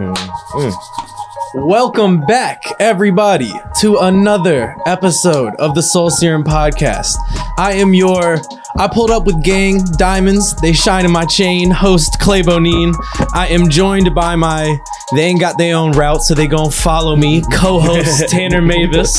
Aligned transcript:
Hmm. 0.00 0.12
Hmm. 0.14 1.66
Welcome 1.66 2.20
back, 2.20 2.62
everybody, 2.78 3.50
to 3.80 3.96
another 3.96 4.76
episode 4.86 5.56
of 5.56 5.74
the 5.74 5.82
Soul 5.82 6.08
Serum 6.08 6.44
Podcast. 6.44 7.16
I 7.56 7.72
am 7.72 7.94
your, 7.94 8.40
I 8.76 8.86
pulled 8.86 9.10
up 9.10 9.24
with 9.26 9.42
gang 9.42 9.82
diamonds, 9.96 10.54
they 10.60 10.72
shine 10.72 11.04
in 11.04 11.10
my 11.10 11.24
chain, 11.24 11.72
host 11.72 12.20
Clay 12.20 12.42
Bonine. 12.42 12.94
I 13.34 13.48
am 13.48 13.68
joined 13.68 14.14
by 14.14 14.36
my, 14.36 14.78
they 15.16 15.22
ain't 15.22 15.40
got 15.40 15.58
their 15.58 15.74
own 15.74 15.90
route, 15.90 16.22
so 16.22 16.32
they 16.32 16.46
gonna 16.46 16.70
follow 16.70 17.16
me, 17.16 17.42
co 17.52 17.80
host 17.80 18.28
Tanner 18.28 18.62
Mavis. 18.62 19.18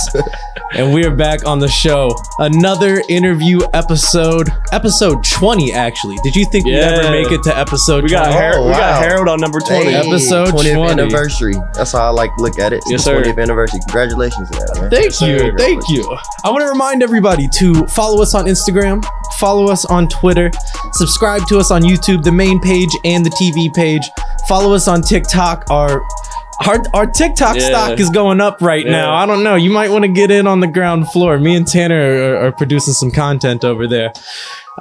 And 0.75 0.93
we're 0.93 1.15
back 1.15 1.45
on 1.47 1.57
the 1.57 1.67
show. 1.67 2.15
Another 2.37 3.01
interview 3.09 3.59
episode, 3.73 4.49
episode 4.71 5.23
20, 5.23 5.73
actually. 5.73 6.15
Did 6.23 6.35
you 6.35 6.45
think 6.45 6.65
we'd 6.65 6.75
ever 6.75 7.09
make 7.09 7.31
it 7.31 7.41
to 7.43 7.57
episode 7.57 8.03
We 8.03 8.11
got 8.11 8.25
20? 8.25 8.37
Har- 8.39 8.53
oh, 8.55 8.67
we 8.67 8.71
got. 8.73 9.01
Harold 9.01 9.29
on 9.29 9.39
number 9.39 9.59
twenty. 9.59 9.91
Hey, 9.91 9.95
Episode 9.95 10.49
20th 10.49 10.75
20. 10.75 10.91
anniversary. 10.91 11.53
That's 11.73 11.91
how 11.93 12.05
I 12.05 12.09
like 12.09 12.29
look 12.37 12.59
at 12.59 12.71
it. 12.71 12.83
Yes, 12.87 13.03
sir. 13.03 13.19
20th 13.19 13.41
anniversary. 13.41 13.79
Congratulations 13.87 14.47
that, 14.51 14.77
man. 14.79 14.89
Thank 14.91 15.05
Yes, 15.05 15.21
you. 15.21 15.39
sir. 15.39 15.55
Thank 15.57 15.89
you. 15.89 16.17
I 16.43 16.49
want 16.51 16.61
to 16.61 16.67
remind 16.69 17.01
everybody 17.01 17.47
to 17.57 17.87
follow 17.87 18.21
us 18.21 18.35
on 18.35 18.45
Instagram, 18.45 19.03
follow 19.39 19.71
us 19.71 19.85
on 19.85 20.07
Twitter, 20.07 20.51
subscribe 20.93 21.47
to 21.47 21.57
us 21.57 21.71
on 21.71 21.81
YouTube, 21.81 22.21
the 22.23 22.31
main 22.31 22.59
page 22.61 22.89
and 23.03 23.25
the 23.25 23.31
TV 23.31 23.73
page. 23.73 24.07
Follow 24.47 24.73
us 24.75 24.87
on 24.87 25.01
TikTok. 25.01 25.65
Our 25.71 26.03
our, 26.67 26.77
our 26.93 27.05
TikTok 27.05 27.55
Yeah. 27.55 27.67
stock 27.69 27.99
is 27.99 28.09
going 28.09 28.41
up 28.41 28.61
right 28.61 28.85
Yeah. 28.85 28.91
now. 28.91 29.13
I 29.13 29.25
don't 29.25 29.43
know. 29.43 29.55
You 29.55 29.69
might 29.71 29.91
want 29.91 30.03
to 30.03 30.09
get 30.09 30.29
in 30.31 30.45
on 30.47 30.59
the 30.59 30.67
ground 30.67 31.09
floor. 31.11 31.37
Me 31.39 31.55
and 31.55 31.65
Tanner 31.67 31.99
are, 32.35 32.47
are 32.47 32.51
producing 32.51 32.93
some 32.93 33.11
content 33.11 33.63
over 33.63 33.87
there. 33.87 34.11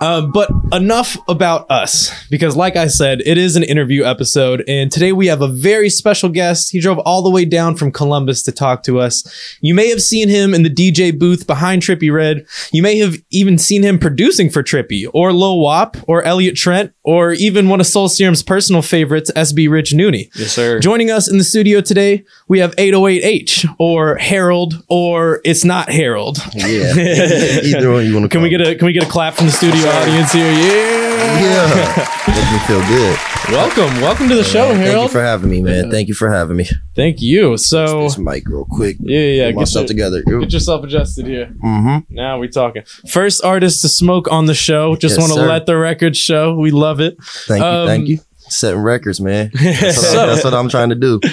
Uh, 0.01 0.23
but 0.23 0.51
enough 0.73 1.16
about 1.29 1.70
us, 1.70 2.12
because 2.30 2.56
like 2.56 2.77
I 2.77 2.87
said, 2.87 3.20
it 3.25 3.39
is 3.39 3.56
an 3.56 3.62
interview 3.62 4.05
episode, 4.05 4.65
and 4.69 4.91
today 4.91 5.12
we 5.12 5.27
have 5.27 5.43
a 5.43 5.48
very 5.48 5.91
special 5.91 6.29
guest. 6.29 6.70
He 6.70 6.80
drove 6.80 6.98
all 7.01 7.23
the 7.23 7.30
way 7.30 7.45
down 7.45 7.77
from 7.77 7.93
Columbus 7.93 8.42
to 8.45 8.53
talk 8.53 8.83
to 8.84 9.01
us. 9.01 9.56
You 9.61 9.75
may 9.75 9.89
have 9.89 10.03
seen 10.03 10.28
him 10.28 10.55
in 10.55 10.62
the 10.62 10.70
DJ 10.70 11.17
booth 11.17 11.47
behind 11.47 11.83
Trippie 11.83 12.12
Redd. 12.12 12.47
You 12.73 12.83
may 12.83 12.98
have 12.98 13.17
even 13.31 13.58
seen 13.58 13.83
him 13.83 13.98
producing 13.98 14.50
for 14.50 14.62
Trippie, 14.62 15.08
or 15.12 15.33
Lil 15.33 15.58
Wop, 15.61 15.97
or 16.06 16.23
Elliott 16.23 16.56
Trent, 16.56 16.92
or 17.03 17.33
even 17.33 17.69
one 17.69 17.80
of 17.80 17.86
Soul 17.86 18.08
Serum's 18.08 18.42
personal 18.42 18.83
favorites, 18.83 19.30
SB 19.34 19.70
Rich 19.70 19.92
Nooney. 19.92 20.30
Yes, 20.34 20.53
sir. 20.53 20.78
Joining 20.80 21.11
us 21.11 21.30
in 21.30 21.39
the 21.39 21.45
studio 21.45 21.80
today, 21.80 22.25
we 22.48 22.58
have 22.61 22.75
808-H, 22.77 23.67
or 23.78 24.17
Harold, 24.17 24.83
or 24.89 25.41
it's 25.45 25.64
not 25.64 25.89
Harold. 25.91 26.39
Yeah. 26.55 26.92
Either 27.64 27.91
one 27.91 28.05
you 28.05 28.14
want 28.14 28.25
to 28.25 28.28
Can 28.28 28.42
we 28.42 28.48
get 28.48 28.61
a 28.61 28.75
can 28.75 28.86
we 28.86 28.92
get 28.92 29.03
a 29.03 29.11
clap 29.11 29.34
from 29.34 29.47
the 29.47 29.53
studio 29.53 29.88
audience 29.89 30.33
here? 30.33 30.50
Yeah. 30.50 31.41
Yeah. 31.41 32.08
Makes 32.28 32.53
me 32.53 32.58
feel 32.67 32.81
good. 32.89 33.19
Welcome. 33.50 34.00
Welcome 34.03 34.28
to 34.28 34.34
the 34.34 34.45
show, 34.45 34.69
Man, 34.75 34.84
Thank 34.84 35.03
you 35.03 35.08
for 35.08 35.22
having 35.22 35.48
me, 35.50 35.62
man. 35.62 35.91
Thank 35.91 36.08
you 36.08 36.14
for 36.14 36.30
having 36.30 36.56
me. 36.56 36.67
Thank 36.95 37.22
you. 37.22 37.56
So 37.56 38.03
This 38.03 38.19
mic 38.19 38.47
real 38.48 38.67
quick. 38.70 38.97
yeah, 39.00 39.19
yeah, 39.19 39.27
yeah. 39.27 39.47
Get 39.50 39.56
myself 39.56 39.83
your- 39.84 39.89
together. 39.89 40.22
get 40.22 40.53
yourself 40.53 40.84
adjusted 40.84 41.27
here. 41.27 41.47
Mm-hmm. 41.64 42.14
Now 42.14 42.39
we 42.39 42.48
talking. 42.48 42.83
First 43.08 43.42
artist 43.45 43.80
to 43.83 43.89
smoke 43.89 44.30
on 44.30 44.47
the 44.47 44.55
show. 44.55 44.97
Just 44.97 45.19
Yes, 45.19 45.20
want 45.28 45.33
to 45.41 45.47
let 45.47 45.67
the 45.67 45.77
record 45.78 46.17
show. 46.17 46.55
We 46.55 46.70
love 46.70 47.00
it. 47.00 47.17
Thank 47.47 47.61
you. 47.62 47.67
Um, 47.67 47.86
thank 47.86 48.08
you. 48.08 48.19
Setting 48.50 48.80
records, 48.80 49.20
man. 49.20 49.50
That's 49.55 49.98
what, 50.12 50.19
I, 50.19 50.27
that's 50.27 50.45
what 50.45 50.55
I'm 50.55 50.69
trying 50.70 50.89
to 50.89 50.95
do. 50.95 51.20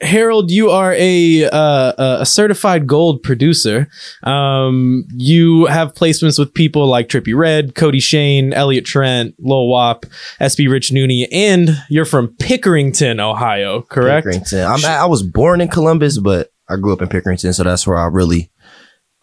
Harold, 0.00 0.50
you 0.50 0.70
are 0.70 0.92
a 0.94 1.44
uh, 1.44 2.20
a 2.20 2.26
certified 2.26 2.86
gold 2.86 3.22
producer. 3.22 3.88
Um, 4.22 5.04
you 5.14 5.66
have 5.66 5.94
placements 5.94 6.38
with 6.38 6.52
people 6.52 6.86
like 6.86 7.08
Trippie 7.08 7.36
Redd, 7.36 7.74
Cody 7.74 8.00
Shane, 8.00 8.52
Elliott 8.52 8.84
Trent, 8.84 9.34
Lil 9.38 9.68
Wop, 9.68 10.04
SB 10.40 10.70
Rich 10.70 10.90
Nooney, 10.90 11.28
and 11.32 11.70
you're 11.88 12.04
from 12.04 12.28
Pickerington, 12.28 13.20
Ohio, 13.20 13.82
correct? 13.82 14.26
Pickerington. 14.26 14.66
I'm, 14.66 14.84
I 14.84 15.06
was 15.06 15.22
born 15.22 15.62
in 15.62 15.68
Columbus, 15.68 16.18
but 16.18 16.52
I 16.68 16.76
grew 16.76 16.92
up 16.92 17.00
in 17.00 17.08
Pickerington, 17.08 17.54
so 17.54 17.62
that's 17.62 17.86
where 17.86 17.96
I 17.96 18.06
really. 18.06 18.50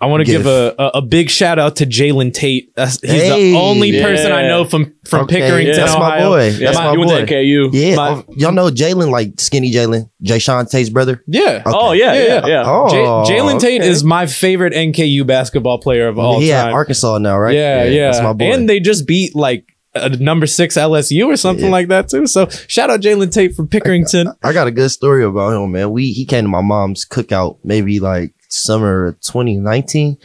I 0.04 0.08
want 0.08 0.22
to 0.22 0.26
give 0.26 0.44
Give. 0.44 0.48
a, 0.48 0.76
a, 0.78 0.88
a 0.96 1.02
big 1.02 1.30
shout 1.30 1.60
out 1.60 1.78
to 1.78 1.86
Jalen 1.86 2.34
Tate. 2.34 2.76
That's, 2.76 3.00
he's 3.02 3.12
Hey. 3.12 3.52
the 3.52 3.58
only 3.58 4.02
person 4.02 4.32
I 4.32 4.48
know 4.48 4.66
from 4.66 4.94
from 5.06 5.22
Okay, 5.24 5.40
Pickerington, 5.42 5.76
That's 5.76 5.94
my 5.98 6.18
Ohio. 6.18 6.30
boy. 6.30 6.48
Yeah, 6.50 6.66
That's 6.72 6.78
my 6.78 6.92
you 6.92 6.98
boy. 7.00 7.06
went 7.08 7.28
to 7.30 7.34
NKU. 7.36 7.70
Yeah, 7.74 7.96
My- 7.96 8.10
oh, 8.10 8.26
y'all 8.36 8.52
know 8.52 8.70
Jalen, 8.70 9.10
like 9.12 9.40
skinny 9.40 9.72
Jalen, 9.72 10.10
Jae'Sean 10.24 10.70
Tate's 10.70 10.90
brother. 10.90 11.24
Yeah. 11.28 11.62
Okay. 11.66 11.72
Oh 11.74 11.92
yeah, 11.94 12.14
Yeah, 12.14 12.24
yeah, 12.26 12.46
yeah. 12.48 12.64
Oh, 12.66 12.90
J- 13.26 13.34
Jalen 13.34 13.60
Tate 13.60 13.82
okay. 13.82 13.90
is 13.90 14.04
my 14.04 14.26
favorite 14.28 14.74
NKU 14.74 15.26
basketball 15.26 15.80
player 15.80 16.08
of 16.08 16.20
all 16.20 16.34
time. 16.34 16.42
he 16.42 16.52
at 16.52 16.64
time. 16.66 16.74
Arkansas 16.74 17.18
now, 17.20 17.38
right? 17.38 17.56
Yeah, 17.56 17.84
yeah. 17.86 18.12
That's 18.12 18.22
my 18.24 18.34
boy. 18.34 18.52
And 18.54 18.70
they 18.70 18.80
just 18.80 19.08
beat 19.08 19.36
like 19.36 19.66
a 19.96 20.10
number 20.10 20.48
six 20.48 20.76
LSU 20.76 21.28
or 21.28 21.38
something 21.38 21.66
Yeah. 21.66 21.72
like 21.72 21.88
that 21.90 22.10
too. 22.10 22.26
So 22.28 22.48
shout 22.68 22.90
out 22.90 23.02
Jalen 23.02 23.32
Tate 23.32 23.56
from 23.56 23.68
Pickerington. 23.68 24.34
I 24.44 24.54
got 24.54 24.68
a 24.68 24.72
good 24.72 24.90
story 24.90 25.24
about 25.24 25.54
him, 25.54 25.72
man. 25.72 25.92
We 25.92 26.12
he 26.12 26.26
came 26.26 26.46
to 26.46 26.50
my 26.50 26.62
mom's 26.62 27.06
cookout 27.06 27.60
maybe 27.64 28.00
like 28.00 28.34
summer 28.50 29.08
of 29.08 29.20
2019, 29.22 30.18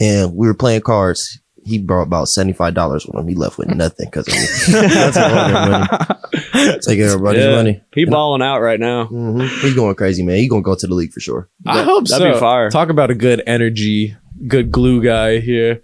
and 0.00 0.34
we 0.34 0.46
were 0.46 0.54
playing 0.54 0.80
cards. 0.82 1.40
He 1.66 1.78
brought 1.78 2.02
about 2.02 2.28
seventy 2.28 2.52
five 2.52 2.74
dollars 2.74 3.06
with 3.06 3.14
him. 3.16 3.26
He 3.26 3.34
left 3.34 3.56
with 3.56 3.68
nothing 3.74 4.10
because 4.10 4.28
of 4.28 4.34
me. 4.34 4.90
That's 4.90 5.16
all 5.16 5.30
their. 5.30 6.78
Taking 6.80 7.04
everybody's 7.04 7.44
Yeah. 7.44 7.56
money. 7.56 7.80
He 7.94 8.04
balling 8.04 8.42
out 8.42 8.58
right 8.60 8.78
now. 8.78 9.06
hmm 9.06 9.40
He's 9.62 9.74
going 9.74 9.94
crazy, 9.94 10.22
man. 10.22 10.36
He's 10.36 10.50
gonna 10.50 10.60
go 10.62 10.74
to 10.74 10.86
the 10.86 10.94
league 10.94 11.12
for 11.12 11.20
sure. 11.20 11.48
I 11.66 11.78
That- 11.78 11.84
hope 11.86 12.06
that'd 12.06 12.22
so. 12.26 12.32
be 12.34 12.38
fire. 12.38 12.68
Talk 12.70 12.90
about 12.90 13.10
a 13.10 13.14
good 13.14 13.42
energy, 13.46 14.14
good 14.46 14.70
glue 14.70 15.02
guy 15.02 15.38
here. 15.40 15.80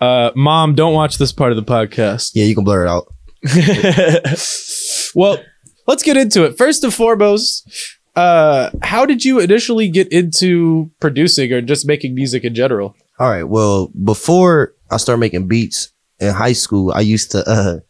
Uh, 0.00 0.30
Mom, 0.34 0.74
don't 0.74 0.94
watch 0.94 1.18
this 1.18 1.32
part 1.32 1.52
of 1.52 1.56
the 1.56 1.62
podcast. 1.62 2.32
Yeah, 2.34 2.44
you 2.44 2.54
can 2.54 2.64
blur 2.64 2.86
it 2.86 2.88
out. 2.88 3.12
well, 5.14 5.38
let's 5.86 6.02
get 6.02 6.16
into 6.16 6.44
it. 6.44 6.56
First 6.56 6.84
and 6.84 6.92
foremost, 6.92 7.98
uh, 8.16 8.70
how 8.82 9.06
did 9.06 9.24
you 9.24 9.40
initially 9.40 9.88
get 9.88 10.08
into 10.08 10.90
producing 11.00 11.52
or 11.52 11.60
just 11.60 11.86
making 11.86 12.14
music 12.14 12.44
in 12.44 12.54
general? 12.54 12.96
All 13.18 13.28
right. 13.28 13.44
Well, 13.44 13.88
before 13.88 14.74
I 14.90 14.96
started 14.96 15.20
making 15.20 15.48
beats 15.48 15.92
in 16.18 16.32
high 16.32 16.54
school, 16.54 16.92
I 16.92 17.00
used 17.00 17.30
to 17.32 17.46
uh 17.46 17.80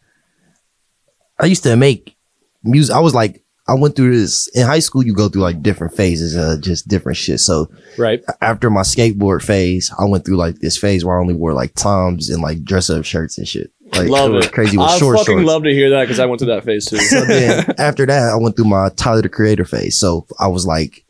I 1.39 1.45
used 1.45 1.63
to 1.63 1.75
make 1.75 2.15
music. 2.63 2.95
I 2.95 2.99
was 2.99 3.15
like 3.15 3.43
I 3.71 3.75
went 3.79 3.95
through 3.95 4.17
this 4.19 4.47
in 4.49 4.65
high 4.67 4.79
school 4.79 5.05
you 5.05 5.13
go 5.13 5.29
through 5.29 5.43
like 5.43 5.61
different 5.63 5.95
phases 5.95 6.35
of 6.35 6.61
just 6.61 6.87
different 6.87 7.17
shit. 7.17 7.39
So 7.39 7.71
Right. 7.97 8.21
after 8.41 8.69
my 8.69 8.81
skateboard 8.81 9.41
phase, 9.43 9.91
I 9.97 10.05
went 10.05 10.25
through 10.25 10.37
like 10.37 10.59
this 10.59 10.77
phase 10.77 11.05
where 11.05 11.17
I 11.17 11.21
only 11.21 11.33
wore 11.35 11.53
like 11.53 11.73
Toms 11.75 12.29
and 12.29 12.41
like 12.41 12.63
dress 12.63 12.89
up 12.89 13.05
shirts 13.05 13.37
and 13.37 13.47
shit. 13.47 13.71
Like 13.93 14.09
love 14.09 14.33
it. 14.35 14.51
crazy 14.51 14.77
with 14.77 14.87
I 14.87 14.97
short 14.97 15.17
fucking 15.19 15.33
shorts. 15.35 15.47
love 15.47 15.63
to 15.63 15.73
hear 15.73 15.89
that 15.91 16.01
because 16.03 16.19
I 16.19 16.25
went 16.25 16.39
through 16.39 16.53
that 16.53 16.63
phase 16.65 16.85
too. 16.85 16.97
so 16.97 17.25
then 17.25 17.65
after 17.77 18.05
that, 18.05 18.29
I 18.33 18.35
went 18.37 18.55
through 18.55 18.65
my 18.65 18.89
Tyler 18.95 19.21
the 19.21 19.29
Creator 19.29 19.65
phase. 19.65 19.97
So 19.97 20.25
I 20.39 20.47
was 20.47 20.65
like 20.65 21.03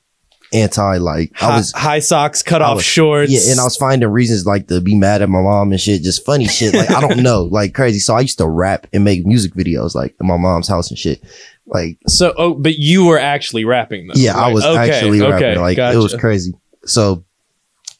anti 0.53 0.97
like 0.97 1.41
I 1.41 1.57
was 1.57 1.71
high 1.71 1.99
socks, 1.99 2.41
cut 2.43 2.61
off 2.61 2.77
was- 2.77 2.85
shorts. 2.85 3.31
Yeah, 3.31 3.51
and 3.51 3.59
I 3.59 3.63
was 3.63 3.77
finding 3.77 4.09
reasons 4.09 4.45
like 4.45 4.67
to 4.67 4.81
be 4.81 4.95
mad 4.95 5.21
at 5.21 5.29
my 5.29 5.41
mom 5.41 5.71
and 5.71 5.79
shit, 5.79 6.01
just 6.01 6.25
funny 6.25 6.47
shit. 6.47 6.73
Like 6.73 6.91
I 6.91 7.01
don't 7.01 7.19
know, 7.23 7.43
like 7.43 7.73
crazy. 7.73 7.99
So 7.99 8.15
I 8.15 8.21
used 8.21 8.37
to 8.39 8.47
rap 8.47 8.87
and 8.93 9.03
make 9.03 9.25
music 9.25 9.53
videos 9.53 9.95
like 9.95 10.15
in 10.19 10.27
my 10.27 10.37
mom's 10.37 10.67
house 10.67 10.89
and 10.89 10.97
shit. 10.97 11.23
Like 11.67 11.99
So, 12.07 12.33
oh, 12.37 12.53
but 12.53 12.77
you 12.77 13.05
were 13.05 13.19
actually 13.19 13.65
rapping 13.65 14.07
though. 14.07 14.13
yeah, 14.15 14.35
I 14.37 14.51
was 14.51 14.65
Okay, 14.65 14.91
actually 14.91 15.21
okay, 15.21 15.31
rapping. 15.31 15.61
Like 15.61 15.77
it 15.77 15.97
was 15.97 16.15
crazy. 16.15 16.53
So 16.85 17.23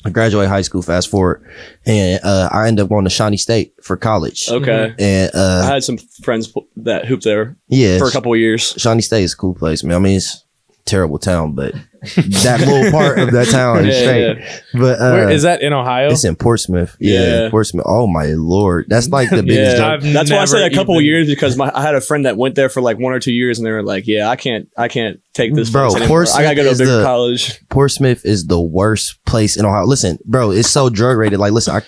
I 0.04 0.10
graduated 0.10 0.50
high 0.50 0.64
school, 0.64 0.82
fast 0.82 1.10
forward, 1.12 1.46
and 1.86 2.20
uh, 2.24 2.50
I 2.52 2.68
ended 2.68 2.84
up 2.84 2.90
going 2.90 3.04
to 3.04 3.10
Shawnee 3.12 3.38
State 3.38 3.76
for 3.84 3.96
college. 3.96 4.50
okay. 4.50 4.96
And 4.98 5.32
I 5.36 5.38
uh, 5.38 5.64
had 5.64 5.84
some 5.84 6.00
friends 6.24 6.52
that 6.78 7.06
hooped 7.06 7.24
there 7.24 7.56
yeah, 7.68 8.00
for 8.00 8.08
a 8.08 8.12
couple 8.12 8.34
of 8.34 8.40
years. 8.40 8.74
Shawnee 8.78 9.04
State 9.04 9.24
is 9.24 9.34
a 9.34 9.38
cool 9.38 9.54
place, 9.54 9.84
man. 9.84 9.96
I 9.96 10.00
mean, 10.00 10.18
it's 10.18 10.44
a 10.72 10.84
terrible 10.86 11.20
town, 11.20 11.54
but 11.54 11.76
that 12.02 12.60
little 12.66 12.92
part 12.92 13.20
of 13.20 13.32
that 13.32 13.48
town 13.50 13.86
is 13.86 13.96
Yeah, 13.96 14.02
straight. 14.02 14.38
yeah. 14.40 14.60
But 14.74 15.00
uh, 15.00 15.12
Where 15.12 15.30
is 15.30 15.44
that 15.44 15.62
in 15.62 15.72
Ohio? 15.72 16.10
It's 16.10 16.26
in 16.26 16.36
Portsmouth. 16.36 16.98
Yeah, 17.00 17.20
Yeah. 17.44 17.50
Portsmouth. 17.52 17.86
Oh 17.88 18.08
my 18.08 18.28
lord, 18.36 18.86
that's 18.90 19.08
like 19.10 19.30
the 19.30 19.44
biggest. 19.44 19.78
Yeah, 19.78 19.98
joke. 19.98 20.02
That's 20.12 20.32
why 20.32 20.38
I 20.38 20.46
said 20.46 20.60
never 20.62 20.72
a 20.74 20.76
couple 20.76 20.96
even- 20.96 21.06
years 21.06 21.28
because 21.28 21.58
my 21.58 21.72
I 21.74 21.82
had 21.84 21.94
a 21.96 22.02
friend 22.02 22.26
that 22.26 22.38
went 22.38 22.56
there 22.56 22.70
for 22.70 22.82
like 22.82 22.98
one 22.98 23.14
or 23.14 23.20
two 23.20 23.32
years 23.34 23.60
and 23.60 23.66
they 23.68 23.72
were 23.72 23.84
like, 23.84 24.08
"Yeah, 24.08 24.30
I 24.30 24.36
can't, 24.36 24.68
I 24.78 24.88
can't 24.88 25.20
take 25.34 25.54
this, 25.54 25.70
Bro, 25.70 25.90
place 25.90 26.02
anymore. 26.02 26.18
I 26.24 26.26
Portsmouth 26.26 26.44
gotta 26.44 26.56
go 26.56 26.64
to 26.64 26.70
a 26.70 26.72
is 26.72 26.78
bigger 26.80 26.98
the- 26.98 27.04
college." 27.04 27.68
Portsmouth 27.70 28.26
is 28.26 28.48
the 28.48 28.60
worst 28.60 29.24
place 29.26 29.56
in 29.56 29.66
Ohio. 29.66 29.86
Listen, 29.86 30.18
bro, 30.26 30.52
it's 30.52 30.70
so 30.70 30.90
drug 30.90 31.18
rated. 31.18 31.40
Like, 31.40 31.52
listen, 31.52 31.76
I, 31.76 31.82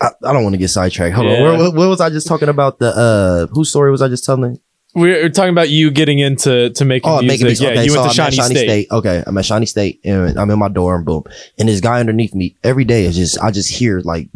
I, 0.00 0.10
I 0.24 0.32
don't 0.32 0.44
want 0.44 0.54
to 0.54 0.58
get 0.58 0.68
sidetracked. 0.68 1.14
Hold 1.14 1.26
Yeah. 1.28 1.38
on. 1.38 1.42
Where, 1.42 1.58
what, 1.58 1.74
what 1.74 1.88
was 1.88 2.00
I 2.00 2.08
just 2.10 2.26
talking 2.26 2.48
about? 2.48 2.78
The 2.78 2.88
uh, 2.96 3.46
whose 3.52 3.68
story 3.70 3.90
was 3.90 4.00
I 4.00 4.08
just 4.08 4.24
telling? 4.24 4.58
We're 4.94 5.28
talking 5.28 5.50
about 5.52 5.68
you 5.70 5.90
getting 5.90 6.18
into 6.18 6.70
to 6.70 6.84
making 6.84 7.08
Oh, 7.10 7.20
music. 7.20 7.28
making 7.28 7.46
beats. 7.46 7.60
Yeah, 7.60 7.68
okay, 7.70 7.84
you 7.84 7.90
so 7.90 8.00
went 8.02 8.12
to 8.14 8.22
I'm 8.22 8.30
Shawnee, 8.32 8.36
Shawnee 8.36 8.54
State. 8.56 8.66
State. 8.68 8.90
Okay, 8.90 9.22
I'm 9.26 9.38
at 9.38 9.44
Shawnee 9.44 9.66
State, 9.66 10.00
and 10.04 10.38
I'm 10.38 10.50
in 10.50 10.58
my 10.58 10.68
dorm. 10.68 11.04
Boom, 11.04 11.24
and 11.58 11.68
this 11.68 11.80
guy 11.80 12.00
underneath 12.00 12.34
me 12.34 12.56
every 12.64 12.84
day 12.84 13.04
is 13.04 13.16
just 13.16 13.40
I 13.40 13.50
just 13.50 13.70
hear 13.70 14.00
like 14.00 14.28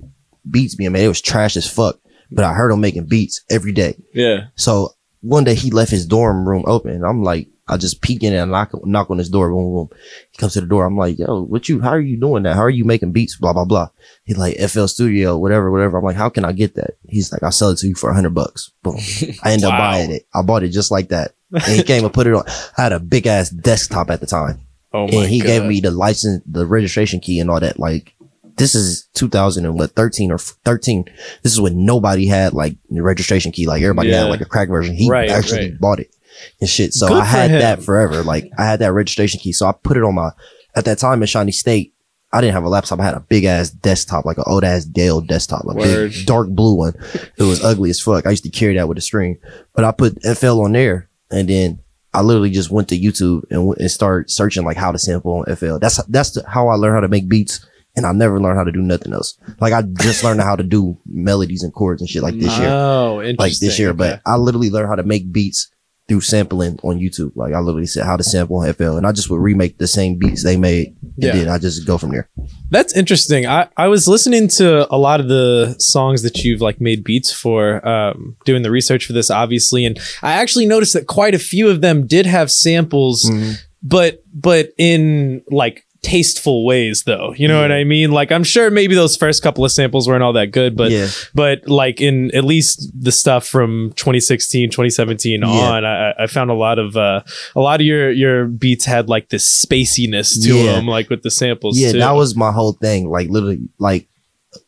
beats 0.49 0.75
being 0.75 0.93
made. 0.93 1.05
It 1.05 1.09
was 1.09 1.21
trash 1.21 1.57
as 1.57 1.69
fuck, 1.71 1.99
but 2.31 2.45
I 2.45 2.53
heard 2.53 2.71
him 2.71 2.81
making 2.81 3.07
beats 3.07 3.43
every 3.51 3.73
day. 3.73 3.97
Yeah, 4.13 4.47
So 4.57 4.95
one 5.23 5.43
day 5.45 5.55
he 5.55 5.71
left 5.71 5.91
his 5.91 6.05
dorm 6.07 6.47
room 6.47 6.65
open. 6.67 6.91
And 6.93 7.05
I'm 7.07 7.23
like, 7.23 7.49
I 7.67 7.77
just 7.79 8.03
peek 8.03 8.23
in 8.23 8.35
and 8.35 8.51
knock, 8.51 8.73
knock 8.87 9.11
on 9.11 9.17
his 9.19 9.31
door. 9.31 9.49
Boom, 9.51 9.73
boom. 9.75 9.89
He 10.31 10.37
comes 10.39 10.53
to 10.53 10.61
the 10.61 10.67
door. 10.67 10.85
I'm 10.85 10.99
like, 10.99 11.19
yo, 11.19 11.45
what 11.45 11.69
you, 11.69 11.81
how 11.81 11.91
are 11.91 12.01
you 12.01 12.19
doing 12.21 12.43
that? 12.43 12.57
How 12.57 12.63
are 12.63 12.69
you 12.71 12.85
making 12.85 13.13
beats? 13.13 13.37
Blah, 13.37 13.55
blah, 13.55 13.65
blah. 13.65 13.89
He's 14.25 14.37
like, 14.37 14.59
FL 14.59 14.85
Studio, 14.87 15.39
whatever, 15.39 15.71
whatever. 15.71 15.97
I'm 15.97 16.05
like, 16.05 16.17
how 16.17 16.29
can 16.29 16.45
I 16.45 16.53
get 16.53 16.75
that? 16.75 16.99
He's 17.09 17.33
like, 17.33 17.43
I'll 17.43 17.53
sell 17.53 17.71
it 17.71 17.79
to 17.79 17.89
you 17.89 17.95
for 17.95 18.11
a 18.11 18.15
hundred 18.15 18.35
bucks. 18.35 18.71
Boom. 18.83 18.99
I 19.43 19.53
end 19.53 19.65
up 19.65 19.71
buying 19.79 20.11
it. 20.11 20.27
I 20.35 20.43
bought 20.43 20.63
it 20.63 20.69
just 20.69 20.91
like 20.91 21.09
that. 21.09 21.33
And 21.53 21.63
he 21.63 21.83
came 21.83 22.05
and 22.05 22.13
put 22.13 22.27
it 22.27 22.35
on. 22.35 22.45
I 22.77 22.83
had 22.83 22.93
a 22.93 23.01
big 23.01 23.27
ass 23.27 23.49
desktop 23.49 24.11
at 24.11 24.21
the 24.21 24.27
time. 24.27 24.61
Oh 24.93 25.07
my 25.09 25.15
and 25.23 25.29
he 25.31 25.39
God. 25.41 25.47
gave 25.47 25.65
me 25.65 25.81
the 25.81 25.91
license, 25.91 26.43
the 26.47 26.67
registration 26.67 27.21
key 27.21 27.41
and 27.41 27.51
all 27.51 27.61
that. 27.61 27.79
Like, 27.79 28.13
this 28.57 28.75
is 28.75 29.09
2013 29.15 30.31
or 30.31 30.39
13. 30.39 31.05
This 31.43 31.53
is 31.53 31.61
when 31.61 31.85
nobody 31.85 32.27
had 32.27 32.53
like 32.53 32.77
the 32.91 33.03
registration 33.03 33.53
key. 33.53 33.67
Like 33.67 33.83
everybody 33.83 34.11
Yeah. 34.11 34.21
had 34.25 34.31
like 34.31 34.41
a 34.43 34.45
crack 34.45 34.69
version. 34.69 34.95
He 34.95 35.09
Right, 35.11 35.31
actually 35.31 35.71
right. 35.71 35.81
bought 35.81 36.01
it 36.01 36.15
and 36.61 36.69
shit. 36.69 36.93
So 36.95 37.09
Good 37.09 37.23
I 37.23 37.25
had 37.25 37.51
him. 37.51 37.59
that 37.61 37.83
forever. 37.83 38.23
Like 38.23 38.51
I 38.59 38.65
had 38.65 38.81
that 38.81 38.93
registration 38.93 39.41
key. 39.41 39.53
So 39.53 39.67
I 39.67 39.73
put 39.73 39.97
it 39.97 40.03
on 40.03 40.15
my, 40.15 40.31
at 40.77 40.85
that 40.87 40.99
time 40.99 41.23
in 41.23 41.27
Shawnee 41.27 41.53
State, 41.53 41.95
I 42.33 42.41
didn't 42.41 42.55
have 42.55 42.65
a 42.65 42.69
laptop. 42.69 42.99
I 42.99 43.05
had 43.05 43.15
a 43.15 43.21
big 43.21 43.45
ass 43.45 43.71
desktop, 43.71 44.25
like 44.25 44.39
an 44.39 44.45
old 44.49 44.65
ass 44.65 44.85
Dell 44.85 45.21
desktop, 45.21 45.65
Like 45.65 45.77
a 45.77 45.81
Word. 45.81 46.11
big 46.13 46.27
dark 46.27 46.49
blue 46.49 46.75
one. 46.75 46.95
It 47.37 47.45
was 47.45 47.63
ugly 47.63 47.91
as 47.91 48.01
fuck. 48.01 48.27
I 48.27 48.31
used 48.31 48.43
to 48.45 48.51
carry 48.51 48.75
that 48.77 48.89
with 48.89 48.99
a 48.99 49.01
string, 49.03 49.39
but 49.75 49.85
I 49.85 49.93
put 49.93 50.21
FL 50.25 50.63
on 50.63 50.73
there 50.73 51.09
and 51.31 51.49
then 51.49 51.79
I 52.13 52.23
literally 52.23 52.51
just 52.51 52.71
went 52.71 52.89
to 52.89 52.99
YouTube 52.99 53.43
and, 53.51 53.67
went 53.67 53.81
and 53.81 53.91
started 53.91 54.31
searching 54.31 54.65
like 54.65 54.77
how 54.77 54.91
to 54.91 54.99
sample 54.99 55.45
on 55.49 55.57
FL. 55.57 55.79
That's, 55.79 56.03
that's 56.07 56.33
the, 56.33 56.49
how 56.49 56.69
I 56.69 56.75
learned 56.75 56.95
how 56.97 57.01
to 57.01 57.09
make 57.09 57.29
beats. 57.29 57.65
And 57.97 58.05
I 58.05 58.11
never 58.11 58.41
learned 58.41 58.59
how 58.59 58.65
to 58.65 58.73
do 58.73 58.83
nothing 58.83 59.13
else. 59.13 59.39
Like 59.61 59.73
I 59.73 59.83
just 59.83 60.25
learned 60.25 60.41
how 60.41 60.57
to 60.57 60.65
do 60.65 60.99
melodies 61.07 61.63
and 61.63 61.73
chords 61.73 62.03
and 62.03 62.11
shit 62.11 62.25
like 62.25 62.35
this 62.37 62.59
year 62.59 62.69
Oh, 62.69 63.21
interesting. 63.21 63.37
like 63.39 63.59
this 63.61 63.79
year, 63.79 63.91
Okay. 63.91 63.97
but 63.99 64.23
I 64.27 64.35
literally 64.35 64.71
learned 64.71 64.89
how 64.89 64.97
to 64.97 65.05
make 65.05 65.31
beats 65.31 65.71
through 66.09 66.21
sampling 66.21 66.79
on 66.83 66.99
YouTube. 66.99 67.33
Like 67.35 67.55
I 67.55 67.61
literally 67.61 67.87
said 67.87 68.05
how 68.05 68.17
to 68.17 68.23
sample 68.23 68.59
on 68.59 68.73
FL 68.75 68.97
and 68.99 69.07
I 69.07 69.13
just 69.13 69.31
would 69.31 69.41
remake 69.41 69.79
the 69.79 69.87
same 69.87 70.19
beats 70.19 70.45
they 70.45 70.57
made 70.57 70.89
and 71.03 71.13
Yeah. 71.17 71.33
then 71.33 71.49
I 71.49 71.57
just 71.59 71.87
go 71.87 71.97
from 71.97 72.11
there. 72.11 72.29
That's 72.71 72.95
interesting. 72.95 73.47
I, 73.47 73.69
I 73.77 73.89
was 73.89 74.07
listening 74.07 74.49
to 74.49 74.87
a 74.95 74.99
lot 74.99 75.21
of 75.21 75.29
the 75.29 75.75
songs 75.79 76.23
that 76.23 76.45
you've 76.45 76.61
like 76.61 76.79
made 76.81 77.05
beats 77.05 77.33
for, 77.33 77.87
um, 77.89 78.37
doing 78.45 78.63
the 78.63 78.71
research 78.71 79.07
for 79.07 79.15
this, 79.15 79.31
obviously, 79.31 79.87
and 79.87 79.99
I 80.23 80.35
actually 80.35 80.67
noticed 80.67 80.93
that 80.93 81.07
quite 81.07 81.35
a 81.35 81.39
few 81.39 81.69
of 81.71 81.81
them 81.81 82.07
did 82.07 82.27
have 82.27 82.51
samples, 82.51 83.25
Mm-hmm. 83.31 83.53
but 83.83 84.23
but 84.35 84.71
in 84.77 85.43
like 85.51 85.84
tasteful 86.05 86.65
ways, 86.65 87.03
though. 87.05 87.35
You 87.37 87.49
know 87.49 87.61
what 87.61 87.73
I 87.73 87.83
mean? 87.83 88.13
Like 88.13 88.31
I'm 88.31 88.45
sure 88.45 88.71
maybe 88.71 88.95
those 88.95 89.17
first 89.17 89.43
couple 89.43 89.65
of 89.65 89.73
samples 89.73 90.07
weren't 90.07 90.23
all 90.23 90.35
that 90.35 90.53
good, 90.53 90.77
but 90.77 90.91
yeah. 90.93 91.09
but 91.35 91.67
like 91.67 92.01
in 92.01 92.33
at 92.35 92.45
least 92.45 92.93
the 92.95 93.11
stuff 93.11 93.47
from 93.47 93.93
2016 93.97 94.71
2017 94.71 95.41
Yeah. 95.41 95.49
on 95.49 95.85
I, 95.85 96.13
I 96.13 96.27
found 96.27 96.51
a 96.51 96.55
lot 96.55 96.79
of 96.79 96.97
uh 96.97 97.23
a 97.57 97.61
lot 97.61 97.81
of 97.81 97.87
your 97.87 98.11
your 98.11 98.45
beats 98.47 98.85
had 98.85 99.09
like 99.09 99.31
this 99.31 99.45
spaciness 99.65 100.41
to 100.45 100.55
Yeah. 100.57 100.73
them 100.75 100.87
like 100.87 101.09
with 101.11 101.23
the 101.23 101.31
samples 101.31 101.79
Yeah, 101.79 101.93
too. 101.93 101.99
that 101.99 102.13
was 102.13 102.37
my 102.37 102.53
whole 102.53 102.73
thing. 102.75 103.09
Like 103.09 103.29
literally, 103.31 103.61
like 103.79 104.07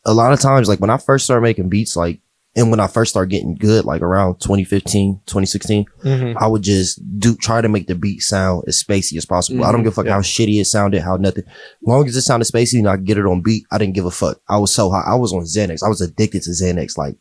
a 0.05 0.13
lot 0.13 0.33
of 0.33 0.39
times, 0.41 0.67
like 0.67 0.79
when 0.81 0.89
I 0.89 0.97
first 0.97 1.25
started 1.25 1.43
making 1.43 1.69
beats, 1.69 1.95
like 1.95 2.19
and 2.57 2.69
when 2.71 2.79
I 2.81 2.87
first 2.87 3.11
started 3.11 3.29
getting 3.29 3.55
good, 3.55 3.85
like 3.85 4.01
around 4.01 4.39
2015, 4.41 5.21
2016, 5.27 5.85
Mhm. 6.03 6.35
I 6.37 6.47
would 6.47 6.63
just 6.63 6.99
do 7.19 7.35
try 7.35 7.61
to 7.61 7.69
make 7.69 7.87
the 7.87 7.95
beat 7.95 8.21
sound 8.21 8.63
as 8.67 8.83
spacey 8.83 9.15
as 9.17 9.25
possible. 9.25 9.63
I 9.63 9.71
don't 9.71 9.81
Mhm, 9.81 9.83
give 9.85 9.93
a 9.93 9.95
fuck 9.95 10.05
yeah. 10.07 10.13
how 10.13 10.21
shitty 10.21 10.59
it 10.59 10.65
sounded, 10.65 11.01
how 11.03 11.15
nothing. 11.17 11.43
As 11.47 11.53
long 11.87 12.05
as 12.07 12.15
it 12.17 12.23
sounded 12.23 12.47
spacey 12.47 12.79
and 12.79 12.89
I 12.89 12.95
could 12.97 13.05
get 13.05 13.17
it 13.17 13.25
on 13.25 13.41
beat, 13.41 13.63
I 13.71 13.77
didn't 13.77 13.93
give 13.93 14.05
a 14.05 14.11
fuck. 14.11 14.39
I 14.49 14.57
was 14.57 14.73
so 14.73 14.89
high. 14.89 15.03
I 15.07 15.15
was 15.15 15.31
on 15.31 15.43
Xanax. 15.43 15.83
I 15.83 15.87
was 15.87 16.01
addicted 16.01 16.43
to 16.43 16.49
Xanax, 16.49 16.97
like 16.97 17.15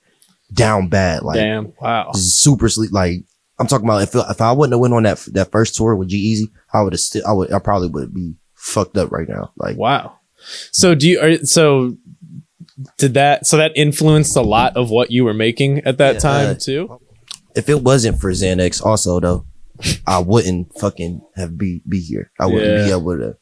down 0.53 0.89
bad, 0.89 1.23
like 1.23 1.37
Damn. 1.37 1.73
wow 1.81 2.11
super 2.15 2.69
sleep. 2.69 2.93
Like 2.93 3.25
I'm 3.59 3.67
talking 3.67 3.87
about 3.87 4.03
if 4.03 4.15
if 4.15 4.41
I 4.41 4.53
wouldn't 4.53 4.73
have 4.75 4.81
went 4.81 4.95
on 4.95 5.03
that 5.05 5.19
that 5.33 5.51
first 5.53 5.75
tour 5.77 5.97
with 5.97 6.09
G-Eazy, 6.09 6.51
I 6.73 6.83
would 6.83 6.93
have 6.93 7.01
still 7.01 7.23
I 7.27 7.33
would 7.33 7.53
I 7.53 7.59
probably 7.59 7.89
would 7.89 8.15
be 8.15 8.35
fucked 8.55 8.97
up 8.97 9.11
right 9.13 9.29
now. 9.29 9.51
Like 9.57 9.77
Wow. 9.77 10.13
So 10.73 10.95
do 10.95 11.09
you 11.09 11.21
are 11.21 11.39
so 11.45 11.97
did 12.99 13.15
that 13.15 13.47
so 13.47 13.57
that 13.57 13.73
influenced 13.75 14.37
a 14.37 14.43
lot 14.43 14.77
of 14.77 14.91
what 14.91 15.11
you 15.11 15.25
were 15.25 15.35
making 15.35 15.79
at 15.85 15.99
that 15.99 16.15
Yeah, 16.15 16.21
time 16.21 16.49
uh, 16.51 16.55
too? 16.55 17.01
if 17.55 17.69
it 17.69 17.83
wasn't 17.83 18.21
for 18.21 18.31
Xanax, 18.33 18.85
also 18.85 19.19
though, 19.21 19.47
I 20.07 20.19
wouldn't 20.19 20.79
fucking 20.79 21.23
have 21.37 21.57
be 21.57 21.83
be 21.89 22.01
here. 22.01 22.31
I 22.39 22.47
wouldn't 22.47 22.85
be 22.85 22.91
able 22.91 23.17
to. 23.19 23.37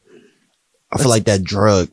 I 0.91 0.97
feel 0.97 1.09
like 1.09 1.25
that 1.25 1.43
drug, 1.43 1.89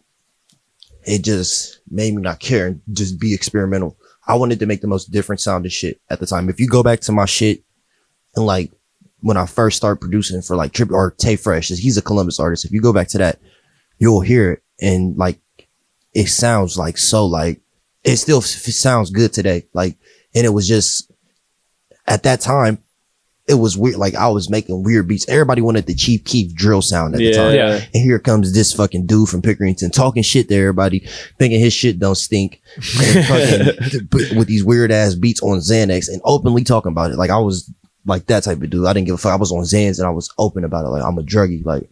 it 1.05 1.23
just 1.25 1.81
made 1.91 2.15
me 2.15 2.23
not 2.23 2.39
care 2.41 2.67
and 2.69 2.81
just 2.93 3.19
be 3.19 3.35
experimental. 3.35 3.97
I 4.27 4.37
wanted 4.37 4.61
to 4.61 4.67
make 4.67 4.81
the 4.81 4.87
most 4.87 5.11
different 5.11 5.41
sounding 5.41 5.71
shit 5.71 6.01
at 6.09 6.21
the 6.21 6.27
time. 6.27 6.49
If 6.49 6.61
you 6.61 6.69
go 6.69 6.83
back 6.85 7.01
to 7.01 7.13
my 7.13 7.25
shit 7.25 7.65
and 8.37 8.47
like 8.47 8.71
when 9.21 9.37
I 9.37 9.47
first 9.47 9.77
started 9.77 10.01
producing 10.01 10.43
for 10.43 10.55
like 10.55 10.73
Trip 10.73 10.91
or 10.93 11.11
Tay 11.19 11.35
Fresh, 11.37 11.69
he's 11.69 11.97
a 11.97 12.03
Columbus 12.03 12.39
artist. 12.39 12.65
If 12.65 12.71
you 12.71 12.81
go 12.81 12.93
back 12.93 13.09
to 13.09 13.19
that, 13.19 13.41
you'll 13.99 14.21
hear 14.21 14.53
it 14.53 14.63
and 14.81 15.17
like 15.17 15.41
it 16.15 16.29
sounds 16.29 16.77
like 16.77 16.99
so 16.99 17.27
like 17.27 17.61
it 18.05 18.17
still 18.17 18.39
f- 18.39 18.45
sounds 18.45 19.11
good 19.11 19.33
today. 19.33 19.67
Like, 19.73 19.97
and 20.35 20.45
it 20.45 20.51
was 20.51 20.67
just 20.67 21.11
at 22.07 22.25
that 22.25 22.41
time, 22.41 22.79
it 23.49 23.55
was 23.55 23.77
weird. 23.77 23.97
Like 23.97 24.15
I 24.15 24.29
was 24.29 24.49
making 24.49 24.83
weird 24.83 25.09
beats. 25.09 25.29
Everybody 25.29 25.63
wanted 25.63 25.87
the 25.87 25.95
Chief 25.95 26.25
Keef 26.25 26.55
drill 26.55 26.83
sound 26.83 27.15
at 27.15 27.19
the 27.19 27.33
time. 27.33 27.55
Yeah. 27.55 27.75
And 27.75 28.03
here 28.03 28.19
comes 28.19 28.53
this 28.53 28.73
fucking 28.73 29.07
dude 29.07 29.29
from 29.29 29.43
Pickerington 29.43 29.93
talking 29.93 30.23
shit 30.23 30.49
to 30.49 30.55
everybody, 30.55 31.01
thinking 31.39 31.61
his 31.61 31.73
shit 31.73 31.99
don't 31.99 32.15
stink, 32.15 32.61
fucking 32.81 34.09
with 34.37 34.47
these 34.47 34.65
weird 34.65 34.93
ass 34.93 35.15
beats 35.15 35.43
on 35.43 35.59
Xanax 35.59 36.09
and 36.09 36.21
openly 36.25 36.65
talking 36.65 36.93
about 36.93 37.11
it. 37.11 37.17
Like 37.17 37.31
I 37.31 37.39
was 37.39 37.71
like 38.07 38.27
that 38.27 38.45
type 38.45 38.63
of 38.63 38.71
dude. 38.71 38.87
I 38.87 38.93
didn't 38.93 39.07
give 39.07 39.15
a 39.17 39.19
fuck. 39.19 39.33
I 39.33 39.37
was 39.37 39.53
on 39.53 39.63
Xans 39.63 39.99
and 39.99 40.07
I 40.07 40.11
was 40.11 40.33
open 40.39 40.65
about 40.65 40.85
it. 40.85 40.89
Like 40.89 41.03
I'm 41.03 41.19
a 41.19 41.23
druggie. 41.23 41.65
Like 41.65 41.89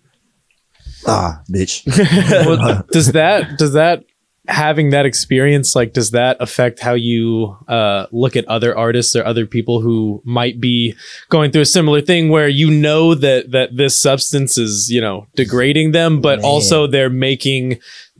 ah, 1.06 1.42
bitch. 1.50 1.86
Well, 2.46 2.84
does 2.90 3.12
that 3.12 3.58
does 3.58 3.72
that 3.74 4.04
having 4.50 4.90
that 4.90 5.06
experience 5.06 5.76
like 5.76 5.92
does 5.92 6.10
that 6.10 6.36
affect 6.40 6.80
how 6.80 6.92
you 6.92 7.56
uh 7.68 8.06
look 8.10 8.34
at 8.36 8.44
other 8.46 8.76
artists 8.76 9.14
or 9.14 9.24
other 9.24 9.46
people 9.46 9.80
who 9.80 10.20
might 10.24 10.60
be 10.60 10.94
going 11.28 11.50
through 11.52 11.62
a 11.62 11.66
similar 11.66 12.00
thing 12.00 12.28
where 12.28 12.48
you 12.48 12.70
know 12.70 13.14
that 13.14 13.52
that 13.52 13.76
this 13.76 13.98
substance 13.98 14.58
is 14.58 14.90
you 14.90 15.00
know 15.00 15.26
degrading 15.36 15.92
them 15.92 16.20
but 16.20 16.40
Man. 16.40 16.44
also 16.44 16.86
they're 16.88 17.08
making 17.08 17.78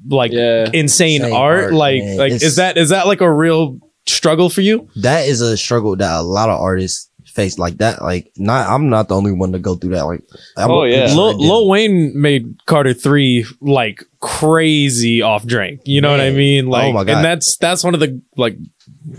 like 0.09 0.31
Yeah. 0.33 0.71
insane 0.73 1.21
Insane 1.23 1.33
art, 1.33 1.65
art, 1.65 1.75
like 1.75 2.03
man. 2.03 2.17
like 2.17 2.33
It's- 2.33 2.43
is 2.43 2.57
that 2.57 2.79
is 2.79 2.89
that 2.91 3.07
like 3.09 3.21
a 3.21 3.31
real 3.31 3.79
struggle 4.07 4.49
for 4.49 4.61
you 4.63 4.89
that 4.97 5.27
is 5.29 5.41
a 5.41 5.57
struggle 5.57 5.95
that 5.97 6.19
a 6.19 6.23
lot 6.23 6.49
of 6.49 6.59
artists 6.61 7.10
face 7.31 7.59
like 7.59 7.79
that. 7.79 8.03
Like 8.03 8.33
not, 8.37 8.69
I'm 8.69 8.89
not 8.91 9.09
the 9.09 9.17
only 9.17 9.33
one 9.33 9.53
to 9.53 9.59
go 9.59 9.75
through 9.77 9.95
that. 9.95 10.05
Like, 10.07 10.23
I'm 10.57 10.71
Oh, 10.71 10.85
yeah. 10.85 11.07
Lil. 11.15 11.39
Lil 11.39 11.69
Wayne 11.69 12.13
made 12.21 12.65
Carter 12.67 12.93
three 12.95 13.47
like 13.61 14.05
crazy 14.21 15.23
off 15.23 15.47
drink. 15.47 15.83
You 15.85 16.01
know 16.01 16.11
what 16.11 16.21
I 16.21 16.31
mean? 16.31 16.67
Oh 16.67 16.71
like, 16.71 16.85
Oh 16.85 16.93
my 16.93 17.05
God. 17.05 17.17
and 17.17 17.25
that's 17.25 17.57
that's 17.57 17.83
one 17.85 17.95
of 17.95 18.01
the 18.01 18.21
like 18.37 18.57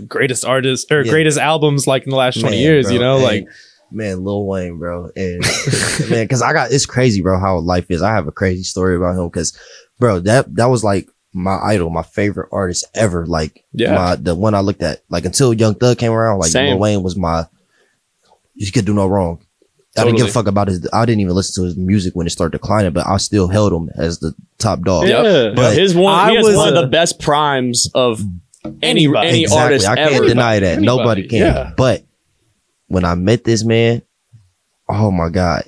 greatest 0.06 0.44
artists 0.44 0.90
or 0.90 1.02
Yeah. 1.04 1.10
greatest 1.10 1.38
albums 1.38 1.86
like 1.86 2.04
in 2.04 2.10
the 2.10 2.16
last 2.16 2.40
twenty 2.40 2.56
Man, 2.56 2.62
years. 2.64 2.86
bro. 2.86 2.92
You 2.94 3.00
know, 3.00 3.14
And, 3.16 3.24
like 3.24 3.46
man, 3.90 4.24
Lil 4.24 4.46
Wayne, 4.46 4.78
bro, 4.78 5.10
and 5.16 5.40
man, 6.10 6.24
because 6.24 6.42
I 6.42 6.52
got 6.52 6.70
it's 6.72 6.86
crazy, 6.86 7.20
bro, 7.20 7.38
how 7.38 7.58
life 7.58 7.90
is. 7.90 8.02
I 8.02 8.12
have 8.14 8.26
a 8.28 8.32
crazy 8.32 8.62
story 8.62 8.96
about 8.96 9.16
him 9.18 9.26
because, 9.28 9.56
bro, 9.98 10.18
that 10.20 10.54
that 10.56 10.66
was 10.66 10.82
like 10.84 11.08
my 11.34 11.58
idol, 11.62 11.88
my 11.90 12.02
favorite 12.02 12.48
artist 12.52 12.84
ever. 12.94 13.24
Like, 13.26 13.64
Yeah. 13.72 13.94
my, 13.94 14.16
the 14.16 14.34
one 14.34 14.54
I 14.54 14.60
looked 14.60 14.82
at, 14.82 15.00
like 15.08 15.24
until 15.24 15.54
Young 15.54 15.74
Thug 15.74 15.96
came 15.98 16.12
around, 16.12 16.38
like 16.40 16.50
Same. 16.50 16.70
Lil 16.70 16.78
Wayne 16.78 17.02
was 17.02 17.16
my. 17.16 17.46
You 18.54 18.70
could 18.72 18.84
do 18.84 18.94
no 18.94 19.06
wrong. 19.06 19.44
I 19.96 20.04
didn't 20.04 20.16
give 20.16 20.28
a 20.28 20.32
fuck 20.32 20.46
about 20.46 20.68
his. 20.68 20.88
I 20.92 21.04
didn't 21.04 21.20
even 21.20 21.34
listen 21.34 21.62
to 21.62 21.66
his 21.66 21.76
music 21.76 22.14
when 22.14 22.26
it 22.26 22.30
started 22.30 22.52
declining, 22.58 22.92
but 22.92 23.06
I 23.06 23.18
still 23.18 23.46
held 23.48 23.72
him 23.74 23.90
as 23.96 24.20
the 24.20 24.34
top 24.58 24.80
dog. 24.80 25.06
Yeah, 25.06 25.52
But 25.54 25.76
his 25.76 25.94
one. 25.94 26.14
I 26.14 26.30
he 26.30 26.36
has 26.36 26.46
was 26.46 26.56
one 26.56 26.68
a- 26.74 26.76
of 26.78 26.82
the 26.84 26.88
best 26.88 27.20
primes 27.20 27.90
of 27.94 28.22
any 28.80 29.04
Anybody. 29.04 29.28
any 29.28 29.42
exactly. 29.42 29.62
artist 29.62 29.88
I 29.88 29.96
can't 29.96 30.14
ever. 30.14 30.26
deny 30.28 30.60
that. 30.60 30.78
Anybody. 30.78 30.86
Nobody 30.86 31.28
can. 31.28 31.38
Yeah. 31.40 31.72
But 31.76 32.04
when 32.86 33.04
I 33.04 33.14
met 33.16 33.44
this 33.44 33.64
man, 33.64 34.00
oh 34.88 35.10
my 35.10 35.28
God. 35.28 35.64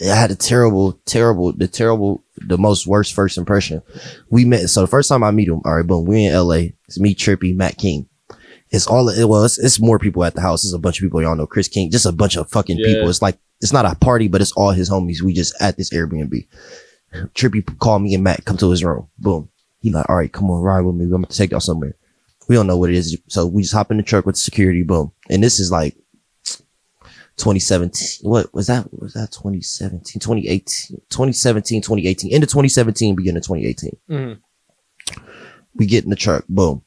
I 0.00 0.14
had 0.14 0.30
a 0.30 0.36
terrible, 0.36 0.92
terrible, 1.06 1.52
the 1.52 1.66
terrible, 1.66 2.22
the 2.36 2.56
most 2.56 2.86
worst 2.86 3.12
first 3.14 3.36
impression. 3.36 3.82
We 4.30 4.44
met. 4.44 4.68
So 4.70 4.80
the 4.82 4.86
first 4.86 5.08
time 5.08 5.24
I 5.24 5.32
meet 5.32 5.48
him, 5.48 5.60
all 5.64 5.74
right, 5.76 5.84
boom, 5.86 6.04
we 6.06 6.24
in 6.26 6.32
LA. 6.34 6.68
It's 6.86 7.00
me, 7.00 7.14
Trippie, 7.16 7.54
Matt 7.56 7.76
King. 7.78 8.08
It's 8.70 8.86
all, 8.86 9.08
it 9.08 9.24
was, 9.28 9.58
it's 9.58 9.80
more 9.80 9.98
people 9.98 10.24
at 10.24 10.34
the 10.34 10.40
house. 10.40 10.64
It's 10.64 10.74
a 10.74 10.78
bunch 10.78 10.98
of 10.98 11.02
people 11.04 11.22
y'all 11.22 11.36
know. 11.36 11.46
Chris 11.46 11.68
King, 11.68 11.90
just 11.90 12.06
a 12.06 12.12
bunch 12.12 12.36
of 12.36 12.50
fucking 12.50 12.78
Yeah. 12.78 12.86
people. 12.94 13.08
It's 13.08 13.22
like, 13.22 13.38
it's 13.60 13.72
not 13.72 13.86
a 13.86 13.94
party, 13.96 14.28
but 14.28 14.40
it's 14.40 14.52
all 14.52 14.70
his 14.70 14.90
homies. 14.90 15.22
We 15.22 15.32
just 15.32 15.54
at 15.60 15.76
this 15.76 15.90
Airbnb. 15.90 16.46
Trippie 17.34 17.78
called 17.78 18.02
me 18.02 18.14
and 18.14 18.22
Matt, 18.22 18.44
come 18.44 18.56
to 18.58 18.70
his 18.70 18.84
room. 18.84 19.08
Boom. 19.18 19.48
He 19.80 19.90
like, 19.90 20.08
all 20.08 20.16
right, 20.16 20.30
come 20.32 20.50
on, 20.50 20.60
ride 20.62 20.82
with 20.82 20.94
me. 20.96 21.04
I'm 21.04 21.10
going 21.10 21.24
to 21.24 21.36
take 21.36 21.50
y'all 21.52 21.60
somewhere. 21.60 21.94
We 22.48 22.54
don't 22.56 22.66
know 22.66 22.76
what 22.76 22.90
it 22.90 22.96
is. 22.96 23.18
So 23.28 23.46
we 23.46 23.62
just 23.62 23.74
hop 23.74 23.90
in 23.90 23.96
the 23.96 24.02
truck 24.02 24.26
with 24.26 24.36
security. 24.36 24.82
Boom. 24.82 25.12
And 25.30 25.42
this 25.42 25.58
is 25.60 25.70
like 25.72 25.96
2017. 27.36 28.28
What 28.28 28.52
was 28.52 28.66
that? 28.66 28.88
Was 28.92 29.14
that 29.14 29.32
2017, 29.32 30.20
2018, 30.20 31.00
2017, 31.10 31.82
2018, 31.82 32.32
end 32.32 32.42
of 32.42 32.48
2017, 32.50 33.14
beginning 33.14 33.36
of 33.38 33.44
2018. 33.44 33.96
Mhm. 34.10 34.38
We 35.74 35.86
get 35.86 36.04
in 36.04 36.10
the 36.10 36.16
truck. 36.16 36.44
Boom. 36.48 36.82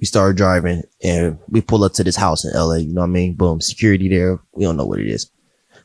We 0.00 0.06
start 0.06 0.36
driving 0.36 0.82
and 1.02 1.38
we 1.48 1.60
pull 1.60 1.82
up 1.84 1.92
to 1.94 2.04
this 2.04 2.16
house 2.16 2.44
in 2.44 2.52
LA. 2.52 2.76
You 2.76 2.94
know 2.94 3.00
what 3.00 3.08
I 3.08 3.10
mean? 3.10 3.34
Boom. 3.34 3.60
Security 3.60 4.08
there. 4.08 4.38
We 4.52 4.64
don't 4.64 4.76
know 4.76 4.86
what 4.86 5.00
it 5.00 5.08
is. 5.08 5.30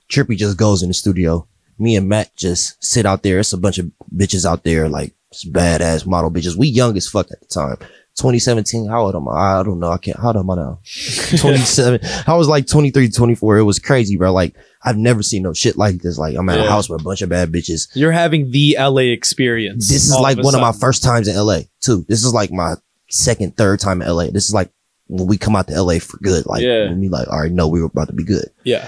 Trippie 0.10 0.38
just 0.38 0.58
goes 0.58 0.84
in 0.84 0.90
the 0.90 0.94
studio. 0.94 1.48
Me 1.80 1.96
and 1.96 2.08
Matt 2.08 2.36
just 2.36 2.84
sit 2.84 3.06
out 3.06 3.24
there. 3.24 3.40
It's 3.40 3.54
a 3.54 3.58
bunch 3.58 3.80
of 3.80 3.92
bitches 4.16 4.46
out 4.46 4.64
there, 4.64 4.88
like 4.88 5.14
badass 5.48 6.06
model 6.06 6.30
bitches. 6.30 6.56
We 6.56 6.68
young 6.68 6.96
as 6.96 7.08
fuck 7.08 7.32
at 7.32 7.40
the 7.40 7.48
time. 7.48 7.78
2017. 8.16 8.88
How 8.88 9.06
old 9.06 9.16
am 9.16 9.28
I? 9.28 9.60
I 9.60 9.64
don't 9.64 9.80
know. 9.80 9.90
I 9.90 9.98
can't. 9.98 10.20
How 10.20 10.28
old 10.28 10.38
am 10.38 10.50
I 10.52 10.56
now? 10.56 10.80
27. 11.38 12.00
I 12.28 12.36
was 12.36 12.48
like 12.48 12.68
23, 12.68 13.10
24. 13.10 13.58
It 13.58 13.64
was 13.64 13.80
crazy, 13.80 14.18
bro. 14.18 14.32
Like 14.32 14.56
I've 14.84 14.98
never 14.98 15.24
seen 15.24 15.44
no 15.44 15.54
shit 15.54 15.78
like 15.78 16.02
this. 16.04 16.20
Like 16.20 16.36
I'm 16.36 16.48
at 16.50 16.60
a 16.60 16.70
house 16.70 16.88
with 16.88 17.02
a 17.02 17.04
bunch 17.04 17.24
of 17.24 17.30
bad 17.30 17.52
bitches. 17.52 17.88
You're 17.96 18.12
having 18.12 18.52
the 18.52 18.76
LA 18.80 19.12
experience. 19.14 19.90
This 19.90 20.06
is 20.06 20.20
like 20.20 20.38
a 20.38 20.42
one 20.42 20.54
of 20.54 20.62
my 20.62 20.74
first 20.74 21.02
times 21.02 21.28
in 21.28 21.36
LA 21.36 21.62
too. 21.80 22.06
This 22.08 22.24
is 22.24 22.34
like 22.34 22.52
my 22.52 22.76
second, 23.14 23.56
third 23.58 23.80
time 23.80 24.02
in 24.02 24.08
LA. 24.08 24.26
This 24.28 24.46
is 24.46 24.54
like 24.54 24.70
when 25.08 25.28
we 25.28 25.38
come 25.38 25.56
out 25.56 25.68
to 25.68 25.82
LA 25.82 26.00
for 26.00 26.18
good. 26.18 26.46
Like 26.46 26.62
Yeah. 26.64 26.86
when 26.90 27.00
we 27.00 27.10
like, 27.10 27.28
all 27.28 27.40
right, 27.42 27.52
no, 27.52 27.68
we 27.68 27.80
were 27.82 27.88
about 27.88 28.08
to 28.08 28.14
be 28.14 28.24
good. 28.24 28.50
Yeah. 28.64 28.88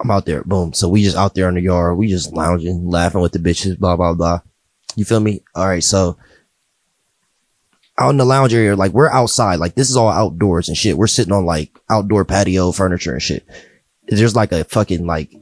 I'm 0.00 0.10
out 0.10 0.26
there, 0.26 0.42
boom. 0.44 0.72
So 0.74 0.88
we 0.88 1.02
just 1.02 1.16
out 1.16 1.34
there 1.34 1.48
in 1.48 1.54
the 1.54 1.60
yard. 1.62 1.96
We 1.96 2.08
just 2.08 2.32
lounging, 2.32 2.88
laughing 2.88 3.20
with 3.22 3.32
the 3.32 3.38
bitches, 3.38 3.78
blah, 3.78 3.96
blah, 3.96 4.12
blah. 4.14 4.40
You 4.94 5.04
feel 5.04 5.20
me? 5.20 5.42
All 5.54 5.66
right. 5.66 5.82
So 5.82 6.18
out 7.98 8.10
in 8.10 8.18
the 8.18 8.24
lounge 8.26 8.52
area, 8.52 8.76
like 8.76 8.92
we're 8.92 9.10
outside, 9.10 9.56
like 9.58 9.74
this 9.74 9.88
is 9.88 9.96
all 9.96 10.08
outdoors 10.08 10.68
and 10.68 10.76
shit. 10.76 10.98
We're 10.98 11.06
sitting 11.06 11.32
on 11.32 11.46
like 11.46 11.78
outdoor 11.88 12.24
patio 12.24 12.72
furniture 12.72 13.12
and 13.14 13.22
shit. 13.22 13.46
There's 14.08 14.36
like 14.36 14.52
a 14.52 14.64
fucking 14.64 15.06
like 15.06 15.34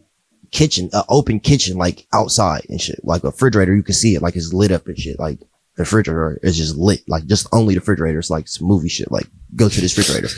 kitchen, 0.53 0.89
a 0.93 1.05
open 1.09 1.41
kitchen, 1.41 1.77
like 1.77 2.07
outside 2.13 2.65
and 2.69 2.81
shit. 2.81 3.01
Like 3.05 3.25
a 3.25 3.29
refrigerator, 3.29 3.75
you 3.75 3.83
can 3.83 3.95
see 3.95 4.15
it, 4.15 4.23
like 4.23 4.37
it's 4.37 4.53
lit 4.53 4.71
up 4.71 4.87
and 4.87 4.97
shit. 4.99 5.19
Like 5.19 5.39
the 5.77 5.83
refrigerator 5.83 6.39
is 6.43 6.57
just 6.57 6.77
lit, 6.77 7.01
like 7.09 7.27
just 7.27 7.47
only 7.53 7.75
the 7.75 7.81
refrigerator. 7.81 8.19
It's 8.19 8.31
like 8.31 8.47
some 8.49 8.67
movie 8.67 8.89
shit. 8.89 9.11
Like 9.11 9.27
go 9.57 9.69
to 9.69 9.81
this 9.81 9.97
refrigerator. 9.99 10.29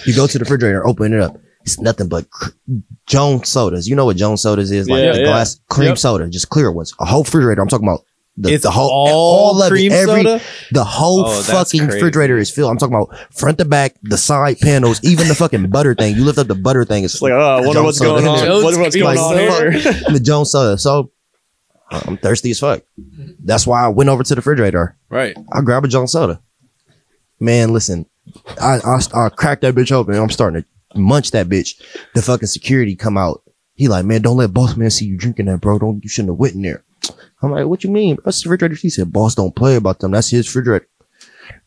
you 0.06 0.14
go 0.14 0.26
to 0.26 0.38
the 0.38 0.44
refrigerator, 0.44 0.86
open 0.86 1.12
it 1.12 1.20
up. 1.20 1.36
It's 1.62 1.78
nothing 1.80 2.08
but 2.08 2.28
cr- 2.30 2.50
Jones 3.06 3.48
sodas. 3.48 3.88
You 3.88 3.96
know 3.96 4.04
what 4.04 4.16
Jones 4.16 4.42
sodas 4.42 4.70
is? 4.70 4.88
Like 4.88 5.02
Yeah, 5.02 5.12
the 5.12 5.18
yeah. 5.20 5.24
glass 5.26 5.60
cream 5.70 5.88
Yep. 5.88 5.98
soda, 5.98 6.28
just 6.28 6.48
clear 6.50 6.70
ones. 6.70 6.92
A 7.00 7.04
whole 7.04 7.22
refrigerator. 7.22 7.62
I'm 7.62 7.68
talking 7.68 7.88
about 7.88 8.04
the, 8.36 8.52
It's 8.52 8.64
the 8.64 8.70
whole 8.72 8.90
all, 8.90 9.62
of 9.62 9.66
it, 9.68 9.70
cream 9.70 9.92
every- 9.92 10.24
soda. 10.24 10.40
the 10.72 10.82
whole 10.84 11.24
Oh, 11.26 11.42
fucking 11.42 11.86
refrigerator 11.86 12.36
is 12.36 12.50
filled. 12.50 12.70
I'm 12.72 12.78
talking 12.78 12.96
about 12.96 13.16
front 13.32 13.58
to 13.58 13.64
back, 13.64 13.94
the 14.02 14.18
side 14.18 14.58
panels, 14.58 15.00
even 15.04 15.28
the 15.28 15.34
fucking 15.36 15.70
butter 15.70 15.94
thing. 15.94 16.16
You 16.16 16.24
lift 16.24 16.38
up 16.38 16.48
the 16.48 16.54
butter 16.56 16.84
thing. 16.84 17.04
It's 17.04 17.14
It's 17.14 17.22
like, 17.22 17.32
oh, 17.32 17.38
I 17.38 17.60
wonder 17.64 17.82
what's 17.84 18.00
going 18.00 18.26
on. 18.26 18.62
Wonder 18.62 18.80
what's 18.80 18.96
going 18.96 19.18
on 19.18 19.36
here. 19.38 19.70
the 20.10 20.20
Jones 20.20 20.50
soda. 20.50 20.76
So 20.78 21.12
I'm 22.06 22.16
thirsty 22.16 22.50
as 22.50 22.60
fuck. 22.60 22.82
That's 23.44 23.66
why 23.66 23.84
I 23.84 23.88
went 23.88 24.10
over 24.10 24.22
to 24.22 24.34
the 24.34 24.40
refrigerator. 24.40 24.96
Right. 25.08 25.36
I 25.52 25.60
grab 25.60 25.84
a 25.84 25.88
Jones 25.88 26.12
soda. 26.12 26.40
Man, 27.40 27.72
listen, 27.72 28.06
I, 28.60 28.78
I 28.84 29.00
I 29.14 29.28
cracked 29.28 29.62
that 29.62 29.74
bitch 29.74 29.92
open. 29.92 30.14
I'm 30.14 30.30
starting 30.30 30.62
to 30.62 30.98
munch 30.98 31.32
that 31.32 31.48
bitch. 31.48 31.80
The 32.14 32.22
fucking 32.22 32.48
security 32.48 32.96
come 32.96 33.18
out. 33.18 33.42
He 33.74 33.88
like, 33.88 34.04
man, 34.04 34.22
don't 34.22 34.36
let 34.36 34.52
boss 34.54 34.76
man 34.76 34.90
see 34.90 35.06
you 35.06 35.16
drinking 35.16 35.46
that, 35.46 35.60
bro. 35.60 35.78
Don't 35.78 36.02
you 36.02 36.08
shouldn't 36.08 36.30
have 36.30 36.38
went 36.38 36.54
in 36.54 36.62
there. 36.62 36.84
I'm 37.42 37.50
like, 37.50 37.66
what 37.66 37.84
you 37.84 37.90
mean? 37.90 38.16
That's 38.24 38.42
the 38.42 38.48
refrigerator. 38.48 38.80
He 38.80 38.88
said, 38.88 39.12
boss 39.12 39.34
don't 39.34 39.54
play 39.54 39.76
about 39.76 39.98
them. 39.98 40.12
That's 40.12 40.30
his 40.30 40.46
refrigerator. 40.46 40.88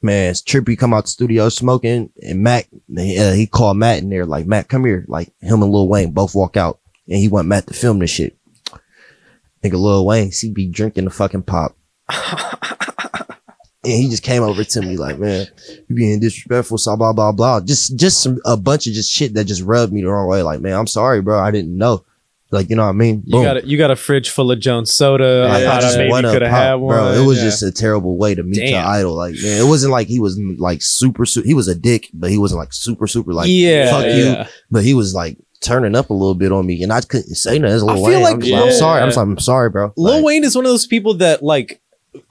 Man, 0.02 0.32
it's 0.32 0.42
Trippie 0.42 0.78
come 0.78 0.94
out 0.94 1.04
the 1.04 1.10
studio 1.10 1.50
smoking, 1.50 2.12
and 2.22 2.42
Matt, 2.42 2.66
uh, 2.98 3.34
he 3.34 3.48
called 3.52 3.78
Matt 3.78 4.00
in 4.00 4.10
there 4.10 4.26
like, 4.26 4.46
Matt, 4.46 4.70
come 4.70 4.86
here. 4.86 5.06
Like 5.08 5.32
him 5.42 5.62
and 5.62 5.72
Lil 5.72 5.88
Wayne 5.88 6.12
both 6.12 6.34
walk 6.34 6.56
out, 6.56 6.80
and 7.08 7.18
he 7.18 7.28
want 7.28 7.48
Matt 7.48 7.68
to 7.68 7.74
film 7.74 8.00
this 8.00 8.10
shit. 8.10 8.37
Nigga, 9.70 9.80
Lil 9.80 10.06
Wayne, 10.06 10.32
he 10.32 10.52
be 10.52 10.68
drinking 10.68 11.06
the 11.06 11.12
fucking 11.12 11.44
pop. 11.44 11.76
And 13.84 13.94
he 13.94 14.10
just 14.10 14.24
came 14.24 14.44
over 14.44 14.66
to 14.66 14.82
me 14.82 14.98
like, 14.98 15.18
man, 15.18 15.46
you 15.88 15.96
being 15.96 16.20
disrespectful, 16.20 16.78
so 16.78 16.98
blah 16.98 17.14
blah 17.14 17.32
blah. 17.32 17.62
Just 17.62 17.96
just 17.96 18.22
some 18.22 18.38
a 18.44 18.58
bunch 18.58 18.86
of 18.86 18.92
just 18.94 19.10
shit 19.10 19.34
that 19.36 19.46
just 19.46 19.62
rubbed 19.62 19.94
me 19.94 20.02
the 20.02 20.10
wrong 20.10 20.28
way. 20.28 20.42
Like, 20.42 20.60
man, 20.60 20.74
I'm 20.74 20.88
sorry, 20.88 21.22
bro. 21.22 21.40
I 21.40 21.52
didn't 21.52 21.78
know. 21.78 22.04
Like, 22.52 22.70
you 22.70 22.76
know 22.76 22.84
what 22.84 22.90
I 22.90 22.94
mean? 22.94 23.24
You 23.26 23.42
got 23.44 23.58
a, 23.58 23.66
you 23.68 23.78
got 23.78 23.92
a 23.92 23.96
fridge 23.96 24.30
full 24.30 24.52
of 24.52 24.60
Jones 24.60 24.92
soda. 24.92 25.48
I 25.50 25.60
Yeah, 25.62 25.80
thought 25.80 25.84
I 25.94 25.98
maybe 25.98 26.22
could 26.34 26.42
have 26.42 26.52
pop, 26.52 26.60
had 26.60 26.74
one. 26.76 26.96
Bro, 26.96 27.12
it 27.14 27.26
was 27.26 27.38
Yeah. 27.38 27.44
just 27.46 27.64
a 27.64 27.72
terrible 27.72 28.18
way 28.18 28.36
to 28.36 28.44
meet 28.44 28.58
your 28.58 28.72
Damn. 28.82 28.88
idol. 28.90 29.16
Like, 29.16 29.36
man, 29.42 29.62
it 29.62 29.68
wasn't 29.68 29.92
like 29.94 30.08
he 30.08 30.20
was 30.20 30.38
like 30.58 30.82
super, 30.82 31.26
super. 31.26 31.48
He 31.48 31.54
was 31.54 31.68
a 31.70 31.76
dick, 31.76 32.10
but 32.14 32.30
he 32.30 32.38
wasn't 32.38 32.60
like 32.60 32.74
super, 32.74 33.06
super 33.08 33.34
like. 33.34 33.48
yeah. 33.50 33.90
fuck 33.92 34.06
you. 34.48 34.52
But 34.72 34.84
he 34.84 34.96
was 34.96 35.14
like 35.14 35.38
turning 35.62 35.96
up 35.96 36.10
a 36.10 36.14
little 36.14 36.36
bit 36.36 36.52
on 36.52 36.66
me, 36.66 36.82
and 36.84 36.92
I 36.94 37.02
couldn't 37.02 37.36
say 37.36 37.60
nothing. 37.60 37.76
It's 37.76 37.84
Lil 37.84 37.92
I 37.92 37.96
feel 37.96 38.04
Wayne. 38.06 38.24
like- 38.24 38.34
I'm, 38.34 38.42
just 38.42 38.52
like, 38.82 39.02
I'm 39.02 39.12
sorry. 39.12 39.24
I'm 39.32 39.40
sorry, 39.40 39.70
bro. 39.70 39.94
Lil 39.98 40.16
Like, 40.16 40.24
Wayne 40.26 40.44
is 40.44 40.56
one 40.56 40.66
of 40.66 40.72
those 40.72 40.88
people 40.88 41.16
that 41.16 41.44
like 41.44 41.82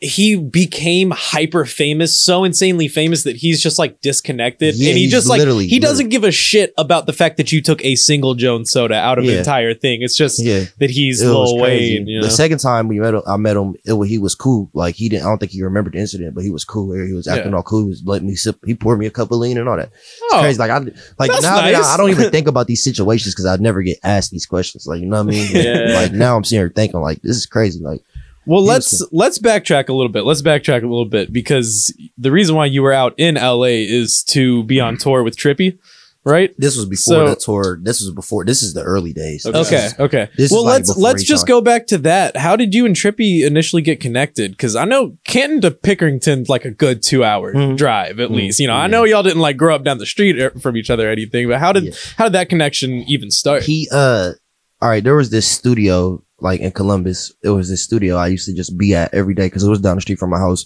he 0.01 0.37
became 0.37 1.11
hyper 1.11 1.65
famous, 1.65 2.19
so 2.19 2.45
insanely 2.45 2.89
famous 2.89 3.25
that 3.25 3.37
he's 3.37 3.63
just 3.63 3.79
like 3.79 4.01
disconnected, 4.01 4.75
Yeah, 4.77 4.91
and 4.91 4.99
he 4.99 5.09
just 5.09 5.27
like 5.29 5.41
he 5.47 5.79
doesn't 5.79 6.09
give 6.09 6.25
a 6.25 6.31
shit 6.31 6.73
about 6.79 7.07
the 7.07 7.13
fact 7.13 7.37
that 7.39 7.53
you 7.53 7.63
took 7.63 7.85
a 7.85 7.95
single 7.97 8.35
Jones 8.35 8.71
soda 8.71 8.95
out 8.95 9.19
of 9.19 9.25
the 9.27 9.39
entire 9.39 9.75
thing. 9.75 10.03
It's 10.03 10.17
just 10.17 10.39
Yeah. 10.43 10.65
that 10.79 10.91
he's 10.91 11.23
It 11.23 11.27
Lil. 11.29 11.59
Wayne. 11.59 12.07
You 12.07 12.21
know? 12.21 12.27
The 12.27 12.31
second 12.33 12.59
time 12.59 12.89
we 12.89 12.99
met 13.01 13.15
him, 13.15 13.23
I 13.27 13.37
met 13.37 13.57
him. 13.57 13.75
It, 13.85 14.07
he 14.07 14.19
was 14.19 14.35
cool. 14.35 14.71
Like 14.75 14.95
he 14.95 15.09
didn't. 15.09 15.25
I 15.25 15.29
don't 15.29 15.39
think 15.39 15.53
he 15.53 15.63
remembered 15.63 15.95
the 15.95 15.99
incident, 15.99 16.35
but 16.35 16.45
he 16.45 16.51
was 16.51 16.65
cool. 16.65 16.93
He 16.95 17.13
was 17.13 17.27
acting 17.29 17.55
all 17.55 17.63
cool. 17.63 17.83
He 17.85 17.89
was 17.89 18.03
letting 18.05 18.29
me 18.29 18.35
sip. 18.35 18.59
He 18.65 18.75
poured 18.75 18.99
me 18.99 19.07
a 19.07 19.11
cup 19.11 19.31
of 19.31 19.39
lean 19.39 19.59
and 19.59 19.69
all 19.69 19.77
that. 19.77 19.91
It's 19.93 20.23
Oh, 20.33 20.41
crazy. 20.41 20.59
Like 20.59 20.71
I 20.71 20.79
like 21.19 21.31
now 21.43 21.61
nice. 21.61 21.77
I, 21.77 21.95
I 21.95 21.97
don't 21.97 22.11
even 22.11 22.31
think 22.37 22.49
about 22.49 22.67
these 22.67 22.83
situations 22.85 23.35
because 23.35 23.47
I 23.47 23.57
never 23.57 23.83
get 23.83 23.99
asked 24.03 24.31
these 24.31 24.47
questions. 24.47 24.87
Like 24.87 25.01
you 25.01 25.07
know 25.07 25.23
what 25.23 25.29
I 25.35 25.37
mean? 25.37 25.47
Yeah. 25.57 25.95
Like 25.95 26.13
now 26.13 26.37
I'm 26.37 26.45
sitting 26.45 26.59
here 26.61 26.69
thinking 26.75 27.01
like 27.01 27.23
this 27.23 27.37
is 27.37 27.47
crazy. 27.47 27.81
Like 27.81 28.03
Well, 28.47 28.65
let's 28.65 29.03
let's 29.13 29.39
backtrack 29.39 29.89
a 29.89 29.93
little 29.93 30.13
bit. 30.13 30.25
Let's 30.25 30.43
backtrack 30.43 30.83
a 30.83 30.87
little 30.87 31.05
bit 31.05 31.33
because 31.33 31.95
the 32.17 32.31
reason 32.31 32.55
why 32.57 32.67
you 32.67 32.83
were 32.83 32.93
out 32.93 33.15
in 33.19 33.35
LA 33.37 33.83
is 33.87 34.23
to 34.29 34.63
be 34.65 34.81
on 34.81 34.97
tour 34.97 35.23
with 35.23 35.37
Trippie, 35.37 35.79
right? 36.25 36.55
this 36.59 36.77
was 36.77 36.87
before 36.87 37.15
So- 37.15 37.29
the 37.31 37.37
tour. 37.37 37.79
This 37.83 38.01
was 38.01 38.11
before. 38.13 38.45
This 38.45 38.63
is 38.63 38.75
the 38.75 38.83
early 38.83 39.13
days. 39.13 39.45
Okay. 39.47 39.59
This 39.59 39.67
Okay, 39.69 39.85
is- 39.87 39.95
okay. 39.99 40.29
this 40.37 40.47
is 40.47 40.53
well, 40.53 40.65
like 40.65 40.73
let's 40.75 40.91
before 40.91 41.03
let's 41.03 41.23
he 41.23 41.27
just 41.27 41.41
signed. 41.43 41.49
go 41.49 41.61
back 41.61 41.87
to 41.89 41.99
that. 41.99 42.37
How 42.37 42.55
did 42.57 42.73
you 42.75 42.87
and 42.87 42.95
Trippie 42.95 43.45
initially 43.45 43.83
get 43.83 44.01
connected? 44.01 44.53
Because 44.53 44.77
I 44.77 44.85
know 44.85 45.17
Canton 45.25 45.61
to 45.63 45.71
Pickerington's 45.71 46.49
like 46.49 46.65
a 46.65 46.71
good 46.71 47.03
two 47.03 47.25
hour 47.25 47.53
Mhm. 47.53 47.77
drive 47.77 48.21
at 48.21 48.31
Mhm. 48.31 48.35
least. 48.37 48.61
You 48.61 48.69
know, 48.69 48.75
I 48.75 48.87
know 48.87 49.05
y'all 49.05 49.23
didn't 49.25 49.41
like 49.43 49.57
grow 49.57 49.75
up 49.75 49.85
down 49.85 49.99
the 49.99 50.07
street 50.07 50.39
er- 50.39 50.53
from 50.61 50.77
each 50.77 50.91
other 50.91 51.09
or 51.09 51.13
anything, 51.13 51.49
but 51.49 51.59
how 51.59 51.73
did 51.73 51.85
Yeah. 51.85 51.93
how 52.17 52.25
did 52.25 52.33
that 52.35 52.49
connection 52.49 53.05
even 53.09 53.31
start? 53.31 53.65
He 53.65 53.89
uh, 53.93 54.33
all 54.81 54.89
right. 54.89 55.03
There 55.03 55.17
was 55.17 55.31
this 55.31 55.47
studio 55.49 56.23
like 56.41 56.61
in 56.61 56.71
Columbus. 56.71 57.33
It 57.43 57.51
was 57.51 57.69
this 57.71 57.83
studio 57.83 58.17
I 58.17 58.27
used 58.29 58.47
to 58.47 58.55
just 58.55 58.77
be 58.77 58.95
at 58.95 59.13
every 59.15 59.35
day 59.35 59.47
because 59.47 59.65
it 59.65 59.71
was 59.71 59.81
down 59.81 59.97
the 59.97 60.01
street 60.03 60.19
from 60.19 60.31
my 60.31 60.39
house. 60.39 60.65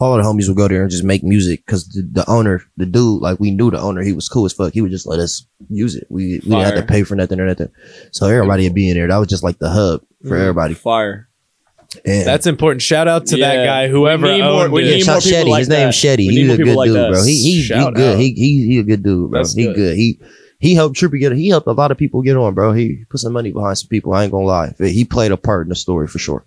All 0.00 0.14
of 0.16 0.22
the 0.22 0.28
homies 0.28 0.48
would 0.48 0.56
go 0.56 0.66
there 0.68 0.82
and 0.82 0.90
just 0.90 1.04
make 1.04 1.22
music 1.22 1.64
because 1.66 1.86
the, 1.88 2.02
the 2.10 2.30
owner, 2.30 2.62
the 2.76 2.86
dude, 2.86 3.20
like 3.20 3.38
we 3.38 3.50
knew 3.50 3.70
the 3.70 3.80
owner. 3.80 4.02
He 4.02 4.12
was 4.12 4.28
cool 4.28 4.46
as 4.46 4.52
fuck. 4.52 4.72
He 4.72 4.80
would 4.80 4.90
just 4.90 5.06
let 5.06 5.18
us 5.20 5.46
use 5.68 5.94
it. 5.94 6.06
We 6.08 6.24
we 6.24 6.38
didn't 6.40 6.60
have 6.64 6.74
to 6.76 6.82
pay 6.82 7.02
for 7.02 7.14
nothing 7.16 7.38
or 7.40 7.46
nothing. 7.46 7.68
So 8.12 8.26
everybody 8.26 8.64
would 8.64 8.74
be 8.74 8.88
in 8.88 8.96
there. 8.96 9.08
That 9.08 9.18
was 9.18 9.28
just 9.28 9.42
like 9.42 9.58
the 9.58 9.68
hub 9.70 10.00
for 10.22 10.36
Mhm. 10.36 10.40
everybody. 10.40 10.74
Fire. 10.74 11.28
And 12.04 12.24
That's 12.24 12.46
important. 12.46 12.82
Shout 12.82 13.08
out 13.08 13.26
to 13.26 13.36
that 13.38 13.64
guy, 13.66 13.88
whoever 13.88 14.26
We 14.26 14.34
need 14.34 14.42
more- 14.44 14.70
we 14.70 14.82
need 14.84 15.06
more 15.06 15.16
people 15.20 15.38
Shetty. 15.38 15.48
like 15.48 15.58
His 15.60 15.68
name's. 15.68 15.96
Shetty. 15.96 16.30
He's 16.30 16.50
a 16.52 16.56
good 16.56 16.76
like 16.76 16.86
dude, 16.86 16.96
that. 16.96 17.10
bro. 17.10 17.24
He 17.24 17.34
he, 17.42 17.62
he 17.62 17.90
good. 17.92 18.18
He 18.18 18.32
he 18.34 18.66
he 18.66 18.78
a 18.78 18.82
good 18.84 19.02
dude, 19.02 19.30
bro. 19.30 19.40
That's 19.40 19.54
he 19.54 19.64
good. 19.64 19.74
good. 19.76 19.96
He 19.96 20.20
he 20.60 20.74
helped 20.74 20.96
Trippie 20.96 21.18
get. 21.18 21.32
He 21.32 21.48
helped 21.48 21.66
a 21.66 21.72
lot 21.72 21.90
of 21.90 21.96
people 21.96 22.22
get 22.22 22.36
on, 22.36 22.54
bro. 22.54 22.72
He 22.72 23.04
put 23.08 23.20
some 23.20 23.32
money 23.32 23.50
behind 23.50 23.78
some 23.78 23.88
people. 23.88 24.12
I 24.12 24.24
ain't 24.24 24.32
gonna 24.32 24.44
lie. 24.44 24.74
He 24.78 25.04
played 25.04 25.32
a 25.32 25.36
part 25.38 25.66
in 25.66 25.70
the 25.70 25.74
story 25.74 26.06
for 26.06 26.18
sure. 26.18 26.44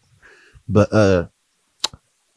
But 0.70 0.94
uh, 0.94 1.28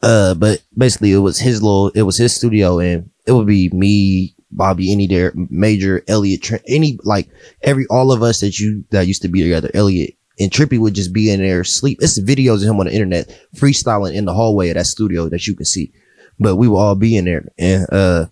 uh, 0.01 0.33
but 0.33 0.63
basically 0.75 1.13
it 1.13 1.19
was 1.19 1.39
his 1.39 1.61
little. 1.61 1.89
It 1.89 2.01
was 2.01 2.17
his 2.17 2.35
studio, 2.35 2.79
and 2.79 3.11
it 3.27 3.31
would 3.31 3.45
be 3.45 3.69
me, 3.69 4.35
Bobby, 4.49 4.91
any 4.91 5.05
there, 5.05 5.31
Major, 5.35 6.03
Elliot, 6.07 6.41
Trent, 6.41 6.63
any 6.67 6.99
like 7.03 7.29
every 7.61 7.85
all 7.91 8.11
of 8.11 8.23
us 8.23 8.39
that 8.39 8.59
you 8.59 8.83
that 8.89 9.07
used 9.07 9.21
to 9.21 9.27
be 9.27 9.43
together. 9.43 9.69
Elliot 9.75 10.15
and 10.39 10.51
Trippie 10.51 10.79
would 10.79 10.93
just 10.93 11.13
be 11.13 11.29
in 11.31 11.41
there 11.41 11.63
sleep. 11.63 11.99
It's 12.01 12.19
videos 12.19 12.63
of 12.63 12.69
him 12.69 12.79
on 12.79 12.87
the 12.87 12.93
internet 12.93 13.27
freestyling 13.55 14.15
in 14.15 14.25
the 14.25 14.33
hallway 14.33 14.69
of 14.69 14.75
that 14.75 14.85
studio 14.85 15.29
that 15.29 15.45
you 15.47 15.55
can 15.55 15.65
see. 15.65 15.93
But 16.39 16.55
we 16.55 16.67
would 16.67 16.77
all 16.77 16.95
be 16.95 17.17
in 17.17 17.25
there, 17.25 17.47
and 17.57 17.87
uh, 17.91 18.25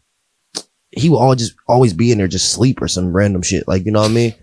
he 0.96 1.10
would 1.10 1.18
all 1.18 1.36
just 1.36 1.54
always 1.68 1.94
be 1.94 2.12
in 2.12 2.18
there, 2.18 2.28
just 2.28 2.52
sleep 2.54 2.82
or 2.82 2.88
some 2.88 3.12
random 3.16 3.42
shit, 3.42 3.68
like 3.68 3.86
you 3.86 3.92
know 3.92 4.02
what 4.02 4.12
I 4.12 4.14
mean. 4.14 4.34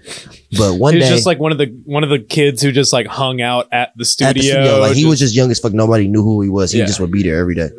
But 0.57 0.75
one 0.79 0.93
He 0.93 0.99
was 1.01 1.09
day, 1.09 1.15
just 1.15 1.27
like 1.27 1.39
one 1.39 1.51
of 1.53 1.59
the 1.59 1.67
one 1.85 2.05
of 2.05 2.11
the 2.11 2.19
kids 2.19 2.61
who 2.63 2.73
just 2.73 2.93
like 2.93 3.07
hung 3.07 3.41
out 3.41 3.69
at 3.73 3.93
the 3.97 4.05
studio. 4.05 4.29
at 4.31 4.35
the 4.37 4.43
studio, 4.43 4.79
like 4.81 4.95
he 4.95 5.01
just- 5.03 5.11
was 5.11 5.19
just 5.19 5.35
young 5.35 5.51
as 5.51 5.59
fuck. 5.59 5.73
Nobody 5.73 6.09
knew 6.09 6.23
who 6.23 6.43
he 6.43 6.49
was. 6.51 6.71
He 6.73 6.79
Yeah. 6.79 6.87
just 6.87 7.01
would 7.01 7.11
be 7.11 7.23
there 7.23 7.39
every 7.39 7.55
day. 7.55 7.71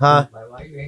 Huh? 0.00 0.26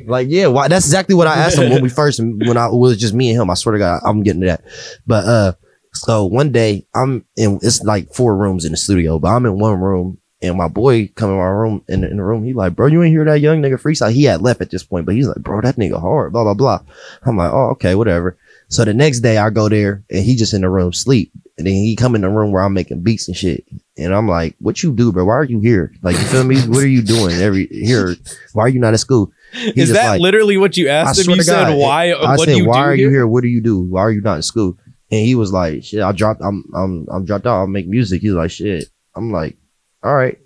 Like, 0.06 0.26
yeah, 0.28 0.49
why? 0.49 0.66
That's 0.68 0.87
exactly 0.87 1.14
what 1.14 1.26
I 1.28 1.37
asked 1.37 1.56
him 1.58 1.70
when 1.70 1.82
we 1.82 1.88
first, 1.88 2.18
when 2.20 2.56
I 2.56 2.66
it 2.66 2.75
was 2.75 2.99
just 2.99 3.14
me 3.14 3.30
and 3.30 3.40
him. 3.40 3.49
I 3.50 3.54
swear 3.54 3.75
to 3.75 3.78
God, 3.78 4.00
I'm 4.04 4.23
getting 4.23 4.40
to 4.40 4.46
that. 4.49 4.64
But, 5.06 5.25
uh, 5.25 5.52
so 5.92 6.25
one 6.25 6.50
day 6.50 6.87
I'm 6.96 7.25
in, 7.37 7.61
it's 7.62 7.80
like 7.82 8.12
four 8.12 8.37
rooms 8.37 8.64
in 8.64 8.73
the 8.73 8.76
studio, 8.76 9.18
but 9.20 9.28
I'm 9.28 9.46
in 9.46 9.58
one 9.58 9.78
room 9.78 10.18
and 10.45 10.57
my 10.59 10.69
boy 10.69 11.09
come 11.15 11.31
in 11.31 11.37
my 11.37 11.45
room, 11.47 11.83
in, 11.89 12.03
the- 12.03 12.11
in 12.11 12.17
the 12.19 12.23
room, 12.23 12.45
he 12.45 12.53
like, 12.53 12.77
bro, 12.77 12.87
you 12.87 13.03
ain't 13.03 13.13
hear 13.13 13.25
that 13.25 13.41
young 13.41 13.61
nigga 13.63 13.81
freestyle? 13.81 14.13
He 14.13 14.25
had 14.25 14.43
left 14.43 14.61
at 14.61 14.71
this 14.71 14.83
point, 14.85 15.07
but 15.07 15.15
he's 15.15 15.27
like, 15.27 15.39
bro, 15.39 15.61
that 15.61 15.77
nigga 15.77 16.01
hard, 16.01 16.33
blah, 16.33 16.45
blah, 16.45 16.55
blah. 16.55 16.81
I'm 17.25 17.37
like, 17.37 17.53
oh, 17.53 17.71
okay, 17.71 17.95
whatever. 17.95 18.37
So 18.69 18.85
the 18.85 18.95
next 18.95 19.21
day 19.21 19.39
I 19.39 19.51
go 19.51 19.69
there 19.69 20.03
and 20.11 20.25
he 20.25 20.37
just 20.37 20.55
in 20.55 20.63
the 20.63 20.69
room 20.71 20.93
sleep. 20.93 21.31
And 21.57 21.67
then 21.69 21.75
he 21.75 21.95
come 21.95 22.17
in 22.17 22.23
the 22.23 22.29
room 22.29 22.51
where 22.51 22.63
I'm 22.65 22.73
making 22.75 23.03
beats 23.03 23.29
and 23.29 23.37
shit. 23.37 23.65
And 23.97 24.13
I'm 24.13 24.27
like, 24.27 24.57
what 24.59 24.83
you 24.83 24.93
do, 24.93 25.13
bro? 25.13 25.25
Why 25.27 25.35
are 25.35 25.45
you 25.45 25.61
here? 25.61 25.93
Like, 26.03 26.17
you 26.17 26.25
feel 26.25 26.43
me? 26.43 26.57
what 26.63 26.79
are 26.83 26.87
you 26.89 27.03
doing 27.03 27.37
every 27.37 27.67
here? 27.69 28.17
Why 28.55 28.65
are 28.65 28.69
you 28.69 28.81
not 28.81 28.93
at 28.95 28.99
school? 29.01 29.31
He 29.53 29.81
Is 29.81 29.93
that 29.93 30.09
like- 30.09 30.21
literally 30.21 30.57
what 30.57 30.77
you 30.77 30.89
asked 30.89 31.21
him? 31.21 31.31
You 31.31 31.37
God, 31.37 31.45
said 31.45 31.75
why? 31.79 32.11
I 32.11 32.35
what 32.37 32.49
said, 32.49 32.67
why 32.67 32.79
are 32.81 32.95
here? 32.95 33.07
you 33.07 33.11
here? 33.11 33.27
What 33.27 33.43
do 33.43 33.49
you 33.49 33.61
do? 33.61 33.81
Why 33.83 34.01
are 34.01 34.11
you 34.11 34.21
not 34.21 34.37
in 34.37 34.43
school? 34.43 34.77
And 35.13 35.25
he 35.25 35.37
was 35.37 35.53
like, 35.53 35.85
shit, 35.85 36.01
I 36.03 36.11
dropped, 36.11 36.41
I'm, 36.43 36.65
I'm, 36.75 37.07
I'm 37.09 37.25
dropped 37.25 37.47
out. 37.47 37.59
I'll 37.59 37.67
make 37.69 37.87
music. 37.87 38.23
He's 38.23 38.33
like, 38.33 38.51
shit. 38.51 38.87
I'm 39.15 39.31
like, 39.31 39.57
all 40.04 40.14
right. 40.14 40.38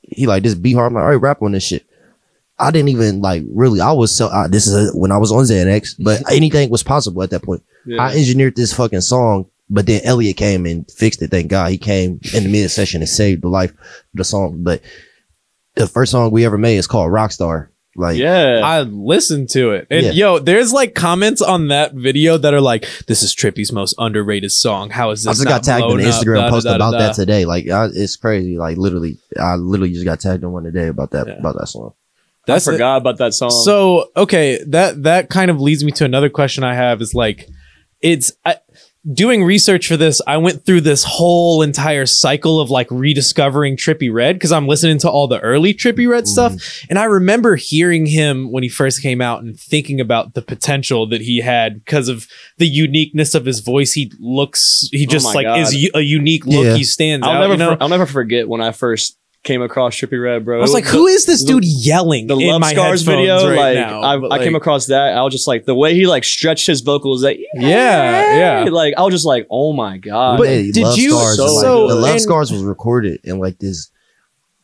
He 0.00 0.26
like, 0.26 0.42
this 0.42 0.54
be 0.54 0.72
hard. 0.72 0.88
I'm 0.88 0.94
like, 0.94 1.02
all 1.02 1.10
right, 1.10 1.16
rap 1.20 1.42
on 1.42 1.52
this 1.52 1.64
shit. 1.64 1.86
I 2.58 2.70
didn't 2.70 2.90
even 2.90 3.20
like 3.20 3.42
really, 3.50 3.80
I 3.80 3.92
was 3.92 4.14
so, 4.14 4.26
uh, 4.26 4.48
this 4.48 4.66
is 4.66 4.90
a, 4.90 4.96
when 4.96 5.10
I 5.12 5.18
was 5.18 5.32
on 5.32 5.44
Xanax, 5.44 5.94
but 5.98 6.22
anything 6.32 6.70
was 6.70 6.82
possible 6.82 7.22
at 7.22 7.30
that 7.30 7.42
point. 7.42 7.62
Yeah. 7.86 8.02
I 8.02 8.14
engineered 8.16 8.56
this 8.56 8.72
fucking 8.72 9.00
song 9.00 9.50
But 9.70 9.86
then 9.86 10.02
Elliot 10.04 10.36
came 10.36 10.66
and 10.66 10.88
fixed 10.90 11.22
it. 11.22 11.30
Thank 11.30 11.48
God 11.48 11.70
he 11.70 11.78
came 11.78 12.20
in 12.34 12.44
the 12.44 12.52
mid 12.52 12.70
session 12.70 13.00
and 13.00 13.08
saved 13.08 13.42
the 13.42 13.48
life 13.48 13.70
of 13.70 13.76
the 14.14 14.24
song. 14.24 14.62
But 14.62 14.82
the 15.74 15.86
first 15.86 16.12
song 16.12 16.30
we 16.30 16.44
ever 16.44 16.58
made 16.58 16.76
is 16.76 16.86
called 16.86 17.10
Rockstar. 17.10 17.68
Like, 17.94 18.16
Yeah. 18.16 18.60
I 18.64 18.80
listened 18.82 19.50
to 19.50 19.72
it. 19.72 19.86
And 19.90 20.06
Yeah. 20.06 20.12
yo, 20.12 20.38
there's 20.38 20.72
like 20.72 20.94
comments 20.94 21.42
on 21.42 21.68
that 21.68 21.92
video 21.94 22.38
that 22.38 22.54
are 22.54 22.60
like, 22.60 22.88
this 23.06 23.22
is 23.22 23.34
Trippie's 23.34 23.70
most 23.72 23.94
underrated 23.98 24.50
song. 24.50 24.88
How 24.90 25.10
is 25.10 25.24
this? 25.24 25.28
I 25.28 25.32
just 25.32 25.44
not 25.44 25.50
got 25.50 25.62
tagged 25.64 25.82
in 25.82 25.88
blown 25.88 26.00
an 26.00 26.06
up? 26.06 26.14
Instagram 26.14 26.34
Da, 26.36 26.42
da, 26.44 26.50
post 26.50 26.64
da, 26.64 26.70
da, 26.70 26.76
about 26.76 26.92
da. 26.92 26.98
that 26.98 27.14
today. 27.14 27.44
Like, 27.44 27.68
I, 27.68 27.86
it's 27.92 28.16
crazy. 28.16 28.56
Like, 28.56 28.78
literally, 28.78 29.18
I 29.38 29.56
literally 29.56 29.92
just 29.92 30.04
got 30.06 30.20
tagged 30.20 30.42
on 30.42 30.52
one 30.52 30.64
today 30.64 30.88
about 30.88 31.10
that 31.10 31.26
Yeah. 31.26 31.34
about 31.34 31.58
that 31.58 31.66
song. 31.68 31.92
That's 32.46 32.66
I 32.66 32.72
forgot 32.72 32.96
about 32.96 33.18
that 33.18 33.34
song. 33.34 33.50
So 33.50 34.10
okay, 34.16 34.58
that 34.68 35.02
that 35.04 35.28
kind 35.30 35.50
of 35.50 35.60
leads 35.60 35.84
me 35.84 35.92
to 35.92 36.04
another 36.04 36.28
question 36.30 36.64
I 36.64 36.74
have 36.74 37.00
is 37.02 37.14
like, 37.14 37.46
it's 38.00 38.32
I, 38.44 38.56
doing 39.10 39.42
research 39.42 39.88
for 39.88 39.96
this. 39.96 40.20
I 40.26 40.36
went 40.36 40.64
through 40.64 40.82
this 40.82 41.04
whole 41.04 41.62
entire 41.62 42.06
cycle 42.06 42.60
of 42.60 42.70
like 42.70 42.88
rediscovering 42.90 43.76
Trippie 43.76 44.12
Redd 44.12 44.36
because 44.36 44.52
I'm 44.52 44.68
listening 44.68 44.98
to 44.98 45.10
all 45.10 45.26
the 45.26 45.40
early 45.40 45.74
Trippie 45.74 46.08
Redd 46.08 46.24
mm-hmm. 46.24 46.56
stuff, 46.56 46.84
and 46.88 46.98
I 46.98 47.04
remember 47.04 47.56
hearing 47.56 48.06
him 48.06 48.50
when 48.52 48.62
he 48.62 48.68
first 48.68 49.02
came 49.02 49.20
out 49.20 49.42
and 49.42 49.58
thinking 49.58 50.00
about 50.00 50.34
the 50.34 50.42
potential 50.42 51.06
that 51.08 51.20
he 51.20 51.38
had 51.38 51.84
because 51.84 52.08
of 52.08 52.28
the 52.58 52.68
uniqueness 52.68 53.34
of 53.34 53.44
his 53.44 53.60
voice. 53.60 53.92
He 53.92 54.12
looks, 54.18 54.88
he 54.92 55.06
oh 55.06 55.10
just 55.10 55.26
my 55.26 55.32
like 55.32 55.46
God. 55.46 55.60
is 55.60 55.74
u- 55.74 55.90
a 55.94 56.00
unique 56.00 56.46
look. 56.46 56.64
Yeah. 56.64 56.76
He 56.76 56.84
stands 56.84 57.26
I'll 57.26 57.34
out. 57.34 57.40
never 57.40 57.52
you 57.54 57.58
know? 57.58 57.74
for- 57.74 57.82
I'll 57.82 57.88
never 57.88 58.06
forget 58.06 58.48
when 58.48 58.60
I 58.60 58.72
first 58.72 59.18
came 59.44 59.60
across 59.62 59.96
Trippie 59.96 60.22
Redd, 60.22 60.44
bro. 60.44 60.58
I 60.58 60.60
was 60.60 60.72
like, 60.72 60.84
the- 60.84 60.90
who 60.90 61.06
is 61.06 61.26
this 61.26 61.42
the- 61.44 61.52
dude 61.54 61.64
yelling 61.64 62.26
the 62.28 62.36
in 62.36 62.46
Love 62.48 62.60
my 62.60 62.72
Scars 62.72 63.02
video? 63.02 63.48
right 63.48 63.56
like 63.56 63.74
now? 63.74 64.02
I, 64.02 64.16
But, 64.18 64.32
I 64.32 64.38
came 64.38 64.54
across 64.54 64.86
that. 64.86 65.16
I 65.16 65.22
was 65.22 65.32
just 65.32 65.48
like 65.48 65.64
the 65.64 65.74
way 65.74 65.94
he 65.94 66.06
like 66.06 66.22
stretched 66.24 66.66
his 66.66 66.80
vocals. 66.80 67.24
Like 67.24 67.40
Yeah, 67.54 68.62
yeah. 68.64 68.70
like 68.70 68.94
I 68.96 69.02
was 69.02 69.12
just 69.12 69.26
like, 69.26 69.46
oh 69.50 69.72
my 69.72 69.98
god. 69.98 70.38
But 70.38 70.46
Hey, 70.48 70.70
did 70.70 70.84
Love 70.84 70.98
you- 70.98 71.10
Scars, 71.10 71.36
so- 71.36 71.44
like, 71.54 71.62
so 71.64 71.88
the 71.88 71.94
Love 71.96 72.14
in- 72.14 72.20
Scars 72.20 72.52
was 72.52 72.62
recorded 72.62 73.20
in 73.24 73.38
like 73.38 73.58
this 73.58 73.90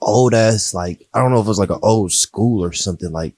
old 0.01 0.33
ass, 0.33 0.73
like, 0.75 1.09
I 1.13 1.21
don't 1.21 1.33
know 1.33 1.41
if 1.41 1.47
it 1.47 1.49
was 1.49 1.59
like 1.59 1.71
an 1.71 1.81
old 1.83 2.13
school 2.13 2.65
or 2.65 2.73
something. 2.73 3.11
Like, 3.11 3.35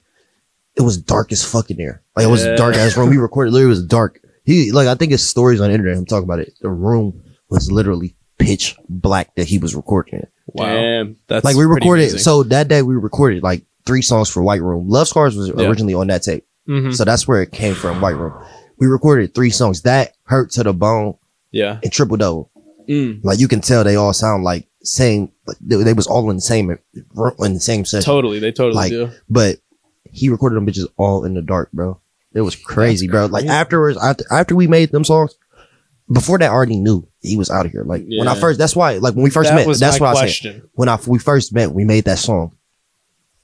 it 0.75 0.81
was 0.83 0.95
dark 0.97 1.31
as 1.31 1.43
fuck 1.43 1.71
in 1.71 1.77
there. 1.77 2.03
Like, 2.15 2.25
it 2.25 2.29
was 2.29 2.45
Yeah. 2.45 2.55
dark 2.55 2.75
ass 2.75 2.95
room. 2.95 3.09
We 3.09 3.17
recorded, 3.17 3.51
literally, 3.51 3.71
it 3.73 3.77
was 3.77 3.83
dark. 3.83 4.21
He, 4.43 4.71
like, 4.71 4.87
I 4.87 4.93
think 4.95 5.11
his 5.11 5.27
stories 5.27 5.59
on 5.59 5.69
the 5.69 5.73
internet, 5.73 5.97
I'm 5.97 6.05
talking 6.05 6.23
about 6.23 6.39
it. 6.39 6.53
The 6.61 6.69
room 6.69 7.21
was 7.49 7.71
literally 7.71 8.15
pitch 8.41 8.75
black 8.89 9.35
that 9.35 9.47
he 9.47 9.57
was 9.57 9.75
recording 9.75 10.15
in. 10.15 10.27
Wow. 10.47 10.65
Damn. 10.65 11.17
That's 11.27 11.45
like, 11.45 11.55
we 11.55 11.65
recorded, 11.65 12.03
amazing. 12.03 12.19
so 12.19 12.43
that 12.43 12.67
day 12.67 12.81
we 12.81 12.95
recorded 12.95 13.43
like 13.43 13.63
three 13.85 14.01
songs 14.01 14.29
for 14.29 14.43
White 14.43 14.61
Room. 14.61 14.89
Love 14.89 15.07
Scars 15.07 15.35
was 15.35 15.47
Yeah. 15.49 15.67
originally 15.67 15.93
on 15.93 16.07
that 16.07 16.23
tape. 16.23 16.45
Mhm. 16.67 16.93
So 16.95 17.03
that's 17.05 17.27
where 17.27 17.41
it 17.41 17.51
came 17.51 17.73
from, 17.75 18.01
White 18.01 18.15
Room. 18.17 18.33
We 18.77 18.87
recorded 18.87 19.33
three 19.33 19.49
songs. 19.49 19.81
That 19.83 20.13
hurt 20.23 20.51
to 20.51 20.63
the 20.63 20.73
bone 20.73 21.15
yeah. 21.51 21.79
and 21.83 21.91
triple 21.91 22.17
double. 22.17 22.49
Mm. 22.89 23.23
Like 23.23 23.39
you 23.39 23.47
can 23.47 23.61
tell 23.61 23.83
they 23.83 23.95
all 23.95 24.13
sound 24.13 24.43
like 24.43 24.67
same. 24.83 25.31
Like 25.45 25.57
they, 25.61 25.77
they 25.83 25.93
was 25.93 26.07
all 26.07 26.29
in 26.29 26.35
the 26.37 26.41
same 26.41 26.69
in 26.71 26.79
the 27.53 27.59
same 27.59 27.85
session. 27.85 28.05
Totally. 28.05 28.39
They 28.39 28.51
totally 28.51 28.75
Like, 28.75 28.91
do. 28.91 29.11
But 29.29 29.57
he 30.11 30.29
recorded 30.29 30.55
them 30.57 30.65
bitches 30.65 30.87
all 30.97 31.23
in 31.23 31.33
the 31.35 31.41
dark, 31.41 31.71
bro. 31.71 31.99
It 32.33 32.41
was 32.41 32.55
crazy, 32.55 33.07
bro. 33.07 33.25
Like 33.27 33.45
afterwards, 33.45 33.97
after 33.97 34.23
after 34.31 34.55
we 34.55 34.67
made 34.67 34.91
them 34.91 35.03
songs, 35.03 35.35
before 36.11 36.37
that, 36.39 36.49
I 36.49 36.53
already 36.53 36.77
knew 36.77 37.07
he 37.21 37.35
was 37.37 37.49
out 37.49 37.65
of 37.65 37.71
here. 37.71 37.83
Like 37.83 38.05
when 38.07 38.27
I 38.27 38.33
Yeah. 38.33 38.39
first, 38.39 38.57
that's 38.59 38.75
why. 38.75 38.93
Like 38.97 39.15
when 39.15 39.23
we 39.23 39.29
first 39.29 39.49
that 39.49 39.55
met, 39.55 39.67
was 39.67 39.79
that's 39.79 39.99
my 39.99 40.07
what 40.13 40.17
I 40.17 40.19
said. 40.19 40.25
question. 40.25 40.69
When 40.73 40.89
I 40.89 40.97
we 41.07 41.19
first 41.19 41.53
met, 41.53 41.73
we 41.73 41.83
made 41.85 42.05
that 42.05 42.19
song. 42.19 42.53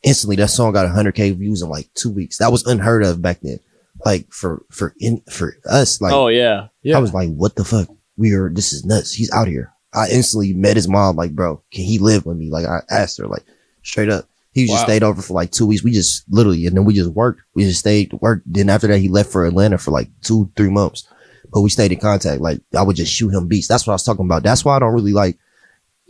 Instantly, 0.03 0.35
that 0.37 0.49
song 0.49 0.73
got 0.73 0.85
100k 0.87 1.35
views 1.37 1.61
in 1.61 1.69
like 1.69 1.89
two 1.93 2.11
weeks. 2.11 2.37
That 2.37 2.51
was 2.51 2.65
unheard 2.65 3.03
of 3.03 3.21
back 3.21 3.39
then. 3.41 3.59
Like 4.05 4.31
for 4.31 4.63
for 4.69 4.93
in 4.99 5.21
for 5.29 5.55
us, 5.67 5.99
like 6.01 6.13
oh 6.13 6.27
yeah. 6.27 6.67
Yeah. 6.83 6.97
I 6.97 6.99
was 6.99 7.13
like, 7.13 7.29
what 7.29 7.55
the 7.55 7.65
fuck? 7.65 7.87
We 8.15 8.31
are, 8.33 8.49
this 8.49 8.73
is 8.73 8.85
nuts. 8.85 9.11
He's 9.13 9.31
out 9.31 9.47
here. 9.47 9.73
I 9.93 10.09
instantly 10.09 10.53
met 10.53 10.75
his 10.75 10.87
mom, 10.87 11.15
like, 11.15 11.31
bro, 11.33 11.61
can 11.71 11.83
he 11.83 11.97
live 11.99 12.25
with 12.25 12.37
me? 12.37 12.49
Like, 12.49 12.65
I 12.65 12.81
asked 12.89 13.17
her, 13.19 13.27
like, 13.27 13.43
straight 13.83 14.09
up. 14.09 14.27
He 14.51 14.65
just 14.65 14.79
Wow. 14.79 14.83
stayed 14.85 15.03
over 15.03 15.21
for 15.21 15.33
like 15.33 15.51
two 15.51 15.65
weeks. 15.67 15.83
We 15.83 15.91
just 15.91 16.23
literally, 16.29 16.65
and 16.65 16.75
then 16.75 16.83
we 16.85 16.93
just 16.95 17.11
worked. 17.11 17.41
We 17.53 17.63
just 17.63 17.79
stayed, 17.79 18.11
worked. 18.21 18.51
Then 18.51 18.69
after 18.69 18.87
that, 18.87 18.97
he 18.99 19.07
left 19.07 19.31
for 19.31 19.45
Atlanta 19.45 19.77
for 19.77 19.91
like 19.91 20.09
two, 20.21 20.49
three 20.55 20.69
months. 20.69 21.07
But 21.51 21.61
we 21.61 21.69
stayed 21.69 21.91
in 21.91 21.99
contact. 21.99 22.41
Like, 22.41 22.59
I 22.75 22.81
would 22.81 22.95
just 22.95 23.13
shoot 23.13 23.33
him 23.33 23.47
beats. 23.47 23.67
That's 23.67 23.85
what 23.87 23.93
I 23.93 23.95
was 23.95 24.03
talking 24.03 24.25
about. 24.25 24.43
That's 24.43 24.63
why 24.65 24.75
I 24.75 24.79
don't 24.79 24.93
really 24.93 25.13
like 25.13 25.37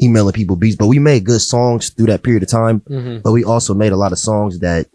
emailing 0.01 0.33
people 0.33 0.55
beats. 0.55 0.75
But 0.75 0.87
we 0.87 0.99
made 0.99 1.25
good 1.25 1.41
songs 1.41 1.89
through 1.89 2.07
that 2.07 2.23
period 2.23 2.43
of 2.43 2.49
time. 2.49 2.81
Mhm. 2.81 3.23
But 3.23 3.31
we 3.31 3.43
also 3.43 3.73
made 3.73 3.91
a 3.91 3.97
lot 3.97 4.11
of 4.11 4.19
songs 4.19 4.59
that, 4.59 4.87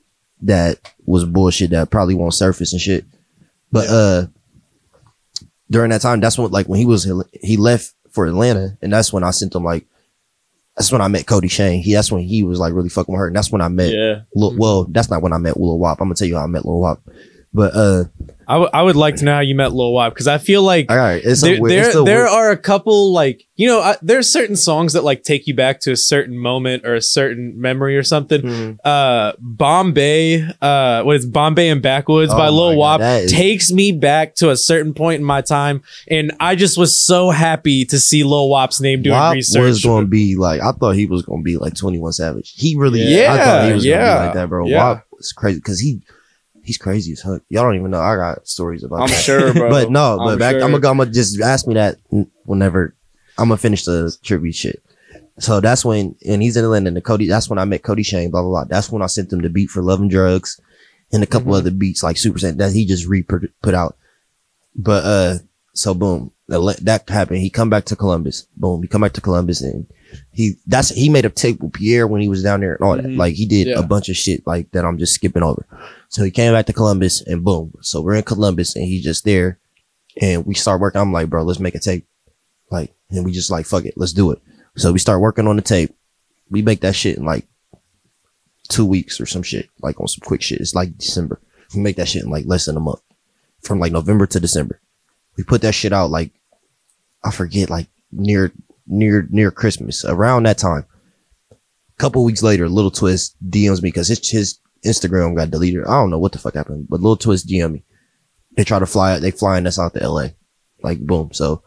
that 0.42 0.79
was 1.07 1.25
bullshit 1.25 1.71
that 1.71 1.90
probably 1.90 2.14
won't 2.14 2.35
surface 2.35 2.73
and 2.73 2.81
shit. 2.81 3.05
But, 3.71 3.88
uh, 3.88 4.27
during 5.71 5.90
that 5.90 6.03
time, 6.03 6.21
that's 6.21 6.37
when 6.38 6.51
like 6.51 6.66
when 6.68 6.79
he 6.79 6.85
was 6.85 7.11
he 7.40 7.57
left 7.57 7.95
for 8.11 8.27
Atlanta, 8.27 8.77
and 8.83 8.92
that's 8.92 9.11
when 9.12 9.25
I 9.25 9.31
sent 9.31 9.55
him 9.55 9.64
like 9.64 9.87
that's 10.77 10.92
when 10.92 11.01
I 11.01 11.09
met 11.09 11.27
Cody 11.27 11.49
Shane. 11.49 11.83
He 11.83 11.95
that's 11.95 12.12
when 12.12 12.23
he 12.23 12.42
was 12.42 12.59
like 12.59 12.75
really 12.75 12.90
fucking 12.90 13.11
with 13.12 13.18
her, 13.21 13.27
and 13.29 13.35
that's 13.37 13.51
when 13.51 13.62
I 13.62 13.68
met. 13.68 13.90
Yeah. 13.90 14.21
Lil, 14.35 14.55
well, 14.59 14.85
that's 14.85 15.09
not 15.11 15.23
when 15.23 15.33
I 15.33 15.38
met 15.38 15.59
Lil 15.59 15.79
Wop. 15.79 15.99
I'm 16.01 16.09
gonna 16.09 16.14
tell 16.14 16.29
you 16.29 16.37
how 16.37 16.45
I 16.45 16.47
met 16.47 16.66
Lil 16.66 16.79
Wop. 16.81 17.01
But 17.55 17.75
uh, 17.75 18.05
I, 18.49 18.55
w- 18.55 18.71
I 18.73 18.83
would 18.83 18.97
like 18.97 19.17
to 19.17 19.27
know 19.27 19.35
how 19.35 19.41
you 19.41 19.55
met 19.55 19.73
Lil 19.75 19.93
Wop 19.93 20.15
because 20.15 20.27
I 20.27 20.38
feel 20.38 20.62
like 20.62 20.91
all 20.91 20.97
right, 20.97 21.21
it's 21.23 21.43
there 21.43 21.57
a 21.57 21.61
weird, 21.61 21.71
there, 21.71 21.87
it's 21.91 22.05
there 22.05 22.19
weird. 22.25 22.29
are 22.31 22.51
a 22.51 22.57
couple 22.57 23.12
like 23.12 23.45
you 23.57 23.67
know 23.67 23.81
I, 23.81 23.97
there's 24.01 24.33
certain 24.33 24.57
songs 24.57 24.95
that 24.95 25.05
like 25.05 25.23
take 25.23 25.47
you 25.47 25.55
back 25.55 25.81
to 25.81 25.93
a 25.93 25.97
certain 25.97 26.38
moment 26.38 26.87
or 26.87 26.95
a 26.95 27.03
certain 27.03 27.61
memory 27.61 27.95
or 27.97 28.03
something. 28.03 28.41
Mhm. 28.41 28.79
Uh, 28.83 29.35
Bombay, 29.38 30.49
uh, 30.61 31.03
what 31.03 31.17
is 31.17 31.27
Bombay 31.27 31.69
and 31.69 31.81
Backwoods 31.83 32.33
Oh 32.33 32.37
by 32.37 32.45
my 32.45 32.49
Lil 32.51 32.71
God, 32.73 33.01
Wop 33.01 33.01
takes 33.29 33.71
me 33.71 33.93
back 33.93 34.35
to 34.37 34.51
a 34.51 34.57
certain 34.57 34.95
point 34.95 35.21
in 35.21 35.25
my 35.25 35.41
time, 35.43 35.83
and 36.09 36.33
I 36.41 36.57
just 36.57 36.77
was 36.79 37.05
so 37.05 37.31
happy 37.31 37.85
to 37.87 37.99
see 37.99 38.25
Lil 38.25 38.49
Wop's 38.49 38.81
name 38.81 39.03
doing 39.03 39.15
Wop 39.15 39.35
research. 39.35 39.62
was 39.62 39.83
going 39.85 40.05
to 40.05 40.11
be 40.11 40.37
like 40.37 40.61
I 40.62 40.73
thought 40.73 40.93
he 40.97 41.07
was 41.07 41.23
going 41.23 41.41
to 41.41 41.45
be 41.45 41.59
like 41.59 41.75
21 41.75 42.12
Savage. 42.12 42.53
He 42.57 42.77
really, 42.77 43.03
Yeah, 43.03 43.33
I 43.35 43.37
thought 43.45 43.67
he 43.67 43.73
was 43.75 43.85
going 43.85 43.99
to 43.99 44.05
be 44.05 44.27
like 44.27 44.35
that, 44.35 44.49
bro. 44.49 44.67
yeah. 44.67 44.79
Wop 44.79 45.07
was 45.12 45.33
crazy 45.33 45.59
because 45.59 45.79
he 45.81 46.01
he's 46.62 46.79
crazy 46.79 47.12
as 47.12 47.22
fuck. 47.22 47.42
Y'all 47.48 47.64
don't 47.64 47.77
even 47.77 47.90
know. 47.90 48.01
I 48.01 48.16
got 48.16 48.46
stories 48.48 48.85
about. 48.85 48.96
That. 48.96 49.03
I'm 49.05 49.09
that. 49.11 49.20
sure, 49.22 49.53
bro. 49.53 49.70
but 49.70 49.90
no, 49.90 50.16
but 50.18 50.33
I'm 50.33 50.38
back, 50.38 50.53
sure. 50.55 50.62
I'm 50.64 50.72
gonna, 50.72 50.88
I'm 50.90 50.98
gonna 50.98 51.11
just 51.11 51.40
ask 51.40 51.66
me 51.66 51.75
that 51.75 51.96
whenever 52.44 52.94
I'm 53.38 53.48
gonna 53.48 53.59
finish 53.59 53.85
the 53.85 54.16
tribute 54.22 54.55
shit. 54.55 54.83
So 55.38 55.61
that's 55.61 55.85
when, 55.85 56.14
and 56.27 56.42
he's 56.42 56.57
in 56.57 56.64
Atlanta, 56.64 56.88
and 56.88 56.96
the 56.96 57.01
Cody, 57.01 57.27
that's 57.27 57.48
when 57.48 57.59
I 57.59 57.64
met 57.64 57.83
Cody 57.83 58.03
Shane, 58.03 58.31
blah, 58.31 58.42
blah, 58.42 58.51
blah. 58.51 58.64
That's 58.64 58.90
when 58.90 59.01
I 59.03 59.07
sent 59.07 59.33
him 59.33 59.40
the 59.40 59.48
beat 59.48 59.70
for 59.70 59.83
Love 59.83 60.01
and 60.01 60.11
Drugs 60.11 60.61
and 61.11 61.22
a 61.22 61.27
couple 61.27 61.53
Mhm. 61.53 61.57
other 61.57 61.70
beats 61.70 62.03
like 62.03 62.18
Super 62.18 62.38
Saiyan 62.38 62.59
that 62.59 62.72
he 62.72 62.85
just 62.85 63.07
re 63.07 63.22
put 63.22 63.75
out. 63.75 63.96
But, 64.77 65.05
uh, 65.05 65.38
so 65.75 65.94
boom, 65.94 66.33
that 66.48 66.79
that 66.83 67.09
happened. 67.09 67.38
He 67.40 67.48
come 67.48 67.70
back 67.70 67.87
to 67.87 67.96
Columbus. 67.96 68.46
Boom. 68.57 68.83
He 68.83 68.88
come 68.88 69.01
back 69.01 69.14
to 69.14 69.20
Columbus 69.22 69.62
and 69.62 69.87
he, 70.33 70.55
that's, 70.66 70.90
he 70.90 71.09
made 71.09 71.25
a 71.25 71.31
tape 71.31 71.61
with 71.61 71.72
Pierre 71.75 72.07
when 72.07 72.20
he 72.20 72.29
was 72.29 72.42
down 72.42 72.61
there 72.61 72.75
and 72.75 72.85
all 72.85 72.96
that. 72.96 73.05
Mhm. 73.05 73.16
Like 73.16 73.35
he 73.35 73.46
did 73.46 73.66
Yeah. 73.68 73.79
a 73.79 73.83
bunch 73.83 74.09
of 74.09 74.16
shit 74.16 74.46
like 74.46 74.70
that 74.72 74.85
I'm 74.85 74.98
just 74.98 75.14
skipping 75.14 75.42
over. 75.42 75.66
So 76.09 76.22
he 76.25 76.31
came 76.31 76.53
back 76.53 76.66
to 76.66 76.72
Columbus 76.72 77.20
and 77.22 77.44
boom. 77.44 77.72
So 77.81 78.01
we're 78.01 78.14
in 78.14 78.22
Columbus 78.22 78.77
and 78.77 78.85
he's 78.85 79.03
just 79.05 79.25
there 79.25 79.59
and 80.20 80.44
we 80.46 80.55
start 80.55 80.81
working. 80.81 81.01
I'm 81.01 81.12
like, 81.12 81.29
bro, 81.31 81.42
let's 81.42 81.61
make 81.61 81.75
a 81.75 81.81
tape. 81.81 82.07
Like, 82.70 82.94
and 83.11 83.25
we 83.25 83.33
just 83.33 83.51
like, 83.51 83.66
fuck 83.66 83.85
it, 83.85 83.94
let's 83.96 84.12
do 84.12 84.31
it. 84.31 84.40
So 84.77 84.92
we 84.92 84.98
start 84.98 85.20
working 85.20 85.46
on 85.46 85.57
the 85.57 85.62
tape. 85.62 85.94
We 86.51 86.62
make 86.62 86.81
that 86.81 86.94
shit 86.94 87.16
in 87.18 87.25
like 87.25 87.46
two 88.68 88.85
weeks 88.87 89.20
or 89.20 89.27
some 89.27 89.42
shit, 89.42 89.68
like 89.81 90.01
on 90.01 90.09
some 90.09 90.22
quick 90.25 90.42
shit. 90.42 90.61
It's 90.61 90.75
like 90.75 90.96
December. 90.98 91.40
We 91.75 91.81
make 91.81 91.96
that 91.96 92.09
shit 92.09 92.22
in 92.25 92.31
like 92.31 92.46
less 92.46 92.66
than 92.66 92.77
a 92.77 92.81
month 92.81 93.01
from 93.62 93.79
like 93.81 93.92
November 93.92 94.27
to 94.27 94.40
December. 94.40 94.81
We 95.37 95.44
put 95.44 95.62
that 95.62 95.75
shit 95.75 95.92
out 95.92 96.11
like, 96.11 96.31
I 97.25 97.31
forget, 97.31 97.70
like 97.70 97.87
near, 98.11 98.53
near, 98.92 99.26
near 99.31 99.50
Christmas 99.50 100.05
around 100.05 100.44
that 100.44 100.59
time. 100.59 100.87
A 101.50 101.57
couple 101.98 102.24
weeks 102.24 102.42
later, 102.42 102.68
Lil 102.68 102.90
Twist 102.90 103.37
DMs 103.48 103.83
me 103.83 103.88
because 103.88 104.09
his, 104.09 104.28
his 104.28 104.59
Instagram 104.85 105.37
got 105.37 105.50
deleted. 105.50 105.85
I 105.85 105.92
don't 105.92 106.11
know 106.11 106.18
what 106.18 106.33
the 106.33 106.38
fuck 106.38 106.55
happened, 106.55 106.87
but 106.88 107.00
Lil 107.00 107.16
Twist 107.16 107.48
DM 107.48 107.72
me. 107.72 107.85
They 108.57 108.64
try 108.64 108.78
to 108.78 108.87
fly 108.87 109.14
out, 109.14 109.22
they 109.22 109.31
flying 109.31 109.66
us 109.66 109.78
out 109.78 109.94
to 109.94 110.07
LA. 110.09 110.28
Like 110.83 111.00
boom. 111.00 111.33
So 111.33 111.62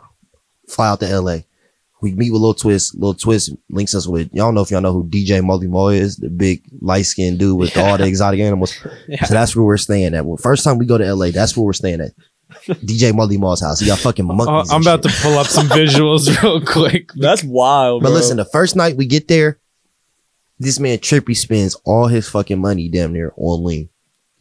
fly 0.67 0.89
out 0.89 0.99
to 0.99 1.19
LA. 1.19 1.39
We 2.01 2.13
meet 2.13 2.31
with 2.31 2.41
Lil 2.41 2.53
Twist. 2.53 2.95
Lil 2.95 3.13
Twist 3.13 3.51
links 3.69 3.95
us 3.95 4.07
with 4.07 4.29
y'all 4.33 4.51
know 4.51 4.61
if 4.61 4.69
y'all 4.69 4.81
know 4.81 4.93
who 4.93 5.07
DJ 5.07 5.43
Molly 5.43 5.67
Moy 5.67 5.95
is, 5.95 6.17
the 6.17 6.29
big 6.29 6.63
light 6.81 7.05
skinned 7.05 7.39
dude 7.39 7.57
with 7.57 7.75
all 7.77 7.97
the 7.97 8.05
exotic 8.05 8.39
animals. 8.39 8.77
Yeah. 9.07 9.23
So 9.23 9.33
that's 9.35 9.55
where 9.55 9.63
we're 9.65 9.77
staying 9.77 10.15
at. 10.15 10.25
Well, 10.25 10.38
first 10.38 10.63
time 10.63 10.77
we 10.77 10.85
go 10.85 10.97
to 10.97 11.15
LA, 11.15 11.29
that's 11.29 11.55
where 11.55 11.63
we're 11.63 11.73
staying 11.73 12.01
at. 12.01 12.11
DJ 12.67 13.13
Molly 13.13 13.38
Moy's 13.38 13.62
house. 13.62 13.79
He 13.79 13.86
got 13.88 13.99
fucking 13.99 14.25
monkeys. 14.25 14.69
Uh, 14.71 14.75
I'm 14.75 14.81
about 14.81 15.03
shit. 15.03 15.12
to 15.13 15.21
pull 15.21 15.38
up 15.38 15.47
some 15.47 15.67
visuals 15.67 16.29
real 16.43 16.62
quick. 16.62 17.12
That's 17.15 17.43
wild. 17.43 18.03
But 18.03 18.10
bro. 18.10 18.15
listen, 18.17 18.38
the 18.38 18.45
first 18.45 18.75
night 18.75 18.97
we 18.97 19.05
get 19.05 19.27
there, 19.27 19.60
this 20.60 20.79
man 20.79 20.99
Trippie 20.99 21.36
spends 21.36 21.75
all 21.86 22.08
his 22.08 22.29
fucking 22.29 22.60
money 22.60 22.88
damn 22.89 23.13
near 23.13 23.34
on 23.38 23.63
lean. 23.63 23.89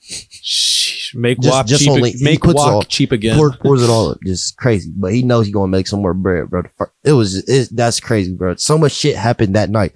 Sheesh, 0.03 1.15
make 1.15 1.41
Just- 1.41 1.53
WAP 1.55 1.67
just 1.67 1.83
cheap. 1.83 1.91
only- 1.93 2.11
ag- 2.11 2.21
make 2.23 2.41
puts 2.43 2.55
WAP 2.57 2.67
all- 2.73 2.83
cheap 2.83 3.13
again. 3.13 3.37
Pours, 3.37 3.57
pours 3.57 3.83
it 3.83 3.89
all 3.91 4.11
up. 4.11 4.19
Just 4.25 4.57
crazy. 4.57 4.91
But 4.95 5.13
he 5.13 5.23
knows 5.23 5.47
he's 5.47 5.55
gonna 5.55 5.69
make 5.69 5.87
some 5.87 6.03
more 6.03 6.15
bread, 6.15 6.51
bro. 6.51 6.63
It 7.03 7.13
was 7.13 7.37
it, 7.49 7.69
that's 7.73 8.01
crazy, 8.01 8.33
bro. 8.33 8.55
So 8.57 8.77
much 8.79 8.93
shit 8.93 9.17
happened 9.17 9.57
that 9.57 9.71
night. 9.71 9.93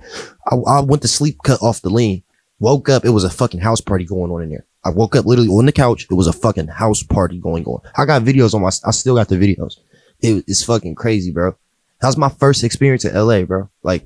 I, 0.50 0.56
I 0.56 0.80
went 0.80 1.02
to 1.02 1.08
sleep, 1.08 1.38
cut 1.44 1.62
off 1.62 1.82
the 1.82 1.90
lean. 1.90 2.22
Woke 2.60 2.88
up, 2.88 3.04
it 3.04 3.10
was 3.10 3.24
a 3.24 3.30
fucking 3.30 3.60
house 3.60 3.80
party 3.80 4.04
going 4.04 4.32
on 4.32 4.42
in 4.42 4.50
there. 4.50 4.66
I 4.84 4.90
woke 4.90 5.14
up 5.14 5.26
literally 5.26 5.50
on 5.50 5.66
the 5.66 5.72
couch. 5.72 6.06
It 6.10 6.14
was 6.14 6.26
a 6.26 6.32
fucking 6.32 6.68
house 6.68 7.02
party 7.02 7.38
going 7.38 7.64
on. 7.66 7.80
I 7.96 8.04
got 8.04 8.22
videos 8.22 8.54
on 8.54 8.62
my. 8.62 8.70
I 8.84 8.90
still 8.90 9.14
got 9.14 9.28
the 9.28 9.36
videos. 9.36 9.78
it, 10.20 10.44
it's 10.48 10.64
fucking 10.64 10.94
crazy, 10.94 11.30
bro. 11.30 11.56
That 12.00 12.08
was 12.08 12.16
my 12.16 12.28
first 12.28 12.64
experience 12.64 13.04
in 13.04 13.14
LA, 13.14 13.42
bro. 13.42 13.68
Like, 13.82 14.04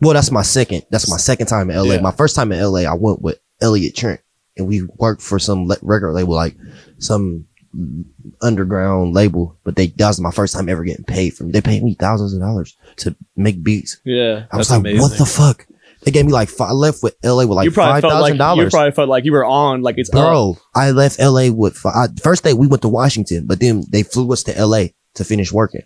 well, 0.00 0.14
that's 0.14 0.30
my 0.30 0.42
second. 0.42 0.84
That's 0.90 1.08
my 1.10 1.16
second 1.16 1.46
time 1.46 1.70
in 1.70 1.76
LA. 1.76 1.94
Yeah. 1.94 2.00
My 2.00 2.10
first 2.10 2.34
time 2.34 2.50
in 2.52 2.62
LA, 2.62 2.80
I 2.80 2.94
went 2.94 3.22
with 3.22 3.38
Elliott 3.60 3.94
Trent, 3.94 4.20
and 4.56 4.66
we 4.66 4.82
worked 4.96 5.22
for 5.22 5.38
some 5.38 5.68
le- 5.68 5.76
record 5.82 6.12
label, 6.12 6.34
like 6.34 6.56
some 6.98 7.46
underground 8.40 9.14
label. 9.14 9.56
But 9.64 9.76
they 9.76 9.88
that 9.88 10.08
was 10.08 10.20
my 10.20 10.30
first 10.30 10.54
time 10.54 10.68
ever 10.68 10.84
getting 10.84 11.04
paid 11.04 11.34
from. 11.34 11.52
They 11.52 11.60
paid 11.60 11.82
me 11.82 11.94
thousands 11.94 12.34
of 12.34 12.40
dollars 12.40 12.76
to 12.96 13.14
make 13.36 13.62
beats. 13.62 14.00
Yeah. 14.04 14.46
I 14.50 14.56
was 14.56 14.68
That's 14.68 14.82
like, 14.82 15.00
what 15.00 15.16
the 15.16 15.26
fuck? 15.26 15.66
They 16.02 16.10
gave 16.10 16.26
me 16.26 16.32
like 16.32 16.48
five, 16.48 16.70
I 16.70 16.72
left 16.72 17.02
with 17.02 17.14
LA 17.24 17.44
with 17.44 17.56
like 17.56 17.64
you 17.64 17.70
probably 17.70 18.00
five 18.00 18.10
felt 18.10 18.22
like 18.22 18.32
you 18.34 18.70
probably 18.70 18.90
felt 18.90 19.08
like 19.08 19.24
you 19.24 19.32
were 19.32 19.44
on 19.44 19.82
like 19.82 19.98
it's 19.98 20.10
up. 20.10 20.14
Bro, 20.14 20.56
I 20.74 20.90
left 20.90 21.20
LA 21.20 21.50
with 21.50 21.76
first 22.22 22.44
day 22.44 22.52
we 22.54 22.66
went 22.66 22.82
to 22.82 22.88
Washington, 22.88 23.46
but 23.46 23.60
then 23.60 23.84
they 23.90 24.02
flew 24.02 24.32
us 24.32 24.42
to 24.44 24.66
LA 24.66 24.86
to 25.14 25.24
finish 25.24 25.52
working. 25.52 25.82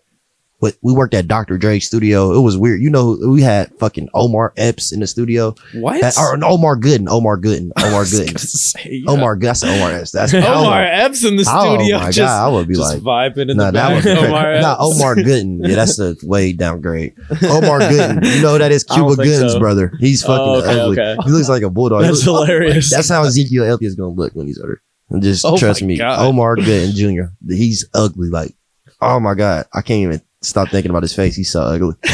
But 0.59 0.75
we 0.81 0.95
worked 0.95 1.13
at 1.13 1.29
Dr. 1.29 1.59
Dre's 1.59 1.87
studio. 1.87 2.33
It 2.33 2.41
was 2.41 2.57
weird. 2.57 2.81
You 2.81 2.89
know, 2.89 3.19
we 3.29 3.43
had 3.43 3.71
fucking 3.79 4.09
Omar 4.15 4.55
Epps 4.57 4.91
in 4.91 5.01
the 5.01 5.07
studio. 5.07 5.55
What? 5.75 6.01
That- 6.01 6.17
or 6.17 6.43
Omar 6.43 6.77
Gooding. 6.77 7.09
Omar 7.11 7.37
Gooding. 7.37 7.71
Omar 7.79 8.05
Gooding. 8.07 8.39
say, 8.39 9.03
yeah. 9.05 9.11
Omar, 9.11 9.39
that's 9.39 9.63
Omar 9.63 9.91
Epps. 9.93 10.13
That's 10.13 10.33
Omar 10.35 10.83
Epps 10.83 11.25
in 11.27 11.37
the 11.37 11.45
oh 11.47 11.77
studio. 11.77 11.97
Oh 11.99 12.01
my 12.01 12.07
just, 12.07 12.19
god, 12.19 12.47
I 12.47 12.49
would 12.49 12.69
be 12.69 12.75
like, 12.77 13.01
vibing 13.01 13.51
in 13.51 13.59
no, 13.59 13.67
the 13.67 13.73
that 13.73 13.89
back. 13.89 14.05
was 14.05 14.07
Omar 14.25 14.61
not 14.61 14.79
Omar 14.81 15.15
Gooding. 15.17 15.61
Yeah, 15.63 15.75
that's 15.75 15.99
a 15.99 16.17
way 16.23 16.55
downgrade. 16.55 17.13
Omar 17.43 17.81
Gooding. 17.81 18.25
You 18.25 18.41
know 18.41 18.57
that 18.57 18.73
is 18.73 18.83
Cuba 18.83 19.15
Gooding's 19.17 19.53
so. 19.53 19.59
brother. 19.59 19.93
He's 20.01 20.25
oh, 20.25 20.29
fucking 20.29 20.47
Oh, 20.47 20.55
okay, 20.71 20.81
ugly. 20.81 21.01
okay. 21.01 21.17
He 21.27 21.31
looks 21.33 21.51
like 21.51 21.63
a 21.65 21.71
bulldog. 21.71 22.01
That's 22.03 22.25
looks- 22.27 22.47
hilarious. 22.49 22.91
That's 22.91 23.11
how 23.11 23.25
Ezekiel 23.25 23.65
Elliott 23.65 23.83
is 23.83 23.95
gonna 23.95 24.09
look 24.09 24.33
when 24.35 24.47
he's 24.47 24.59
older. 24.59 24.81
And 25.11 25.23
just 25.23 25.45
Oh 25.45 25.59
trust 25.59 25.83
me, 25.83 25.99
God. 25.99 26.19
Omar 26.27 26.57
Gooding 26.57 26.93
Jr. 26.95 27.25
He's 27.47 27.87
ugly. 27.93 28.29
Like, 28.31 28.55
oh 29.03 29.21
my 29.21 29.35
god, 29.35 29.67
I 29.75 29.83
can't 29.83 30.01
even 30.01 30.23
stop 30.43 30.69
thinking 30.69 30.91
about 30.91 31.03
his 31.03 31.15
face. 31.15 31.37
He's 31.37 31.51
so 31.51 31.61
ugly. 31.61 31.95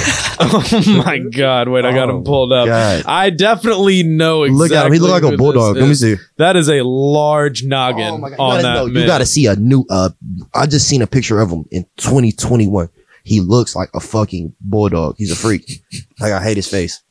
oh 0.40 1.02
my 1.06 1.18
god! 1.18 1.68
Wait, 1.68 1.84
I 1.84 1.92
got 1.92 2.08
Oh 2.08 2.18
him 2.18 2.24
pulled 2.24 2.52
up. 2.52 2.66
God. 2.66 3.04
I 3.06 3.30
definitely 3.30 4.02
know 4.02 4.44
exactly. 4.44 4.58
Look 4.68 4.72
at 4.72 4.86
him. 4.86 4.92
He 4.92 4.98
look 4.98 5.10
like 5.22 5.32
a 5.32 5.36
bulldog. 5.36 5.76
Let 5.76 5.88
me 5.88 5.94
see. 5.94 6.16
That 6.38 6.56
is 6.56 6.68
a 6.68 6.82
large 6.82 7.64
noggin 7.64 8.06
Oh 8.06 8.18
my 8.18 8.30
God. 8.30 8.38
on 8.38 8.56
you, 8.56 8.56
that 8.56 8.62
gotta, 8.62 8.78
know, 8.78 8.92
man. 8.92 9.02
you 9.02 9.06
gotta 9.06 9.26
see 9.26 9.46
a 9.46 9.56
new. 9.56 9.84
Uh, 9.88 10.10
I 10.54 10.66
just 10.66 10.88
seen 10.88 11.02
a 11.02 11.06
picture 11.06 11.40
of 11.40 11.50
him 11.50 11.64
in 11.70 11.84
2021. 11.98 12.88
He 13.24 13.40
looks 13.40 13.76
like 13.76 13.90
a 13.94 14.00
fucking 14.00 14.54
bulldog. 14.60 15.14
He's 15.18 15.30
a 15.30 15.36
freak. 15.36 15.82
like 16.18 16.32
I 16.32 16.42
hate 16.42 16.56
his 16.56 16.68
face. 16.68 17.02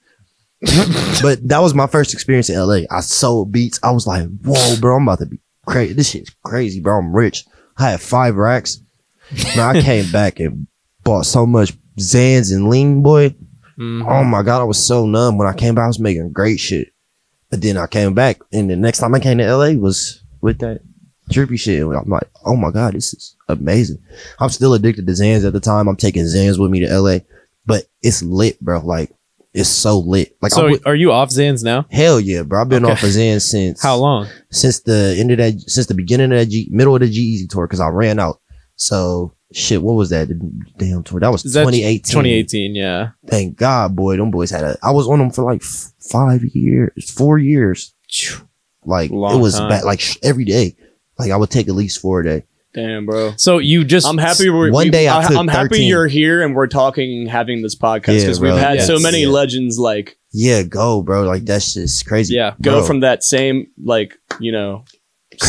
but 1.23 1.47
that 1.47 1.59
was 1.59 1.73
my 1.73 1.87
first 1.87 2.13
experience 2.13 2.49
in 2.49 2.55
LA. 2.59 2.81
I 2.91 2.99
sold 3.01 3.51
beats. 3.51 3.79
I 3.81 3.91
was 3.91 4.05
like, 4.05 4.27
whoa, 4.43 4.75
bro, 4.79 4.97
I'm 4.97 5.03
about 5.03 5.19
to 5.19 5.25
be 5.25 5.39
crazy. 5.65 5.93
This 5.93 6.11
shit's 6.11 6.35
crazy, 6.43 6.79
bro. 6.79 6.99
I'm 6.99 7.15
rich. 7.15 7.45
I 7.77 7.91
had 7.91 8.01
five 8.01 8.35
racks. 8.35 8.79
Man, 9.55 9.75
I 9.75 9.81
came 9.81 10.11
back 10.11 10.39
and 10.39 10.67
bought 11.03 11.25
so 11.25 11.45
much 11.45 11.73
Zans 11.99 12.53
and 12.53 12.69
Lean, 12.69 13.01
boy. 13.01 13.35
Mhm. 13.79 14.05
Oh 14.07 14.23
my 14.23 14.43
god, 14.43 14.61
I 14.61 14.63
was 14.65 14.85
so 14.85 15.05
numb 15.05 15.37
when 15.37 15.47
I 15.47 15.53
came 15.53 15.75
back. 15.75 15.85
I 15.85 15.87
was 15.87 15.99
making 15.99 16.31
great 16.31 16.59
shit, 16.59 16.89
but 17.49 17.61
then 17.61 17.77
I 17.77 17.87
came 17.87 18.13
back, 18.13 18.39
and 18.51 18.69
the 18.69 18.75
next 18.75 18.99
time 18.99 19.15
I 19.15 19.19
came 19.19 19.37
to 19.39 19.43
LA 19.55 19.71
was 19.73 20.21
with 20.41 20.59
that 20.59 20.81
trippy 21.31 21.59
shit. 21.59 21.81
And 21.83 21.93
I'm 21.95 22.09
like, 22.09 22.29
oh 22.45 22.55
my 22.55 22.71
god, 22.71 22.93
this 22.93 23.13
is 23.13 23.35
amazing. 23.47 23.99
I'm 24.39 24.49
still 24.49 24.73
addicted 24.73 25.07
to 25.07 25.13
Zans 25.13 25.45
at 25.45 25.53
the 25.53 25.59
time. 25.59 25.87
I'm 25.87 25.95
taking 25.95 26.23
Zans 26.23 26.59
with 26.59 26.69
me 26.71 26.81
to 26.81 26.99
LA, 26.99 27.19
but 27.65 27.85
it's 28.01 28.21
lit, 28.21 28.59
bro. 28.61 28.81
Like 28.85 29.11
it's 29.53 29.69
so 29.69 29.99
lit. 29.99 30.35
Like 30.41 30.51
So, 30.53 30.77
are 30.85 30.95
you 30.95 31.11
off 31.11 31.29
Zans 31.29 31.63
now? 31.63 31.85
hell 31.89 32.19
yeah, 32.19 32.43
bro. 32.43 32.61
I've 32.61 32.69
been 32.69 32.83
Okay. 32.85 32.93
off 32.93 33.03
of 33.03 33.09
Zans 33.09 33.41
since 33.41 33.81
How 33.81 33.95
long? 33.97 34.27
Since 34.51 34.81
the 34.81 35.15
end 35.17 35.31
of 35.31 35.37
that, 35.39 35.59
since 35.67 35.87
the 35.87 35.93
beginning 35.93 36.31
of 36.31 36.37
that 36.39 36.45
G, 36.49 36.67
middle 36.71 36.93
of 36.95 37.01
the 37.01 37.09
G-Eazy 37.09 37.49
tour, 37.49 37.67
because 37.67 37.79
I 37.81 37.87
ran 37.89 38.19
out. 38.19 38.39
So 38.75 39.33
shit, 39.53 39.81
what 39.81 39.93
was 39.93 40.09
that? 40.11 40.27
Damn 40.77 41.03
tour. 41.03 41.19
That 41.19 41.29
was 41.31 41.43
that 41.43 41.61
2018. 41.61 41.99
2018. 42.03 42.75
Yeah. 42.75 43.09
Thank 43.27 43.57
God, 43.57 43.95
boy, 43.95 44.17
them 44.17 44.31
boys 44.31 44.49
had 44.49 44.63
a. 44.63 44.77
I 44.83 44.91
was 44.91 45.07
on 45.07 45.19
them 45.19 45.29
for 45.31 45.43
like 45.43 45.61
f- 45.61 45.91
five 45.99 46.43
years, 46.43 47.09
four 47.11 47.37
years. 47.37 47.93
Like 48.85 49.11
Long 49.11 49.37
it 49.37 49.41
was 49.41 49.55
time. 49.57 49.69
bad, 49.69 49.83
like 49.83 49.99
sh- 49.99 50.17
every 50.23 50.45
day. 50.45 50.75
Like 51.19 51.31
I 51.31 51.37
would 51.37 51.49
take 51.51 51.67
at 51.67 51.75
least 51.75 52.01
four 52.01 52.21
a 52.21 52.23
day. 52.23 52.43
Damn, 52.73 53.05
bro. 53.05 53.33
So 53.37 53.57
you 53.59 53.83
just 53.83 54.07
I'm 54.07 54.17
happy 54.17 54.49
we're 54.49 54.71
One 54.71 54.85
we- 54.87 54.91
day 54.91 55.09
I 55.09 55.27
took 55.27 55.37
I'm 55.37 55.47
happy 55.47 55.83
you're 55.85 56.07
here 56.07 56.41
and 56.41 56.55
we're 56.55 56.67
talking 56.67 57.27
having 57.27 57.61
this 57.61 57.75
podcast 57.75 58.07
Yeah, 58.07 58.19
because 58.21 58.39
we've 58.39 58.51
bro. 58.53 58.57
had 58.57 58.81
so 58.81 58.97
many 58.97 59.23
Yeah. 59.23 59.27
legends 59.29 59.77
like 59.77 60.17
Yeah, 60.31 60.63
go, 60.63 61.01
bro. 61.03 61.23
Like 61.23 61.43
that's 61.43 61.73
just 61.73 62.05
crazy. 62.07 62.35
Yeah, 62.35 62.55
go 62.61 62.79
Bro, 62.79 62.85
from 62.87 62.99
that 63.01 63.23
same 63.25 63.67
like 63.83 64.17
you 64.39 64.51
know 64.53 64.85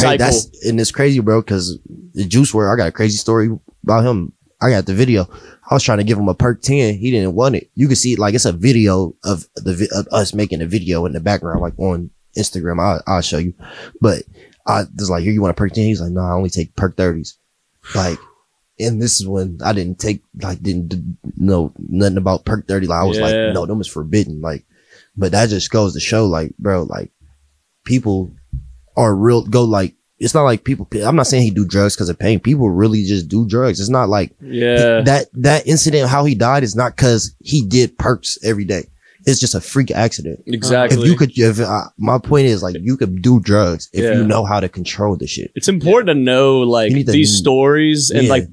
cra-. 0.00 0.18
That's 0.18 0.46
and 0.66 0.81
it's 0.81 0.90
crazy, 0.90 1.20
bro. 1.20 1.40
Because 1.40 1.78
the 2.14 2.24
Juice 2.24 2.52
WRLD, 2.52 2.72
I 2.72 2.76
got 2.76 2.88
a 2.88 2.92
crazy 2.92 3.16
story 3.16 3.50
about 3.83 4.05
him. 4.05 4.33
I 4.61 4.70
got 4.70 4.87
the 4.87 4.94
video. 4.94 5.28
I 5.70 5.74
was 5.74 5.83
trying 5.83 5.98
to 5.98 6.05
give 6.05 6.18
him 6.18 6.28
a 6.28 6.35
perk 6.35 6.62
ten. 6.62 6.94
He 6.96 7.11
didn't 7.11 7.35
want 7.35 7.57
it. 7.57 7.70
You 7.74 7.87
can 7.87 7.96
see 7.96 8.16
like 8.16 8.35
it's 8.35 8.44
a 8.44 8.52
video 8.52 9.14
of 9.24 9.46
the 9.57 9.88
of 9.94 10.07
us 10.12 10.35
making 10.35 10.62
a 10.62 10.66
video 10.66 11.05
in 11.07 11.12
the 11.12 11.20
background, 11.20 11.61
like 11.61 11.78
on 11.78 12.11
Instagram. 12.37 12.81
I'll, 12.81 13.02
I'll 13.07 13.20
show 13.22 13.38
you. 13.38 13.55
But 14.00 14.22
I 14.66 14.85
was 14.96 15.11
like, 15.11 15.22
here, 15.24 15.33
you 15.33 15.40
want 15.42 15.50
a 15.50 15.55
perk 15.55 15.72
ten? 15.72 15.85
He's 15.85 16.00
like, 16.00 16.12
no, 16.12 16.20
I 16.20 16.33
only 16.33 16.50
take 16.50 16.76
perk 16.76 16.96
thirties. 16.96 17.37
Like, 17.94 18.18
and 18.78 19.02
this 19.02 19.20
is 19.20 19.26
when 19.26 19.59
I 19.64 19.72
didn't 19.72 19.98
take 19.98 20.22
like 20.40 20.62
didn't 20.62 20.88
d- 20.88 21.02
know 21.37 21.72
nothing 21.78 22.16
about 22.18 22.44
perk 22.44 22.68
thirty. 22.68 22.87
Like 22.87 23.00
I 23.00 23.05
was 23.05 23.18
Yeah. 23.18 23.24
like, 23.24 23.55
no, 23.55 23.66
them 23.66 23.81
is 23.81 23.88
forbidden. 23.88 24.40
Like, 24.40 24.64
but 25.16 25.33
that 25.33 25.48
just 25.48 25.70
goes 25.70 25.94
to 25.94 26.00
show, 26.00 26.26
like, 26.26 26.57
bro, 26.59 26.85
like 26.85 27.11
people 27.85 28.33
are 28.96 29.14
real 29.14 29.44
go 29.46 29.64
like 29.64 29.94
it's 30.18 30.35
not 30.35 30.42
like 30.44 30.64
people 30.64 30.87
i'm 31.05 31.16
not 31.16 31.26
saying 31.26 31.42
he 31.42 31.50
do 31.50 31.64
drugs 31.66 31.96
because 31.96 32.09
of 32.09 32.18
pain 32.18 32.38
people 32.38 32.70
really 32.70 33.05
just 33.05 33.28
do 33.28 33.46
drugs 33.46 33.81
it's 33.81 33.88
not 33.88 34.09
like 34.09 34.33
yeah. 34.40 35.00
that 35.00 35.26
that 35.33 35.66
incident 35.66 36.09
how 36.09 36.24
he 36.24 36.35
died 36.35 36.62
is 36.62 36.76
not 36.76 36.94
because 36.96 37.35
he 37.40 37.64
did 37.66 37.96
perks 37.98 38.38
every 38.44 38.64
day 38.64 38.85
it's 39.24 39.38
just 39.40 39.55
a 39.55 39.61
freak 39.61 39.90
accident 39.90 40.40
exactly. 40.46 41.00
if 41.00 41.07
you 41.07 41.16
could 41.16 41.31
if 41.38 41.61
uh, 41.61 41.85
my 41.96 42.18
point 42.18 42.46
is 42.46 42.62
like 42.62 42.76
you 42.81 42.96
could 42.96 43.22
do 43.22 43.40
drugs 43.40 43.88
if 43.92 44.02
Yeah. 44.05 44.14
you 44.14 44.24
know 44.24 44.44
how 44.44 44.61
to 44.61 44.68
control 44.68 45.16
the 45.16 45.26
shit 45.26 45.50
it's 45.55 45.68
important 45.68 46.09
to 46.09 46.14
know 46.14 46.61
like 46.61 46.90
You 46.90 46.96
need 46.96 47.07
to- 47.07 47.12
these 47.12 47.37
stories 47.37 48.11
and 48.11 48.24
Yeah. 48.24 48.31
like 48.31 48.44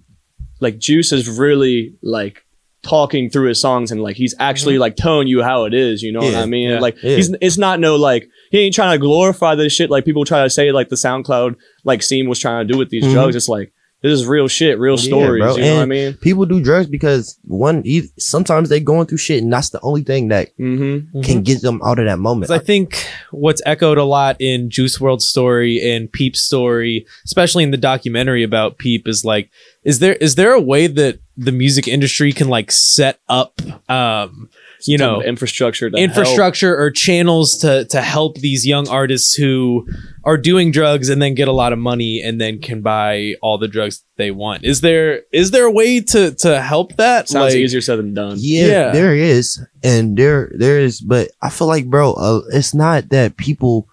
like 0.60 0.78
Juice 0.78 1.12
is 1.12 1.28
really 1.40 1.96
like 2.02 2.46
talking 2.82 3.30
through 3.30 3.48
his 3.50 3.60
songs 3.60 3.92
and 3.92 4.02
like 4.02 4.16
he's 4.16 4.34
actually 4.40 4.78
like 4.78 4.96
telling 4.96 5.28
you 5.28 5.44
how 5.44 5.66
it 5.66 5.74
is. 5.74 6.02
You 6.02 6.12
know 6.12 6.22
what 6.22 6.36
I 6.36 6.46
mean? 6.46 6.70
Yeah. 6.70 6.80
Like 6.80 6.96
Yeah. 7.04 7.16
he's 7.18 7.34
it's 7.42 7.58
not 7.58 7.80
no 7.80 7.96
like 7.98 8.30
he 8.52 8.60
ain't 8.60 8.74
trying 8.76 8.94
to 8.98 9.00
glorify 9.02 9.56
this 9.56 9.74
shit 9.74 9.90
like 9.90 10.06
people 10.06 10.24
try 10.26 10.44
to 10.44 10.50
say 10.50 10.72
like 10.72 10.90
the 10.90 10.96
SoundCloud 10.96 11.56
like 11.84 12.02
scene 12.02 12.30
was 12.30 12.40
trying 12.40 12.66
to 12.68 12.74
do 12.74 12.78
with 12.80 12.90
these 12.90 13.04
Mhm. 13.04 13.12
drugs. 13.14 13.36
It's 13.36 13.50
like 13.50 13.74
this 14.02 14.14
is 14.14 14.26
real 14.26 14.48
shit, 14.48 14.80
real 14.80 14.96
Yeah, 14.96 15.04
stories. 15.04 15.42
bro. 15.44 15.58
You 15.58 15.64
know 15.64 15.76
what 15.76 15.82
I 15.82 15.86
mean? 15.86 16.14
people 16.14 16.46
do 16.46 16.62
drugs 16.64 16.88
because 16.88 17.38
one 17.44 17.82
e- 17.84 18.08
sometimes 18.18 18.70
they 18.70 18.80
going 18.80 19.08
through 19.08 19.18
shit 19.18 19.44
and 19.44 19.52
that's 19.52 19.72
the 19.72 19.82
only 19.82 20.04
thing 20.04 20.30
that 20.30 20.58
Mm-hmm. 20.58 21.20
can 21.22 21.42
get 21.42 21.62
them 21.62 21.82
out 21.84 22.00
of 22.00 22.06
that 22.06 22.18
moment. 22.18 22.50
I 22.50 22.60
think 22.60 22.96
what's 23.32 23.62
echoed 23.66 23.98
a 23.98 24.06
lot 24.06 24.38
in 24.40 24.70
Juice 24.70 24.98
WRLD's 25.00 25.26
story 25.28 25.82
and 25.82 26.10
Peep's 26.10 26.40
story, 26.42 27.06
especially 27.26 27.66
in 27.66 27.72
the 27.72 27.78
documentary 27.78 28.42
about 28.42 28.78
Peep, 28.78 29.06
is 29.06 29.26
like, 29.26 29.50
is 29.84 30.00
there 30.00 30.14
is 30.16 30.36
there 30.36 30.54
a 30.54 30.62
way 30.62 30.88
that 30.88 31.20
the 31.40 31.52
music 31.54 31.88
industry 31.88 32.34
can 32.34 32.50
like 32.50 32.70
set 32.72 33.20
up, 33.30 33.62
um, 33.90 34.50
you 34.86 34.98
know, 34.98 35.22
infrastructure, 35.22 35.90
to 35.90 35.98
help. 35.98 36.10
infrastructure 36.10 36.78
or 36.78 36.92
channels 36.92 37.58
to 37.60 37.86
to 37.86 38.02
help 38.02 38.36
these 38.38 38.66
young 38.68 38.88
artists 38.90 39.34
who 39.36 39.88
are 40.26 40.38
doing 40.38 40.72
drugs 40.72 41.08
and 41.10 41.22
then 41.22 41.34
get 41.36 41.48
a 41.48 41.52
lot 41.54 41.72
of 41.74 41.80
money 41.80 42.22
and 42.22 42.40
then 42.42 42.60
can 42.60 42.82
buy 42.82 43.36
all 43.42 43.58
the 43.58 43.68
drugs 43.68 44.04
they 44.18 44.32
want? 44.32 44.64
Is 44.66 44.82
there 44.82 45.22
is 45.32 45.52
there 45.52 45.66
a 45.66 45.72
way 45.72 46.02
to 46.02 46.32
to 46.36 46.62
help 46.62 46.96
that? 46.98 47.30
Sounds 47.30 47.54
Like, 47.54 47.56
easier 47.56 47.82
said 47.82 47.98
than 48.00 48.14
done. 48.14 48.36
Yeah, 48.40 48.66
Yeah. 48.68 48.92
there 48.92 49.16
is, 49.16 49.66
and 49.84 50.18
there 50.18 50.52
there 50.58 50.80
is, 50.80 51.00
but 51.02 51.32
I 51.42 51.50
feel 51.50 51.68
like, 51.68 51.86
bro, 51.88 52.14
uh, 52.14 52.42
it's 52.54 52.74
not 52.74 53.10
that 53.10 53.38
people 53.38 53.88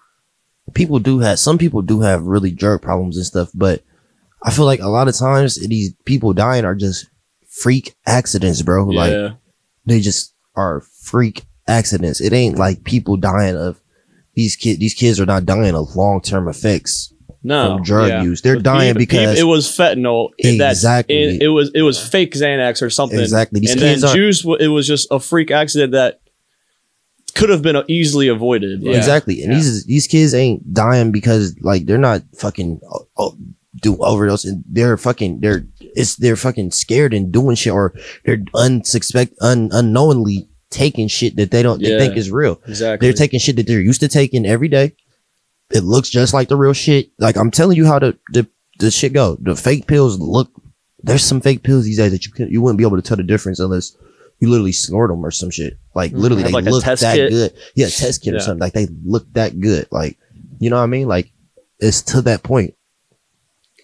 people 0.73 0.99
do 0.99 1.19
have 1.19 1.39
some 1.39 1.57
people 1.57 1.81
do 1.81 2.01
have 2.01 2.23
really 2.23 2.51
drug 2.51 2.81
problems 2.81 3.15
and 3.15 3.25
stuff, 3.25 3.49
but 3.55 3.83
I 4.43 4.51
feel 4.51 4.65
like 4.65 4.81
a 4.81 4.89
lot 4.89 5.07
of 5.07 5.15
times 5.15 5.55
these 5.55 5.93
people 6.05 6.33
dying 6.33 6.65
are 6.65 6.75
just 6.75 7.07
freak 7.61 7.95
accidents, 8.05 8.61
bro. 8.61 8.85
Like 8.85 9.33
they 9.85 9.99
just 9.99 10.33
are 10.55 10.81
freak 11.01 11.43
accidents. 11.67 12.21
It 12.21 12.33
ain't 12.33 12.57
like 12.57 12.83
people 12.83 13.17
dying 13.17 13.55
of 13.55 13.79
these 14.35 14.55
kids. 14.55 14.79
These 14.79 14.93
kids 14.93 15.19
are 15.19 15.25
not 15.25 15.45
dying 15.45 15.75
of 15.75 15.95
long 15.95 16.21
term 16.21 16.47
effects 16.47 17.13
No 17.43 17.75
from 17.75 17.83
drug 17.83 18.09
yeah. 18.09 18.23
use. 18.23 18.41
They're 18.41 18.55
But 18.55 18.63
dying 18.63 18.95
because 18.95 19.39
it 19.39 19.43
was 19.43 19.67
fentanyl. 19.67 20.29
Exactly. 20.37 21.15
It, 21.15 21.43
it 21.43 21.47
was 21.49 21.71
it 21.73 21.81
was 21.81 21.99
fake 22.05 22.33
Xanax 22.33 22.81
or 22.81 22.89
something. 22.89 23.19
exactly 23.19 23.59
these 23.59 23.71
and 23.71 23.81
kids 23.81 24.01
then 24.01 24.15
Juice, 24.15 24.45
it 24.59 24.67
was 24.67 24.87
just 24.87 25.07
a 25.11 25.19
freak 25.19 25.51
accident 25.51 25.93
that 25.93 26.21
could 27.35 27.49
have 27.49 27.61
been 27.61 27.83
easily 27.87 28.27
avoided. 28.29 28.83
Like, 28.83 28.95
Exactly. 28.95 29.43
And 29.43 29.51
Yeah. 29.53 29.59
these 29.59 29.85
these 29.85 30.07
kids 30.07 30.33
ain't 30.33 30.73
dying 30.73 31.11
because 31.11 31.55
like 31.61 31.85
they're 31.85 31.97
not 31.97 32.21
fucking 32.35 32.79
uh, 32.89 33.25
uh, 33.27 33.31
do 33.81 33.97
overdose 33.97 34.45
and 34.45 34.63
they're 34.67 34.97
fucking 34.97 35.39
they're 35.39 35.65
it's 35.79 36.15
they're 36.15 36.35
fucking 36.35 36.71
scared 36.71 37.13
and 37.13 37.31
doing 37.31 37.55
shit 37.55 37.73
or 37.73 37.93
they're 38.25 38.37
unsuspect 38.37 39.33
un, 39.41 39.69
unknowingly 39.71 40.49
taking 40.69 41.07
shit 41.07 41.35
that 41.37 41.51
they 41.51 41.63
don't 41.63 41.81
they 41.81 41.97
think 41.97 42.17
is 42.17 42.31
real. 42.31 42.61
exactly. 42.67 43.07
They're 43.07 43.17
taking 43.17 43.39
shit 43.39 43.55
that 43.55 43.67
they're 43.67 43.81
used 43.81 44.01
to 44.01 44.07
taking 44.07 44.45
every 44.45 44.67
day. 44.67 44.95
It 45.69 45.83
looks 45.83 46.09
just 46.09 46.33
like 46.33 46.47
the 46.47 46.55
real 46.55 46.73
shit. 46.73 47.11
Like 47.19 47.37
I'm 47.37 47.51
telling 47.51 47.77
you 47.77 47.85
how 47.85 47.99
the 47.99 48.17
the, 48.33 48.47
the 48.79 48.91
shit 48.91 49.13
go. 49.13 49.37
The 49.39 49.55
fake 49.55 49.87
pills 49.87 50.19
look 50.19 50.51
there's 51.03 51.23
some 51.23 51.41
fake 51.41 51.63
pills 51.63 51.85
these 51.85 51.97
days 51.97 52.11
that 52.11 52.25
you 52.25 52.31
can 52.31 52.49
you 52.49 52.61
wouldn't 52.61 52.77
be 52.77 52.83
able 52.83 52.97
to 52.97 53.01
tell 53.01 53.17
the 53.17 53.23
difference 53.23 53.59
unless 53.59 53.95
you 54.39 54.49
literally 54.49 54.71
snort 54.71 55.09
them 55.09 55.25
or 55.25 55.31
some 55.31 55.49
shit. 55.49 55.77
Like 55.95 56.11
mm-hmm. 56.11 56.19
literally, 56.19 56.43
Have 56.43 56.51
they 56.51 56.61
like 56.61 56.65
look 56.65 56.83
that 56.83 56.99
kit? 56.99 57.29
good. 57.29 57.53
Yeah, 57.75 57.87
test 57.87 58.21
kit 58.23 58.35
or 58.35 58.39
something. 58.39 58.59
Like 58.59 58.73
they 58.73 58.87
look 59.03 59.31
that 59.33 59.59
good. 59.59 59.87
Like 59.91 60.17
you 60.59 60.69
know 60.69 60.77
what 60.77 60.83
I 60.83 60.87
mean? 60.87 61.07
Like 61.07 61.31
it's 61.79 62.01
to 62.03 62.21
that 62.23 62.43
point. 62.43 62.75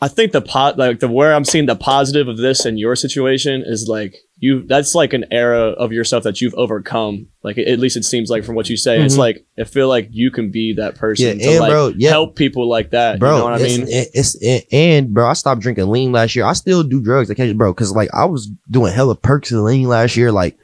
I 0.03 0.07
think 0.09 0.31
the 0.33 0.41
pot 0.41 0.77
like 0.77 0.99
the 0.99 1.07
where 1.07 1.33
I'm 1.33 1.45
seeing 1.45 1.65
the 1.65 1.75
positive 1.77 2.27
of 2.27 2.37
this 2.37 2.65
in 2.65 2.77
your 2.77 2.95
situation 2.95 3.63
is 3.65 3.87
like 3.87 4.15
you 4.37 4.63
that's 4.67 4.93
like 4.93 5.13
an 5.13 5.23
era 5.31 5.69
of 5.83 5.93
yourself 5.93 6.23
that 6.25 6.41
you've 6.41 6.53
overcome. 6.55 7.27
Like 7.43 7.57
at 7.57 7.79
least 7.79 7.95
it 7.95 8.03
seems 8.03 8.29
like 8.29 8.43
from 8.43 8.55
what 8.55 8.69
you 8.69 8.75
say, 8.75 9.01
it's 9.01 9.15
Mhm. 9.15 9.19
like 9.19 9.45
I 9.57 9.63
feel 9.63 9.87
like 9.87 10.09
you 10.11 10.29
can 10.29 10.51
be 10.51 10.73
that 10.73 10.95
person 10.95 11.39
Yeah, 11.39 11.45
to 11.45 11.51
and 11.51 11.59
like 11.61 11.71
bro, 11.71 11.87
yeah. 11.95 12.09
help 12.09 12.35
people 12.35 12.67
like 12.67 12.89
that. 12.91 13.19
bro. 13.19 13.31
you 13.31 13.37
know 13.37 13.43
what 13.45 13.61
I 13.61 13.63
mean? 13.63 13.81
it- 13.87 14.09
it's 14.13 14.35
it, 14.41 14.65
and 14.73 15.13
bro, 15.13 15.27
I 15.27 15.33
stopped 15.33 15.61
drinking 15.61 15.87
lean 15.89 16.11
last 16.11 16.35
year. 16.35 16.43
I 16.45 16.53
still 16.53 16.83
do 16.83 16.99
drugs 17.01 17.29
occasionally, 17.29 17.57
bro, 17.57 17.71
because 17.73 17.95
like 17.95 18.09
I 18.13 18.25
was 18.25 18.51
doing 18.69 18.91
hella 18.93 19.15
perks 19.15 19.51
and 19.51 19.63
lean 19.63 19.87
last 19.87 20.17
year. 20.17 20.31
Like 20.31 20.57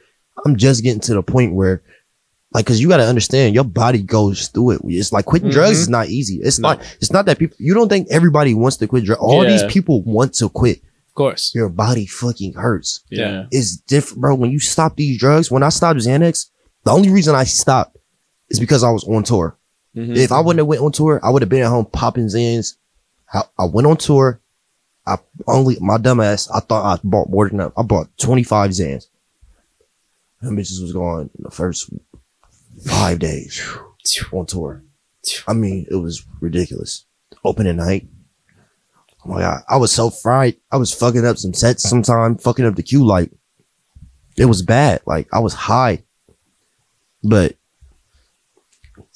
I'm 0.44 0.56
just 0.56 0.82
getting 0.82 1.00
to 1.02 1.14
the 1.14 1.22
point 1.22 1.54
where, 1.54 1.82
like, 2.52 2.64
because 2.64 2.80
you 2.80 2.88
got 2.88 2.96
to 2.98 3.04
understand, 3.06 3.54
your 3.54 3.64
body 3.64 4.02
goes 4.02 4.48
through 4.48 4.72
it. 4.72 4.80
It's 4.84 5.12
like 5.12 5.24
quitting 5.24 5.50
drugs 5.50 5.78
Mhm. 5.78 5.80
is 5.82 5.88
not 5.88 6.08
easy. 6.08 6.40
It's 6.42 6.58
No. 6.58 6.70
not. 6.70 6.82
It's 7.00 7.12
not 7.12 7.26
that 7.26 7.38
people. 7.38 7.56
You 7.60 7.74
don't 7.74 7.88
think 7.88 8.08
everybody 8.10 8.54
wants 8.54 8.76
to 8.78 8.86
quit 8.88 9.04
drugs. 9.04 9.20
All 9.20 9.42
these 9.42 9.62
people 9.64 10.02
want 10.02 10.34
to 10.34 10.48
quit. 10.48 10.78
Of 11.08 11.14
course. 11.14 11.52
Your 11.54 11.68
body 11.68 12.06
fucking 12.06 12.54
hurts. 12.54 13.00
yeah. 13.10 13.44
It's 13.50 13.76
different, 13.76 14.20
bro. 14.20 14.34
When 14.34 14.50
you 14.50 14.58
stop 14.60 14.96
these 14.96 15.18
drugs, 15.18 15.50
when 15.50 15.62
I 15.62 15.68
stopped 15.68 16.00
Xanax, 16.00 16.46
the 16.84 16.90
only 16.92 17.10
reason 17.10 17.34
I 17.34 17.44
stopped 17.44 17.96
is 18.48 18.58
because 18.58 18.82
I 18.82 18.90
was 18.90 19.04
on 19.04 19.22
tour. 19.22 19.56
Mhm. 19.96 20.16
If 20.16 20.32
I 20.32 20.40
wouldn't 20.40 20.58
have 20.60 20.66
went 20.66 20.82
on 20.82 20.92
tour, 20.92 21.20
I 21.22 21.30
would 21.30 21.42
have 21.42 21.48
been 21.48 21.62
at 21.62 21.68
home 21.68 21.86
popping 21.92 22.26
Zans. 22.26 22.74
I, 23.32 23.42
I 23.58 23.64
went 23.66 23.86
on 23.86 23.96
tour. 23.96 24.40
I 25.06 25.18
only 25.46 25.76
my 25.80 25.98
dumb 25.98 26.20
ass. 26.20 26.48
I 26.50 26.60
thought 26.60 26.84
I 26.84 27.00
bought 27.04 27.28
more 27.30 27.48
than 27.48 27.58
that. 27.58 27.72
I 27.76 27.82
bought 27.82 28.08
twenty 28.18 28.42
five 28.44 28.70
Zans. 28.70 29.06
Them 30.42 30.56
bitches 30.56 30.80
was 30.80 30.92
gone 30.92 31.30
in 31.36 31.42
the 31.44 31.50
first 31.50 31.90
five 32.84 33.18
days 33.18 33.60
on 34.32 34.46
tour. 34.46 34.82
I 35.46 35.52
mean, 35.52 35.86
it 35.90 35.96
was 35.96 36.24
ridiculous. 36.40 37.06
Opening 37.44 37.76
night. 37.76 38.08
Oh 39.24 39.30
my 39.30 39.40
god, 39.40 39.62
I 39.68 39.76
was 39.76 39.92
so 39.92 40.10
fried. 40.10 40.56
I 40.72 40.76
was 40.78 40.94
fucking 40.94 41.26
up 41.26 41.36
some 41.36 41.52
sets 41.54 41.88
sometime, 41.88 42.38
fucking 42.38 42.64
up 42.64 42.74
the 42.74 42.82
cue 42.82 43.04
light. 43.04 43.30
It 44.36 44.46
was 44.46 44.62
bad. 44.62 45.02
Like 45.06 45.28
I 45.32 45.40
was 45.40 45.52
high, 45.52 46.04
but 47.22 47.56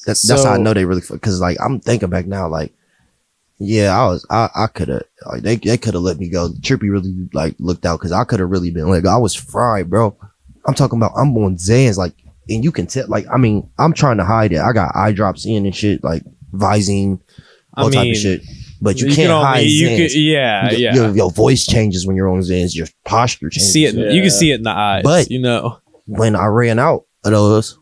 that's 0.05 0.27
that's 0.27 0.45
how 0.45 0.53
I 0.53 0.59
know 0.59 0.75
they 0.75 0.85
really 0.85 1.03
because 1.09 1.41
like 1.41 1.57
I'm 1.65 1.81
thinking 1.81 2.11
back 2.11 2.27
now, 2.27 2.49
like 2.49 2.75
yeah, 3.59 3.99
I 3.99 4.07
was 4.07 4.27
I 4.29 4.49
I 4.55 4.67
could 4.67 4.89
have 4.89 5.05
like 5.27 5.43
they 5.43 5.57
they 5.57 5.79
could 5.79 5.95
have 5.95 6.03
let 6.03 6.19
me 6.19 6.29
go. 6.29 6.51
Trippie 6.61 6.91
really 6.91 7.29
like 7.33 7.55
looked 7.59 7.87
out 7.87 7.99
because 7.99 8.13
I 8.13 8.25
could 8.25 8.41
have 8.41 8.51
really 8.51 8.71
been 8.71 8.89
like 8.89 9.07
I 9.07 9.17
was 9.17 9.35
fried, 9.35 9.89
bro. 9.89 10.17
I'm 10.67 10.75
talking 10.75 10.99
about 10.99 11.13
I'm 11.17 11.37
on 11.39 11.57
Zans 11.57 11.97
like, 11.97 12.15
and 12.49 12.63
you 12.65 12.73
can 12.73 12.87
tell 12.87 13.07
like 13.09 13.27
I 13.33 13.37
mean 13.39 13.69
I'm 13.79 13.93
trying 13.93 14.19
to 14.19 14.25
hide 14.25 14.53
it. 14.53 14.59
I 14.61 14.73
got 14.73 14.95
eye 14.95 15.13
drops 15.13 15.47
in 15.47 15.67
and 15.67 15.75
shit 15.75 16.03
like 16.05 16.23
Visine, 16.53 17.21
all 17.77 17.89
I 17.89 17.91
type 17.91 18.03
mean, 18.03 18.13
of 18.13 18.17
shit. 18.19 18.43
But 18.81 18.99
you, 19.01 19.07
can 19.07 19.15
can't 19.17 19.31
only- 19.31 19.45
hide 19.47 19.59
you 19.67 19.89
Zans. 19.89 19.97
could- 19.97 20.15
yeah, 20.15 20.71
your, 20.71 20.79
yeah. 20.81 20.95
Your, 20.95 21.17
your 21.17 21.31
voice 21.31 21.65
changes 21.67 22.07
when 22.07 22.17
you're 22.17 22.29
on 22.29 22.41
Zans. 22.41 22.75
Your 22.75 22.87
posture 23.05 23.49
changes. 23.49 23.73
see 23.73 23.87
it. 23.87 23.95
You 23.95 24.21
can 24.21 24.31
see 24.31 24.51
it 24.53 24.57
in 24.57 24.63
the 24.65 24.71
eyes. 24.71 25.03
But- 25.05 25.31
you 25.31 25.39
know. 25.41 25.79
when 26.07 26.37
I 26.37 26.47
ran 26.47 26.79
out 26.79 27.05
of 27.25 27.31
those, 27.33 27.79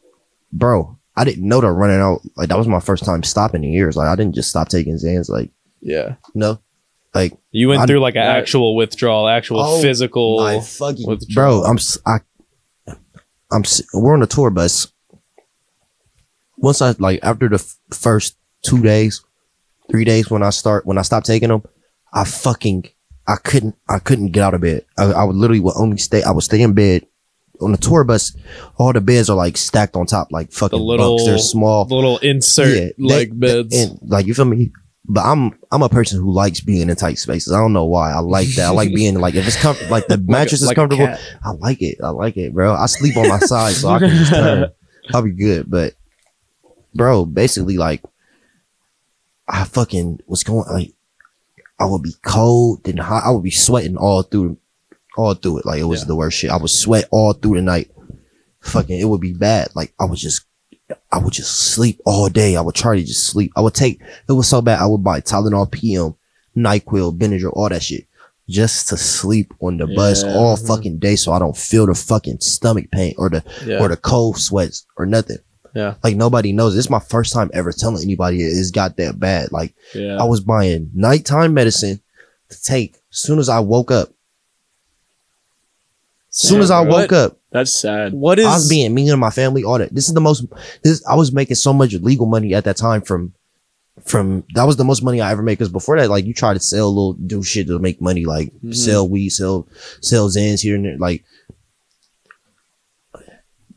bro, 0.53 0.96
I 1.16 1.25
didn't 1.25 1.46
know 1.48 1.61
that 1.61 1.70
running 1.72 1.98
out. 2.01 2.20
Like 2.37 2.51
that 2.51 2.59
was 2.59 2.68
my 2.68 2.79
first 2.79 3.05
time 3.05 3.22
stopping 3.25 3.64
in 3.64 3.72
years. 3.72 3.96
Like 3.96 4.07
I 4.09 4.14
didn't 4.14 4.35
just 4.37 4.48
stop 4.48 4.68
taking 4.68 4.94
Zans. 4.94 5.29
Like 5.29 5.51
Yeah. 5.81 6.14
no, 6.35 6.61
like 7.14 7.37
You 7.51 7.68
went 7.68 7.81
I- 7.83 7.87
through 7.87 7.98
like 8.01 8.14
an 8.14 8.22
I- 8.22 8.38
actual 8.38 8.77
withdrawal, 8.77 9.27
actual 9.29 9.59
Oh, 9.61 9.83
physical. 9.83 10.38
my 10.40 10.61
fucking 10.61 11.07
withdrawal. 11.09 11.62
bro. 11.62 11.68
I'm 11.70 11.79
s- 11.79 11.98
I, 12.07 12.18
I'm 13.53 13.62
we're 13.95 14.15
on 14.15 14.23
a 14.23 14.27
tour 14.27 14.51
bus. 14.51 14.88
Once 16.57 16.81
I 16.81 16.95
like 16.99 17.21
after 17.23 17.49
the 17.49 17.57
f- 17.57 17.77
first 17.91 18.37
two 18.62 18.83
days, 18.83 19.25
three 19.91 20.05
days 20.05 20.31
when 20.31 20.43
I 20.43 20.51
start 20.51 20.87
when 20.87 20.99
I 20.99 21.03
stopped 21.03 21.27
taking 21.27 21.49
them, 21.49 21.62
I 22.12 22.25
fucking 22.25 22.88
I 23.27 23.37
couldn't 23.37 23.77
I 23.88 23.99
couldn't 23.99 24.33
get 24.33 24.43
out 24.43 24.55
of 24.55 24.61
bed. 24.61 24.85
I, 24.97 25.05
I 25.12 25.25
would 25.25 25.37
literally 25.37 25.61
would 25.61 25.75
only 25.77 25.99
stay. 25.99 26.23
I 26.23 26.31
would 26.31 26.45
stay 26.45 26.62
in 26.62 26.73
bed. 26.75 27.07
On 27.61 27.71
the 27.71 27.79
tour 27.79 28.03
bus, 28.03 28.37
all 28.77 28.93
the 28.93 29.01
beds 29.01 29.31
are 29.31 29.37
like 29.37 29.57
stacked 29.57 29.95
on 29.95 30.07
top, 30.07 30.33
like 30.33 30.51
fucking 30.51 30.77
the 30.79 30.85
little 30.85 31.17
bunks. 31.17 31.25
They're 31.27 31.38
small. 31.38 31.87
little 31.87 32.19
insert 32.19 32.67
they- 32.75 32.93
like 32.99 33.38
beds. 33.38 33.77
and 33.77 33.99
like 34.03 34.27
you 34.27 34.35
feel 34.35 34.47
me. 34.47 34.73
But 35.05 35.23
I'm 35.25 35.59
I'm 35.73 35.83
a 35.83 35.88
person 35.88 36.21
who 36.21 36.31
likes 36.33 36.61
being 36.61 36.88
in 36.88 36.95
tight 36.97 37.19
spaces. 37.19 37.53
I 37.53 37.59
don't 37.59 37.73
know 37.73 37.85
why. 37.85 38.12
I 38.12 38.21
like 38.21 38.49
that. 38.57 38.67
I 38.67 38.71
like 38.71 38.91
being 38.95 39.15
like 39.19 39.35
if 39.35 39.47
it's 39.47 39.61
comfortable, 39.61 39.91
like 39.91 40.07
the 40.07 40.19
mattress 40.19 40.62
is 40.62 40.69
like 40.69 40.77
a 40.77 40.81
comfortable. 40.81 41.07
cat. 41.07 41.21
I 41.45 41.51
like 41.51 41.83
it. 41.83 41.99
I 42.03 42.11
like 42.11 42.37
it, 42.37 42.55
bro. 42.55 42.75
I 42.75 42.87
sleep 42.87 43.17
on 43.17 43.29
my 43.29 43.38
side, 43.41 43.75
so 43.75 43.88
I 43.88 43.99
can 43.99 44.11
just 44.11 44.31
turn. 44.31 44.71
I'll 45.15 45.23
be 45.23 45.33
good. 45.33 45.69
But 45.69 45.95
bro, 46.95 47.25
basically, 47.25 47.79
like 47.79 48.03
I 49.49 49.65
fucking 49.65 50.21
was 50.27 50.45
going 50.45 50.69
like 50.71 50.93
I 51.81 51.85
would 51.87 52.03
be 52.03 52.15
cold, 52.25 52.85
then 52.85 52.99
hot. 52.99 53.25
I 53.25 53.31
would 53.33 53.43
be 53.43 53.51
sweating 53.51 53.97
all 53.97 54.23
through, 54.23 54.57
all 55.17 55.35
through 55.35 55.59
it. 55.59 55.67
Like 55.67 55.81
it 55.81 55.85
was 55.85 56.03
Yeah. 56.03 56.07
the 56.07 56.17
worst 56.17 56.38
shit. 56.38 56.51
I 56.51 56.57
would 56.57 56.71
sweat 56.71 57.09
all 57.11 57.33
through 57.33 57.57
the 57.57 57.62
night. 57.62 57.91
Fucking, 58.61 59.01
it 59.01 59.07
would 59.07 59.21
be 59.21 59.33
bad. 59.35 59.71
Like 59.75 59.93
I 59.99 60.05
was 60.05 60.21
just, 60.21 60.43
I 61.11 61.19
would 61.19 61.33
just 61.33 61.73
sleep 61.73 62.01
all 62.05 62.29
day. 62.29 62.57
I 62.57 62.61
would 62.61 62.75
try 62.75 62.97
to 62.97 63.05
just 63.05 63.27
sleep. 63.27 63.53
I 63.57 63.61
would 63.61 63.75
take. 63.75 64.01
It 64.29 64.33
was 64.33 64.49
so 64.49 64.63
bad. 64.63 64.81
I 64.81 64.87
would 64.87 65.05
buy 65.05 65.21
Tylenol 65.21 65.71
PM, 65.71 66.15
Nyquil, 66.57 67.17
Benadryl, 67.17 67.53
all 67.55 67.69
that 67.69 67.83
shit, 67.83 68.07
just 68.49 68.89
to 68.89 68.97
sleep 68.97 69.53
on 69.61 69.79
the 69.79 69.87
bus 69.87 70.25
Yeah. 70.25 70.35
all 70.35 70.57
mm-hmm. 70.57 70.67
fucking 70.67 70.99
day, 70.99 71.17
so 71.17 71.33
I 71.33 71.39
don't 71.39 71.57
feel 71.57 71.87
the 71.87 71.95
fucking 71.95 72.41
stomach 72.41 72.91
pain 72.91 73.15
or 73.19 73.31
the 73.31 73.45
yeah. 73.65 73.81
or 73.81 73.89
the 73.89 73.97
cold 73.97 74.39
sweats 74.39 74.87
or 74.97 75.07
nothing. 75.07 75.39
Yeah. 75.75 75.95
Like 76.03 76.17
nobody 76.17 76.53
knows. 76.53 76.75
This 76.75 76.87
is 76.87 76.91
my 76.91 77.01
first 77.01 77.33
time 77.33 77.51
ever 77.55 77.73
telling 77.73 78.03
anybody 78.03 78.43
it's 78.43 78.71
got 78.71 78.97
that 78.97 79.19
bad. 79.19 79.53
Like 79.53 79.75
yeah. 79.95 80.17
I 80.21 80.25
was 80.25 80.41
buying 80.41 80.91
nighttime 80.95 81.55
medicine 81.55 82.01
to 82.51 82.63
take 82.63 82.95
as 83.11 83.19
soon 83.19 83.39
as 83.39 83.49
I 83.49 83.61
woke 83.61 83.91
up. 83.91 84.11
As 86.35 86.49
soon 86.49 86.61
as 86.61 86.71
I 86.71 86.83
bro. 86.85 86.92
woke 86.95 87.12
up, 87.12 87.37
That's 87.51 87.71
sad. 87.73 88.14
what 88.14 88.38
is 88.38 88.47
I 88.47 88.55
was 88.55 88.68
being 88.68 88.95
mean 88.95 89.09
to 89.09 89.16
my 89.18 89.29
family. 89.31 89.64
All 89.64 89.79
that. 89.79 89.95
This 89.95 90.09
is 90.09 90.14
the 90.14 90.21
most. 90.21 90.45
This 90.83 91.05
I 91.07 91.14
was 91.14 91.31
making 91.33 91.57
so 91.57 91.73
much 91.75 91.92
legal 91.95 92.25
money 92.27 92.55
at 92.55 92.64
that 92.64 92.79
time 92.79 93.03
from, 93.03 93.35
from 94.05 94.42
that 94.55 94.64
was 94.64 94.77
the 94.77 94.85
most 94.85 95.03
money 95.03 95.21
I 95.21 95.31
ever 95.31 95.42
made. 95.42 95.53
Because 95.59 95.68
before 95.68 95.99
that, 95.99 96.09
like 96.09 96.25
you 96.25 96.33
try 96.33 96.55
to 96.55 96.61
sell 96.61 96.88
little 96.88 97.12
do 97.12 97.42
shit 97.42 97.66
to 97.66 97.79
make 97.79 98.01
money, 98.01 98.25
like 98.25 98.51
Mhm. 98.64 98.75
sell 98.75 99.07
weed, 99.07 99.29
sell 99.29 99.66
sell 100.01 100.31
Zans 100.31 100.61
here 100.61 100.75
and 100.77 100.87
there. 100.87 100.97
Like 100.99 101.23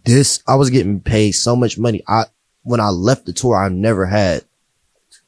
this, 0.05 0.41
I 0.47 0.55
was 0.55 0.69
getting 0.69 1.01
paid 1.01 1.33
so 1.33 1.55
much 1.55 1.77
money. 1.77 2.03
I 2.07 2.25
when 2.63 2.79
I 2.79 2.89
left 2.89 3.25
the 3.25 3.33
tour, 3.33 3.55
I 3.57 3.69
never 3.69 4.05
had. 4.05 4.43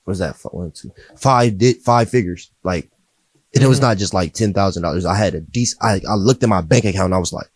What 0.05 0.11
was 0.11 0.19
that? 0.19 0.37
One, 0.51 0.71
two, 0.71 0.91
five 1.17 1.57
did 1.57 1.77
five 1.81 2.09
figures. 2.09 2.49
Like, 2.63 2.89
and 3.55 3.63
it 3.63 3.67
was 3.67 3.79
Mhm. 3.79 3.83
not 3.83 3.97
just 3.97 4.13
like 4.13 4.33
ten 4.33 4.53
thousand 4.53 4.83
dollars. 4.83 5.05
I 5.05 5.15
had 5.15 5.35
a 5.35 5.39
decent. 5.41 5.81
I 5.83 6.01
I 6.07 6.15
looked 6.15 6.43
at 6.43 6.49
my 6.49 6.61
bank 6.61 6.85
account 6.85 7.05
and 7.05 7.15
I 7.15 7.19
was 7.19 7.33
like, 7.33 7.47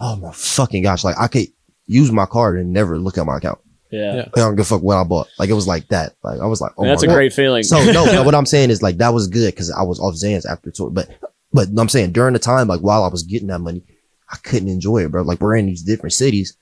oh 0.00 0.16
my 0.16 0.32
fucking 0.32 0.82
gosh! 0.82 1.04
Like 1.04 1.16
I 1.18 1.28
could 1.28 1.46
use 1.86 2.12
my 2.12 2.26
card 2.26 2.58
and 2.58 2.72
never 2.72 2.98
look 2.98 3.18
at 3.18 3.26
my 3.26 3.38
account. 3.38 3.58
Yeah. 3.90 4.14
Yeah. 4.16 4.28
I 4.36 4.40
don't 4.40 4.56
give 4.56 4.66
a 4.66 4.68
fuck 4.68 4.82
what 4.82 4.98
I 4.98 5.04
bought. 5.04 5.28
Like 5.38 5.48
it 5.48 5.54
was 5.54 5.66
like 5.66 5.88
that. 5.88 6.12
Like 6.22 6.40
I 6.40 6.46
was 6.46 6.60
like, 6.60 6.72
oh 6.76 6.82
And 6.82 6.90
that's 6.90 7.02
my 7.02 7.06
a 7.06 7.08
God. 7.08 7.14
great 7.14 7.32
feeling. 7.32 7.62
So 7.62 7.82
no, 7.90 8.04
no, 8.04 8.22
what 8.26 8.34
I'm 8.34 8.44
saying 8.46 8.68
is 8.70 8.82
like 8.82 8.98
that 8.98 9.14
was 9.14 9.26
good 9.28 9.52
because 9.54 9.70
I 9.70 9.82
was 9.82 9.98
off 9.98 10.14
Zans 10.14 10.44
after 10.44 10.70
tour. 10.70 10.90
But 10.90 11.08
but 11.52 11.68
I'm 11.78 11.88
saying 11.88 12.12
during 12.12 12.34
the 12.34 12.38
time, 12.38 12.68
like 12.68 12.80
while 12.80 13.02
I 13.02 13.08
was 13.08 13.22
getting 13.22 13.48
that 13.48 13.60
money, 13.60 13.82
I 14.30 14.36
couldn't 14.42 14.68
enjoy 14.68 14.98
it, 15.04 15.10
bro. 15.10 15.22
Like 15.22 15.40
we're 15.40 15.56
in 15.56 15.64
these 15.66 15.82
different 15.82 16.12
cities. 16.12 16.54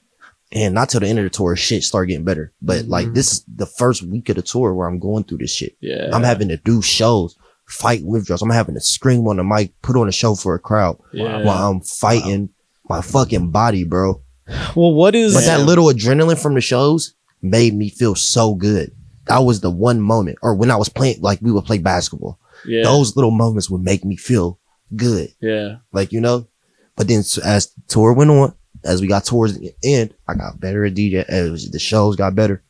And 0.52 0.72
not 0.74 0.88
till 0.88 1.00
the 1.00 1.08
end 1.08 1.18
of 1.18 1.24
the 1.24 1.30
tour, 1.30 1.56
shit 1.56 1.82
started 1.82 2.06
getting 2.06 2.24
better. 2.24 2.52
But 2.62 2.86
like 2.86 3.08
Mhm. 3.08 3.14
this 3.14 3.32
is 3.32 3.44
the 3.52 3.66
first 3.66 4.04
week 4.04 4.28
of 4.28 4.36
the 4.36 4.42
tour 4.42 4.72
where 4.72 4.86
I'm 4.88 5.00
going 5.00 5.24
through 5.24 5.38
this 5.38 5.50
shit. 5.52 5.76
yeah. 5.80 6.08
I'm 6.12 6.22
having 6.22 6.46
to 6.50 6.56
do 6.58 6.80
shows, 6.80 7.34
fight 7.66 8.04
withdrawals. 8.04 8.42
I'm 8.42 8.50
having 8.50 8.74
to 8.74 8.80
scream 8.80 9.26
on 9.28 9.36
the 9.36 9.44
mic, 9.44 9.72
put 9.82 9.96
on 9.96 10.08
a 10.08 10.12
show 10.12 10.34
for 10.34 10.54
a 10.54 10.58
crowd 10.58 10.98
yeah. 11.12 11.42
while 11.44 11.70
I'm 11.70 11.80
fighting 11.80 12.50
my 12.88 13.00
fucking 13.00 13.50
body, 13.50 13.84
bro. 13.84 14.22
well? 14.74 14.92
What 14.94 15.14
is 15.14 15.34
But 15.34 15.44
that 15.44 15.66
little 15.66 15.86
adrenaline 15.86 16.40
from 16.40 16.54
the 16.54 16.60
shows 16.60 17.14
made 17.42 17.74
me 17.74 17.90
feel 17.90 18.14
so 18.14 18.54
good. 18.54 18.92
That 19.26 19.38
was 19.38 19.60
the 19.60 19.70
one 19.70 20.00
moment, 20.00 20.38
or 20.42 20.54
when 20.54 20.70
I 20.70 20.76
was 20.76 20.88
playing, 20.88 21.20
like 21.20 21.40
we 21.42 21.50
would 21.50 21.64
play 21.64 21.78
basketball. 21.78 22.38
yeah. 22.64 22.84
Those 22.84 23.16
little 23.16 23.32
moments 23.32 23.68
would 23.68 23.82
make 23.82 24.04
me 24.04 24.16
feel 24.16 24.60
good, 24.94 25.30
yeah. 25.40 25.78
like 25.92 26.12
you 26.12 26.20
know. 26.20 26.46
But 26.94 27.08
then 27.08 27.18
as 27.18 27.34
the 27.42 27.82
tour 27.88 28.12
went 28.12 28.30
on, 28.30 28.54
as 28.84 29.00
we 29.00 29.08
got 29.08 29.24
towards 29.24 29.58
the 29.58 29.72
end, 29.82 30.14
I 30.28 30.34
got 30.34 30.60
better 30.60 30.84
at 30.84 30.94
DJ. 30.94 31.24
As 31.24 31.68
the 31.70 31.80
shows 31.80 32.14
got 32.14 32.36
better, 32.36 32.62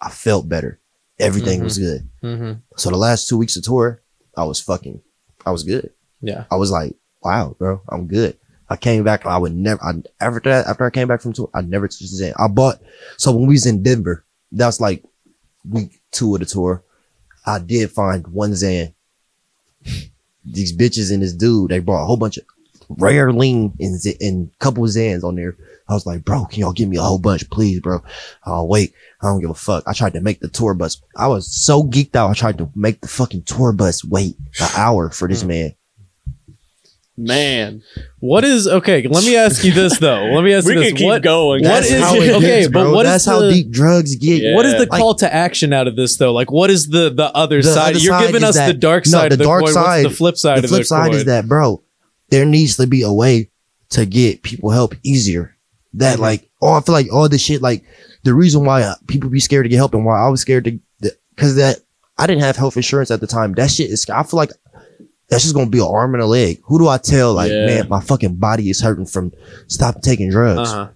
I 0.00 0.08
felt 0.08 0.48
better. 0.48 0.80
Everything 1.18 1.62
was 1.62 1.76
good. 1.76 2.08
Mhm. 2.24 2.62
So 2.78 2.88
the 2.88 2.96
last 2.96 3.28
two 3.28 3.36
weeks 3.36 3.56
of 3.56 3.62
tour, 3.62 4.00
I 4.40 4.44
was 4.44 4.60
fucking, 4.60 5.02
I 5.44 5.50
was 5.50 5.62
good. 5.62 5.90
Yeah. 6.20 6.44
I 6.50 6.56
was 6.56 6.70
like, 6.70 6.96
wow, 7.22 7.54
bro, 7.58 7.82
I'm 7.88 8.06
good. 8.06 8.36
I 8.68 8.76
came 8.76 9.02
back. 9.02 9.26
I 9.26 9.36
would 9.36 9.54
never. 9.54 9.82
I, 9.82 9.94
after 10.20 10.40
that, 10.48 10.66
after 10.66 10.86
I 10.86 10.90
came 10.90 11.08
back 11.08 11.20
from 11.20 11.32
tour, 11.32 11.50
I 11.52 11.60
never 11.60 11.88
touched 11.88 12.06
Zan. 12.06 12.34
I 12.38 12.46
bought. 12.46 12.80
So 13.16 13.32
when 13.32 13.46
we 13.48 13.54
was 13.54 13.66
in 13.66 13.82
Denver, 13.82 14.24
that's 14.52 14.80
like 14.80 15.02
week 15.68 16.00
two 16.12 16.34
of 16.34 16.40
the 16.40 16.46
tour. 16.46 16.84
I 17.44 17.58
did 17.58 17.90
find 17.90 18.26
one 18.28 18.54
Zan. 18.54 18.94
these 20.44 20.76
bitches 20.76 21.12
and 21.12 21.22
this 21.22 21.32
dude, 21.32 21.70
they 21.70 21.80
brought 21.80 22.04
a 22.04 22.06
whole 22.06 22.16
bunch 22.16 22.38
of 22.38 22.44
rare 22.88 23.32
lean 23.32 23.72
and, 23.78 24.00
and 24.20 24.58
couple 24.58 24.84
of 24.84 24.90
Zans 24.90 25.24
on 25.24 25.34
there. 25.36 25.56
I 25.90 25.94
was 25.94 26.06
like, 26.06 26.24
bro, 26.24 26.44
can 26.46 26.60
y'all 26.60 26.72
give 26.72 26.88
me 26.88 26.96
a 26.96 27.02
whole 27.02 27.18
bunch, 27.18 27.50
please, 27.50 27.80
bro? 27.80 28.00
Oh, 28.46 28.64
wait. 28.64 28.94
I 29.20 29.26
don't 29.26 29.40
give 29.40 29.50
a 29.50 29.54
fuck. 29.54 29.82
I 29.86 29.92
tried 29.92 30.12
to 30.14 30.20
make 30.20 30.40
the 30.40 30.48
tour 30.48 30.72
bus. 30.72 31.02
I 31.16 31.26
was 31.26 31.52
so 31.52 31.82
geeked 31.82 32.14
out. 32.16 32.30
I 32.30 32.34
tried 32.34 32.58
to 32.58 32.70
make 32.74 33.00
the 33.02 33.08
fucking 33.08 33.42
tour 33.42 33.72
bus 33.72 34.04
wait 34.04 34.36
an 34.60 34.68
hour 34.76 35.10
for 35.10 35.28
this 35.28 35.42
hmm. 35.42 35.48
man. 35.48 35.74
Man, 37.16 37.82
What 38.20 38.44
is 38.44 38.66
okay? 38.66 39.06
Let 39.06 39.24
me 39.24 39.36
ask 39.36 39.62
you 39.62 39.72
this 39.72 39.98
though. 39.98 40.24
Let 40.32 40.42
me 40.42 40.54
ask 40.54 40.66
we 40.66 40.72
you 40.72 40.78
this. 40.80 40.88
can 40.90 40.96
keep 40.96 41.04
what, 41.06 41.22
going. 41.22 41.62
what 41.62 41.68
That's 41.68 41.90
is 41.90 42.00
how 42.02 42.14
it- 42.14 42.22
it 42.22 42.34
okay, 42.36 42.60
gets, 42.60 42.68
but 42.68 42.84
bro. 42.84 42.94
what 42.94 43.04
is 43.04 43.12
That's 43.12 43.24
how 43.26 43.40
the- 43.40 43.50
deep 43.52 43.70
drugs 43.70 44.14
get. 44.16 44.40
Yeah. 44.42 44.54
What 44.54 44.64
is 44.64 44.72
the 44.74 44.86
Like- 44.86 44.98
call 45.00 45.14
to 45.16 45.34
action 45.34 45.74
out 45.74 45.86
of 45.86 45.96
this 45.96 46.16
though? 46.16 46.32
Like, 46.32 46.50
what 46.50 46.70
is 46.70 46.88
the 46.88 47.10
the 47.10 47.30
other 47.36 47.60
The 47.60 47.74
side? 47.74 47.90
other 47.90 47.98
You're 47.98 48.14
side 48.18 48.26
giving 48.28 48.42
is 48.42 48.48
us 48.50 48.54
the 48.54 48.72
that- 48.72 48.80
dark 48.80 49.04
no, 49.06 49.10
side 49.10 49.32
the 49.32 49.34
of 49.34 49.38
the 49.38 49.44
dark 49.44 49.64
coin. 49.64 49.72
side- 49.74 50.04
What's 50.04 50.12
the 50.14 50.16
flip 50.16 50.36
side 50.38 50.58
the 50.60 50.64
of 50.64 50.70
flip 50.70 50.80
the 50.80 50.84
side 50.86 51.10
coin? 51.10 51.16
is 51.16 51.24
that, 51.26 51.46
bro, 51.46 51.82
there 52.30 52.46
needs 52.46 52.76
to 52.78 52.86
be 52.86 53.02
a 53.02 53.12
way 53.12 53.50
to 53.90 54.06
get 54.06 54.42
people 54.42 54.70
help 54.70 54.94
easier. 55.02 55.56
That 55.94 56.18
Mhm. 56.18 56.22
like, 56.22 56.50
oh, 56.62 56.72
I 56.74 56.80
feel 56.80 56.92
like 56.92 57.12
all 57.12 57.28
this 57.28 57.40
shit, 57.42 57.62
like 57.62 57.84
the 58.22 58.34
reason 58.34 58.64
why 58.64 58.82
uh, 58.82 58.94
people 59.08 59.28
be 59.30 59.40
scared 59.40 59.64
to 59.64 59.68
get 59.68 59.76
help 59.76 59.94
and 59.94 60.04
why 60.04 60.18
I 60.24 60.28
was 60.28 60.40
scared 60.40 60.64
to, 60.64 60.78
because 61.34 61.56
that 61.56 61.80
I 62.18 62.26
didn't 62.26 62.42
have 62.42 62.56
health 62.56 62.76
insurance 62.76 63.10
at 63.10 63.20
the 63.20 63.26
time. 63.26 63.54
That 63.54 63.70
shit 63.70 63.90
is, 63.90 64.08
I 64.08 64.22
feel 64.22 64.36
like 64.38 64.50
that's 65.28 65.42
just 65.42 65.54
gonna 65.54 65.70
be 65.70 65.78
an 65.78 65.86
arm 65.88 66.14
and 66.14 66.22
a 66.22 66.26
leg. 66.26 66.60
Who 66.64 66.78
do 66.78 66.86
I 66.88 66.98
tell? 66.98 67.34
Like, 67.34 67.50
Yeah. 67.50 67.66
man, 67.66 67.88
my 67.88 68.00
fucking 68.00 68.36
body 68.36 68.68
is 68.70 68.80
hurting 68.80 69.06
from 69.06 69.32
stop 69.68 70.02
taking 70.02 70.30
drugs. 70.30 70.70
Uh-huh. 70.70 70.88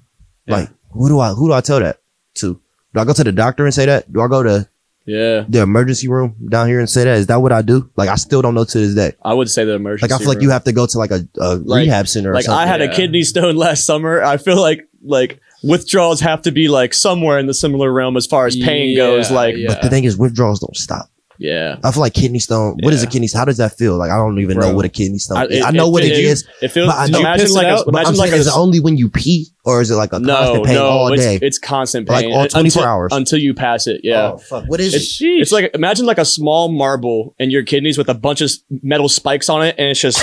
Yeah. 0.47 0.55
Like, 0.57 0.69
who 0.93 1.09
do 1.09 1.19
I, 1.21 1.31
who 1.31 1.49
do 1.49 1.55
I 1.55 1.61
tell 1.61 1.81
that 1.81 1.99
to? 2.35 2.61
Do 2.95 3.01
I 3.01 3.05
go 3.05 3.13
to 3.13 3.25
the 3.25 3.33
doctor 3.33 3.65
and 3.65 3.75
say 3.75 3.87
that? 3.87 4.13
Do 4.13 4.21
I 4.21 4.29
go 4.29 4.43
to 4.43 4.69
yeah, 5.07 5.45
the 5.49 5.61
emergency 5.63 6.09
room 6.09 6.35
down 6.49 6.67
here 6.69 6.81
and 6.81 6.89
say 6.89 7.05
that? 7.05 7.19
Is 7.19 7.27
that 7.29 7.37
what 7.43 7.53
I 7.53 7.63
do? 7.63 7.91
Like, 7.97 8.09
I 8.09 8.15
still 8.17 8.41
don't 8.43 8.55
know 8.55 8.65
to 8.65 8.79
this 8.79 8.95
day. 8.95 9.17
I 9.25 9.35
would 9.35 9.51
say 9.51 9.65
the 9.65 9.75
emergency. 9.75 10.05
Room. 10.05 10.11
Like 10.11 10.21
I 10.21 10.23
feel 10.23 10.29
like 10.29 10.37
room. 10.37 10.43
you 10.45 10.51
have 10.51 10.65
to 10.65 10.73
go 10.73 10.87
to 10.87 10.99
like 10.99 11.11
a, 11.11 11.27
a 11.41 11.55
Like- 11.57 11.85
rehab 11.85 12.09
center. 12.09 12.31
Or 12.31 12.35
like 12.35 12.45
something. 12.45 12.59
I 12.59 12.67
had 12.67 12.81
Yeah. 12.81 12.91
a 12.91 12.95
kidney 12.95 13.23
stone 13.23 13.57
last 13.57 13.85
summer. 13.85 14.23
I 14.23 14.37
feel 14.39 14.61
like 14.61 14.89
like 15.03 15.41
withdrawals 15.63 16.21
have 16.21 16.43
to 16.43 16.51
be 16.51 16.69
like 16.69 16.95
somewhere 16.95 17.39
in 17.39 17.47
the 17.47 17.55
similar 17.55 17.93
realm 17.93 18.17
as 18.17 18.27
far 18.27 18.47
as 18.47 18.57
pain 18.57 18.97
goes. 18.97 19.31
Like 19.31 19.57
yeah. 19.57 19.69
But 19.69 19.83
the 19.83 19.91
thing 19.91 20.05
is, 20.05 20.17
withdrawals 20.17 20.61
don't 20.61 20.77
stop. 20.77 21.11
Yeah, 21.39 21.77
I 21.83 21.91
feel 21.91 22.01
like 22.01 22.15
kidney 22.15 22.39
stone. 22.39 22.79
What 22.83 22.93
is 22.95 23.03
a 23.03 23.07
Yeah. 23.07 23.11
kidney? 23.11 23.29
How 23.35 23.45
does 23.45 23.57
that 23.59 23.77
feel? 23.77 23.97
Like 23.97 24.11
I 24.11 24.17
don't 24.17 24.39
even 24.41 24.57
Bro. 24.59 24.69
know 24.71 24.75
what 24.77 24.85
a 24.85 24.89
kidney 24.89 25.19
stone. 25.19 25.39
I- 25.39 25.45
is. 25.47 25.57
it- 25.59 25.65
I 25.65 25.71
know 25.71 25.89
it- 25.89 25.93
what 25.93 26.05
it 26.05 26.13
it- 26.13 26.25
is. 26.25 26.45
it 26.63 26.69
feels. 26.69 26.87
But 26.89 26.97
I 26.97 27.07
know- 27.07 27.21
imagine 27.21 27.51
like 27.53 27.67
out? 27.67 27.83
a, 27.83 27.85
But 27.85 27.89
imagine 27.95 28.09
I'm 28.13 28.17
like 28.17 28.29
saying, 28.31 28.39
a 28.39 28.41
is 28.43 28.47
it 28.47 28.53
only 28.57 28.81
when 28.81 28.97
you 28.97 29.09
pee, 29.09 29.49
or 29.65 29.81
is 29.81 29.91
it 29.91 29.95
like 29.97 30.13
a 30.13 30.19
no 30.21 30.35
constant 30.35 30.65
pain 30.67 30.75
no 30.77 30.85
all 30.87 31.13
it's, 31.13 31.23
day? 31.23 31.39
it's 31.43 31.59
constant 31.59 32.09
pain. 32.09 32.15
Like 32.17 32.25
pain 32.27 32.35
all 32.35 32.47
24 32.49 32.83
until, 32.83 32.83
hours? 32.93 33.13
until 33.13 33.39
you 33.39 33.55
pass 33.55 33.87
it. 33.87 34.01
Yeah. 34.05 34.33
Oh, 34.35 34.39
fuck. 34.39 34.65
What 34.69 34.81
is 34.81 34.95
It's, 34.95 35.21
it? 35.23 35.27
it's 35.27 35.53
like 35.53 35.71
imagine 35.75 36.07
like 36.07 36.19
a 36.19 36.25
small 36.25 36.69
marble 36.71 37.35
in 37.39 37.51
your 37.51 37.63
kidneys 37.63 37.99
with 37.99 38.09
a 38.09 38.15
bunch 38.15 38.41
of 38.41 38.51
metal 38.83 39.09
spikes 39.09 39.49
on 39.49 39.63
it, 39.65 39.75
and 39.79 39.89
it's 39.89 40.01
just 40.01 40.21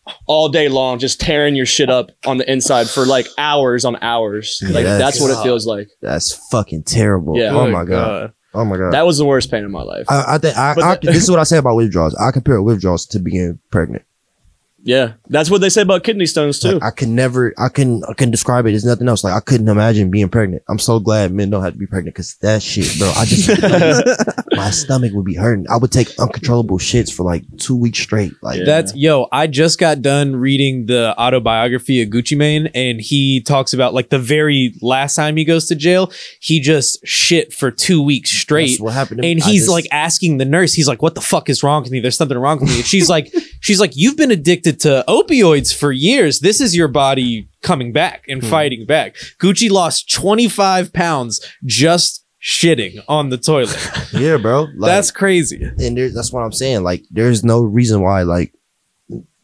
all 0.26 0.48
day 0.48 0.68
long, 0.68 0.98
just 0.98 1.20
tearing 1.20 1.54
your 1.56 1.66
shit 1.66 1.88
up 1.90 2.10
on 2.26 2.36
the 2.38 2.50
inside 2.50 2.88
for 2.88 3.04
like 3.06 3.26
hours 3.38 3.84
on 3.84 3.96
hours. 4.02 4.62
Like 4.64 4.84
Yes. 4.84 4.98
that's 4.98 5.20
what 5.20 5.30
it 5.30 5.42
feels 5.42 5.66
like. 5.66 5.88
That's 6.02 6.32
fucking 6.50 6.82
terrible. 6.84 7.36
Yeah. 7.36 7.50
Oh, 7.54 7.60
oh 7.60 7.64
Good 7.64 7.72
my 7.72 7.84
god. 7.84 8.32
Oh 8.54 8.64
my 8.64 8.76
god. 8.76 8.92
That 8.92 9.06
was 9.06 9.18
the 9.18 9.24
worst 9.24 9.50
pain 9.50 9.64
in 9.64 9.70
my 9.70 9.82
life. 9.82 10.06
I, 10.08 10.34
I 10.34 10.38
think 10.38 10.56
I, 10.56 10.74
I, 10.80 10.96
this 11.00 11.22
is 11.22 11.30
what 11.30 11.38
I 11.38 11.44
say 11.44 11.58
about 11.58 11.76
withdrawals. 11.76 12.14
I 12.16 12.30
compare 12.32 12.60
withdrawals 12.60 13.06
to 13.06 13.18
being 13.20 13.60
pregnant. 13.70 14.04
Yeah, 14.82 15.12
that's 15.28 15.50
what 15.50 15.60
they 15.60 15.68
say 15.68 15.82
about 15.82 16.04
kidney 16.04 16.26
stones 16.26 16.58
too. 16.58 16.72
Like, 16.74 16.82
I 16.82 16.90
can 16.90 17.14
never, 17.14 17.52
I 17.58 17.68
can, 17.68 18.02
I 18.08 18.14
can 18.14 18.30
describe 18.30 18.66
it 18.66 18.74
as 18.74 18.84
nothing 18.84 19.08
else. 19.08 19.22
Like 19.24 19.34
I 19.34 19.40
couldn't 19.40 19.68
imagine 19.68 20.10
being 20.10 20.28
pregnant. 20.28 20.62
I'm 20.68 20.78
so 20.78 20.98
glad 21.00 21.32
men 21.32 21.50
don't 21.50 21.62
have 21.62 21.74
to 21.74 21.78
be 21.78 21.86
pregnant 21.86 22.14
because 22.14 22.36
that 22.36 22.62
shit, 22.62 22.98
bro. 22.98 23.10
I 23.16 23.24
just, 23.26 24.46
my 24.52 24.70
stomach 24.70 25.12
would 25.14 25.24
be 25.26 25.34
hurting. 25.34 25.66
I 25.70 25.76
would 25.76 25.92
take 25.92 26.08
uncontrollable 26.18 26.78
shits 26.78 27.12
for 27.12 27.22
like 27.24 27.44
two 27.58 27.76
weeks 27.76 27.98
straight. 27.98 28.32
Like 28.42 28.58
Yeah. 28.60 28.64
That's 28.64 28.94
yo. 28.94 29.26
I 29.32 29.46
just 29.46 29.78
got 29.78 30.02
done 30.02 30.34
reading 30.36 30.86
the 30.86 31.14
autobiography 31.20 32.02
of 32.02 32.08
Gucci 32.08 32.36
Mane, 32.36 32.68
and 32.74 33.00
he 33.00 33.40
talks 33.42 33.72
about 33.72 33.94
like 33.94 34.08
the 34.10 34.18
very 34.18 34.74
last 34.80 35.14
time 35.14 35.36
he 35.36 35.44
goes 35.44 35.66
to 35.66 35.74
jail, 35.74 36.10
he 36.40 36.60
just 36.60 37.06
shit 37.06 37.52
for 37.52 37.70
two 37.70 38.02
weeks 38.02 38.30
straight. 38.30 38.68
that's 38.70 38.80
what 38.80 38.94
happened. 38.94 39.22
to 39.22 39.28
and 39.28 39.42
I 39.42 39.46
he's 39.46 39.62
just- 39.62 39.70
like 39.70 39.86
asking 39.92 40.38
the 40.38 40.44
nurse, 40.44 40.72
he's 40.72 40.88
like, 40.88 41.02
"What 41.02 41.14
the 41.14 41.20
fuck 41.20 41.48
is 41.48 41.62
wrong 41.62 41.82
with 41.82 41.92
me? 41.92 42.00
There's 42.00 42.16
something 42.16 42.38
wrong 42.38 42.60
with 42.60 42.68
me." 42.70 42.76
And 42.76 42.86
she's 42.86 43.08
like, 43.08 43.32
"She's 43.60 43.80
like, 43.80 43.92
you've 43.94 44.16
been 44.16 44.30
addicted 44.30 44.69
to 44.72 45.04
opioids 45.08 45.74
for 45.74 45.92
years. 45.92 46.40
This 46.40 46.60
is 46.60 46.76
your 46.76 46.88
body 46.88 47.48
coming 47.62 47.92
back 47.92 48.24
and 48.28 48.42
Hmm. 48.42 48.48
fighting 48.50 48.86
back." 48.86 49.16
Gucci 49.40 49.70
lost 49.70 50.10
25 50.12 50.92
pounds 50.92 51.40
just 51.64 52.24
shitting 52.42 53.02
on 53.08 53.28
the 53.30 53.36
toilet. 53.36 53.76
yeah, 54.12 54.36
bro. 54.38 54.66
Like, 54.76 54.88
That's 54.90 55.10
crazy. 55.10 55.62
and 55.78 55.96
there, 55.96 56.08
that's 56.10 56.32
what 56.32 56.40
I'm 56.42 56.52
saying. 56.52 56.82
Like, 56.82 57.02
there's 57.10 57.44
no 57.44 57.62
reason 57.62 58.00
why, 58.00 58.22
like, 58.22 58.52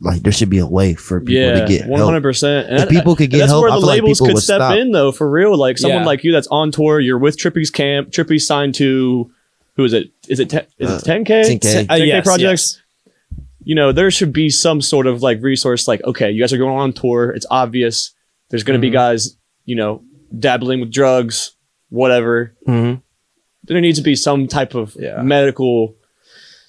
like 0.00 0.22
there 0.22 0.32
should 0.32 0.50
be 0.50 0.58
a 0.58 0.66
way 0.66 0.94
for 0.94 1.20
people 1.20 1.34
yeah, 1.34 1.60
to 1.60 1.66
get 1.66 1.86
one 1.88 1.98
help. 1.98 2.08
hundred 2.10 2.22
percent. 2.22 2.68
If 2.70 2.88
people 2.90 3.16
could 3.16 3.30
get 3.30 3.38
that's 3.38 3.50
help, 3.50 3.62
where 3.62 3.70
I 3.70 3.74
the 3.76 3.80
feel 3.80 3.86
like 3.88 4.02
labels 4.02 4.18
people 4.20 4.34
could 4.34 4.42
step 4.42 4.58
stop. 4.58 4.76
in, 4.76 4.92
though, 4.92 5.10
for 5.10 5.28
real. 5.30 5.56
Like 5.56 5.78
someone 5.78 6.00
Yeah. 6.02 6.06
like 6.06 6.22
you 6.22 6.32
that's 6.32 6.46
on 6.48 6.70
tour, 6.70 7.00
you're 7.00 7.18
with 7.18 7.38
Trippie's 7.38 7.70
camp. 7.70 8.10
Trippie's 8.12 8.46
signed 8.46 8.74
to 8.76 9.30
who 9.76 9.84
is 9.84 9.92
it? 9.94 10.10
Is 10.28 10.38
it 10.40 10.50
te- 10.50 10.58
is 10.78 10.90
Uh, 10.90 11.00
it 11.02 11.04
10k? 11.08 11.44
10K. 11.44 11.60
10K 11.60 11.90
Uh, 11.90 11.94
yes, 11.96 12.24
projects. 12.26 12.80
You 13.68 13.74
know, 13.74 13.90
there 13.90 14.12
should 14.12 14.32
be 14.32 14.48
some 14.48 14.80
sort 14.80 15.08
of 15.08 15.22
like 15.22 15.42
resource. 15.42 15.88
Like, 15.88 16.00
okay, 16.04 16.30
you 16.30 16.40
guys 16.40 16.52
are 16.52 16.58
going 16.58 16.78
on 16.78 16.92
tour. 16.92 17.30
It's 17.30 17.46
obvious. 17.50 18.12
There's 18.48 18.62
going 18.62 18.80
to 18.80 18.80
be 18.80 18.90
Mhm. 18.90 19.00
guys, 19.02 19.36
you 19.64 19.74
know, 19.74 20.04
dabbling 20.38 20.78
with 20.80 20.92
drugs, 20.92 21.50
whatever. 21.88 22.54
Mhm. 22.68 23.02
There 23.64 23.80
needs 23.80 23.98
to 23.98 24.04
be 24.04 24.14
some 24.14 24.46
type 24.46 24.76
of 24.76 24.96
Yeah. 24.96 25.20
medical 25.22 25.96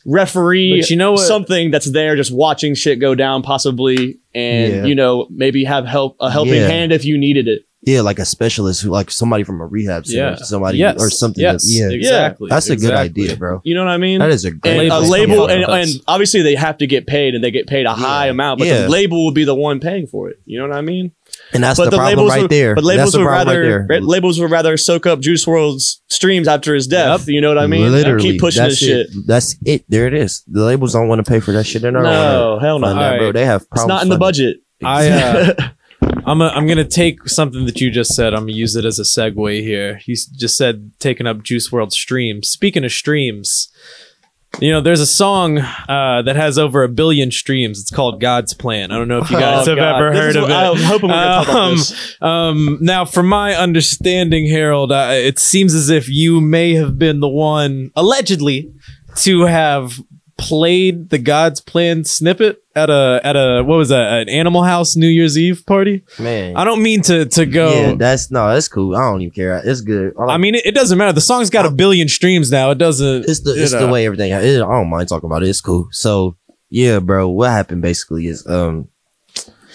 referee, 0.07 0.79
But 0.81 0.89
you 0.89 0.95
know 0.95 1.11
what- 1.11 1.19
something 1.27 1.69
that's 1.69 1.85
there 1.91 2.15
just 2.15 2.31
watching 2.31 2.73
shit 2.73 2.97
go 2.99 3.13
down, 3.13 3.43
possibly, 3.43 4.17
and 4.33 4.73
Yeah. 4.73 4.85
you 4.85 4.95
know 4.95 5.27
maybe 5.29 5.65
have 5.65 5.85
help 5.85 6.15
a 6.19 6.31
helping 6.31 6.55
Yeah. 6.55 6.67
hand 6.67 6.91
if 6.91 7.05
you 7.05 7.17
needed 7.19 7.47
it. 7.47 7.61
Yeah, 7.87 8.01
like 8.01 8.19
a 8.19 8.25
specialist 8.25 8.81
who, 8.81 8.89
like 8.89 9.09
somebody 9.09 9.43
from 9.43 9.61
a 9.61 9.65
rehab 9.65 10.05
center, 10.05 10.31
Yeah. 10.31 10.35
somebody 10.35 10.77
Yes. 10.77 10.97
or 10.99 11.09
something. 11.09 11.41
Yes. 11.41 11.63
that- 11.63 11.71
yeah, 11.71 11.89
Exactly. 11.89 12.49
that's 12.49 12.69
a 12.69 12.75
good 12.75 12.91
idea, 12.93 13.37
bro. 13.37 13.61
You 13.63 13.75
know 13.75 13.85
what 13.85 13.91
I 13.91 13.97
mean? 13.97 14.19
That 14.19 14.29
is 14.29 14.43
a 14.43 14.51
great. 14.51 14.77
and 14.79 14.91
a 14.91 14.99
label, 14.99 15.47
and, 15.47 15.63
and 15.63 15.89
obviously 16.05 16.41
they 16.41 16.55
have 16.55 16.77
to 16.79 16.87
get 16.87 17.07
paid, 17.07 17.33
and 17.33 17.41
they 17.43 17.49
get 17.51 17.65
paid 17.67 17.85
a 17.85 17.93
high 17.93 18.27
amount, 18.27 18.59
but 18.59 18.67
Yeah. 18.67 18.81
the 18.81 18.89
label 18.89 19.23
will 19.23 19.31
be 19.31 19.45
the 19.45 19.55
one 19.55 19.79
paying 19.79 20.05
for 20.05 20.29
it. 20.29 20.37
You 20.45 20.59
know 20.59 20.67
what 20.67 20.75
I 20.77 20.81
mean? 20.81 21.11
and 21.53 21.63
that's 21.63 21.77
but 21.77 21.85
the, 21.85 21.91
the, 21.91 21.97
problem 21.97 22.17
labels 22.17 22.31
right 22.31 22.41
would, 22.43 22.51
there. 22.51 22.75
But 22.75 22.83
labels 22.83 23.11
the 23.11 23.19
would 23.19 23.25
rather 23.25 23.85
right 23.87 23.99
ra- 24.01 24.05
labels 24.05 24.39
would 24.39 24.49
rather 24.51 24.75
soak 24.75 25.05
up 25.05 25.19
Juice 25.19 25.45
WRLD's 25.45 26.01
streams 26.09 26.47
after 26.47 26.73
his 26.73 26.87
death. 26.87 27.27
You 27.27 27.41
know 27.41 27.49
what 27.49 27.57
I 27.57 27.67
mean? 27.67 27.83
And 27.83 27.91
Literally, 27.93 28.31
keep 28.31 28.41
pushing 28.41 28.63
that's 28.63 28.79
this 28.79 28.89
shit. 28.89 29.07
it. 29.07 29.27
That's 29.27 29.55
it. 29.65 29.85
There 29.87 30.07
it 30.07 30.13
is. 30.13 30.43
The 30.47 30.63
labels 30.63 30.93
don't 30.93 31.07
want 31.07 31.23
to 31.23 31.29
pay 31.29 31.39
for 31.39 31.51
that 31.53 31.65
shit. 31.65 31.81
They're 31.81 31.91
not. 31.91 32.03
No, 32.03 32.59
hell 32.59 32.79
no. 32.79 32.87
fund 32.87 32.99
that, 32.99 33.09
bro. 33.11 33.17
Alright. 33.19 33.33
They 33.33 33.45
have. 33.45 33.61
It's 33.61 33.67
problems 33.69 33.87
not 33.89 34.03
in 34.03 34.09
the 34.09 34.17
budget. 34.17 34.57
I 34.83 35.09
uh, 35.09 35.53
I'm 36.27 36.41
a, 36.41 36.49
I'm 36.49 36.67
gonna 36.67 36.83
take 36.83 37.27
something 37.29 37.65
that 37.65 37.79
you 37.81 37.89
just 37.89 38.13
said. 38.13 38.33
I'm 38.33 38.41
gonna 38.41 38.51
use 38.51 38.75
it 38.75 38.85
as 38.85 38.99
a 38.99 39.03
segue 39.03 39.61
here. 39.61 40.01
You 40.05 40.15
just 40.15 40.57
said 40.57 40.91
taking 40.99 41.25
up 41.25 41.41
Juice 41.41 41.69
WRLD 41.71 41.91
streams. 41.93 42.49
Speaking 42.49 42.83
of 42.83 42.91
streams, 42.91 43.69
you 44.59 44.71
know, 44.71 44.81
there's 44.81 44.99
a 44.99 45.05
song 45.07 45.57
uh, 45.59 46.21
that 46.23 46.35
has 46.35 46.57
over 46.57 46.83
a 46.83 46.89
billion 46.89 47.31
streams. 47.31 47.79
It's 47.79 47.91
called 47.91 48.19
God's 48.19 48.53
Plan. 48.53 48.91
I 48.91 48.97
don't 48.97 49.07
know 49.07 49.19
if 49.19 49.29
you 49.29 49.37
guys 49.39 49.67
Oh, 49.67 49.71
have 49.71 49.77
God. 49.77 49.95
ever 50.01 50.09
This 50.13 50.19
heard 50.19 50.35
of 50.35 50.49
it. 50.49 50.53
I'm 50.53 50.77
hoping 50.77 51.09
we're 51.09 51.15
gonna 51.15 51.45
talk 51.45 51.47
about 51.49 51.61
Um, 51.61 51.75
this. 51.77 52.17
Um, 52.21 52.77
now, 52.81 53.05
from 53.05 53.27
my 53.27 53.53
understanding, 53.55 54.47
Harold, 54.49 54.91
uh, 54.91 55.11
it 55.13 55.39
seems 55.39 55.73
as 55.75 55.89
if 55.89 56.09
you 56.09 56.41
may 56.41 56.73
have 56.73 56.97
been 56.99 57.19
the 57.21 57.29
one, 57.29 57.91
allegedly, 57.95 58.73
to 59.17 59.41
have 59.43 60.01
played 60.37 61.09
the 61.09 61.17
God's 61.17 61.61
Plan 61.61 62.03
snippet 62.03 62.61
at 62.77 62.89
a 62.89 63.19
at 63.23 63.35
a 63.35 63.63
what 63.63 63.77
was 63.77 63.89
that 63.89 64.21
an 64.21 64.29
Animal 64.29 64.63
House 64.63 64.95
New 64.95 65.07
Year's 65.07 65.37
Eve 65.37 65.65
party. 65.65 66.03
Man. 66.19 66.55
I 66.55 66.63
don't 66.63 66.81
mean 66.81 67.01
to 67.03 67.25
to 67.25 67.45
go. 67.45 67.73
Yeah, 67.73 67.95
that's 67.95 68.31
no, 68.31 68.47
that's 68.53 68.67
cool. 68.67 68.95
I 68.95 69.01
don't 69.01 69.21
even 69.21 69.33
care. 69.33 69.61
It's 69.63 69.81
good. 69.81 70.13
I, 70.19 70.33
I 70.33 70.37
mean, 70.37 70.55
it, 70.55 70.65
it 70.65 70.75
doesn't 70.75 70.97
matter. 70.97 71.13
The 71.13 71.21
song's 71.21 71.49
got 71.49 71.65
a 71.65 71.71
billion 71.71 72.07
streams 72.07 72.51
now. 72.51 72.71
It 72.71 72.77
doesn't. 72.77 73.25
it's 73.27 73.41
the 73.41 73.61
it's 73.61 73.73
the 73.73 73.87
way 73.87 74.05
everything. 74.05 74.31
It, 74.31 74.57
I 74.57 74.59
don't 74.59 74.89
mind 74.89 75.09
talking 75.09 75.29
about 75.29 75.43
it. 75.43 75.49
It's 75.49 75.61
cool. 75.61 75.87
So 75.91 76.37
yeah, 76.69 76.99
bro. 76.99 77.27
What 77.29 77.51
happened 77.51 77.81
basically 77.81 78.27
is 78.27 78.45
um 78.47 78.89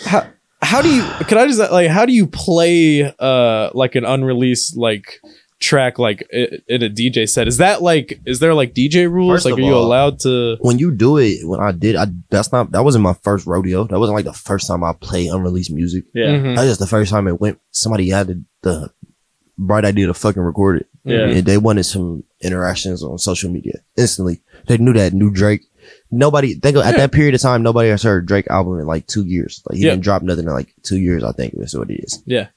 how, 0.05 0.27
how 0.61 0.83
do 0.83 0.93
you 0.93 1.03
could 1.27 1.39
i 1.39 1.47
just 1.47 1.59
like 1.59 1.89
how 1.89 2.07
do 2.07 2.13
you 2.13 2.27
play 2.27 3.03
uh 3.19 3.71
like 3.75 3.95
an 3.95 4.05
unreleased 4.05 4.77
like 4.77 5.21
track 5.63 5.99
like 5.99 6.21
in 6.33 6.83
a 6.83 6.91
dj 6.91 7.29
set 7.29 7.47
is 7.47 7.59
that 7.59 7.81
like 7.83 8.21
is 8.27 8.41
there 8.41 8.53
like 8.53 8.75
dj 8.75 9.09
rules 9.11 9.31
First 9.35 9.45
like 9.47 9.53
of 9.53 9.59
are 9.59 9.63
you 9.63 9.75
allowed 9.77 10.19
to 10.21 10.57
when 10.61 10.79
you 10.79 10.91
do 10.91 11.17
it, 11.19 11.47
when 11.47 11.61
I 11.61 11.71
did, 11.73 11.95
I 11.97 12.07
that's 12.31 12.51
not 12.53 12.73
that 12.73 12.83
wasn't 12.85 13.05
my 13.05 13.15
first 13.15 13.47
rodeo. 13.47 13.85
That 13.85 13.99
wasn't 14.01 14.17
like 14.17 14.25
the 14.25 14.33
first 14.33 14.67
time 14.67 14.83
I 14.83 14.93
played 14.93 15.31
unreleased 15.31 15.71
music. 15.71 16.05
Yeah. 16.15 16.27
Mhm. 16.35 16.57
That's 16.57 16.69
just 16.69 16.81
the 16.81 16.87
first 16.87 17.11
time 17.11 17.29
it 17.29 17.41
went. 17.41 17.61
Somebody 17.71 18.11
had 18.11 18.27
the, 18.27 18.45
the 18.63 18.91
bright 19.57 19.85
idea 19.85 20.07
to 20.09 20.15
fucking 20.15 20.43
record 20.43 20.81
it. 20.83 20.89
Yeah. 21.05 21.29
And 21.29 21.47
they 21.47 21.59
wanted 21.59 21.85
some 21.85 22.25
interactions 22.43 23.03
on 23.05 23.19
social 23.19 23.51
media 23.51 23.81
instantly. 23.97 24.43
They 24.67 24.79
knew 24.79 24.93
that 24.95 25.13
new 25.13 25.31
Drake. 25.31 25.63
Nobody 26.11 26.55
they 26.55 26.73
go 26.73 26.83
at 26.83 26.97
that 26.97 27.13
period 27.13 27.35
of 27.35 27.41
time. 27.41 27.63
Nobody 27.63 27.89
has 27.91 28.03
heard 28.03 28.27
Drake 28.27 28.47
album 28.51 28.79
in 28.81 28.87
like 28.87 29.07
two 29.07 29.25
years. 29.25 29.63
Like 29.69 29.79
he 29.79 29.85
Yeah. 29.85 29.91
didn't 29.93 30.05
drop 30.05 30.23
nothing 30.23 30.47
in 30.47 30.53
like 30.53 30.75
two 30.83 30.99
years. 30.99 31.23
I 31.25 31.33
think 31.33 31.55
that's 31.57 31.75
what 31.75 31.91
it 31.91 32.01
is. 32.05 32.23
Yeah. 32.27 32.49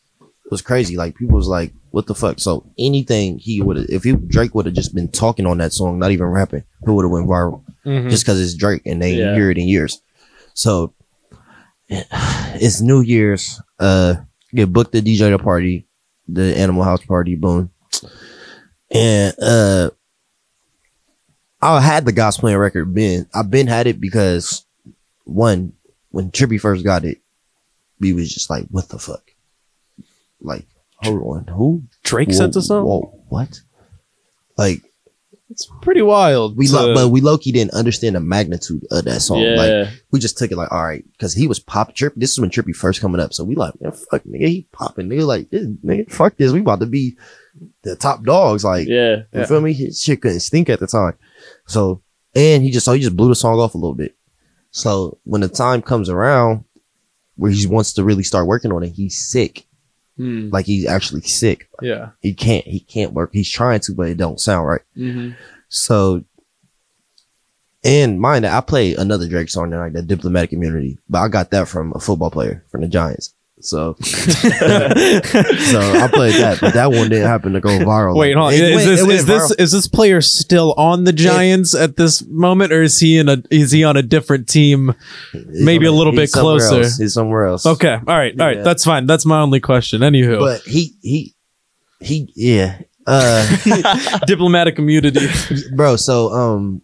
Was 0.51 0.61
crazy. 0.61 0.95
Like 0.95 1.15
people 1.15 1.35
was 1.35 1.47
like, 1.47 1.73
"What 1.91 2.05
the 2.05 2.13
fuck?" 2.15 2.39
So 2.39 2.65
anything 2.77 3.39
he 3.39 3.61
would 3.61 3.77
if 3.89 4.03
he 4.03 4.11
Drake 4.13 4.53
would 4.53 4.65
have 4.67 4.75
just 4.75 4.93
been 4.93 5.07
talking 5.09 5.45
on 5.47 5.57
that 5.57 5.73
song, 5.73 5.97
not 5.97 6.11
even 6.11 6.27
rapping, 6.27 6.63
it 6.85 6.89
would 6.89 7.03
have 7.03 7.11
went 7.11 7.27
viral 7.27 7.63
Mhm. 7.85 8.09
just 8.11 8.23
because 8.23 8.39
it's 8.39 8.53
Drake 8.53 8.83
and 8.85 9.01
they 9.01 9.15
Yeah. 9.15 9.33
hear 9.35 9.49
it 9.49 9.57
in 9.57 9.67
years. 9.67 10.01
So 10.53 10.93
it's 11.89 12.81
New 12.81 13.01
Year's. 13.01 13.59
Uh, 13.79 14.15
get 14.53 14.71
booked 14.71 14.91
the 14.93 15.01
DJ 15.01 15.31
the 15.31 15.39
party, 15.39 15.87
the 16.27 16.55
Animal 16.57 16.83
House 16.83 17.03
party. 17.03 17.35
Boom. 17.35 17.71
And 18.91 19.33
uh, 19.41 19.89
I 21.61 21.81
had 21.81 22.05
the 22.05 22.11
gospel 22.11 22.55
record. 22.55 22.93
Been 22.93 23.27
I've 23.33 23.49
been 23.49 23.67
had 23.67 23.87
it 23.87 23.99
because 23.99 24.63
one 25.23 25.73
when 26.11 26.31
Trippie 26.31 26.61
first 26.61 26.83
got 26.85 27.03
it, 27.03 27.17
we 27.99 28.13
was 28.13 28.31
just 28.33 28.49
like, 28.49 28.65
what 28.69 28.89
the 28.89 28.99
fuck? 28.99 29.23
Like, 30.41 30.65
hold 30.97 31.21
on, 31.21 31.53
who? 31.53 31.83
Drake 32.03 32.29
Whoa, 32.29 32.35
sent 32.35 32.53
the 32.53 32.61
song. 32.61 32.85
whoa, 32.85 33.23
what? 33.29 33.61
Like 34.57 34.81
It's 35.49 35.67
pretty 35.81 36.01
wild. 36.01 36.55
we, 36.57 36.67
to- 36.67 36.73
lo- 36.73 36.93
but 36.93 37.09
we 37.09 37.21
low 37.21 37.37
key 37.37 37.51
didn't 37.51 37.73
understand 37.73 38.15
the 38.15 38.19
magnitude 38.19 38.85
of 38.91 39.05
that 39.05 39.21
song. 39.21 39.39
yeah. 39.41 39.55
Like 39.55 39.89
we 40.11 40.19
just 40.19 40.37
took 40.37 40.51
it 40.51 40.57
like, 40.57 40.71
all 40.71 40.83
right, 40.83 41.03
because 41.13 41.33
he 41.33 41.47
was 41.47 41.59
pop 41.59 41.95
Trippie. 41.95 42.15
This 42.15 42.31
is 42.31 42.39
when 42.39 42.49
Trippie 42.49 42.75
first 42.75 43.01
coming 43.01 43.19
up, 43.21 43.33
so 43.33 43.43
we 43.43 43.55
like, 43.55 43.79
man, 43.81 43.91
fuck, 43.91 44.23
nigga, 44.23 44.47
he 44.47 44.67
popping, 44.71 45.07
nigga, 45.09 45.25
like, 45.25 45.49
this, 45.49 45.67
nigga, 45.83 46.11
fuck 46.11 46.37
this, 46.37 46.51
we 46.51 46.59
about 46.61 46.79
to 46.79 46.85
be 46.85 47.17
the 47.83 47.95
top 47.95 48.23
dogs, 48.23 48.63
like, 48.65 48.87
yeah. 48.87 49.15
you 49.17 49.25
Yeah. 49.33 49.45
feel 49.45 49.61
me? 49.61 49.73
His 49.73 50.01
shit 50.01 50.21
couldn't 50.21 50.39
stink 50.41 50.69
at 50.69 50.79
the 50.79 50.87
time, 50.87 51.13
so 51.67 52.01
and 52.35 52.63
he 52.63 52.69
just 52.71 52.85
so 52.85 52.93
he 52.93 52.99
just 53.01 53.15
blew 53.15 53.29
the 53.29 53.35
song 53.35 53.59
off 53.59 53.75
a 53.75 53.77
little 53.77 53.93
bit. 53.95 54.15
So 54.71 55.19
when 55.23 55.39
the 55.41 55.47
time 55.47 55.81
comes 55.81 56.09
around 56.09 56.65
where 57.37 57.51
he 57.51 57.65
wants 57.65 57.93
to 57.93 58.03
really 58.03 58.23
start 58.23 58.45
working 58.47 58.71
on 58.73 58.83
it, 58.83 58.89
he's 58.89 59.17
sick, 59.17 59.67
Hmm. 60.17 60.49
like 60.49 60.65
he's 60.65 60.85
actually 60.87 61.21
sick. 61.21 61.69
yeah. 61.81 62.11
He 62.21 62.33
can't, 62.33 62.65
he 62.65 62.79
can't 62.79 63.13
work. 63.13 63.31
He's 63.33 63.49
trying 63.49 63.81
to, 63.81 63.93
but 63.93 64.07
it 64.09 64.17
don't 64.17 64.39
sound 64.39 64.65
right. 64.67 64.81
hmm 64.95 65.31
So, 65.69 66.23
and 67.83 68.19
mind 68.19 68.45
that 68.45 68.57
I 68.57 68.61
play 68.61 68.95
another 68.95 69.27
Drake 69.27 69.49
song 69.49 69.69
tonight, 69.69 69.93
the 69.93 70.01
diplomatic 70.01 70.53
immunity, 70.53 70.97
but 71.07 71.19
I 71.19 71.27
got 71.27 71.51
that 71.51 71.67
from 71.67 71.93
a 71.95 71.99
football 71.99 72.31
player 72.31 72.63
from 72.71 72.81
the 72.81 72.87
Giants. 72.87 73.34
So, 73.61 73.95
so 74.01 74.09
I 74.59 76.09
played 76.11 76.35
that, 76.35 76.57
but 76.61 76.73
that 76.73 76.91
one 76.91 77.09
didn't 77.09 77.27
happen 77.27 77.53
to 77.53 77.61
go 77.61 77.69
viral. 77.69 78.15
Wait, 78.15 78.35
hold 78.35 78.47
on. 78.47 78.53
It 78.53 78.59
Is 78.59 78.75
went- 78.75 78.85
this 78.85 78.99
is 78.99 79.25
this 79.25 79.51
viral. 79.51 79.59
is 79.61 79.71
this 79.71 79.87
player 79.87 80.21
still 80.21 80.73
on 80.77 81.05
the 81.05 81.13
Giants 81.13 81.73
at 81.73 81.95
this 81.95 82.23
moment, 82.27 82.73
or 82.73 82.81
is 82.83 82.99
he 82.99 83.17
in 83.17 83.29
a 83.29 83.41
is 83.49 83.71
he 83.71 83.83
on 83.83 83.95
a 83.95 84.01
different 84.03 84.49
team? 84.49 84.93
Maybe 85.33 85.85
a 85.85 85.91
little 85.91 86.13
bit 86.13 86.31
closer. 86.31 86.81
else. 86.81 86.97
He's 86.97 87.13
somewhere 87.13 87.45
else. 87.45 87.65
Okay, 87.65 87.93
all 87.93 88.01
right, 88.17 88.39
all 88.39 88.45
right. 88.45 88.57
Yeah. 88.57 88.63
That's 88.63 88.83
fine. 88.83 89.05
That's 89.07 89.25
my 89.25 89.39
only 89.39 89.61
question. 89.61 90.01
Anywho, 90.01 90.39
but 90.39 90.61
he 90.61 90.93
he 91.01 91.33
he 92.01 92.31
yeah. 92.35 92.79
Uh, 93.07 94.19
diplomatic 94.25 94.79
immunity. 94.79 95.27
bro. 95.75 95.95
So 95.95 96.29
um, 96.33 96.81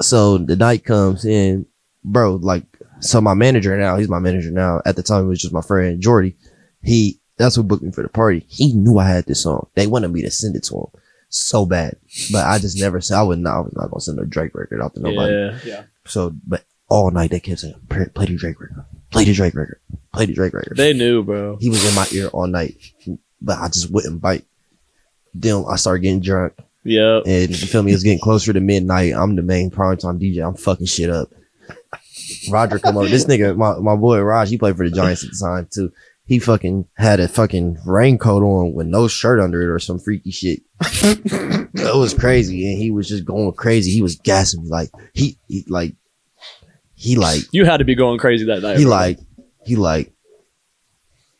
so 0.00 0.38
the 0.38 0.56
night 0.56 0.84
comes 0.84 1.24
in, 1.24 1.66
bro. 2.04 2.36
Like, 2.36 2.64
so 3.00 3.20
my 3.20 3.34
manager 3.34 3.76
now, 3.76 3.96
he's 3.96 4.08
my 4.08 4.18
manager 4.18 4.50
now. 4.50 4.80
At 4.84 4.96
the 4.96 5.02
time, 5.02 5.24
it 5.24 5.28
was 5.28 5.40
just 5.40 5.54
my 5.54 5.62
friend 5.62 6.00
Jordy. 6.00 6.36
He 6.82 7.20
that's 7.36 7.56
who 7.56 7.62
booked 7.62 7.82
me 7.82 7.92
for 7.92 8.02
the 8.02 8.08
party. 8.08 8.44
He 8.48 8.72
knew 8.72 8.98
I 8.98 9.08
had 9.08 9.26
this 9.26 9.42
song. 9.42 9.68
They 9.74 9.86
wanted 9.86 10.08
me 10.08 10.22
to 10.22 10.30
send 10.30 10.56
it 10.56 10.64
to 10.64 10.76
him 10.76 11.00
so 11.28 11.66
bad, 11.66 11.96
but 12.32 12.46
I 12.46 12.58
just 12.58 12.78
never 12.78 13.00
said 13.00 13.18
I 13.18 13.22
would 13.22 13.38
not. 13.38 13.56
I 13.56 13.60
was 13.60 13.72
not 13.74 13.90
gonna 13.90 14.00
send 14.00 14.18
a 14.18 14.26
Drake 14.26 14.54
record 14.54 14.80
out 14.82 14.94
to 14.94 15.00
nobody. 15.00 15.32
Yeah. 15.32 15.58
Yeah. 15.64 15.82
So, 16.06 16.34
but 16.46 16.64
all 16.88 17.10
night 17.10 17.30
they 17.30 17.40
kept 17.40 17.60
saying, 17.60 17.74
"Play 17.88 18.06
play 18.14 18.26
the 18.26 18.36
Drake 18.36 18.60
record, 18.60 18.84
play 19.10 19.24
the 19.24 19.34
Drake 19.34 19.54
record, 19.54 19.80
play 20.12 20.26
the 20.26 20.34
Drake 20.34 20.54
record." 20.54 20.76
They 20.76 20.92
knew, 20.92 21.22
bro. 21.22 21.56
he 21.56 21.68
was 21.68 21.84
in 21.86 21.94
my 21.94 22.06
ear 22.12 22.28
all 22.28 22.46
night, 22.46 22.76
but 23.40 23.58
I 23.58 23.68
just 23.68 23.90
wouldn't 23.90 24.20
bite. 24.20 24.44
Then 25.34 25.64
I 25.68 25.76
started 25.76 26.00
getting 26.02 26.20
drunk. 26.20 26.54
Yeah. 26.84 27.20
And 27.26 27.50
you 27.50 27.66
feel 27.66 27.82
me? 27.82 27.92
It's 27.92 28.02
getting 28.02 28.18
closer 28.18 28.52
to 28.52 28.60
midnight. 28.60 29.12
I'm 29.14 29.36
the 29.36 29.42
main 29.42 29.70
primetime 29.70 30.18
DJ. 30.18 30.46
I'm 30.46 30.54
fucking 30.54 30.86
shit 30.86 31.10
up. 31.10 31.30
Roger 32.50 32.78
come 32.78 32.96
over. 32.96 33.08
This 33.08 33.24
nigga, 33.24 33.56
my, 33.56 33.78
my 33.78 33.96
boy 33.96 34.20
Raj, 34.20 34.48
he 34.48 34.58
played 34.58 34.76
for 34.76 34.88
the 34.88 34.94
Giants 34.94 35.24
at 35.24 35.30
the 35.30 35.38
time 35.38 35.68
too. 35.72 35.92
He 36.24 36.38
fucking 36.38 36.86
had 36.96 37.20
a 37.20 37.28
fucking 37.28 37.78
raincoat 37.86 38.42
on 38.42 38.74
with 38.74 38.86
no 38.86 39.08
shirt 39.08 39.40
under 39.40 39.62
it 39.62 39.72
or 39.74 39.78
some 39.78 39.98
freaky 39.98 40.30
shit. 40.30 40.60
it 40.82 41.96
was 41.96 42.12
crazy. 42.12 42.70
And 42.70 42.78
he 42.78 42.90
was 42.90 43.08
just 43.08 43.24
going 43.24 43.52
crazy. 43.52 43.90
He 43.92 44.02
was 44.02 44.16
gassing 44.16 44.64
me 44.64 44.68
like 44.68 44.90
he, 45.14 45.38
he 45.48 45.64
like 45.68 45.94
he 46.94 47.16
like 47.16 47.42
You 47.52 47.64
had 47.64 47.78
to 47.78 47.84
be 47.84 47.94
going 47.94 48.18
crazy 48.18 48.44
that 48.46 48.60
night. 48.60 48.76
he 48.76 48.84
bro. 48.84 48.90
like 48.90 49.18
he 49.64 49.76
like 49.76 50.12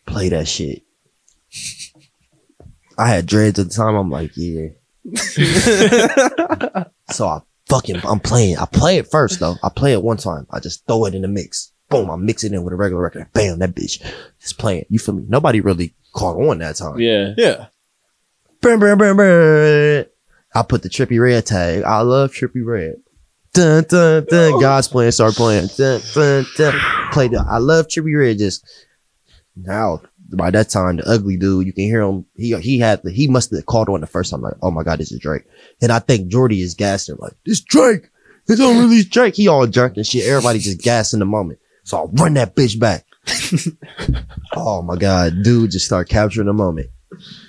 play 0.06 0.30
that 0.30 0.48
shit. 0.48 0.82
I 2.96 3.08
had 3.08 3.26
dreads 3.26 3.58
at 3.58 3.68
the 3.68 3.74
time. 3.74 3.94
I'm 3.94 4.10
like, 4.10 4.32
yeah. 4.36 4.68
so 7.10 7.28
I 7.28 7.40
fucking 7.68 8.00
I'm 8.04 8.20
playing. 8.20 8.58
I 8.58 8.66
play 8.66 8.98
it 8.98 9.10
first 9.10 9.40
though. 9.40 9.56
I 9.62 9.68
play 9.68 9.92
it 9.92 10.02
one 10.02 10.16
time. 10.16 10.46
I 10.50 10.60
just 10.60 10.86
throw 10.86 11.04
it 11.06 11.14
in 11.14 11.22
the 11.22 11.28
mix. 11.28 11.72
Boom, 11.90 12.10
I 12.10 12.16
mix 12.16 12.44
it 12.44 12.52
in 12.52 12.64
with 12.64 12.74
a 12.74 12.76
regular 12.76 13.02
record. 13.02 13.32
Bam, 13.32 13.60
that 13.60 13.74
bitch 13.74 14.04
is 14.42 14.52
playing. 14.52 14.84
You 14.90 14.98
feel 14.98 15.14
me? 15.14 15.24
Nobody 15.26 15.60
really 15.60 15.94
caught 16.12 16.36
on 16.36 16.58
that 16.58 16.76
time. 16.76 16.98
Yeah. 17.00 17.32
yeah. 17.36 17.66
I 20.54 20.62
put 20.62 20.82
the 20.82 20.88
Trippie 20.88 21.20
Redd 21.20 21.46
tag. 21.46 21.84
I 21.84 22.00
love 22.00 22.32
Trippie 22.32 22.64
Redd. 22.64 22.96
Dun, 23.54 23.84
dun, 23.88 24.26
dun. 24.28 24.60
God's 24.60 24.88
Plan, 24.88 25.10
start 25.12 25.34
playing. 25.34 25.68
Dun, 25.76 26.00
dun, 26.12 26.46
dun. 26.56 26.74
Play 27.12 27.28
the, 27.28 27.44
I 27.48 27.58
love 27.58 27.86
Trippie 27.88 28.18
Redd. 28.18 28.38
Just 28.38 28.66
now, 29.56 30.02
by 30.30 30.50
that 30.50 30.68
time, 30.68 30.96
the 30.96 31.08
ugly 31.08 31.36
dude, 31.36 31.66
you 31.66 31.72
can 31.72 31.84
hear 31.84 32.02
him. 32.02 32.26
He 32.36 32.54
he 32.60 32.78
had 32.78 33.02
the, 33.02 33.10
he 33.10 33.28
must 33.28 33.50
have 33.50 33.66
called 33.66 33.88
on 33.88 34.00
the 34.00 34.06
first 34.06 34.30
time. 34.30 34.42
Like, 34.42 34.54
oh 34.62 34.70
my 34.70 34.82
god, 34.82 34.98
this 34.98 35.12
is 35.12 35.20
Drake. 35.20 35.44
And 35.80 35.90
I 35.90 35.98
think 36.00 36.28
Jordy 36.28 36.60
is 36.60 36.74
gassing 36.74 37.16
like 37.18 37.34
this 37.46 37.60
Drake. 37.60 38.10
It's 38.46 38.58
don't 38.58 38.78
release 38.78 39.06
Drake. 39.06 39.36
He 39.36 39.48
all 39.48 39.66
drunk 39.66 39.96
and 39.96 40.06
shit. 40.06 40.26
Everybody 40.26 40.58
just 40.58 40.80
gas 40.80 41.12
in 41.12 41.18
the 41.18 41.26
moment. 41.26 41.58
So 41.84 41.98
I 41.98 42.22
run 42.22 42.34
that 42.34 42.54
bitch 42.54 42.78
back. 42.78 43.04
oh 44.56 44.82
my 44.82 44.96
god, 44.96 45.42
dude, 45.42 45.70
just 45.70 45.86
start 45.86 46.08
capturing 46.08 46.46
the 46.46 46.52
moment. 46.52 46.88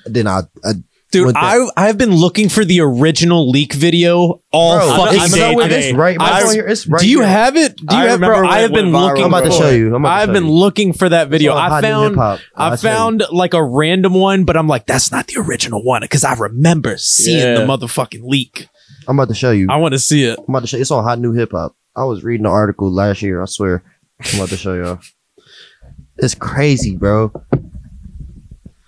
Then 0.05 0.27
I, 0.27 0.41
I 0.63 0.73
Dude, 1.12 1.26
With 1.26 1.36
I 1.38 1.68
I've 1.76 1.97
been 1.97 2.14
looking 2.16 2.49
for 2.49 2.64
the 2.64 2.82
original 2.82 3.49
leak 3.49 3.74
video 3.74 4.43
all 4.51 4.78
Bro, 4.78 4.95
fucking 5.05 5.22
it's, 5.24 5.34
day 5.34 5.53
no, 5.55 5.60
it 5.60 5.64
today. 5.64 5.89
is 5.89 5.95
right, 5.95 6.18
I, 6.20 6.53
here, 6.53 6.68
it's 6.68 6.86
right 6.86 7.01
do 7.01 7.10
you 7.10 7.20
here. 7.22 7.28
have 7.28 7.55
it? 7.55 7.78
Do 7.78 7.95
you 7.95 8.01
I 8.03 8.05
have? 8.10 8.20
Bro, 8.20 8.47
I 8.47 8.60
have 8.60 8.72
been 8.72 8.91
looking. 8.91 9.24
I'm 9.24 9.34
about 9.34 9.45
to 9.45 9.51
show 9.51 9.70
you. 9.72 9.88
I'm 9.95 10.05
about 10.05 10.10
to 10.10 10.22
I've 10.22 10.28
show 10.30 10.34
been 10.34 10.45
you. 10.45 10.51
looking 10.51 10.93
for 10.93 11.10
that 11.10 11.30
video. 11.30 11.55
I 11.55 11.82
found. 11.82 12.20
I 12.20 12.39
I'll 12.55 12.78
found 12.78 13.24
like 13.32 13.55
a 13.55 13.64
random 13.64 14.14
one, 14.14 14.43
but 14.45 14.55
I'm 14.55 14.68
like, 14.68 14.86
that's 14.86 15.12
not 15.12 15.26
the 15.26 15.41
original 15.41 15.84
one 15.84 16.01
because 16.01 16.24
I 16.24 16.34
remember 16.36 16.95
seeing 16.97 17.39
Yeah. 17.39 17.55
the 17.55 17.66
motherfucking 17.66 18.22
leak. 18.24 18.68
I'm 19.07 19.18
about 19.18 19.30
to 19.30 19.36
show 19.36 19.49
you. 19.49 19.66
I 19.68 19.78
want 19.78 19.93
to 19.93 19.99
see 19.99 20.26
it. 20.26 20.38
I'm 20.38 20.45
about 20.53 20.60
to 20.62 20.68
show 20.68 20.78
you. 20.78 20.82
It's 20.82 20.91
on 20.91 21.03
Hot 21.03 21.18
New 21.18 21.32
Hip 21.34 21.53
Hop. 21.53 21.76
I 21.95 22.03
was 22.03 22.24
reading 22.24 22.45
an 22.45 22.51
article 22.51 22.91
last 22.91 23.24
year. 23.24 23.41
I 23.41 23.45
swear. 23.45 23.84
I'm 24.24 24.36
about 24.36 24.49
to 24.49 24.57
show 24.57 24.76
y'all. 24.76 24.99
It's 26.18 26.36
crazy, 26.36 26.95
bro. 26.95 27.32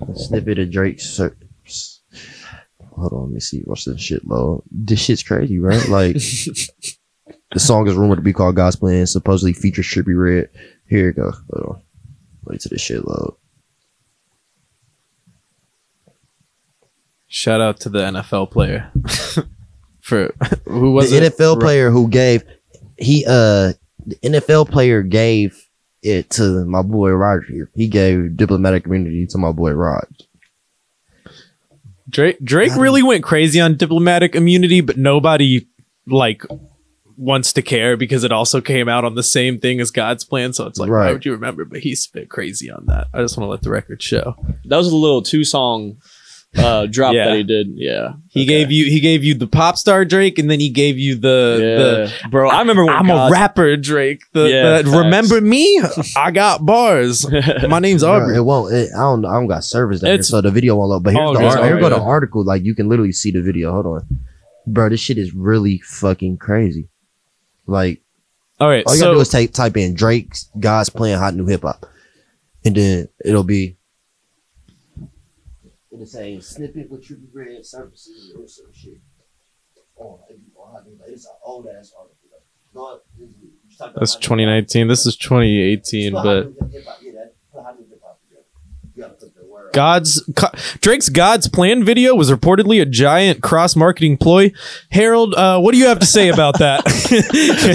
A 0.08 0.16
snippet 0.16 0.60
of 0.60 0.70
Drake's. 0.72 1.20
Cir- 3.02 3.10
Hold 3.10 3.14
on, 3.14 3.24
let 3.24 3.34
me 3.34 3.39
see. 3.39 3.64
Watch 3.66 3.86
this 3.86 4.02
shit 4.02 4.26
load. 4.28 4.64
This 4.72 4.99
shit's 4.99 5.24
crazy, 5.24 5.60
right? 5.60 5.88
Like, 5.89 6.14
the 7.52 7.60
song 7.60 7.88
is 7.88 7.95
rumored 7.95 8.18
to 8.18 8.24
be 8.24 8.34
called 8.34 8.56
Gospel 8.56 8.89
and 8.89 9.08
supposedly 9.08 9.54
features 9.54 9.86
Trippie 9.88 10.18
Redd. 10.18 10.49
Here 10.88 11.10
it 11.10 11.16
goes. 11.16 11.41
Hold 11.54 11.76
on. 11.76 11.82
Wait 12.45 12.62
till 12.62 12.70
this 12.70 12.82
shit 12.82 13.08
load. 13.08 13.36
Shout 17.28 17.62
out 17.62 17.80
to 17.82 17.89
the 17.89 17.99
NFL 17.99 18.52
player 18.52 18.91
for 20.02 20.34
who 20.66 20.91
was 20.91 21.12
the 21.12 21.24
it? 21.24 21.34
NFL 21.34 21.62
player 21.62 21.89
who 21.89 22.10
gave 22.10 22.43
he 22.97 23.24
uh 23.26 23.72
the 24.06 24.16
NFL 24.24 24.70
player 24.70 25.02
gave 25.02 25.66
it 26.04 26.30
to 26.32 26.66
my 26.66 26.82
boy 26.82 27.12
Roger. 27.12 27.72
He 27.74 27.88
gave 27.88 28.36
diplomatic 28.36 28.86
immunity 28.86 29.28
to 29.28 29.38
my 29.38 29.54
boy 29.54 29.72
Rod. 29.72 30.08
Drake 32.12 32.38
Drake 32.43 32.72
How 32.72 32.80
really 32.80 33.03
went 33.03 33.24
crazy 33.24 33.59
on 33.59 33.78
diplomatic 33.78 34.36
immunity, 34.36 34.82
but 34.82 34.97
nobody 34.97 35.68
like 36.07 36.43
wants 37.18 37.53
to 37.53 37.62
care 37.62 37.95
because 37.95 38.24
it 38.24 38.32
also 38.32 38.62
came 38.62 38.89
out 38.89 39.05
on 39.05 39.16
the 39.16 39.24
same 39.24 39.59
thing 39.59 39.80
as 39.80 39.91
God's 39.91 40.24
plan. 40.24 40.53
So 40.53 40.66
it's 40.66 40.80
like, 40.80 40.89
why 40.89 41.12
would 41.12 41.26
you 41.26 41.34
remember? 41.34 41.66
But 41.66 41.80
he 41.80 41.95
spit 41.95 42.30
crazy 42.30 42.70
on 42.70 42.86
that. 42.88 43.07
I 43.14 43.22
just 43.22 43.38
want 43.38 43.47
to 43.47 43.51
let 43.51 43.62
the 43.62 43.70
record 43.70 44.01
show. 44.01 44.36
That 44.66 44.78
was 44.78 44.91
a 44.91 44.95
little 44.95 45.22
two 45.22 45.43
song 45.43 45.97
uh 46.58 46.86
drop 46.86 47.14
Yeah. 47.14 47.26
that 47.30 47.38
he 47.38 47.43
did. 47.43 47.68
Yeah. 47.76 48.14
He 48.30 48.41
Okay. 48.41 48.45
gave 48.47 48.72
you 48.72 48.86
he 48.86 48.99
gave 48.99 49.24
you 49.24 49.34
the 49.36 49.47
pop 49.47 49.78
star 49.78 50.04
Drake, 50.04 50.38
and 50.38 50.52
then 50.52 50.60
he 50.60 50.70
gave 50.70 50.97
you 50.97 51.16
the 51.16 52.10
Yeah. 52.22 52.30
Bro, 52.30 52.49
I 52.49 52.60
remember 52.60 52.82
the 52.84 52.88
when 52.88 52.95
I'm 52.95 53.08
God- 53.08 53.30
a 53.30 53.32
rapper 53.32 53.78
Drake. 53.78 54.24
The, 54.34 54.49
Yeah, 54.49 54.82
the 54.82 54.91
remember 54.99 55.39
me? 55.39 55.82
I 56.18 56.32
got 56.32 56.66
bars. 56.66 57.26
My 57.70 57.80
name's 57.80 58.02
Bro, 58.04 58.12
Aubrey. 58.24 58.36
it 58.36 58.41
won't. 58.41 58.74
It, 58.74 58.89
I 58.95 58.99
don't. 58.99 59.26
I 59.26 59.34
don't 59.34 59.47
got 59.47 59.64
service 59.64 60.02
there, 60.02 60.14
It's- 60.14 60.28
so 60.28 60.41
the 60.41 60.52
video 60.52 60.76
won't 60.76 60.89
load. 60.89 61.04
But 61.04 61.14
here's 61.14 61.30
Oh, 61.30 61.34
the 61.34 61.39
okay. 61.47 61.60
ar- 61.60 61.66
here 61.66 61.80
go 61.80 61.89
the 61.89 62.02
article. 62.02 62.43
Like 62.43 62.64
you 62.64 62.76
can 62.76 62.89
literally 62.89 63.14
see 63.14 63.32
the 63.32 63.41
video. 63.41 63.72
Hold 63.72 63.86
on, 63.86 64.02
bro. 64.68 64.89
This 64.89 64.99
shit 64.99 65.18
is 65.18 65.34
really 65.34 65.80
fucking 65.86 66.38
crazy. 66.38 66.89
Like 67.66 68.02
All 68.60 68.68
right, 68.68 68.84
all 68.86 68.93
you 68.95 69.02
gotta 69.02 69.14
do 69.16 69.22
is 69.22 69.30
type 69.30 69.54
type 69.54 69.78
in 69.78 69.93
Drake's 69.93 70.49
God's 70.60 70.89
Plan 70.89 71.18
hot 71.18 71.34
new 71.34 71.45
hip 71.45 71.62
hop, 71.62 71.86
and 72.66 72.76
then 72.76 73.08
it'll 73.24 73.43
be. 73.45 73.78
It'll 76.02 76.10
say 76.10 76.39
snippet 76.39 76.89
with 76.89 77.08
Trippie 77.08 77.28
Redd 77.32 77.64
services 77.64 78.34
or 78.36 78.47
some 78.47 78.74
shit. 78.74 78.97
Oh, 79.99 80.20
it 80.28 80.43
be 80.43 80.52
on 80.58 80.72
Hot 80.72 80.84
New- 80.88 80.97
it's 81.06 81.28
an 81.28 81.34
old 81.43 81.68
ass 81.68 81.93
article. 81.95 82.18
though. 82.74 83.93
That's 83.99 84.16
2019. 84.16 84.88
This 84.88 85.06
is 85.06 85.16
2018, 85.16 86.14
but 86.14 86.54
God's 89.74 90.28
Drake's 90.82 91.10
God's 91.10 91.47
Plan 91.47 91.84
video 91.84 92.16
was 92.16 92.32
reportedly 92.32 92.82
a 92.82 92.86
giant 92.86 93.43
cross 93.43 93.76
marketing 93.76 94.18
ploy. 94.18 94.54
Harold, 94.89 95.36
uh, 95.36 95.60
what 95.60 95.72
do 95.72 95.78
you 95.78 95.86
have 95.86 95.99
to 95.99 96.08
say 96.08 96.30
about 96.30 96.58
that? 96.58 96.80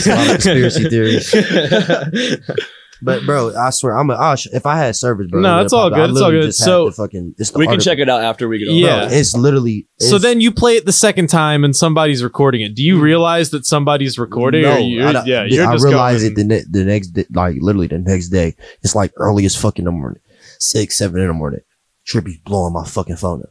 a 0.05 0.11
lot 0.11 0.27
of 0.27 0.33
conspiracy 0.33 0.89
theories. 0.89 1.33
But 3.03 3.25
bro, 3.25 3.55
I 3.59 3.71
swear, 3.71 3.97
I'm 3.97 4.11
a, 4.11 4.15
I'll 4.15 4.37
sh- 4.37 4.49
if 4.53 4.67
I 4.67 4.77
had 4.77 4.97
service, 4.97 5.29
bro. 5.31 5.41
No, 5.41 5.61
it 5.61 5.65
it's 5.65 5.73
all 5.73 5.91
good, 5.91 6.11
it's 6.11 6.21
all 6.21 6.31
good. 6.31 6.55
So- 6.55 6.91
fucking, 6.91 7.35
it's 7.39 7.51
the 7.51 7.59
We 7.59 7.67
can 7.67 7.75
article. 7.75 7.85
check 7.85 7.99
it 7.99 8.09
out 8.09 8.23
after 8.23 8.49
we 8.49 8.59
get 8.59 8.69
Yeah. 8.69 9.09
Bro, 9.09 9.17
it's 9.17 9.35
literally. 9.35 9.89
so 9.99 10.19
then 10.19 10.41
you 10.41 10.51
play 10.53 10.77
it 10.77 10.87
the 10.87 10.93
second 10.93 11.29
time 11.29 11.65
and 11.65 11.75
somebody's 11.75 12.23
recording 12.23 12.63
it. 12.63 12.75
Do 12.75 12.83
you 12.83 12.99
mm. 12.99 13.03
realize 13.03 13.51
that 13.51 13.67
somebody's 13.67 14.19
recording? 14.19 14.63
No, 14.63 14.77
or 14.77 14.81
you're, 14.81 15.09
I 15.09 15.25
yeah, 15.25 15.45
you're 15.45 15.67
I 15.67 15.73
just 15.73 15.85
realized 15.85 16.23
going, 16.23 16.33
it 16.33 16.37
the, 16.37 16.45
ne- 16.45 16.65
the 16.71 16.85
next 16.85 17.09
day, 17.09 17.27
like 17.33 17.57
literally 17.61 17.89
the 17.89 17.99
next 17.99 18.29
day. 18.29 18.57
It's 18.83 18.95
like 18.95 19.13
early 19.17 19.45
as 19.45 19.57
fuck 19.57 19.79
in 19.79 19.85
the 19.85 19.93
morning, 19.93 20.21
six, 20.59 20.99
seven 20.99 21.21
in 21.21 21.29
the 21.29 21.35
morning. 21.35 21.61
Trippie's 22.07 22.39
blowing 22.39 22.73
my 22.73 22.85
fucking 22.85 23.17
phone 23.17 23.43
up. 23.43 23.51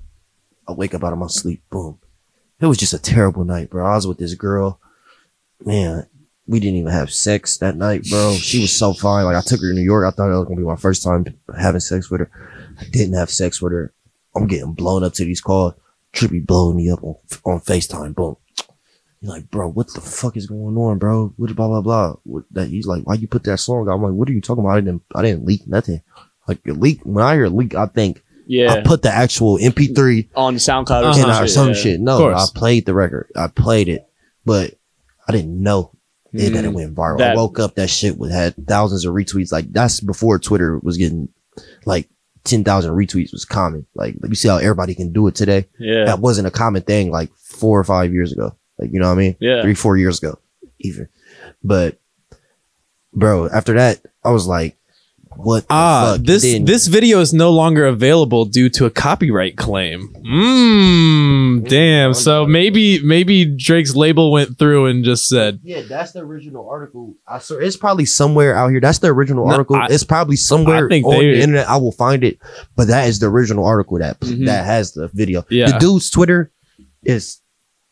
I 0.67 0.71
wake 0.71 0.93
up 0.93 1.03
out 1.03 1.13
of 1.13 1.19
my 1.19 1.27
sleep. 1.27 1.61
Boom. 1.69 1.99
It 2.59 2.65
was 2.67 2.77
just 2.77 2.93
a 2.93 2.99
terrible 2.99 3.43
night, 3.43 3.69
bro. 3.69 3.85
I 3.85 3.95
was 3.95 4.07
with 4.07 4.17
this 4.17 4.33
girl. 4.33 4.79
Man, 5.63 6.07
we 6.47 6.59
didn't 6.59 6.77
even 6.79 6.91
have 6.91 7.11
sex 7.11 7.57
that 7.57 7.75
night, 7.75 8.03
bro. 8.09 8.33
She 8.33 8.61
was 8.61 8.75
so 8.75 8.93
fine. 8.93 9.25
Like 9.25 9.35
I 9.35 9.41
took 9.41 9.61
her 9.61 9.69
to 9.69 9.73
New 9.73 9.81
York. 9.81 10.05
I 10.05 10.11
thought 10.15 10.29
it 10.31 10.37
was 10.37 10.45
gonna 10.45 10.57
be 10.59 10.63
my 10.63 10.75
first 10.75 11.03
time 11.03 11.25
having 11.57 11.79
sex 11.81 12.09
with 12.11 12.21
her. 12.21 12.29
I 12.79 12.83
didn't 12.91 13.15
have 13.15 13.29
sex 13.29 13.61
with 13.61 13.71
her. 13.73 13.93
I'm 14.35 14.47
getting 14.47 14.73
blown 14.73 15.03
up 15.03 15.13
to 15.13 15.25
these 15.25 15.41
calls. 15.41 15.73
Trippie 16.13 16.45
blowing 16.45 16.77
me 16.77 16.89
up 16.91 17.03
on, 17.03 17.15
on 17.45 17.59
FaceTime. 17.61 18.15
Boom. 18.15 18.37
He's 19.21 19.29
like, 19.29 19.49
bro, 19.49 19.67
what 19.69 19.91
the 19.93 20.01
fuck 20.01 20.37
is 20.37 20.45
going 20.45 20.77
on, 20.77 20.97
bro? 20.99 21.33
What 21.37 21.55
blah 21.55 21.67
blah 21.67 21.81
blah. 21.81 22.15
What, 22.23 22.43
that 22.51 22.67
he's 22.67 22.85
like, 22.85 23.03
why 23.03 23.15
you 23.15 23.27
put 23.27 23.43
that 23.45 23.57
song? 23.57 23.87
out? 23.89 23.93
I'm 23.95 24.03
like, 24.03 24.13
what 24.13 24.29
are 24.29 24.33
you 24.33 24.41
talking 24.41 24.63
about? 24.63 24.77
I 24.77 24.81
didn't, 24.81 25.01
I 25.15 25.21
didn't 25.23 25.45
leak 25.45 25.67
nothing. 25.67 26.01
Like 26.47 26.59
a 26.67 26.73
leak. 26.73 27.01
When 27.03 27.23
I 27.25 27.33
hear 27.35 27.47
leak, 27.47 27.73
I 27.75 27.87
think 27.87 28.23
Yeah. 28.45 28.71
I 28.73 28.81
put 28.81 29.01
the 29.01 29.09
actual 29.09 29.57
MP3 29.57 30.29
on 30.35 30.55
SoundCloud 30.57 31.01
or 31.01 31.05
Uh-huh. 31.07 31.19
in 31.19 31.21
some 31.23 31.29
or 31.31 31.47
shit, 31.47 31.49
some 31.49 31.67
yeah. 31.69 31.73
shit. 31.73 31.99
No. 32.01 32.33
I 32.33 32.45
played 32.53 32.85
the 32.85 32.93
record. 32.93 33.29
I 33.35 33.47
played 33.47 33.87
it, 33.89 34.07
but 34.45 34.75
I 35.27 35.31
didn't 35.31 35.59
know 35.63 35.91
it, 36.37 36.49
that 36.51 36.65
it 36.65 36.67
mm-hmm. 36.67 36.75
went 36.75 36.95
viral. 36.95 37.21
I 37.21 37.35
woke 37.35 37.59
up, 37.59 37.75
that 37.75 37.89
shit 37.89 38.17
was 38.17 38.31
had 38.31 38.55
thousands 38.67 39.05
of 39.05 39.13
retweets. 39.13 39.51
Like 39.51 39.71
that's 39.71 39.99
before 39.99 40.39
Twitter 40.39 40.79
was 40.79 40.97
getting 40.97 41.29
like 41.85 42.09
ten 42.43 42.63
thousand 42.63 42.93
retweets 42.93 43.31
was 43.31 43.45
common. 43.45 43.85
Like 43.95 44.15
you 44.27 44.35
see 44.35 44.47
how 44.47 44.57
everybody 44.57 44.95
can 44.95 45.13
do 45.13 45.27
it 45.27 45.35
today. 45.35 45.67
Yeah. 45.79 46.05
That 46.05 46.19
wasn't 46.19 46.47
a 46.47 46.51
common 46.51 46.83
thing 46.83 47.11
like 47.11 47.33
four 47.35 47.79
or 47.79 47.83
five 47.83 48.13
years 48.13 48.31
ago. 48.31 48.55
Like 48.77 48.91
you 48.91 48.99
know 48.99 49.07
what 49.07 49.15
I 49.15 49.21
mean? 49.21 49.35
Yeah. 49.39 49.61
three, 49.61 49.73
four 49.75 49.97
years 49.97 50.19
ago, 50.19 50.39
even. 50.79 51.07
But, 51.63 51.97
bro, 53.13 53.49
after 53.49 53.73
that, 53.73 54.01
I 54.23 54.29
was 54.29 54.45
like, 54.45 54.77
"What? 55.37 55.61
The 55.67 55.73
Ah, 55.73 56.13
fuck? 56.17 56.25
this 56.25 56.43
Then- 56.43 56.65
this 56.65 56.87
video 56.87 57.19
is 57.19 57.33
no 57.33 57.51
longer 57.51 57.85
available 57.85 58.45
due 58.45 58.69
to 58.69 58.85
a 58.85 58.89
copyright 58.89 59.55
claim. 59.57 60.09
Mmm, 60.25 61.67
damn. 61.67 62.13
So 62.13 62.45
maybe 62.45 62.99
maybe 63.03 63.45
Drake's 63.45 63.95
label 63.95 64.31
went 64.31 64.57
through 64.57 64.85
and 64.87 65.03
just 65.03 65.27
said, 65.27 65.59
Yeah, 65.63 65.81
that's 65.87 66.11
the 66.13 66.19
original 66.19 66.67
article. 66.69 67.15
I 67.27 67.39
swear, 67.39 67.61
it's 67.61 67.77
probably 67.77 68.05
somewhere 68.05 68.55
out 68.55 68.69
here. 68.69 68.79
That's 68.79 68.99
the 68.99 69.07
original 69.07 69.45
No, 69.45 69.51
article. 69.51 69.75
I- 69.75 69.87
it's 69.89 70.03
probably 70.03 70.35
somewhere 70.35 70.83
on 70.85 70.89
they- 70.89 71.01
the 71.01 71.41
internet. 71.41 71.69
I 71.69 71.77
will 71.77 71.91
find 71.91 72.23
it, 72.23 72.37
but 72.75 72.87
that 72.87 73.07
is 73.07 73.19
the 73.19 73.27
original 73.27 73.65
article 73.65 73.99
that 73.99 74.19
Mhm. 74.19 74.45
that 74.45 74.65
has 74.65 74.93
the 74.93 75.07
video. 75.13 75.45
Yeah. 75.49 75.71
The 75.71 75.79
dude's 75.79 76.09
Twitter 76.09 76.51
is 77.03 77.39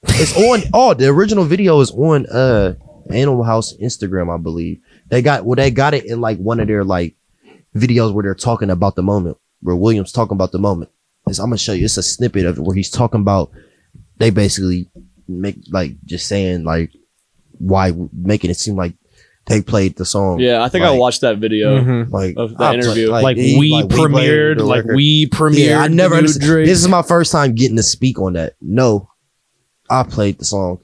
it's 0.07 0.35
on. 0.37 0.61
oh, 0.73 0.93
the 0.93 1.07
original 1.07 1.45
video 1.45 1.79
is 1.79 1.91
on 1.91 2.25
uh 2.27 2.73
Animal 3.09 3.43
House 3.43 3.73
Instagram, 3.81 4.33
I 4.33 4.37
believe. 4.41 4.79
They 5.09 5.21
got 5.21 5.45
well, 5.45 5.55
they 5.55 5.71
got 5.71 5.93
it 5.93 6.05
in 6.05 6.21
like 6.21 6.37
one 6.39 6.59
of 6.59 6.67
their 6.67 6.83
like 6.83 7.15
videos 7.76 8.13
where 8.13 8.24
they're 8.24 8.36
talking 8.36 8.69
about 8.69 8.95
the 8.95 9.03
moment, 9.03 9.38
where 9.61 9.76
Williams 9.76 10.11
talking 10.11 10.36
about 10.36 10.51
the 10.51 10.59
moment. 10.59 10.91
It's, 11.28 11.39
I'm 11.39 11.47
gonna 11.47 11.57
show 11.57 11.74
you. 11.74 11.86
It's 11.86 11.97
a 11.97 12.03
snippet 12.03 12.45
of 12.45 12.57
it 12.57 12.61
where 12.61 12.76
he's 12.76 12.89
talking 12.89 13.21
about. 13.21 13.51
They 14.17 14.30
basically 14.30 14.89
make 15.28 15.57
like 15.71 15.93
just 16.05 16.28
saying 16.28 16.63
like 16.65 16.91
why 17.57 17.93
making 18.11 18.51
it 18.51 18.57
seem 18.57 18.76
like 18.76 18.93
they 19.45 19.61
played 19.61 19.95
the 19.95 20.05
song. 20.05 20.39
Yeah, 20.39 20.63
I 20.63 20.69
think 20.69 20.84
I 20.86 20.91
watched 20.91 21.21
that 21.21 21.38
video. 21.38 21.80
Mhm. 21.80 22.11
like 22.11 22.36
Of 22.38 22.57
the 22.57 22.63
I 22.63 22.67
play- 22.71 22.80
interview. 22.80 23.09
like, 23.09 23.38
he- 23.38 23.57
we 23.59 23.71
like, 23.71 23.89
played 23.89 23.99
premiered, 24.11 24.57
the 24.59 24.65
like 24.65 24.86
we 24.86 25.28
premiered. 25.28 25.65
Yeah, 25.69 25.80
I 25.82 25.88
never 25.88 26.13
new 26.15 26.19
understood. 26.19 26.41
Drake. 26.43 26.65
This 26.65 26.80
is 26.80 26.88
my 26.88 27.01
first 27.01 27.32
time 27.32 27.53
getting 27.55 27.76
to 27.78 27.84
speak 27.84 28.19
on 28.19 28.34
that. 28.34 28.53
No, 28.61 29.09
I 29.89 30.03
played 30.03 30.39
the 30.39 30.45
song 30.45 30.80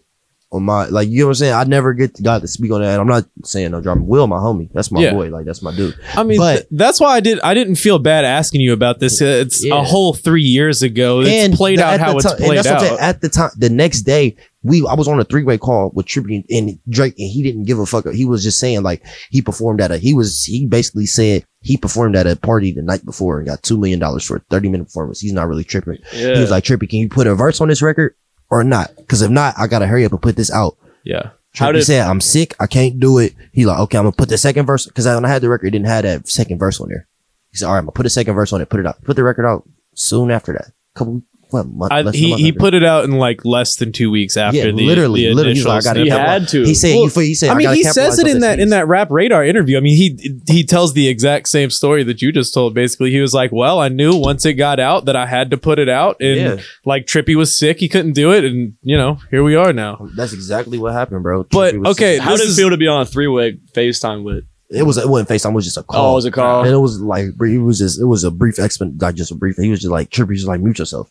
on 0.52 0.64
my 0.64 0.86
like 0.88 1.08
you 1.10 1.20
know 1.20 1.26
what 1.28 1.30
I'm 1.32 1.36
saying. 1.36 1.54
I 1.54 1.64
never 1.66 1.94
get 1.94 2.16
to, 2.16 2.24
got 2.24 2.42
to 2.42 2.48
speak 2.48 2.72
on 2.72 2.82
that. 2.82 3.00
I'm 3.00 3.06
not 3.08 3.26
saying 3.44 3.70
no 3.72 3.82
drama. 3.82 4.02
Will 4.04 4.26
my 4.26 4.38
homie. 4.38 4.70
That's 4.74 4.92
my 4.92 5.00
Yeah. 5.02 5.14
boy. 5.14 5.30
Like 5.30 5.46
that's 5.46 5.62
my 5.62 5.76
dude. 5.76 5.96
I 6.16 6.24
mean, 6.24 6.40
But- 6.40 6.56
th- 6.56 6.68
that's 6.72 7.00
why 7.00 7.16
I 7.16 7.20
did. 7.20 7.40
I 7.42 7.54
didn't 7.54 7.76
feel 7.76 8.00
bad 8.00 8.26
asking 8.26 8.62
you 8.62 8.74
about 8.74 9.00
this. 9.00 9.22
Uh, 9.22 9.26
It's 9.26 9.64
Yeah. 9.64 9.80
a 9.80 9.84
whole 9.84 10.14
three 10.14 10.42
years 10.44 10.82
ago. 10.82 11.22
It's 11.22 11.56
played 11.56 11.78
the- 11.80 11.86
out 11.86 12.00
how 12.00 12.14
the 12.14 12.18
it's 12.18 12.34
played 12.34 12.58
that's 12.58 12.68
saying. 12.68 12.94
out. 12.94 13.00
At 13.00 13.22
the 13.22 13.30
time, 13.30 13.52
the 13.58 13.70
next 13.70 14.02
day, 14.02 14.36
we 14.64 14.84
I 14.90 14.96
was 14.96 15.08
on 15.08 15.20
a 15.20 15.24
three 15.24 15.44
way 15.44 15.58
call 15.60 15.92
with 15.94 16.08
Trippie 16.08 16.44
and 16.50 16.80
Drake, 16.90 17.14
and 17.20 17.30
he 17.30 17.44
didn't 17.44 17.64
give 17.66 17.78
a 17.78 17.86
fuck. 17.86 18.10
He 18.12 18.26
was 18.26 18.44
just 18.44 18.60
saying 18.60 18.82
like 18.82 19.04
he 19.30 19.42
performed 19.44 19.82
at 19.82 19.92
a. 19.92 19.98
He 19.98 20.16
was 20.16 20.44
he 20.44 20.66
basically 20.66 21.06
said 21.06 21.44
he 21.62 21.78
performed 21.78 22.16
at 22.16 22.26
a 22.26 22.36
party 22.36 22.72
the 22.72 22.82
night 22.82 23.06
before 23.06 23.38
and 23.38 23.48
got 23.48 23.62
two 23.62 23.78
million 23.78 24.00
dollars 24.00 24.24
for 24.24 24.38
a 24.38 24.42
thirty 24.50 24.68
minute 24.68 24.86
performance. 24.86 25.20
He's 25.20 25.32
not 25.34 25.48
really 25.48 25.64
tripping. 25.64 26.00
Yeah. 26.14 26.34
He 26.34 26.42
was 26.42 26.50
like, 26.52 26.64
Trippie, 26.64 26.90
can 26.90 27.00
you 27.00 27.08
put 27.10 27.28
a 27.28 27.36
verse 27.36 27.62
on 27.62 27.68
this 27.68 27.82
record 27.84 28.16
or 28.50 28.64
not? 28.64 28.96
Because 28.98 29.22
if 29.22 29.30
not, 29.32 29.56
I 29.58 29.68
gotta 29.68 29.88
hurry 29.88 30.06
up 30.06 30.12
and 30.12 30.22
put 30.22 30.36
this 30.36 30.52
out. 30.52 30.78
yeah. 31.04 31.32
How 31.56 31.72
did- 31.72 31.84
said, 31.84 32.08
I'm 32.08 32.22
sick. 32.22 32.56
I 32.60 32.68
can't 32.68 33.00
do 33.00 33.18
it. 33.18 33.34
He 33.52 33.66
like, 33.66 33.80
okay, 33.80 33.98
I'm 33.98 34.04
gonna 34.04 34.12
put 34.16 34.30
the 34.30 34.38
second 34.38 34.66
verse 34.68 34.86
because 34.86 35.06
when 35.06 35.26
I 35.26 35.30
had 35.30 35.42
the 35.42 35.50
record, 35.50 35.68
it 35.68 35.72
didn't 35.72 35.88
have 35.88 36.04
that 36.04 36.28
second 36.30 36.60
verse 36.60 36.80
on 36.80 36.90
there. 36.90 37.08
He 37.52 37.58
said, 37.58 37.66
all 37.66 37.72
right, 37.74 37.80
I'm 37.80 37.86
gonna 37.86 37.94
put 37.94 38.06
a 38.06 38.10
second 38.10 38.36
verse 38.36 38.54
on 38.54 38.62
it. 38.62 38.70
Put 38.70 38.80
it 38.80 38.86
out. 38.86 39.04
Put 39.04 39.16
the 39.16 39.24
record 39.24 39.46
out 39.48 39.68
soon 39.96 40.30
after 40.30 40.54
that. 40.54 40.72
Couple 40.96 41.24
what 41.50 41.68
month? 41.68 41.92
I, 41.92 42.02
less 42.04 42.16
than 42.16 42.24
a 42.32 42.36
he 42.38 42.44
he 42.44 42.52
put 42.52 42.74
it 42.74 42.84
out 42.84 43.04
in 43.06 43.12
like 43.12 43.44
less 43.46 43.76
than 43.78 43.92
two 43.92 44.12
weeks 44.12 44.38
after 44.38 44.58
Yeah, 44.58 44.64
the 44.66 44.72
literally, 44.86 45.26
the 45.28 45.34
literally, 45.34 45.56
he's 45.56 45.66
like, 45.66 45.86
I 45.88 45.92
initial 45.92 45.94
gotta 45.94 46.04
he 46.04 46.10
had 46.10 46.48
to. 46.50 46.64
He 46.64 46.74
said, 46.76 46.96
Well, 46.96 47.04
you, 47.06 47.10
he 47.28 47.34
said, 47.36 47.50
I 47.50 47.56
mean, 47.56 47.66
gotta 47.66 47.76
he 47.78 47.84
says 47.84 48.20
it 48.20 48.28
in 48.28 48.34
this 48.36 48.42
that 48.44 48.60
in 48.60 48.70
that 48.70 48.88
rap 48.88 49.10
radar 49.12 49.44
interview. 49.44 49.78
I 49.78 49.80
mean, 49.80 49.96
he 49.98 50.40
he 50.48 50.64
tells 50.64 50.94
the 50.94 51.08
exact 51.08 51.48
same 51.48 51.70
story 51.70 52.04
that 52.04 52.22
you 52.22 52.32
just 52.32 52.54
told. 52.54 52.74
Basically, 52.74 53.12
he 53.12 53.20
was 53.22 53.34
like, 53.34 53.52
"Well, 53.52 53.80
I 53.80 53.90
knew 53.90 54.16
once 54.16 54.46
it 54.46 54.54
got 54.54 54.80
out 54.80 55.06
that 55.06 55.16
I 55.16 55.26
had 55.26 55.52
to 55.52 55.58
put 55.58 55.80
it 55.80 55.90
out, 55.90 56.18
and 56.20 56.38
Yeah. 56.40 56.58
like 56.86 57.06
Trippie 57.06 57.36
was 57.36 57.58
sick, 57.58 57.80
he 57.80 57.88
couldn't 57.90 58.14
do 58.14 58.32
it, 58.32 58.46
and 58.46 58.74
you 58.84 58.98
know, 58.98 59.20
here 59.32 59.44
we 59.44 59.56
are 59.56 59.74
now." 59.74 60.08
That's 60.16 60.34
exactly 60.34 60.78
what 60.78 60.94
happened, 60.94 61.24
bro. 61.24 61.46
But, 61.52 61.74
Trippie 61.74 61.80
was 61.80 61.98
okay, 61.98 62.16
sick. 62.18 62.24
How 62.24 62.32
this 62.32 62.42
did 62.42 62.48
it 62.48 62.50
is- 62.52 62.58
feel 62.58 62.70
to 62.70 62.78
be 62.78 62.88
on 62.88 63.02
a 63.02 63.06
three 63.06 63.28
way 63.28 63.58
FaceTime 63.76 64.24
with? 64.24 64.44
it 64.72 64.84
was 64.84 64.98
it 65.00 65.10
wasn't 65.10 65.28
FaceTime. 65.30 65.50
It 65.50 65.56
was 65.56 65.66
just 65.66 65.78
a 65.78 65.84
call. 65.84 66.06
Oh, 66.06 66.12
it 66.12 66.16
was 66.16 66.26
a 66.26 66.32
call. 66.32 66.64
and 66.64 66.72
it 66.72 66.78
was 66.78 67.02
like 67.02 67.26
it 67.42 67.58
was 67.58 67.80
just 67.80 68.00
it 68.00 68.06
was 68.06 68.24
a 68.24 68.30
brief 68.30 68.58
expen 68.58 69.02
like 69.02 69.16
just 69.16 69.32
a 69.32 69.36
brief. 69.36 69.56
He 69.58 69.70
was 69.72 69.80
just 69.80 69.92
like 69.92 70.12
Trippie, 70.12 70.36
just 70.36 70.46
like 70.48 70.62
mute 70.62 70.78
yourself. 70.78 71.10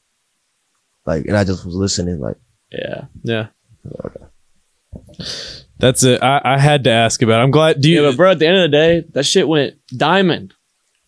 Like, 1.08 1.24
and 1.24 1.36
I 1.38 1.44
just 1.44 1.64
was 1.64 1.74
listening, 1.74 2.20
like. 2.20 2.36
Yeah. 2.70 3.06
Yeah, 3.22 3.46
that's 5.78 6.02
it. 6.02 6.22
I, 6.22 6.40
I 6.44 6.58
had 6.58 6.84
to 6.84 6.90
ask 6.90 7.22
about. 7.22 7.40
it. 7.40 7.44
I'm 7.44 7.50
glad. 7.50 7.80
Do 7.80 7.88
you? 7.88 8.02
Yeah, 8.02 8.10
but 8.10 8.16
bro, 8.18 8.30
at 8.32 8.38
the 8.38 8.46
end 8.46 8.58
of 8.58 8.70
the 8.70 8.76
day, 8.76 9.04
that 9.12 9.24
shit 9.24 9.48
went 9.48 9.76
diamond. 9.96 10.52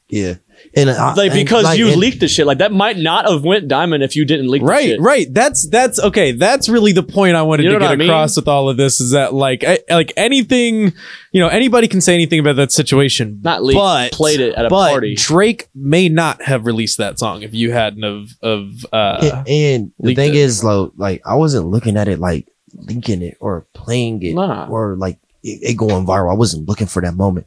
Yeah, 0.08 0.36
and 0.74 0.88
I, 0.88 1.14
Like 1.14 1.30
and, 1.32 1.34
because 1.40 1.64
like, 1.64 1.78
you 1.78 1.88
and- 1.88 1.96
leaked 1.96 2.20
the 2.20 2.28
shit. 2.28 2.46
Like 2.46 2.58
that 2.58 2.70
might 2.72 2.96
not 2.96 3.28
have 3.28 3.42
went 3.44 3.66
diamond 3.68 4.02
if 4.02 4.14
you 4.14 4.24
didn't 4.24 4.48
leak 4.48 4.62
the 4.62 4.66
Right, 4.68 4.84
shit. 4.84 5.00
right. 5.00 5.26
That's 5.32 5.68
that's 5.68 5.98
okay. 5.98 6.32
That's 6.32 6.68
really 6.68 6.92
the 6.92 7.02
point 7.02 7.34
I 7.36 7.42
wanted 7.42 7.64
You 7.64 7.70
know 7.70 7.78
to 7.80 7.84
get 7.86 7.90
I 7.92 7.96
mean? 7.96 8.08
across 8.08 8.36
with 8.36 8.46
all 8.48 8.68
of 8.68 8.76
this 8.76 9.00
is 9.00 9.10
that 9.10 9.34
like 9.34 9.64
I, 9.64 9.80
like 9.90 10.12
anything, 10.16 10.92
you 11.32 11.40
know, 11.40 11.48
anybody 11.48 11.88
can 11.88 12.00
say 12.00 12.14
anything 12.14 12.38
about 12.40 12.56
that 12.56 12.70
situation. 12.72 13.40
Not 13.42 13.64
leaked, 13.64 13.76
but 13.78 14.12
played 14.12 14.40
it 14.40 14.54
at 14.54 14.66
a 14.66 14.68
but 14.68 14.90
party. 14.90 15.14
Drake 15.16 15.68
may 15.74 16.08
not 16.08 16.42
have 16.42 16.66
released 16.66 16.98
that 16.98 17.18
song 17.18 17.42
if 17.42 17.52
you 17.54 17.72
hadn't 17.72 18.04
of 18.04 18.30
of 18.42 18.86
uh 18.92 19.18
and, 19.46 19.48
and 19.48 19.92
the 19.98 20.14
thing 20.14 20.30
it. 20.30 20.36
is, 20.36 20.62
like, 20.62 20.90
like 20.96 21.22
I 21.26 21.34
wasn't 21.34 21.66
looking 21.66 21.96
at 21.96 22.06
it 22.08 22.18
like 22.20 22.46
leaking 22.74 23.22
it 23.22 23.36
or 23.40 23.66
playing 23.74 24.22
it 24.22 24.34
Nah. 24.34 24.68
or 24.68 24.94
like 24.96 25.18
it, 25.42 25.70
it 25.70 25.76
going 25.76 26.06
viral. 26.06 26.30
I 26.30 26.36
wasn't 26.36 26.68
looking 26.68 26.86
for 26.86 27.02
that 27.02 27.14
moment. 27.16 27.46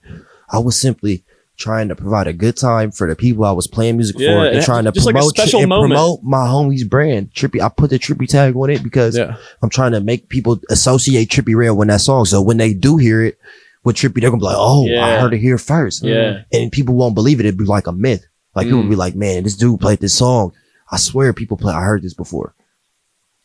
I 0.50 0.60
was 0.60 0.80
simply 0.80 1.24
trying 1.58 1.88
to 1.90 1.96
provide 1.96 2.28
a 2.28 2.34
good 2.34 2.58
time 2.58 2.92
for 2.92 3.08
the 3.08 3.16
people 3.16 3.46
I 3.46 3.52
was 3.52 3.68
playing 3.68 3.98
music 3.98 4.16
Yeah, 4.18 4.28
for 4.40 4.46
and 4.48 4.56
and 4.58 4.66
trying 4.66 4.86
to 4.86 4.92
just 4.92 5.06
like 5.06 5.14
promote 5.16 5.38
and 5.54 5.70
moment. 5.70 5.92
promote 5.92 6.24
my 6.24 6.46
homie's 6.48 6.84
brand. 6.84 7.32
Trippie, 7.32 7.62
I 7.62 7.70
put 7.70 7.92
the 7.92 8.00
Trippie 8.00 8.28
tag 8.28 8.56
on 8.56 8.70
it 8.72 8.82
because 8.84 9.18
yeah. 9.18 9.36
I'm 9.62 9.70
trying 9.70 9.92
to 9.92 10.02
make 10.02 10.30
people 10.30 10.60
associate 10.70 11.30
Trippie 11.30 11.56
Redd 11.56 11.78
with 11.78 11.88
that 11.90 12.02
song. 12.02 12.26
So 12.26 12.42
when 12.42 12.58
they 12.58 12.74
do 12.74 12.98
hear 12.98 13.24
it 13.24 13.38
with 13.84 13.96
Trippie, 13.98 14.22
they're 14.22 14.30
gonna 14.32 14.40
be 14.40 14.46
like, 14.46 14.56
"Oh, 14.58 14.88
I 15.00 15.20
heard 15.20 15.34
it 15.34 15.40
here 15.40 15.58
first. 15.58 16.04
Yeah. 16.04 16.42
and 16.52 16.72
people 16.72 16.96
won't 16.96 17.16
believe 17.16 17.40
it. 17.40 17.46
It'd 17.46 17.58
be 17.58 17.66
like 17.66 17.88
a 17.88 17.92
myth. 17.92 18.26
Like 18.56 18.66
people 18.66 18.80
Mm. 18.80 18.84
would 18.84 18.90
be 18.90 18.96
like, 18.96 19.16
"Man, 19.16 19.44
this 19.44 19.56
dude 19.56 19.80
played 19.80 20.00
this 20.00 20.14
song. 20.16 20.54
I 20.92 20.98
swear, 20.98 21.34
people 21.34 21.58
play. 21.58 21.74
I 21.74 21.82
heard 21.82 22.02
this 22.02 22.14
before." 22.14 22.56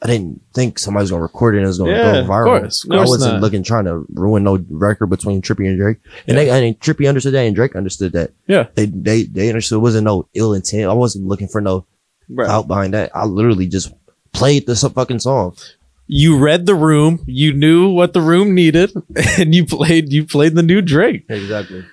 I 0.00 0.06
didn't 0.06 0.40
think 0.54 0.78
somebody's 0.78 1.10
gonna 1.10 1.22
record 1.22 1.54
it 1.54 1.58
and 1.58 1.64
it 1.64 1.68
was 1.68 1.78
gonna 1.78 1.90
Yeah, 1.90 2.12
go 2.12 2.20
of 2.20 2.26
viral. 2.26 2.60
course, 2.60 2.84
of 2.84 2.92
I 2.92 3.00
wasn't 3.04 3.32
not. 3.34 3.42
looking 3.42 3.62
trying 3.64 3.86
to 3.86 4.04
ruin 4.14 4.44
no 4.44 4.64
record 4.70 5.06
between 5.06 5.42
Trippie 5.42 5.66
and 5.68 5.76
Drake. 5.78 5.96
And 6.28 6.36
Yeah. 6.38 6.44
they 6.44 6.68
and 6.68 6.78
Trippie 6.80 7.08
understood 7.08 7.34
that 7.34 7.40
and 7.46 7.56
Drake 7.56 7.74
understood 7.74 8.12
that. 8.12 8.30
Yeah. 8.46 8.66
They 8.76 8.86
they 8.86 9.24
they 9.24 9.48
understood 9.48 9.76
it 9.76 9.80
wasn't 9.80 10.04
no 10.04 10.28
ill 10.34 10.52
intent. 10.54 10.84
I 10.88 10.92
wasn't 10.92 11.26
looking 11.26 11.48
for 11.48 11.60
no 11.60 11.84
Bro. 12.28 12.46
out 12.48 12.68
behind 12.68 12.94
that. 12.94 13.10
I 13.14 13.24
literally 13.24 13.66
just 13.66 13.92
played 14.32 14.66
this 14.68 14.82
fucking 14.84 15.18
song. 15.18 15.56
you 16.06 16.38
read 16.38 16.64
the 16.66 16.74
room, 16.76 17.22
you 17.26 17.52
knew 17.52 17.90
what 17.90 18.12
the 18.14 18.20
room 18.20 18.54
needed, 18.54 18.92
and 19.38 19.52
you 19.54 19.66
played 19.66 20.12
you 20.12 20.24
played 20.24 20.54
the 20.54 20.62
new 20.62 20.80
Drake. 20.80 21.24
Exactly. 21.28 21.84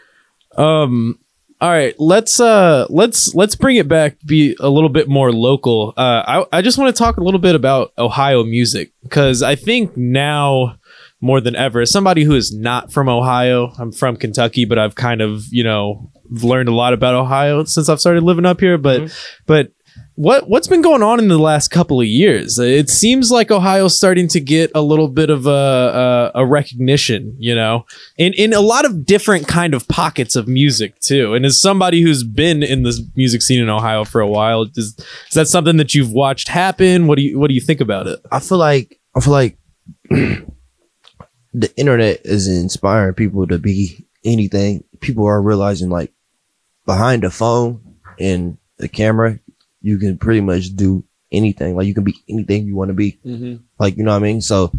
Um 0.55 1.17
all 1.61 1.69
right, 1.69 1.95
let's 1.99 2.39
uh 2.39 2.85
let's 2.89 3.33
let's 3.33 3.55
bring 3.55 3.77
it 3.77 3.87
back 3.87 4.17
be 4.25 4.55
a 4.59 4.69
little 4.69 4.89
bit 4.89 5.07
more 5.07 5.31
local. 5.31 5.93
Uh 5.95 6.23
I 6.51 6.57
I 6.57 6.61
just 6.61 6.77
want 6.77 6.93
to 6.93 6.97
talk 6.97 7.17
a 7.17 7.23
little 7.23 7.39
bit 7.39 7.55
about 7.55 7.93
Ohio 7.97 8.43
music 8.43 8.91
cuz 9.09 9.41
I 9.41 9.55
think 9.55 9.95
now 9.95 10.77
more 11.21 11.41
than 11.41 11.55
ever 11.55 11.81
as 11.81 11.91
somebody 11.91 12.23
who 12.23 12.35
is 12.35 12.53
not 12.53 12.91
from 12.91 13.09
Ohio, 13.09 13.71
I'm 13.79 13.91
from 13.91 14.17
Kentucky, 14.17 14.65
but 14.65 14.77
I've 14.77 14.95
kind 14.95 15.21
of, 15.21 15.45
you 15.49 15.63
know, 15.63 16.11
learned 16.29 16.69
a 16.69 16.73
lot 16.73 16.93
about 16.93 17.15
Ohio 17.15 17.63
since 17.63 17.89
I've 17.89 17.99
started 17.99 18.23
living 18.23 18.45
up 18.45 18.59
here, 18.59 18.77
but 18.77 19.11
but 19.45 19.71
what 20.15 20.49
what's 20.49 20.67
been 20.67 20.81
going 20.81 21.03
on 21.03 21.19
in 21.19 21.27
the 21.27 21.37
last 21.37 21.69
couple 21.69 21.99
of 21.99 22.07
years? 22.07 22.57
It 22.57 22.89
seems 22.89 23.31
like 23.31 23.51
Ohio's 23.51 23.97
starting 23.97 24.27
to 24.29 24.39
get 24.39 24.71
a 24.73 24.81
little 24.81 25.09
bit 25.09 25.29
of 25.29 25.45
a 25.45 26.31
a, 26.35 26.41
a 26.41 26.45
recognition, 26.45 27.35
you 27.37 27.53
know, 27.53 27.85
in 28.17 28.33
in 28.33 28.53
a 28.53 28.61
lot 28.61 28.85
of 28.85 29.05
different 29.05 29.47
kind 29.47 29.73
of 29.73 29.87
pockets 29.87 30.35
of 30.35 30.47
music 30.47 30.99
too. 30.99 31.33
And 31.33 31.45
as 31.45 31.59
somebody 31.59 32.01
who's 32.01 32.23
been 32.23 32.63
in 32.63 32.83
this 32.83 33.01
music 33.15 33.41
scene 33.41 33.61
in 33.61 33.69
Ohio 33.69 34.05
for 34.05 34.21
a 34.21 34.27
while, 34.27 34.63
is 34.63 34.95
is 34.97 35.33
that 35.33 35.47
something 35.47 35.77
that 35.77 35.93
you've 35.93 36.11
watched 36.11 36.47
happen? 36.47 37.07
What 37.07 37.17
do 37.17 37.23
you 37.23 37.37
what 37.37 37.49
do 37.49 37.53
you 37.53 37.61
think 37.61 37.81
about 37.81 38.07
it? 38.07 38.19
I 38.31 38.39
feel 38.39 38.57
like 38.57 38.99
I 39.15 39.19
feel 39.19 39.33
like 39.33 39.57
the 40.09 41.73
internet 41.75 42.21
is 42.23 42.47
inspiring 42.47 43.15
people 43.15 43.47
to 43.47 43.59
be 43.59 44.05
anything. 44.23 44.85
People 45.01 45.25
are 45.25 45.41
realizing 45.41 45.89
like 45.89 46.13
behind 46.85 47.23
the 47.23 47.29
phone 47.29 47.97
and 48.17 48.57
the 48.77 48.87
camera, 48.87 49.39
you 49.85 49.99
can 49.99 50.17
pretty 50.17 50.41
much 50.41 50.75
do 50.75 51.03
anything. 51.31 51.75
Like 51.75 51.85
you 51.87 51.93
can 51.93 52.03
be 52.03 52.15
anything 52.27 52.65
you 52.65 52.75
want 52.75 52.89
to 52.89 52.93
be. 52.93 53.19
Mm-hmm. 53.25 53.63
Like 53.79 53.97
you 53.97 54.03
know 54.03 54.11
what 54.11 54.17
I 54.17 54.23
mean. 54.23 54.41
So 54.41 54.71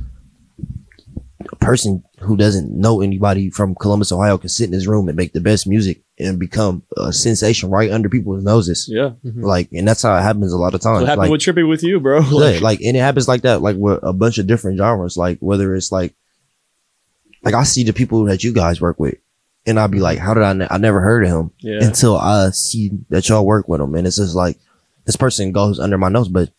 a 1.52 1.56
person 1.56 2.02
who 2.20 2.36
doesn't 2.36 2.72
know 2.72 3.00
anybody 3.00 3.50
from 3.50 3.76
Columbus, 3.76 4.10
Ohio, 4.10 4.36
can 4.36 4.48
sit 4.48 4.66
in 4.66 4.72
his 4.72 4.88
room 4.88 5.08
and 5.08 5.16
make 5.16 5.32
the 5.32 5.40
best 5.40 5.66
music 5.66 6.02
and 6.18 6.40
become 6.40 6.82
a 6.96 7.12
sensation 7.12 7.70
right 7.70 7.92
under 7.92 8.08
people's 8.08 8.42
noses. 8.42 8.88
Yeah. 8.90 9.12
Like, 9.22 9.68
and 9.72 9.86
that's 9.86 10.02
how 10.02 10.16
it 10.16 10.22
happens 10.22 10.52
a 10.52 10.56
lot 10.56 10.74
of 10.74 10.80
times. 10.80 11.02
What 11.02 11.08
happened 11.08 11.30
Like, 11.30 11.30
with 11.30 11.42
Trippie 11.42 11.68
with 11.68 11.84
you, 11.84 12.00
bro? 12.00 12.20
yeah, 12.20 12.30
Like, 12.30 12.60
like 12.62 12.80
and 12.80 12.96
it 12.96 13.00
happens 13.00 13.28
like 13.28 13.42
that, 13.42 13.62
like 13.62 13.76
with 13.76 14.00
a 14.02 14.12
bunch 14.12 14.38
of 14.38 14.48
different 14.48 14.78
genres. 14.78 15.16
Like 15.16 15.38
whether 15.38 15.74
it's 15.76 15.92
like, 15.92 16.14
like 17.44 17.54
I 17.54 17.62
see 17.62 17.84
the 17.84 17.92
people 17.92 18.24
that 18.24 18.42
you 18.42 18.52
guys 18.52 18.80
work 18.80 18.98
with, 18.98 19.14
and 19.66 19.78
I'll 19.78 19.88
be 19.88 20.00
like, 20.00 20.18
how 20.18 20.34
did 20.34 20.42
I? 20.42 20.52
Ne- 20.52 20.68
I 20.70 20.78
never 20.78 21.00
heard 21.00 21.24
of 21.24 21.30
him 21.30 21.50
yeah. 21.58 21.84
until 21.84 22.16
I 22.16 22.50
see 22.50 22.90
that 23.10 23.28
y'all 23.28 23.46
work 23.46 23.68
with 23.68 23.80
him, 23.80 23.94
and 23.94 24.06
it's 24.06 24.16
just 24.16 24.34
like 24.34 24.58
this 25.06 25.16
person 25.16 25.52
goes 25.52 25.78
under 25.80 25.96
my 25.98 26.08
nose, 26.08 26.28
but 26.28 26.50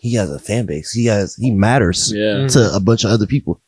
he 0.00 0.14
has 0.14 0.30
a 0.30 0.38
fan 0.38 0.66
base. 0.66 0.92
He 0.92 1.06
has 1.06 1.34
he 1.36 1.50
matters 1.50 2.12
Yeah. 2.14 2.46
to 2.48 2.74
a 2.74 2.80
bunch 2.80 3.04
of 3.04 3.10
other 3.10 3.26
people, 3.26 3.60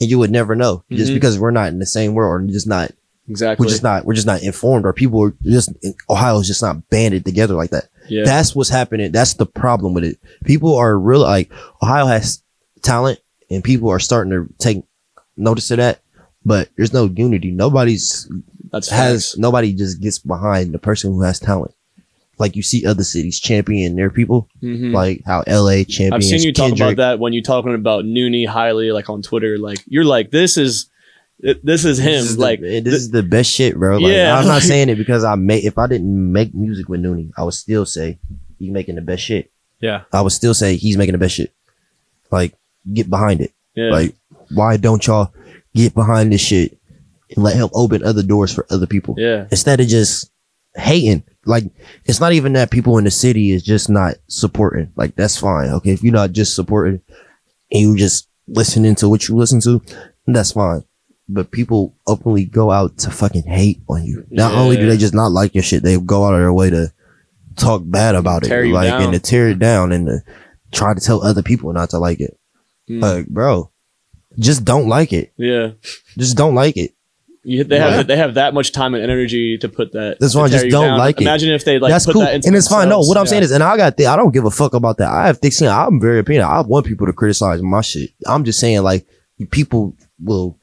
and 0.00 0.08
you 0.10 0.18
would 0.18 0.30
never 0.30 0.54
know 0.54 0.84
just 0.90 1.10
Mhm. 1.10 1.14
because 1.14 1.38
we're 1.38 1.50
not 1.50 1.68
in 1.68 1.78
the 1.78 1.86
same 1.86 2.14
world 2.14 2.42
or 2.42 2.46
just 2.52 2.66
not 2.66 2.92
Exactly. 3.28 3.64
we're 3.64 3.70
just 3.70 3.82
not 3.82 4.04
we're 4.04 4.14
just 4.14 4.26
not 4.26 4.42
informed 4.42 4.84
or 4.86 4.92
people 4.92 5.22
are 5.22 5.34
just 5.42 5.70
Ohio's 6.10 6.46
just 6.46 6.62
not 6.62 6.88
banded 6.90 7.24
together 7.24 7.54
like 7.54 7.70
that. 7.70 7.88
yeah. 8.08 8.24
That's 8.24 8.54
what's 8.54 8.70
happening. 8.70 9.12
That's 9.12 9.34
the 9.34 9.46
problem 9.46 9.94
with 9.94 10.04
it. 10.04 10.18
People 10.44 10.74
are 10.76 10.98
real 10.98 11.20
like 11.20 11.50
Ohio 11.82 12.06
has 12.06 12.42
talent 12.82 13.18
and 13.50 13.62
people 13.62 13.88
are 13.90 14.00
starting 14.00 14.32
to 14.32 14.48
take 14.58 14.82
notice 15.36 15.70
of 15.70 15.76
that, 15.78 16.00
but 16.44 16.68
there's 16.76 16.92
no 16.92 17.04
unity. 17.06 17.50
Nobody's 17.50 18.28
That's 18.70 18.88
has 18.88 19.26
facts. 19.32 19.38
nobody 19.38 19.72
just 19.72 20.00
gets 20.00 20.18
behind 20.18 20.72
the 20.72 20.78
person 20.78 21.12
who 21.12 21.22
has 21.22 21.38
talent. 21.38 21.74
Like 22.42 22.56
you 22.56 22.62
see 22.62 22.84
other 22.84 23.04
cities 23.04 23.38
champion 23.40 23.94
their 23.96 24.10
people, 24.10 24.48
Mhm. 24.62 24.92
like 24.92 25.22
how 25.24 25.42
LA 25.46 25.84
champions. 25.84 26.12
I've 26.12 26.24
seen 26.24 26.42
you 26.42 26.52
talk 26.52 26.72
about 26.72 26.96
that 26.96 27.18
when 27.20 27.32
you're 27.32 27.42
talking 27.54 27.74
about 27.74 28.04
Noonie 28.04 28.46
highly, 28.46 28.90
like 28.92 29.08
on 29.08 29.22
Twitter. 29.22 29.58
Like 29.58 29.78
you're 29.86 30.04
like, 30.04 30.30
this 30.30 30.56
is, 30.56 30.90
this 31.62 31.84
is 31.84 31.98
him. 31.98 32.06
This 32.12 32.30
is 32.30 32.36
the- 32.36 32.42
like 32.42 32.60
this 32.60 32.94
is 32.94 33.10
the 33.10 33.22
best 33.22 33.50
shit, 33.50 33.76
bro. 33.76 33.98
Like, 33.98 34.12
Yeah, 34.12 34.36
I'm 34.38 34.46
not 34.46 34.62
saying 34.62 34.88
it 34.88 34.96
because 34.96 35.24
I 35.24 35.34
make. 35.36 35.64
If 35.64 35.78
I 35.78 35.86
didn't 35.86 36.32
make 36.32 36.54
music 36.54 36.88
with 36.88 37.00
Noonie, 37.00 37.30
I 37.36 37.44
would 37.44 37.54
still 37.54 37.86
say 37.86 38.18
he's 38.58 38.70
making 38.70 38.96
the 38.96 39.02
best 39.02 39.22
shit. 39.22 39.50
Yeah. 39.80 40.02
I 40.12 40.20
would 40.22 40.32
still 40.32 40.54
say 40.54 40.76
he's 40.76 40.96
making 40.96 41.12
the 41.12 41.18
best 41.18 41.34
shit. 41.36 41.52
Like, 42.30 42.54
get 42.92 43.08
behind 43.10 43.40
it. 43.40 43.52
yeah, 43.76 43.90
Like, 43.90 44.14
why 44.52 44.76
don't 44.76 45.06
y'all 45.06 45.32
get 45.74 45.94
behind 45.94 46.32
this 46.32 46.40
shit 46.40 46.76
and 47.34 47.44
let 47.44 47.54
help 47.56 47.70
open 47.74 48.02
other 48.02 48.22
doors 48.22 48.52
for 48.52 48.66
other 48.70 48.86
people 48.86 49.14
yeah, 49.16 49.46
instead 49.50 49.78
of 49.80 49.86
just 49.86 50.30
hating? 50.74 51.24
Like, 51.44 51.64
it's 52.04 52.20
not 52.20 52.32
even 52.32 52.52
that 52.54 52.70
people 52.70 52.98
in 52.98 53.04
the 53.04 53.10
city 53.10 53.50
is 53.50 53.62
just 53.62 53.90
not 53.90 54.14
supporting. 54.28 54.92
Like, 54.96 55.16
that's 55.16 55.36
fine. 55.38 55.70
Okay, 55.70 55.90
if 55.92 56.02
you're 56.02 56.12
not 56.12 56.32
just 56.32 56.54
supporting 56.54 57.00
and 57.70 57.80
you 57.80 57.96
just 57.96 58.28
listening 58.46 58.94
to 58.96 59.08
what 59.08 59.28
you 59.28 59.36
listen 59.36 59.60
to, 59.62 59.82
that's 60.26 60.52
fine. 60.52 60.84
But 61.28 61.50
people 61.50 61.94
openly 62.06 62.44
go 62.44 62.70
out 62.70 62.98
to 62.98 63.10
fucking 63.10 63.44
hate 63.44 63.80
on 63.88 64.04
you. 64.04 64.26
Not 64.30 64.52
only 64.54 64.76
do 64.76 64.86
they 64.88 64.96
just 64.96 65.14
not 65.14 65.32
like 65.32 65.54
your 65.54 65.62
shit, 65.64 65.82
they 65.82 65.98
go 65.98 66.24
out 66.26 66.34
of 66.34 66.40
their 66.40 66.52
way 66.52 66.70
to 66.70 66.92
talk 67.56 67.82
bad 67.84 68.14
about 68.14 68.44
Tear 68.44 68.64
it, 68.64 68.72
like 68.72 68.88
down. 68.88 69.02
and 69.02 69.12
to 69.12 69.18
tear 69.18 69.48
it 69.48 69.58
down 69.58 69.92
and 69.92 70.06
to 70.06 70.18
try 70.72 70.94
to 70.94 71.00
tell 71.00 71.22
other 71.24 71.42
people 71.42 71.72
not 71.72 71.90
to 71.90 71.98
like 71.98 72.20
it. 72.20 72.38
Mm. 72.90 73.00
Like, 73.02 73.26
bro, 73.28 73.70
just 74.38 74.64
don't 74.64 74.88
like 74.88 75.12
it. 75.12 75.32
yeah. 75.36 75.72
Just 76.18 76.36
don't 76.36 76.54
like 76.54 76.76
it. 76.76 76.94
You, 77.44 77.64
they 77.64 77.76
Yeah. 77.76 77.90
have 77.90 78.06
they 78.06 78.16
have 78.16 78.34
that 78.34 78.54
much 78.54 78.70
time 78.72 78.94
and 78.94 79.02
energy 79.02 79.58
to 79.58 79.68
put 79.68 79.92
that. 79.92 80.18
That's 80.20 80.32
to 80.34 80.38
why 80.38 80.44
I 80.44 80.48
just 80.48 80.68
don't 80.68 80.86
down. 80.90 80.98
like 80.98 81.20
it. 81.20 81.22
Imagine 81.24 81.50
if 81.50 81.64
they 81.64 81.78
like 81.80 81.90
That's 81.90 82.06
put 82.06 82.12
cool, 82.12 82.22
that 82.22 82.34
into 82.34 82.46
and 82.48 82.56
it's 82.56 82.68
fine. 82.68 82.88
No, 82.88 83.00
what 83.00 83.16
I'm 83.16 83.24
Yeah. 83.24 83.30
saying 83.30 83.42
is, 83.42 83.50
and 83.50 83.64
I 83.64 83.76
got 83.76 83.96
the, 83.96 84.06
I 84.06 84.14
don't 84.16 84.32
give 84.32 84.44
a 84.44 84.50
fuck 84.50 84.74
about 84.74 84.98
that. 84.98 85.08
I 85.10 85.26
have 85.26 85.38
thick 85.38 85.52
skin. 85.52 85.68
I'm 85.68 86.00
very 86.00 86.20
opinion. 86.20 86.44
I 86.44 86.60
want 86.60 86.86
people 86.86 87.06
to 87.08 87.12
criticize 87.12 87.60
my 87.60 87.80
shit. 87.80 88.10
I'm 88.26 88.44
just 88.44 88.60
saying, 88.60 88.82
like, 88.82 89.06
people 89.50 89.96
will. 90.20 90.56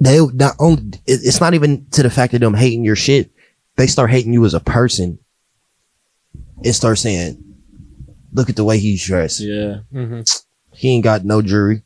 They 0.00 0.18
not 0.32 0.54
only. 0.58 0.82
it- 1.06 1.20
It's 1.24 1.40
not 1.40 1.54
even 1.54 1.86
to 1.90 2.02
the 2.02 2.10
fact 2.10 2.32
of 2.34 2.40
them 2.40 2.54
hating 2.54 2.84
your 2.84 2.96
shit. 2.96 3.30
They 3.76 3.86
start 3.86 4.10
hating 4.10 4.32
you 4.32 4.44
as 4.46 4.54
a 4.54 4.60
person. 4.60 5.18
And 6.64 6.74
start 6.74 6.98
saying, 6.98 7.38
"Look 8.32 8.48
at 8.50 8.56
the 8.56 8.64
way 8.64 8.78
he's 8.78 9.04
dressed. 9.04 9.40
yeah, 9.40 9.80
Mm-hmm. 9.94 10.22
He 10.74 10.88
ain't 10.88 11.04
got 11.04 11.24
no 11.24 11.40
jewelry. 11.42 11.82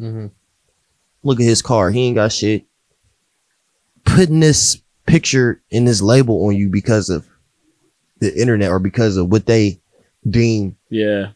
Mm-hmm. 0.00 0.26
Look 1.24 1.40
at 1.40 1.44
his 1.46 1.62
car. 1.62 1.90
He 1.90 2.02
ain't 2.06 2.14
got 2.16 2.32
shit. 2.32 2.66
Putting 4.04 4.40
this 4.40 4.80
picture 5.06 5.62
in 5.70 5.84
this 5.86 6.00
label 6.00 6.46
on 6.46 6.56
you 6.56 6.68
because 6.68 7.08
of 7.10 7.26
the 8.20 8.38
internet 8.40 8.70
or 8.70 8.78
because 8.78 9.16
of 9.16 9.30
what 9.30 9.46
they 9.46 9.80
deem 10.28 10.76
yeah, 10.88 11.32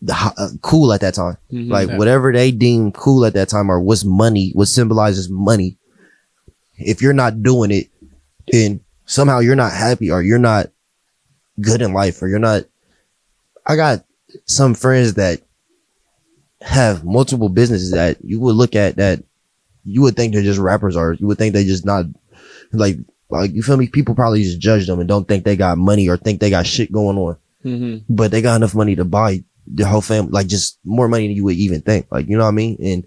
the, 0.00 0.14
uh, 0.36 0.48
cool 0.62 0.92
at 0.92 1.00
that 1.00 1.14
time. 1.14 1.36
Mhm. 1.52 1.70
Like 1.70 1.90
whatever 1.98 2.32
they 2.32 2.50
deem 2.50 2.92
cool 2.92 3.24
at 3.24 3.34
that 3.34 3.48
time 3.48 3.70
or 3.70 3.80
what's 3.80 4.04
money, 4.04 4.50
what 4.54 4.68
symbolizes 4.68 5.28
money. 5.28 5.78
If 6.76 7.02
you're 7.02 7.12
not 7.12 7.42
doing 7.42 7.70
it, 7.70 7.88
then 8.48 8.80
somehow 9.06 9.40
you're 9.40 9.56
not 9.56 9.72
happy 9.72 10.10
or 10.10 10.22
you're 10.22 10.38
not 10.38 10.70
good 11.60 11.82
in 11.82 11.92
life 11.92 12.22
or 12.22 12.28
you're 12.28 12.38
not. 12.38 12.64
I 13.66 13.74
got 13.76 14.04
some 14.46 14.74
friends 14.74 15.14
that 15.14 15.40
have 16.60 17.04
multiple 17.04 17.48
businesses 17.48 17.92
that 17.92 18.16
you 18.24 18.40
would 18.40 18.56
look 18.56 18.74
at 18.74 18.96
that 18.96 19.22
you 19.84 20.02
would 20.02 20.16
think 20.16 20.32
they're 20.34 20.42
just 20.42 20.58
rappers 20.58 20.96
or 20.96 21.12
you 21.14 21.26
would 21.26 21.38
think 21.38 21.54
they 21.54 21.64
just 21.64 21.84
not 21.86 22.04
like 22.72 22.96
like 23.30 23.52
you 23.54 23.62
feel 23.62 23.76
me 23.76 23.86
people 23.86 24.14
probably 24.14 24.42
just 24.42 24.58
judge 24.58 24.86
them 24.86 24.98
and 25.00 25.08
don't 25.08 25.28
think 25.28 25.44
they 25.44 25.56
got 25.56 25.78
money 25.78 26.08
or 26.08 26.16
think 26.16 26.40
they 26.40 26.50
got 26.50 26.66
shit 26.66 26.90
going 26.92 27.16
on 27.18 27.36
Mhm. 27.64 28.04
but 28.08 28.30
they 28.30 28.40
got 28.42 28.56
enough 28.56 28.74
money 28.74 28.94
to 28.96 29.04
buy 29.04 29.42
the 29.66 29.84
whole 29.86 30.00
family, 30.00 30.30
like 30.30 30.46
just 30.46 30.78
more 30.84 31.08
money 31.08 31.26
than 31.26 31.36
you 31.36 31.44
would 31.44 31.56
even 31.56 31.82
think. 31.82 32.06
Like, 32.10 32.26
you 32.28 32.38
know 32.38 32.44
what 32.44 32.48
I 32.50 32.52
mean? 32.52 32.76
And 32.82 33.04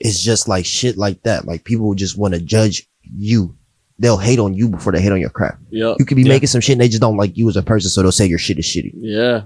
it's 0.00 0.20
just 0.20 0.48
like 0.48 0.64
shit 0.64 0.96
like 0.96 1.22
that. 1.22 1.44
Like 1.46 1.62
people 1.62 1.94
just 1.94 2.18
want 2.18 2.34
to 2.34 2.40
judge 2.40 2.88
you. 3.02 3.54
They'll 3.98 4.16
hate 4.16 4.38
on 4.40 4.54
you 4.54 4.68
before 4.68 4.92
they 4.92 5.00
hate 5.00 5.12
on 5.12 5.20
your 5.20 5.30
crap. 5.30 5.58
Yep. 5.70 5.96
You 6.00 6.04
could 6.06 6.16
be 6.16 6.22
Yeah. 6.24 6.30
making 6.30 6.48
some 6.48 6.60
shit 6.60 6.72
and 6.72 6.80
they 6.80 6.88
just 6.88 7.00
don't 7.02 7.16
like 7.16 7.36
you 7.36 7.48
as 7.48 7.56
a 7.56 7.62
person. 7.62 7.88
So 7.90 8.02
they'll 8.02 8.10
say 8.12 8.26
your 8.26 8.38
shit 8.38 8.58
is 8.58 8.64
shitty. 8.64 8.92
Yeah. 8.96 9.42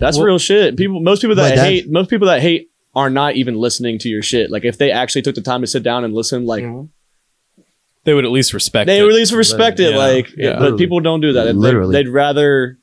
That's 0.00 0.16
Well- 0.16 0.26
real 0.26 0.38
shit. 0.38 0.76
People 0.76 1.00
most 1.00 1.20
people 1.20 1.36
that, 1.36 1.50
But 1.50 1.56
that- 1.56 1.66
hate 1.66 1.90
most 1.90 2.10
people 2.10 2.26
that 2.26 2.40
hate 2.40 2.68
are 2.96 3.08
not 3.10 3.36
even 3.36 3.54
listening 3.54 3.98
to 4.00 4.08
your 4.08 4.22
shit. 4.22 4.50
Like 4.50 4.64
if 4.64 4.76
they 4.78 4.90
actually 4.90 5.22
took 5.22 5.36
the 5.36 5.40
time 5.42 5.60
to 5.60 5.66
sit 5.68 5.82
down 5.84 6.02
and 6.04 6.12
listen, 6.14 6.44
like 6.46 6.64
mm-hmm. 6.64 6.86
They 8.04 8.14
would 8.14 8.24
at 8.24 8.30
least 8.30 8.54
respect 8.54 8.84
it. 8.88 8.92
they 8.92 9.00
it. 9.00 9.06
at 9.06 9.12
least 9.12 9.32
respect 9.32 9.78
it. 9.78 9.90
Yeah. 9.92 9.98
Like 9.98 10.30
Yeah. 10.36 10.58
but 10.58 10.78
people 10.78 11.00
don't 11.00 11.20
do 11.20 11.34
that. 11.34 11.44
They- 11.44 11.52
Literally. 11.52 11.92
They'd 11.92 12.08
rather 12.08 12.78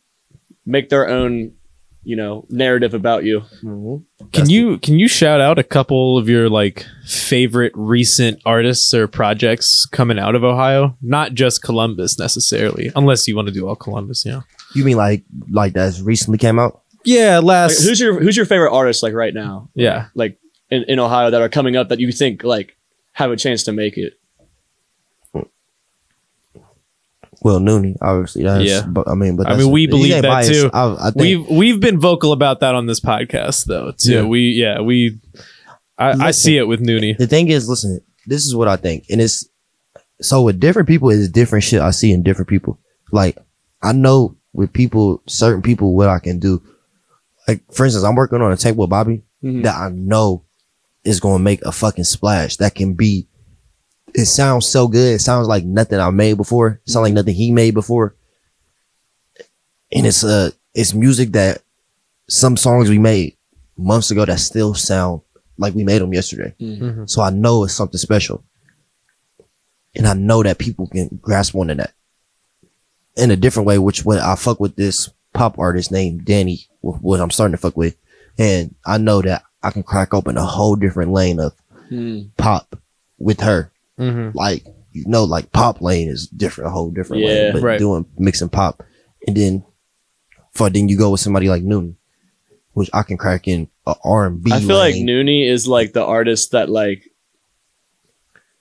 make 0.65 0.89
their 0.89 1.09
own, 1.09 1.53
you 2.03 2.15
know, 2.15 2.45
narrative 2.49 2.93
about 2.93 3.23
you. 3.23 3.41
Mm-hmm. 3.63 4.27
Can 4.31 4.47
you 4.49 4.77
can 4.77 4.99
you 4.99 5.07
shout 5.07 5.41
out 5.41 5.57
a 5.57 5.63
couple 5.63 6.17
of 6.19 6.29
your 6.29 6.49
like 6.49 6.85
favorite 7.05 7.71
recent 7.75 8.39
artists 8.45 8.93
or 8.93 9.07
projects 9.07 9.87
coming 9.91 10.19
out 10.19 10.35
of 10.35 10.43
Ohio? 10.43 10.95
Not 11.01 11.33
just 11.33 11.63
Columbus 11.63 12.19
necessarily, 12.19 12.91
unless 12.95 13.27
you 13.27 13.35
want 13.35 13.47
to 13.47 13.53
do 13.53 13.67
all 13.67 13.75
Columbus, 13.75 14.23
you 14.23 14.31
know. 14.33 14.43
You 14.75 14.83
mean 14.85 14.97
like, 14.97 15.23
like 15.49 15.73
that's 15.73 15.99
recently 16.01 16.37
came 16.37 16.59
out? 16.59 16.81
Yeah, 17.07 17.37
Like, 17.37 17.45
last 17.45 17.83
who's 17.87 17.99
your 17.99 18.19
who's 18.19 18.35
your 18.37 18.45
favorite 18.45 18.71
artist 18.73 19.01
like 19.01 19.13
right 19.13 19.33
now? 19.33 19.69
yeah. 19.73 20.07
Like 20.13 20.37
in, 20.69 20.83
in 20.87 20.99
Ohio 20.99 21.31
that 21.31 21.41
are 21.41 21.49
coming 21.49 21.75
up 21.75 21.89
that 21.89 21.99
you 21.99 22.11
think 22.11 22.43
like 22.43 22.75
have 23.13 23.31
a 23.31 23.35
chance 23.37 23.63
to 23.63 23.71
make 23.71 23.97
it. 23.97 24.13
Well, 27.41 27.59
Noonie, 27.59 27.95
obviously. 28.01 28.43
That's, 28.43 28.65
Yeah. 28.65 28.83
But 28.87 29.07
I 29.07 29.13
mean, 29.13 29.35
but 29.37 29.47
I 29.47 29.55
mean, 29.55 29.71
we 29.71 29.87
believe 29.87 30.13
that 30.21 30.23
biased. 30.23 30.51
too. 30.51 30.69
I, 30.73 31.07
I 31.07 31.11
think 31.11 31.15
We've 31.15 31.47
we've 31.49 31.79
been 31.79 31.99
vocal 31.99 32.31
about 32.31 32.59
that 32.61 32.75
on 32.75 32.87
this 32.87 32.99
podcast 32.99 33.65
though 33.65 33.91
too. 33.91 34.11
Yeah. 34.11 34.23
We 34.23 34.39
yeah 34.41 34.81
we. 34.81 35.19
I, 35.99 36.27
I 36.27 36.31
see 36.31 36.57
it 36.57 36.67
with 36.67 36.79
Noonie. 36.79 37.17
the 37.17 37.25
thing 37.25 37.47
is, 37.47 37.67
listen, 37.67 38.01
this 38.27 38.45
is 38.45 38.53
what 38.55 38.67
I 38.67 38.75
think, 38.75 39.05
and 39.09 39.19
it's 39.19 39.47
so 40.21 40.43
with 40.43 40.59
different 40.59 40.87
people, 40.87 41.09
it's 41.09 41.27
different 41.29 41.63
shit 41.63 41.81
I 41.81 41.89
see 41.89 42.11
in 42.11 42.21
different 42.21 42.49
people. 42.49 42.79
Like 43.11 43.37
I 43.81 43.93
know 43.93 44.35
with 44.53 44.73
people, 44.73 45.23
certain 45.27 45.61
people, 45.61 45.95
what 45.95 46.09
I 46.09 46.19
can 46.19 46.39
do. 46.39 46.61
Like 47.47 47.61
for 47.73 47.85
instance, 47.85 48.03
I'm 48.03 48.15
working 48.15 48.41
on 48.41 48.51
a 48.51 48.57
tape 48.57 48.75
with 48.75 48.89
Bobby 48.89 49.23
Mhm. 49.43 49.63
that 49.63 49.75
I 49.75 49.89
know 49.89 50.43
is 51.03 51.19
going 51.19 51.37
to 51.37 51.43
make 51.43 51.61
a 51.63 51.71
fucking 51.71 52.03
splash. 52.03 52.57
That 52.57 52.75
can 52.75 52.93
be. 52.95 53.27
It 54.13 54.25
sounds 54.25 54.65
so 54.67 54.87
good. 54.87 55.15
It 55.15 55.19
sounds 55.21 55.47
like 55.47 55.63
nothing 55.63 55.99
I 55.99 56.09
made 56.09 56.37
before. 56.37 56.81
It 56.85 56.89
sounds 56.89 57.03
like 57.03 57.13
nothing 57.13 57.35
he 57.35 57.51
made 57.51 57.73
before. 57.73 58.15
And 59.91 60.05
it's 60.05 60.23
uh, 60.23 60.51
it's 60.73 60.93
music 60.93 61.31
that 61.33 61.61
some 62.29 62.57
songs 62.57 62.89
we 62.89 62.97
made 62.99 63.37
months 63.77 64.11
ago 64.11 64.25
that 64.25 64.39
still 64.39 64.73
sound 64.73 65.21
like 65.57 65.73
we 65.73 65.83
made 65.83 66.01
them 66.01 66.13
yesterday. 66.13 66.53
Mhm. 66.59 67.09
So 67.09 67.21
I 67.21 67.29
know 67.29 67.63
it's 67.63 67.73
something 67.73 67.97
special. 67.97 68.43
And 69.95 70.07
I 70.07 70.13
know 70.13 70.43
that 70.43 70.57
people 70.57 70.87
can 70.87 71.19
grasp 71.21 71.55
onto 71.55 71.73
that 71.75 71.93
in 73.15 73.31
a 73.31 73.35
different 73.35 73.65
way, 73.67 73.77
which 73.79 74.03
when 74.05 74.19
I 74.19 74.35
fuck 74.35 74.59
with 74.59 74.75
this 74.75 75.09
pop 75.37 75.57
artist 75.59 75.91
named 75.91 76.25
Danny, 76.25 76.67
wh- 76.81 77.01
what 77.03 77.19
I'm 77.21 77.31
starting 77.31 77.53
to 77.53 77.57
fuck 77.57 77.77
with. 77.77 77.95
And 78.37 78.75
I 78.85 78.97
know 78.97 79.21
that 79.21 79.43
I 79.63 79.71
can 79.71 79.83
crack 79.83 80.13
open 80.13 80.37
a 80.37 80.45
whole 80.45 80.75
different 80.75 81.11
lane 81.11 81.39
of 81.39 81.53
Mm. 81.91 82.31
pop 82.37 82.77
with 83.17 83.39
her. 83.41 83.71
Mhm. 83.99 84.35
Like, 84.35 84.65
you 84.91 85.05
know, 85.07 85.23
like 85.23 85.51
pop 85.53 85.81
lane 85.81 86.09
is 86.09 86.27
different, 86.27 86.67
a 86.67 86.71
whole 86.71 86.89
different 86.91 87.23
Yeah, 87.23 87.29
lane, 87.29 87.53
but 87.53 87.61
right. 87.61 87.79
doing 87.79 88.05
mixing 88.17 88.49
pop. 88.49 88.83
And 89.25 89.35
then 89.37 89.63
for 90.51 90.69
then 90.69 90.89
you 90.89 90.97
go 90.97 91.11
with 91.11 91.21
somebody 91.21 91.47
like 91.49 91.63
Newton, 91.63 91.95
which 92.73 92.89
I 92.93 93.03
can 93.03 93.17
crack 93.17 93.47
in 93.47 93.69
a 93.85 93.95
R&B 94.03 94.51
I 94.51 94.59
feel 94.59 94.75
like 94.77 94.95
lane. 94.95 95.07
Noonie 95.07 95.49
is 95.49 95.67
like 95.67 95.93
the 95.93 96.03
artist 96.03 96.51
that 96.51 96.69
like 96.69 97.06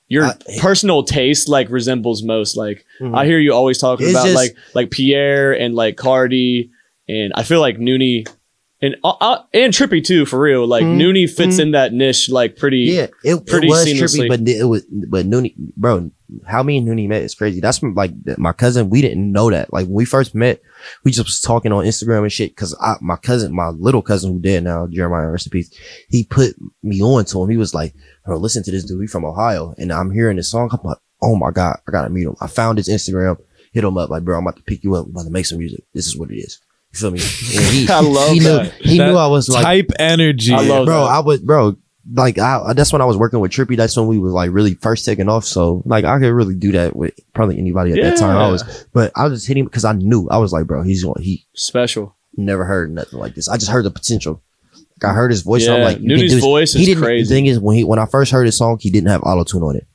your 0.09 0.27
I- 0.27 0.35
personal 0.61 1.03
taste 1.03 1.49
like 1.49 1.69
resembles 1.71 2.23
most. 2.23 2.57
Like 2.57 2.85
Mhm. 3.01 3.17
I 3.17 3.27
hear 3.27 3.39
you 3.39 3.53
always 3.53 3.79
talking 3.79 4.07
It's 4.07 4.15
about 4.15 4.25
just- 4.27 4.37
like 4.37 4.57
like 4.75 4.91
Pierre 4.91 5.53
and 5.53 5.75
like 5.75 5.97
Cardi, 5.97 6.71
and 7.09 7.33
I 7.35 7.43
feel 7.43 7.61
like 7.61 7.79
Noonie 7.79 8.27
and 8.83 8.97
uh, 9.05 9.14
uh, 9.20 9.43
and 9.55 9.72
Trippie 9.72 10.05
too 10.05 10.27
for 10.27 10.39
real. 10.41 10.66
Like. 10.66 10.85
Noonie 10.85 11.29
fits 11.29 11.57
Mhm. 11.57 11.61
in 11.61 11.70
that 11.72 11.93
niche 11.93 12.29
like 12.31 12.57
pretty. 12.57 12.79
Yeah, 12.81 13.07
it, 13.24 13.47
pretty 13.47 13.66
it 13.66 13.70
was 13.70 13.87
seamlessly. 13.87 14.27
Trippie, 14.27 14.29
but 14.29 14.49
it 14.49 14.64
was 14.64 14.85
but 15.09 15.27
Noonie, 15.27 15.55
bro. 15.77 16.11
How 16.45 16.62
me 16.64 16.79
and 16.79 16.89
Noonie 16.89 17.09
met 17.09 17.22
is 17.22 17.35
crazy. 17.37 17.61
That's 17.61 17.79
from, 17.79 17.95
like 17.95 18.11
my 18.37 18.53
cousin. 18.53 18.91
We 18.91 19.01
didn't 19.01 19.31
know 19.31 19.49
that. 19.51 19.72
Like 19.72 19.87
when 19.87 19.95
we 19.95 20.05
first 20.05 20.35
met, 20.35 20.61
we 21.05 21.12
just 21.12 21.27
was 21.27 21.41
talking 21.41 21.70
on 21.72 21.85
Instagram 21.85 22.22
and 22.22 22.33
shit. 22.33 22.57
Cause 22.57 22.74
I, 22.81 22.97
my 23.01 23.14
cousin, 23.16 23.55
my 23.55 23.68
little 23.68 24.03
cousin 24.03 24.33
who 24.33 24.41
dead 24.41 24.64
now, 24.64 24.89
Jeremiah, 24.89 25.31
rest 25.31 25.47
in 25.47 25.51
peace. 25.53 25.70
He 26.09 26.24
put 26.24 26.55
me 26.83 27.01
on 27.01 27.24
to 27.27 27.43
him. 27.43 27.49
He 27.49 27.57
was 27.57 27.74
like, 27.74 27.95
"Bro, 28.24 28.39
listen 28.39 28.62
to 28.64 28.70
this 28.72 28.85
dude. 28.85 29.01
He 29.03 29.07
from 29.07 29.24
Ohio." 29.24 29.74
And 29.79 29.93
I'm 29.93 30.11
hearing 30.11 30.37
this 30.37 30.51
song. 30.51 30.68
I'm 30.72 30.81
like, 30.83 30.99
"Oh 31.22 31.37
my 31.37 31.51
god, 31.53 31.79
I 31.87 31.93
gotta 31.93 32.11
meet 32.11 32.27
him." 32.27 32.35
I 32.41 32.49
found 32.49 32.79
his 32.79 32.89
Instagram, 32.89 33.39
hit 33.72 33.85
him 33.85 33.97
up, 33.97 34.11
like, 34.11 34.24
"Bro, 34.24 34.37
I'm 34.39 34.45
about 34.47 34.57
to 34.57 34.62
pick 34.64 34.83
you 34.83 34.95
up. 34.97 35.05
I'm 35.07 35.12
about 35.12 35.24
to 35.27 35.31
make 35.31 35.47
some 35.47 35.59
music. 35.59 35.85
This 35.95 36.07
is 36.09 36.16
what 36.18 36.31
it 36.33 36.37
is." 36.39 36.61
You 36.97 37.11
feel 37.11 37.11
me? 37.11 37.20
And 37.57 37.74
he, 37.74 37.88
I 37.88 38.01
love 38.01 38.32
he 38.32 38.40
that. 38.40 38.62
Knew, 38.62 38.90
he 38.90 38.99
That 38.99 39.11
knew 39.11 39.16
I 39.16 39.26
was 39.26 39.49
like 39.49 39.62
Type 39.64 39.90
energy. 39.99 40.53
I 40.53 40.61
love 40.62 40.86
bro, 40.86 41.01
that. 41.01 41.11
I 41.11 41.18
was 41.20 41.40
bro. 41.40 41.76
Like 42.12 42.38
I, 42.38 42.72
that's 42.72 42.92
when 42.92 43.03
I 43.03 43.05
was 43.05 43.16
working 43.16 43.40
with 43.40 43.51
Trippie. 43.51 43.76
That's 43.76 43.97
when 43.97 44.07
we 44.07 44.18
was 44.18 44.32
like 44.32 44.53
really 44.53 44.74
first 44.74 45.05
taking 45.05 45.28
off. 45.28 45.44
So 45.44 45.82
like 45.84 46.05
I 46.05 46.18
could 46.20 46.32
really 46.32 46.55
do 46.55 46.72
that 46.72 46.94
with 46.94 47.14
probably 47.34 47.59
anybody 47.59 47.92
at 47.92 48.01
that 48.03 48.16
time. 48.16 48.36
I 48.36 48.49
was, 48.49 48.86
but 48.92 49.11
I 49.16 49.26
was 49.26 49.44
hitting 49.47 49.64
because 49.64 49.84
I 49.84 49.92
knew 49.92 50.28
I 50.30 50.38
was 50.38 50.53
like, 50.53 50.66
bro, 50.66 50.82
he's 50.82 51.03
going. 51.03 51.20
He 51.22 51.47
special. 51.55 52.14
never 52.36 52.64
heard 52.64 52.92
nothing 52.92 53.18
like 53.18 53.34
this. 53.34 53.49
I 53.49 53.57
just 53.57 53.70
heard 53.70 53.84
the 53.84 53.90
potential. 53.90 54.40
Like 55.03 55.11
I 55.11 55.14
heard 55.14 55.30
his 55.32 55.42
voice. 55.42 55.66
Yeah, 55.66 55.74
I'm 55.74 55.82
like, 55.82 55.99
you 55.99 56.09
can 56.09 56.16
Noonie's 56.16 56.34
do 56.34 56.40
voice 56.40 56.72
he 56.72 56.82
is 56.82 56.86
didn't, 56.88 57.03
crazy. 57.03 57.28
The 57.28 57.34
thing 57.34 57.47
is, 57.47 57.59
when 57.59 57.76
he 57.76 57.84
when 57.84 57.99
I 57.99 58.07
first 58.07 58.30
heard 58.30 58.47
his 58.47 58.57
song, 58.57 58.78
he 58.80 58.90
didn't 58.90 59.09
have 59.11 59.22
auto 59.24 59.44
tune 59.44 59.62
on 59.62 59.76
it. 59.76 59.86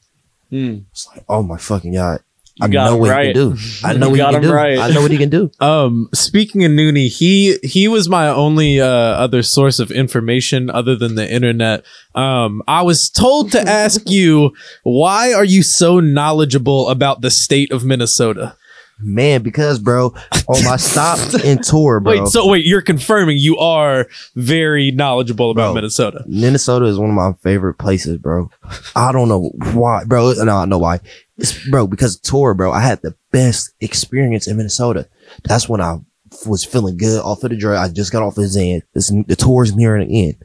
Mm. 0.52 0.84
It's 0.92 1.08
like, 1.08 1.24
oh 1.30 1.42
my 1.42 1.58
fucking 1.58 1.94
god, 1.94 2.20
I 2.20 2.24
You 2.68 2.74
got 2.74 2.86
know 2.92 2.98
what 2.98 3.10
right. 3.10 3.28
he 3.28 3.34
can 3.34 3.52
do. 3.56 3.58
I 3.84 3.94
know 3.94 4.06
You 4.08 4.12
what 4.12 4.20
he 4.20 4.26
can 4.26 4.36
him 4.36 4.42
do. 4.44 4.54
right. 4.54 4.78
I 4.78 4.90
know 4.92 5.02
what 5.02 5.12
he 5.12 5.18
can 5.18 5.30
do. 5.30 5.52
Um, 5.62 6.10
speaking 6.14 6.64
of 6.66 6.72
Noonie, 6.72 7.08
he 7.08 7.58
he 7.64 7.88
was 7.88 8.10
my 8.10 8.28
only 8.28 8.80
uh, 8.82 8.86
other 8.88 9.44
source 9.44 9.80
of 9.80 9.92
information 9.92 10.70
other 10.70 10.96
than 10.96 11.16
the 11.16 11.30
internet. 11.32 11.86
Um, 12.16 12.62
I 12.68 12.82
was 12.82 13.10
told 13.10 13.52
to 13.54 13.62
ask 13.68 14.10
you 14.10 14.54
why 14.84 15.34
are 15.34 15.46
you 15.46 15.64
so 15.64 16.00
knowledgeable 16.00 16.90
about 16.90 17.22
the 17.22 17.32
state 17.32 17.72
of 17.72 17.84
Minnesota? 17.86 18.56
Man, 19.04 19.42
because 19.42 19.80
bro, 19.80 20.14
on 20.48 20.64
my 20.64 20.78
stop 20.78 21.18
and 21.44 21.64
tour, 21.64 22.00
bro. 22.00 22.20
Wait, 22.22 22.28
so 22.28 22.48
wait, 22.48 22.66
you're 22.66 22.84
confirming 22.84 23.38
you 23.40 23.58
are 23.58 24.08
very 24.36 24.92
knowledgeable 24.92 25.50
about 25.50 25.70
Bro. 25.70 25.74
Minnesota. 25.76 26.24
Minnesota 26.28 26.86
is 26.86 27.00
one 27.00 27.10
of 27.10 27.16
my 27.16 27.34
favorite 27.42 27.76
places, 27.80 28.18
bro. 28.20 28.52
I 28.96 29.12
don't 29.12 29.28
know 29.28 29.52
why, 29.74 30.04
bro. 30.04 30.34
No, 30.34 30.56
I 30.58 30.66
know 30.66 30.78
why. 30.78 31.00
It's, 31.42 31.68
bro, 31.70 31.88
because 31.88 32.16
of 32.16 32.22
tour, 32.22 32.54
bro. 32.54 32.72
I 32.72 32.82
had 32.82 33.02
the 33.02 33.16
best 33.32 33.74
experience 33.82 34.48
in 34.48 34.58
Minnesota. 34.58 35.10
That's 35.44 35.68
when 35.68 35.82
I 35.82 35.98
was 36.46 36.64
feeling 36.64 36.98
good 36.98 37.20
off 37.22 37.44
of 37.44 37.50
the 37.50 37.58
drug. 37.58 37.78
I 37.78 37.92
just 37.92 38.12
got 38.12 38.22
off 38.22 38.38
of 38.38 38.44
Xan. 38.44 38.84
This, 38.94 39.10
the 39.10 39.36
tour's 39.36 39.76
nearing 39.76 40.08
the 40.08 40.28
end. 40.28 40.36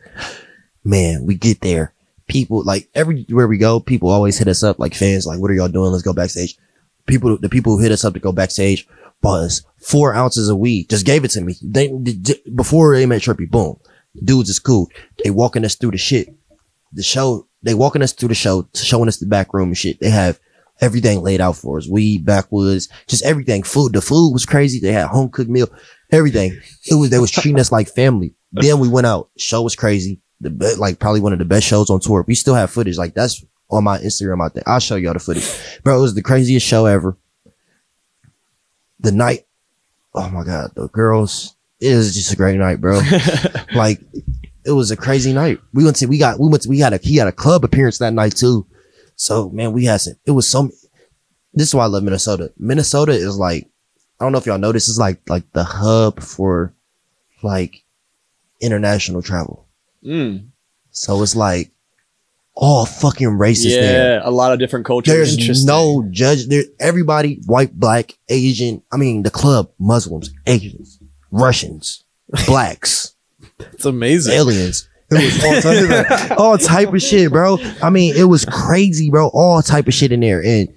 Man, 0.85 1.27
we 1.27 1.35
get 1.35 1.61
there. 1.61 1.93
People 2.29 2.65
like 2.65 2.89
everywhere 2.95 3.47
we 3.47 3.59
go, 3.59 3.79
people 3.79 4.09
always 4.09 4.39
hit 4.39 4.49
us 4.49 4.63
up 4.63 4.79
like 4.79 4.95
fans, 4.95 5.27
like, 5.27 5.39
what 5.39 5.51
are 5.51 5.55
y'all 5.55 5.69
doing? 5.69 5.93
Let's 5.93 6.03
go 6.03 6.15
backstage. 6.15 6.57
People, 7.07 7.37
the 7.37 7.49
people 7.49 7.77
who 7.77 7.83
hit 7.83 7.93
us 7.93 8.05
up 8.05 8.15
to 8.15 8.21
go 8.21 8.33
backstage 8.33 8.89
bought 9.21 9.41
us 9.41 9.63
four 9.79 10.15
ounces 10.15 10.49
of 10.49 10.59
weed. 10.59 10.89
Just 10.89 11.05
gave 11.05 11.25
it 11.25 11.31
to 11.33 11.43
me. 11.43 11.55
They, 11.63 11.89
before 12.55 12.97
they 12.97 13.05
met 13.07 13.21
Trippie, 13.21 13.51
boom. 13.51 13.79
Dudes 14.25 14.49
is 14.49 14.59
cool. 14.59 14.89
They 15.23 15.31
walking 15.31 15.65
us 15.65 15.75
through 15.75 15.91
the 15.91 15.99
shit. 15.99 16.35
The 16.93 17.03
show, 17.03 17.47
they 17.63 17.75
walking 17.75 18.03
us 18.03 18.13
through 18.13 18.31
the 18.31 18.35
show, 18.35 18.67
showing 18.75 19.09
us 19.09 19.19
the 19.19 19.27
back 19.27 19.53
room 19.53 19.69
and 19.69 19.77
shit. 19.77 20.01
They 20.01 20.11
have 20.11 20.41
everything 20.81 21.23
laid 21.23 21.41
out 21.41 21.57
for 21.57 21.79
us. 21.79 21.89
Weed, 21.89 22.25
backwoods, 22.25 22.89
just 23.07 23.25
everything. 23.25 23.63
Food. 23.63 23.93
The 23.93 24.01
food 24.01 24.33
was 24.33 24.47
crazy. 24.47 24.79
They 24.79 24.93
had 24.93 25.09
home 25.09 25.31
cooked 25.31 25.51
meal, 25.51 25.69
everything. 26.11 26.59
It 26.91 26.95
was, 26.95 27.11
they 27.11 27.19
was 27.19 27.31
treating 27.31 27.61
us 27.61 27.73
like 27.73 27.89
family. 27.89 28.35
Then 28.53 28.79
we 28.79 28.89
went 28.89 29.07
out. 29.07 29.29
Show 29.37 29.63
was 29.63 29.77
crazy. 29.77 30.21
The 30.41 30.51
be- 30.51 30.75
like 30.77 30.99
probably 30.99 31.21
one 31.21 31.33
of 31.33 31.39
the 31.39 31.45
best 31.45 31.67
shows 31.67 31.91
on 31.91 32.01
tour. 32.01 32.25
We 32.27 32.35
still 32.35 32.55
have 32.55 32.71
footage. 32.71 32.99
Like 32.99 33.15
that's 33.15 33.45
on 33.71 33.85
my 33.85 33.99
Instagram 33.99 34.45
out 34.45 34.55
there. 34.55 34.63
I'll 34.67 34.81
show 34.81 34.97
y'all 34.97 35.13
the 35.13 35.19
footage. 35.19 35.49
Bro, 35.83 35.99
it 35.99 36.03
was 36.03 36.15
the 36.15 36.23
craziest 36.23 36.67
show 36.67 36.87
ever. 36.87 37.17
The 39.01 39.13
night, 39.13 39.47
oh 40.15 40.29
my 40.31 40.45
God, 40.45 40.73
the 40.75 40.89
girls, 40.89 41.57
it 41.81 41.95
was 41.95 42.15
just 42.15 42.33
a 42.33 42.37
great 42.37 42.59
night, 42.59 42.81
bro. 42.81 43.01
like 43.75 44.01
it 44.65 44.73
was 44.73 44.91
a 44.91 44.97
crazy 44.97 45.33
night. 45.33 45.61
We 45.73 45.85
went 45.85 45.97
to, 45.97 46.07
we 46.07 46.19
got, 46.19 46.41
we 46.41 46.49
went 46.49 46.63
to, 46.63 46.69
we 46.69 46.79
had 46.79 46.93
a, 46.93 46.99
he 46.99 47.17
had 47.17 47.29
a 47.29 47.33
club 47.33 47.65
appearance 47.65 47.99
that 47.99 48.15
night 48.15 48.37
too. 48.37 48.67
So 49.17 49.51
man, 49.51 49.73
we 49.73 49.85
had 49.87 49.99
some, 49.99 50.15
it 50.25 50.31
was 50.33 50.49
so, 50.49 50.71
this 51.55 51.69
is 51.69 51.75
why 51.75 51.85
I 51.85 51.89
love 51.89 52.03
Minnesota. 52.03 52.53
Minnesota 52.59 53.13
is 53.13 53.37
like, 53.39 53.69
I 54.21 54.25
don't 54.25 54.33
know 54.33 54.39
if 54.39 54.47
y'all 54.47 54.59
know 54.59 54.73
this 54.73 54.89
is 54.89 54.99
like, 54.99 55.29
like 55.29 55.51
the 55.53 55.65
hub 55.65 56.21
for 56.23 56.73
like 57.43 57.83
international 58.61 59.23
travel. 59.23 59.67
Mm. 60.05 60.49
So 60.91 61.23
it's 61.23 61.37
like 61.37 61.71
all 62.55 62.87
fucking 62.87 63.37
races 63.39 63.67
Yeah, 63.75 63.81
there. 63.81 64.21
a 64.25 64.31
lot 64.31 64.53
of 64.53 64.59
different 64.59 64.87
cultures. 64.87 65.37
There's 65.37 65.65
no 65.65 66.07
judge. 66.11 66.47
There, 66.47 66.65
everybody, 66.81 67.41
white, 67.47 67.79
black, 67.79 68.13
Asian. 68.31 68.83
I 68.91 68.97
mean, 68.97 69.23
the 69.23 69.31
club, 69.31 69.71
Muslims, 69.79 70.31
Asians, 70.47 70.99
Russians, 71.31 72.05
blacks, 72.47 73.15
It's 73.73 73.85
amazing. 73.85 74.33
aliens. 74.35 74.89
It 75.11 75.25
was 75.25 75.45
all 75.45 75.61
type, 75.63 76.31
of, 76.31 76.33
all 76.39 76.59
type 76.59 76.93
of 76.93 77.01
shit, 77.01 77.31
bro. 77.31 77.59
I 77.83 77.91
mean, 77.91 78.17
it 78.17 78.25
was 78.25 78.45
crazy, 78.45 79.09
bro. 79.11 79.29
All 79.29 79.63
type 79.63 79.87
of 79.87 79.95
shit 79.95 80.11
in 80.13 80.21
there, 80.21 80.43
and 80.45 80.69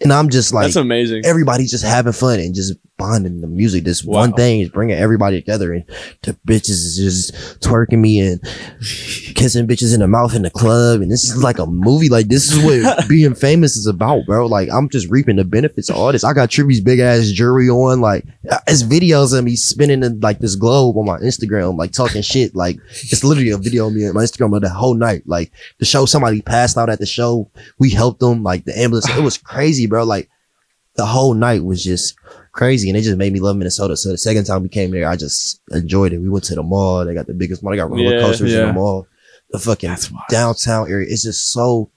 and 0.00 0.12
I'm 0.12 0.28
just 0.28 0.52
like, 0.52 0.64
That's 0.64 0.76
amazing. 0.76 1.24
everybody's 1.24 1.70
just 1.70 1.84
having 1.84 2.12
fun 2.12 2.40
and 2.40 2.54
just 2.54 2.74
bonding 2.98 3.40
the 3.40 3.46
music. 3.46 3.84
This 3.84 4.04
Wow. 4.04 4.20
one 4.20 4.32
thing 4.34 4.60
is 4.60 4.68
bringing 4.68 4.96
everybody 4.96 5.40
together, 5.40 5.72
and 5.72 5.84
the 6.22 6.36
bitches 6.46 6.70
is 6.70 6.96
just 6.96 7.60
twerking 7.60 7.98
me 8.00 8.20
and 8.20 8.40
kissing 9.34 9.66
bitches 9.66 9.94
in 9.94 10.00
the 10.00 10.08
mouth 10.08 10.34
in 10.34 10.42
the 10.42 10.50
club. 10.50 11.00
And 11.00 11.10
this 11.10 11.24
is 11.24 11.42
like 11.42 11.58
a 11.58 11.66
movie. 11.66 12.08
Like 12.08 12.28
this 12.28 12.52
is 12.52 12.58
what 12.62 13.08
being 13.08 13.34
famous 13.34 13.76
is 13.76 13.86
about, 13.86 14.26
bro. 14.26 14.46
Like 14.46 14.68
I'm 14.72 14.88
just 14.88 15.10
reaping 15.10 15.36
the 15.36 15.44
benefits 15.44 15.88
of 15.88 15.96
all 15.96 16.12
this. 16.12 16.24
I 16.24 16.32
got 16.32 16.50
Trippie's 16.50 16.80
big 16.80 17.00
ass 17.00 17.28
jewelry 17.30 17.68
on. 17.68 18.00
Like 18.00 18.24
it's 18.68 18.82
videos 18.82 19.36
of 19.36 19.44
me 19.44 19.56
spinning 19.56 20.00
the, 20.00 20.10
like 20.22 20.38
this 20.38 20.54
globe 20.54 20.96
on 20.96 21.06
my 21.06 21.18
Instagram, 21.18 21.76
like 21.76 21.92
talking 21.92 22.22
shit. 22.22 22.54
Like 22.54 22.78
it's 22.90 23.24
literally 23.24 23.50
a 23.50 23.58
video 23.58 23.88
of 23.88 23.94
me 23.94 24.06
on 24.06 24.14
my 24.14 24.22
Instagram 24.22 24.54
of 24.54 24.62
the 24.62 24.68
whole 24.68 24.94
night. 24.94 25.22
Like 25.26 25.50
the 25.78 25.84
show, 25.84 26.06
somebody 26.06 26.40
passed 26.42 26.76
out 26.78 26.90
at 26.90 26.98
the 26.98 27.06
show. 27.06 27.50
We 27.78 27.90
helped 27.90 28.20
them. 28.20 28.42
Like 28.42 28.64
the 28.64 28.78
ambulance. 28.78 29.08
It 29.08 29.22
was 29.22 29.38
crazy, 29.38 29.86
bro. 29.86 30.04
Like 30.04 30.28
the 30.94 31.06
whole 31.06 31.34
night 31.34 31.64
was 31.64 31.82
just 31.82 32.14
crazy 32.52 32.88
and 32.88 32.96
it 32.96 33.02
just 33.02 33.18
made 33.18 33.32
me 33.32 33.40
love 33.40 33.56
Minnesota. 33.56 33.96
So 33.96 34.10
the 34.10 34.18
second 34.18 34.44
time 34.44 34.62
we 34.62 34.68
came 34.68 34.90
there, 34.90 35.08
I 35.08 35.16
just 35.16 35.60
enjoyed 35.70 36.12
it. 36.12 36.18
We 36.18 36.28
went 36.28 36.44
to 36.44 36.54
the 36.54 36.62
mall. 36.62 37.04
They 37.04 37.14
got 37.14 37.26
the 37.26 37.34
biggest 37.34 37.62
mall. 37.62 37.72
They 37.72 37.78
got 37.78 37.90
roller 37.90 38.14
Yeah, 38.16 38.20
coasters 38.20 38.52
in 38.52 38.66
the 38.68 38.72
mall. 38.72 39.06
The 39.50 39.58
fucking 39.58 39.96
downtown 40.30 40.90
area. 40.90 41.06
It's 41.10 41.22
just 41.22 41.52
so, 41.52 41.90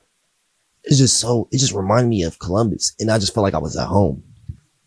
it's 0.83 0.97
just 0.97 1.19
so, 1.19 1.47
it 1.51 1.59
just 1.59 1.73
reminded 1.73 2.09
me 2.09 2.23
of 2.23 2.39
Columbus. 2.39 2.93
And 2.99 3.11
I 3.11 3.19
just 3.19 3.33
felt 3.33 3.43
like 3.43 3.53
I 3.53 3.59
was 3.59 3.77
at 3.77 3.87
home. 3.87 4.23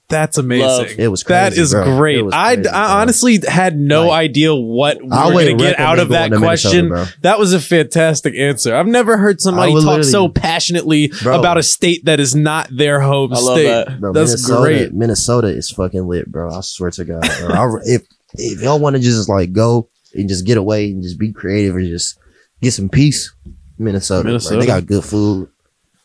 That's 0.08 0.38
amazing. 0.38 0.96
It 0.98 1.08
was 1.08 1.22
That 1.24 1.48
crazy, 1.50 1.60
is 1.62 1.72
bro. 1.72 1.84
great. 1.98 2.24
Was 2.24 2.32
I, 2.34 2.54
crazy, 2.54 2.68
I 2.70 2.86
bro. 2.86 2.96
honestly 3.02 3.40
had 3.46 3.76
no 3.78 4.06
Like, 4.08 4.24
idea 4.30 4.54
what 4.54 5.02
we 5.02 5.10
I 5.10 5.26
were 5.26 5.32
going 5.32 5.58
to 5.58 5.62
get 5.62 5.78
out 5.78 5.98
of 5.98 6.08
that 6.08 6.30
going 6.30 6.40
to 6.40 6.46
Minnesota, 6.46 6.70
question. 6.72 6.88
bro. 6.88 7.04
That 7.20 7.38
was 7.38 7.52
a 7.52 7.60
fantastic 7.60 8.34
answer. 8.34 8.74
I've 8.74 8.86
never 8.86 9.18
heard 9.18 9.40
somebody 9.42 9.72
talk 9.82 10.04
so 10.04 10.28
passionately 10.30 11.08
Bro. 11.22 11.38
about 11.38 11.58
a 11.58 11.62
state 11.62 12.06
that 12.06 12.20
is 12.20 12.34
not 12.34 12.68
their 12.74 13.00
home 13.00 13.34
I 13.34 13.38
love 13.38 13.56
state. 13.58 13.64
that. 13.66 14.00
Bro, 14.00 14.12
That's 14.14 14.30
Minnesota, 14.30 14.62
great. 14.62 14.94
Minnesota 14.94 15.46
is 15.48 15.70
fucking 15.70 16.06
lit, 16.06 16.32
bro. 16.32 16.56
I 16.56 16.60
swear 16.62 16.90
to 16.92 17.04
God. 17.04 17.20
Bro. 17.40 17.48
I, 17.54 17.68
if 17.84 18.02
if 18.34 18.62
y'all 18.62 18.78
want 18.78 18.96
to 18.96 19.02
just 19.02 19.28
like 19.28 19.52
go 19.52 19.90
and 20.14 20.26
just 20.26 20.46
get 20.46 20.56
away 20.56 20.90
and 20.90 21.02
just 21.02 21.18
be 21.18 21.32
creative 21.34 21.76
and 21.76 21.86
just 21.86 22.18
get 22.62 22.72
some 22.72 22.88
peace, 22.88 23.34
Minnesota. 23.78 24.24
Minnesota. 24.26 24.60
They 24.60 24.66
got 24.66 24.86
good 24.86 25.04
food. 25.04 25.50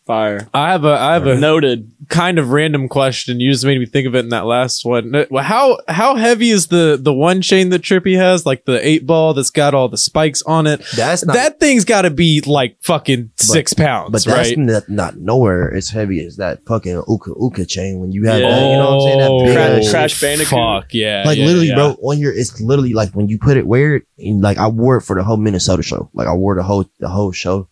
Fire. 0.06 0.50
I 0.54 0.72
have 0.72 0.84
a 0.84 0.90
I 1.00 1.14
have 1.14 1.28
a 1.28 1.38
Noted. 1.38 1.90
kind 2.10 2.38
of 2.38 2.50
random 2.50 2.90
question. 2.90 3.40
You 3.40 3.52
just 3.52 3.64
made 3.64 3.80
me 3.80 3.86
think 3.86 4.06
of 4.06 4.16
it 4.16 4.20
in 4.20 4.30
that 4.30 4.46
last 4.46 4.84
one. 4.84 5.14
Well, 5.32 5.44
How 5.44 5.78
how 5.88 6.16
heavy 6.16 6.50
is 6.50 6.68
the 6.68 7.00
the 7.02 7.14
one 7.14 7.42
chain 7.42 7.70
that 7.70 7.82
Trippie 7.84 8.18
has, 8.18 8.46
like 8.46 8.66
the 8.66 8.86
eight 8.86 9.06
ball 9.08 9.34
that's 9.34 9.50
got 9.50 9.74
all 9.74 9.88
the 9.88 9.98
spikes 9.98 10.42
on 10.44 10.68
it? 10.68 10.82
That's 10.96 11.26
not 11.26 11.34
that 11.36 11.60
thing's 11.62 11.86
got 11.86 12.02
to 12.02 12.10
be 12.10 12.42
like 12.46 12.78
fucking 12.82 13.32
six 13.38 13.74
pounds, 13.74 14.12
but 14.12 14.26
that's 14.26 14.50
right? 14.50 14.58
not, 14.58 14.90
not 14.90 15.18
nowhere 15.18 15.74
as 15.74 15.90
heavy 15.90 16.26
as 16.26 16.36
that 16.36 16.66
fucking 16.66 17.02
Uka 17.08 17.32
Uka 17.40 17.66
chain 17.66 18.00
when 18.00 18.12
you 18.12 18.26
have 18.28 18.42
Yeah. 18.42 18.50
that, 18.50 18.72
you 18.72 18.78
know 18.78 18.96
what 18.98 19.04
I'm 19.04 19.08
saying? 19.08 19.20
That 19.20 19.46
big 19.46 19.56
Crash- 19.56 19.86
ass 19.86 19.92
Crash. 19.92 20.22
Bandicoot. 20.22 20.50
Fuck 20.50 20.94
yeah, 20.94 21.24
Like 21.26 21.38
yeah, 21.38 21.46
literally, 21.46 21.68
yeah. 21.70 21.76
bro, 21.76 21.96
on 22.04 22.20
your 22.20 22.34
it's 22.34 22.60
literally 22.60 22.94
like 22.94 23.12
when 23.14 23.30
you 23.30 23.38
put 23.40 23.56
it 23.56 23.66
wear 23.66 23.96
it 23.96 24.04
like 24.20 24.58
I 24.58 24.68
wore 24.68 24.98
it 24.98 25.02
for 25.04 25.16
the 25.16 25.24
whole 25.24 25.38
Minnesota 25.38 25.82
show. 25.84 26.10
Like 26.14 26.28
I 26.28 26.34
wore 26.34 26.56
the 26.56 26.64
whole 26.64 26.84
the 27.00 27.08
whole 27.08 27.32
show. 27.32 27.70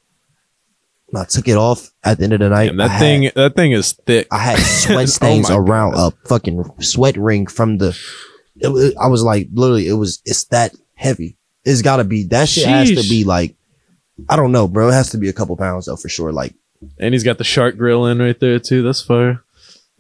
And 1.12 1.20
I 1.20 1.26
took 1.26 1.48
it 1.48 1.58
off 1.58 1.92
at 2.04 2.18
the 2.18 2.24
end 2.26 2.34
of 2.34 2.40
the 2.40 2.50
night. 2.50 2.68
Damn, 2.68 2.78
that 2.78 2.92
I 2.92 3.00
thing 3.00 3.24
had, 3.24 3.34
that 3.36 3.56
thing 3.56 3.72
is 3.74 3.94
thick. 3.94 4.28
I 4.32 4.38
had 4.40 4.60
sweat 4.60 5.04
Oh 5.04 5.06
stains 5.06 5.50
my 5.50 5.56
around 5.58 5.96
a 5.96 6.12
fucking 6.28 6.64
sweat 6.80 7.18
ring 7.18 7.48
from 7.48 7.78
the. 7.78 7.98
Was- 8.62 8.96
I 8.96 9.08
was 9.08 9.24
like, 9.24 9.50
literally, 9.54 9.88
it 9.88 9.94
was. 9.94 10.22
It's 10.26 10.46
that 10.46 10.74
heavy. 10.96 11.38
It's 11.64 11.82
got 11.82 11.98
to 11.98 12.04
be 12.04 12.24
that 12.26 12.50
shit 12.50 12.66
has 12.68 12.90
to 12.90 13.10
be 13.10 13.24
like. 13.24 13.56
I 14.30 14.36
don't 14.36 14.52
know, 14.52 14.68
bro. 14.68 14.90
It 14.90 14.94
has 14.94 15.10
to 15.12 15.18
be 15.18 15.30
a 15.30 15.34
couple 15.34 15.58
pounds 15.58 15.88
though 15.88 15.96
for 15.96 16.10
sure. 16.10 16.32
Like 16.32 16.54
and 17.00 17.14
he's 17.14 17.24
got 17.24 17.38
the 17.38 17.44
shark 17.44 17.78
grill 17.78 18.06
in 18.06 18.20
right 18.20 18.40
there 18.40 18.60
too. 18.60 18.82
That's 18.84 19.02
fire. 19.02 19.44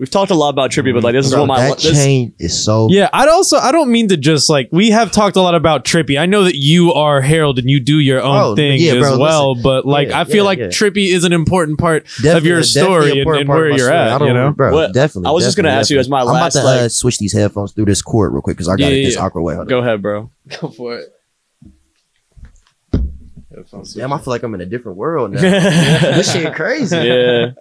We've 0.01 0.09
talked 0.09 0.31
a 0.31 0.35
lot 0.35 0.49
about 0.49 0.71
Trippie, 0.71 0.95
but 0.95 1.03
like 1.03 1.13
this 1.13 1.27
is 1.27 1.31
bro, 1.31 1.41
what 1.41 1.45
my 1.47 1.59
that 1.69 1.77
this, 1.77 1.93
chain 1.93 2.33
is 2.39 2.59
so. 2.65 2.87
Yeah, 2.89 3.07
I'd 3.13 3.29
also 3.29 3.57
I 3.57 3.71
don't 3.71 3.91
mean 3.91 4.07
to 4.07 4.17
just 4.17 4.49
like 4.49 4.67
we 4.71 4.89
have 4.89 5.11
talked 5.11 5.35
a 5.35 5.41
lot 5.41 5.53
about 5.53 5.85
Trippie. 5.85 6.19
I 6.19 6.25
know 6.25 6.43
that 6.45 6.55
you 6.55 6.91
are 6.93 7.21
Harold 7.21 7.59
and 7.59 7.69
you 7.69 7.79
do 7.79 7.99
your 7.99 8.19
own 8.19 8.35
Oh, 8.35 8.55
thing 8.55 8.81
yeah, 8.81 8.93
as 8.93 8.99
bro, 9.01 9.19
well, 9.19 9.53
but 9.53 9.85
like 9.85 10.07
Yeah, 10.09 10.19
I 10.21 10.23
feel 10.23 10.37
yeah, 10.37 10.41
like 10.43 10.57
yeah. 10.57 10.65
Trippie 10.69 11.13
is 11.13 11.23
an 11.23 11.33
important 11.33 11.77
part 11.77 12.07
of 12.25 12.43
your 12.43 12.63
story 12.63 13.21
and, 13.21 13.29
and 13.29 13.47
where 13.47 13.69
you're 13.69 13.77
story. 13.77 13.93
I 13.95 14.15
at. 14.15 14.17
don't 14.17 14.27
You 14.29 14.33
know, 14.33 14.51
bro. 14.53 14.73
What- 14.73 14.93
definitely. 14.95 15.27
I 15.29 15.31
was 15.33 15.43
just 15.43 15.55
gonna 15.55 15.67
definitely, 15.67 15.79
ask 15.81 15.89
you 15.91 15.99
as 15.99 16.09
my 16.09 16.19
definitely. 16.21 16.39
last, 16.41 16.55
I'm 16.55 16.61
about 16.63 16.77
to 16.79 16.85
uh, 16.85 16.89
switch 16.89 17.17
these 17.19 17.33
headphones 17.33 17.71
through 17.73 17.85
this 17.85 18.01
cord 18.01 18.33
real 18.33 18.41
quick 18.41 18.57
because 18.57 18.69
I 18.69 18.77
got 18.77 18.85
Yeah, 18.91 18.97
it 18.97 19.03
this 19.05 19.15
yeah. 19.17 19.21
awkward 19.21 19.43
way. 19.43 19.53
Hold 19.53 19.67
on. 19.67 19.69
Go 19.69 19.79
ahead, 19.81 20.01
bro. 20.01 20.31
go 20.59 20.69
for 20.69 20.97
it. 20.97 21.09
Damn, 23.95 24.13
I 24.13 24.17
feel 24.17 24.31
like 24.31 24.43
I'm 24.43 24.53
in 24.53 24.61
a 24.61 24.65
different 24.65 24.97
world 24.97 25.31
now. 25.31 25.41
this 25.41 26.31
shit 26.31 26.53
crazy. 26.53 26.97
yeah. 26.97 27.51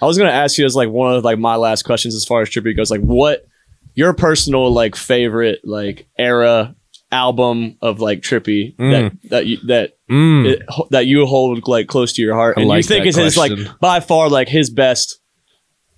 I 0.00 0.06
was 0.06 0.16
gonna 0.18 0.30
ask 0.30 0.56
you 0.58 0.64
as 0.64 0.74
like 0.74 0.88
one 0.88 1.14
of 1.14 1.24
like 1.24 1.38
my 1.38 1.56
last 1.56 1.82
questions 1.84 2.14
as 2.14 2.24
far 2.24 2.42
as 2.42 2.48
Trippie 2.48 2.76
goes, 2.76 2.90
like 2.90 3.00
what 3.02 3.46
your 3.94 4.12
personal 4.14 4.72
like 4.72 4.96
favorite 4.96 5.60
like 5.64 6.06
era 6.18 6.74
album 7.12 7.76
of 7.80 8.00
like 8.00 8.20
Trippie 8.22 8.76
that 8.78 9.12
that 9.30 9.46
you 9.46 9.58
that 9.66 9.92
Mm. 10.10 10.46
it, 10.46 10.62
that 10.90 11.06
you 11.06 11.24
hold 11.24 11.66
like 11.66 11.86
close 11.86 12.12
to 12.12 12.20
your 12.20 12.34
heart 12.34 12.58
I 12.58 12.60
and 12.60 12.70
you 12.70 12.82
think 12.82 13.04
that 13.04 13.08
is 13.08 13.16
his 13.16 13.36
like 13.38 13.52
by 13.80 14.00
far 14.00 14.28
like 14.28 14.50
his 14.50 14.68
best 14.68 15.18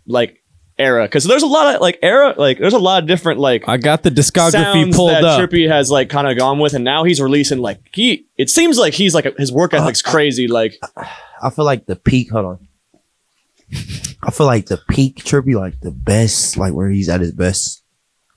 like 0.06 0.38
era 0.78 1.04
because 1.04 1.24
there's 1.24 1.42
a 1.42 1.46
lot 1.46 1.74
of 1.74 1.80
like 1.80 1.98
era 2.02 2.34
like 2.36 2.58
there's 2.58 2.74
a 2.74 2.78
lot 2.78 3.02
of 3.02 3.08
different 3.08 3.40
like 3.40 3.66
I 3.66 3.76
got 3.78 4.02
the 4.02 4.10
discography 4.10 4.50
sounds 4.52 4.94
pulled 4.96 5.10
that 5.10 5.24
up. 5.24 5.40
Trippie 5.40 5.68
has 5.68 5.90
like 5.90 6.10
kind 6.10 6.28
of 6.28 6.36
gone 6.36 6.58
with 6.58 6.74
and 6.74 6.84
now 6.84 7.04
he's 7.04 7.20
releasing 7.20 7.58
like 7.60 7.80
he 7.94 8.26
it 8.36 8.50
seems 8.50 8.76
like 8.78 8.92
he's 8.92 9.14
like 9.14 9.36
his 9.38 9.50
work 9.50 9.72
Uh, 9.72 9.78
ethic's 9.78 10.02
crazy 10.02 10.48
like 10.48 10.78
I 11.42 11.50
feel 11.50 11.64
like 11.64 11.86
the 11.86 11.96
peak. 11.96 12.30
Hold 12.30 12.44
on. 12.46 12.68
I 14.22 14.30
feel 14.30 14.46
like 14.46 14.66
the 14.66 14.78
peak 14.88 15.16
Trippie, 15.16 15.54
like 15.54 15.80
the 15.80 15.90
best, 15.90 16.56
like 16.56 16.72
where 16.72 16.88
he's 16.88 17.08
at 17.08 17.20
his 17.20 17.32
best, 17.32 17.82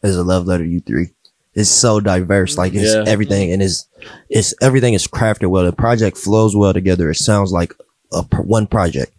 is 0.04 0.16
a 0.16 0.24
love 0.24 0.46
letter. 0.48 0.66
U 0.66 0.80
three. 0.80 1.08
It's 1.54 1.70
so 1.70 2.00
diverse. 2.00 2.58
Like 2.58 2.74
it's 2.74 2.94
Yeah. 2.94 3.04
everything, 3.08 3.52
and 3.52 3.62
it's 3.62 3.88
it's 4.30 4.54
everything 4.62 4.94
is 4.94 5.08
crafted 5.08 5.50
well. 5.50 5.66
The 5.66 5.72
project 5.74 6.18
flows 6.18 6.56
well 6.56 6.74
together. 6.74 7.10
It 7.10 7.16
sounds 7.16 7.52
like 7.52 7.74
a 8.12 8.22
one 8.44 8.68
project. 8.68 9.14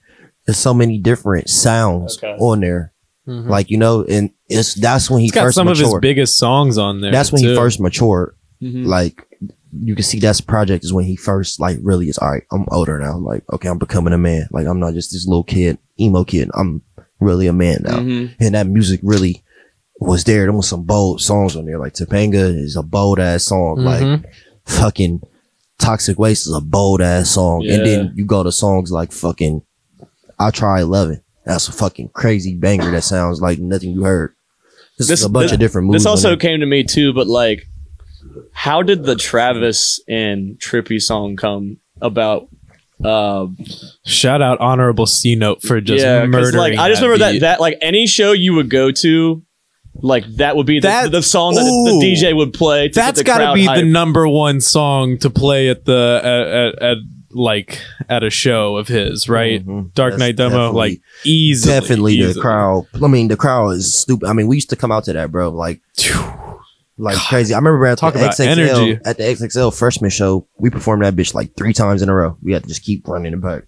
There's 0.47 0.59
so 0.59 0.75
many 0.75 0.99
different 0.99 1.49
sounds 1.49 2.19
Okay. 2.19 2.37
on 2.39 2.61
there. 2.61 2.93
Mhm. 3.31 3.49
Like 3.49 3.71
you 3.71 3.79
know, 3.79 4.05
and 4.05 4.31
it's 4.49 4.75
that's 4.75 5.09
when 5.11 5.21
he 5.21 5.27
He's 5.27 5.33
got 5.33 5.43
first 5.43 5.55
some 5.57 5.69
of 5.69 5.77
his 5.79 5.87
matured. 5.87 6.03
biggest 6.03 6.39
songs 6.39 6.77
on 6.79 7.01
there. 7.01 7.13
that's 7.13 7.31
when 7.33 7.43
he 7.43 7.55
first 7.55 7.81
matured. 7.81 8.35
Mhm. 8.63 8.87
Like 8.87 9.27
you 9.73 9.95
can 9.95 10.03
see 10.03 10.19
that's 10.19 10.41
project 10.41 10.85
is 10.85 10.93
when 10.93 11.05
he 11.05 11.15
first 11.17 11.61
like 11.61 11.79
really 11.83 12.09
is 12.09 12.19
all 12.19 12.31
right. 12.33 12.43
I'm 12.51 12.67
older 12.73 12.99
now. 12.99 13.17
Like 13.19 13.45
okay, 13.53 13.69
I'm 13.69 13.79
becoming 13.79 14.13
a 14.13 14.19
man. 14.19 14.49
Like 14.51 14.67
I'm 14.67 14.81
not 14.81 14.95
just 14.95 15.13
this 15.13 15.27
little 15.27 15.45
kid, 15.45 15.79
emo 16.01 16.25
kid. 16.25 16.51
I'm 16.55 16.83
really 17.21 17.47
a 17.47 17.53
man 17.53 17.83
now. 17.85 17.99
Mhm. 18.01 18.35
And 18.41 18.55
that 18.55 18.67
music 18.67 19.01
really 19.03 19.43
was 20.01 20.25
there. 20.25 20.43
There 20.43 20.53
was 20.53 20.67
some 20.69 20.83
bold 20.85 21.21
songs 21.21 21.55
on 21.57 21.67
there. 21.67 21.79
Like 21.79 21.93
Topanga 21.95 22.53
is 22.59 22.75
a 22.77 22.83
bold 22.83 23.21
ass 23.21 23.45
song. 23.45 23.77
Mhm. 23.79 23.85
Like 23.85 24.33
fucking 24.67 25.21
Toxic 25.79 26.19
Waste 26.19 26.47
is 26.47 26.55
a 26.55 26.61
bold 26.61 27.01
ass 27.01 27.31
song. 27.31 27.61
Yeah. 27.63 27.75
And 27.75 27.87
then 27.87 28.13
you 28.17 28.25
go 28.27 28.43
to 28.43 28.51
songs 28.53 28.91
like 28.91 29.13
fucking 29.13 29.63
I 30.39 30.51
Try 30.51 30.83
Loving. 30.83 31.21
That's 31.51 31.69
a 31.69 31.73
fucking 31.73 32.11
crazy 32.15 32.55
banger 32.55 32.91
that 32.93 33.03
sounds 33.03 33.41
like 33.41 33.59
nothing 33.59 33.91
you 33.93 34.03
heard. 34.05 34.35
This, 34.99 35.09
This- 35.09 35.21
is 35.21 35.27
a 35.27 35.29
bunch 35.29 35.47
this- 35.47 35.53
of 35.53 35.59
different 35.61 35.87
moves. 35.89 36.03
This 36.03 36.07
also 36.07 36.37
came 36.37 36.61
to 36.61 36.67
me 36.67 36.85
too, 36.85 37.13
but 37.13 37.27
like, 37.27 37.67
how 38.53 38.83
did 38.83 39.05
the 39.05 39.17
Travis 39.17 40.01
and 40.09 40.59
Trippie 40.59 41.01
song 41.01 41.37
come 41.37 41.79
about? 42.01 42.49
Uh, 43.03 43.47
Shout 44.05 44.43
out 44.43 44.61
honorable 44.61 45.07
C 45.07 45.35
note 45.35 45.63
for 45.63 45.81
just 45.81 46.05
yeah, 46.05 46.21
'cause, 46.21 46.29
murdering. 46.29 46.57
like 46.57 46.79
I 46.79 46.91
just 46.91 47.01
that 47.01 47.09
remember 47.09 47.33
beat. 47.33 47.39
that 47.41 47.55
that 47.57 47.61
like 47.61 47.79
any 47.81 48.07
show 48.07 48.33
you 48.33 48.53
would 48.55 48.69
go 48.69 48.91
to, 48.93 49.43
like 50.03 50.27
that 50.37 50.55
would 50.55 50.67
be 50.67 50.81
the, 50.81 50.89
That- 50.89 51.11
the 51.11 51.23
song 51.23 51.55
that 51.55 51.63
ooh. 51.63 51.99
the 51.99 52.15
DJ 52.15 52.37
would 52.37 52.53
play. 52.53 52.89
To 52.89 52.95
That's 52.95 53.23
got 53.23 53.39
to 53.39 53.55
be 53.55 53.67
the 53.67 53.85
number 53.87 54.29
one 54.29 54.61
song 54.61 55.17
to 55.19 55.31
play 55.31 55.71
at 55.71 55.87
the 55.87 56.21
at, 56.23 56.83
at, 56.83 56.91
at 56.91 56.97
like 57.33 57.81
at 58.09 58.23
a 58.23 58.31
show 58.31 58.77
of 58.77 58.89
his, 58.89 59.29
right? 59.29 59.65
Mhm. 59.65 59.95
Dark 59.95 60.13
That's 60.13 60.21
Knight 60.21 60.37
Dummo, 60.37 60.73
like 60.73 61.01
easily, 61.25 61.73
definitely 61.81 62.15
easily. 62.15 62.33
the 62.35 62.41
crowd. 62.41 62.87
I 63.03 63.07
mean, 63.07 63.29
the 63.29 63.37
crowd 63.37 63.71
is 63.71 63.97
stupid. 64.01 64.29
I 64.29 64.33
mean, 64.33 64.47
we 64.49 64.57
used 64.57 64.71
to 64.71 64.77
come 64.77 64.91
out 64.93 65.05
to 65.05 65.13
that, 65.13 65.31
bro. 65.31 65.51
Like, 65.51 65.81
like 66.99 67.17
crazy. 67.19 67.55
I 67.55 67.59
remember 67.59 67.87
at 67.87 67.99
Talk 67.99 68.15
the 68.15 68.21
about 68.21 68.35
XXL 68.35 68.47
energy. 68.47 69.01
at 69.05 69.17
the 69.17 69.23
XXL 69.25 69.77
freshman 69.77 70.11
show, 70.11 70.47
we 70.59 70.71
performed 70.71 71.05
that 71.05 71.15
bitch 71.15 71.35
like 71.35 71.55
three 71.57 71.73
times 71.73 72.03
in 72.03 72.09
a 72.09 72.15
row. 72.15 72.37
We 72.43 72.53
had 72.53 72.63
to 72.65 72.69
just 72.69 72.83
keep 72.83 73.07
running 73.09 73.33
it 73.33 73.41
back. 73.41 73.63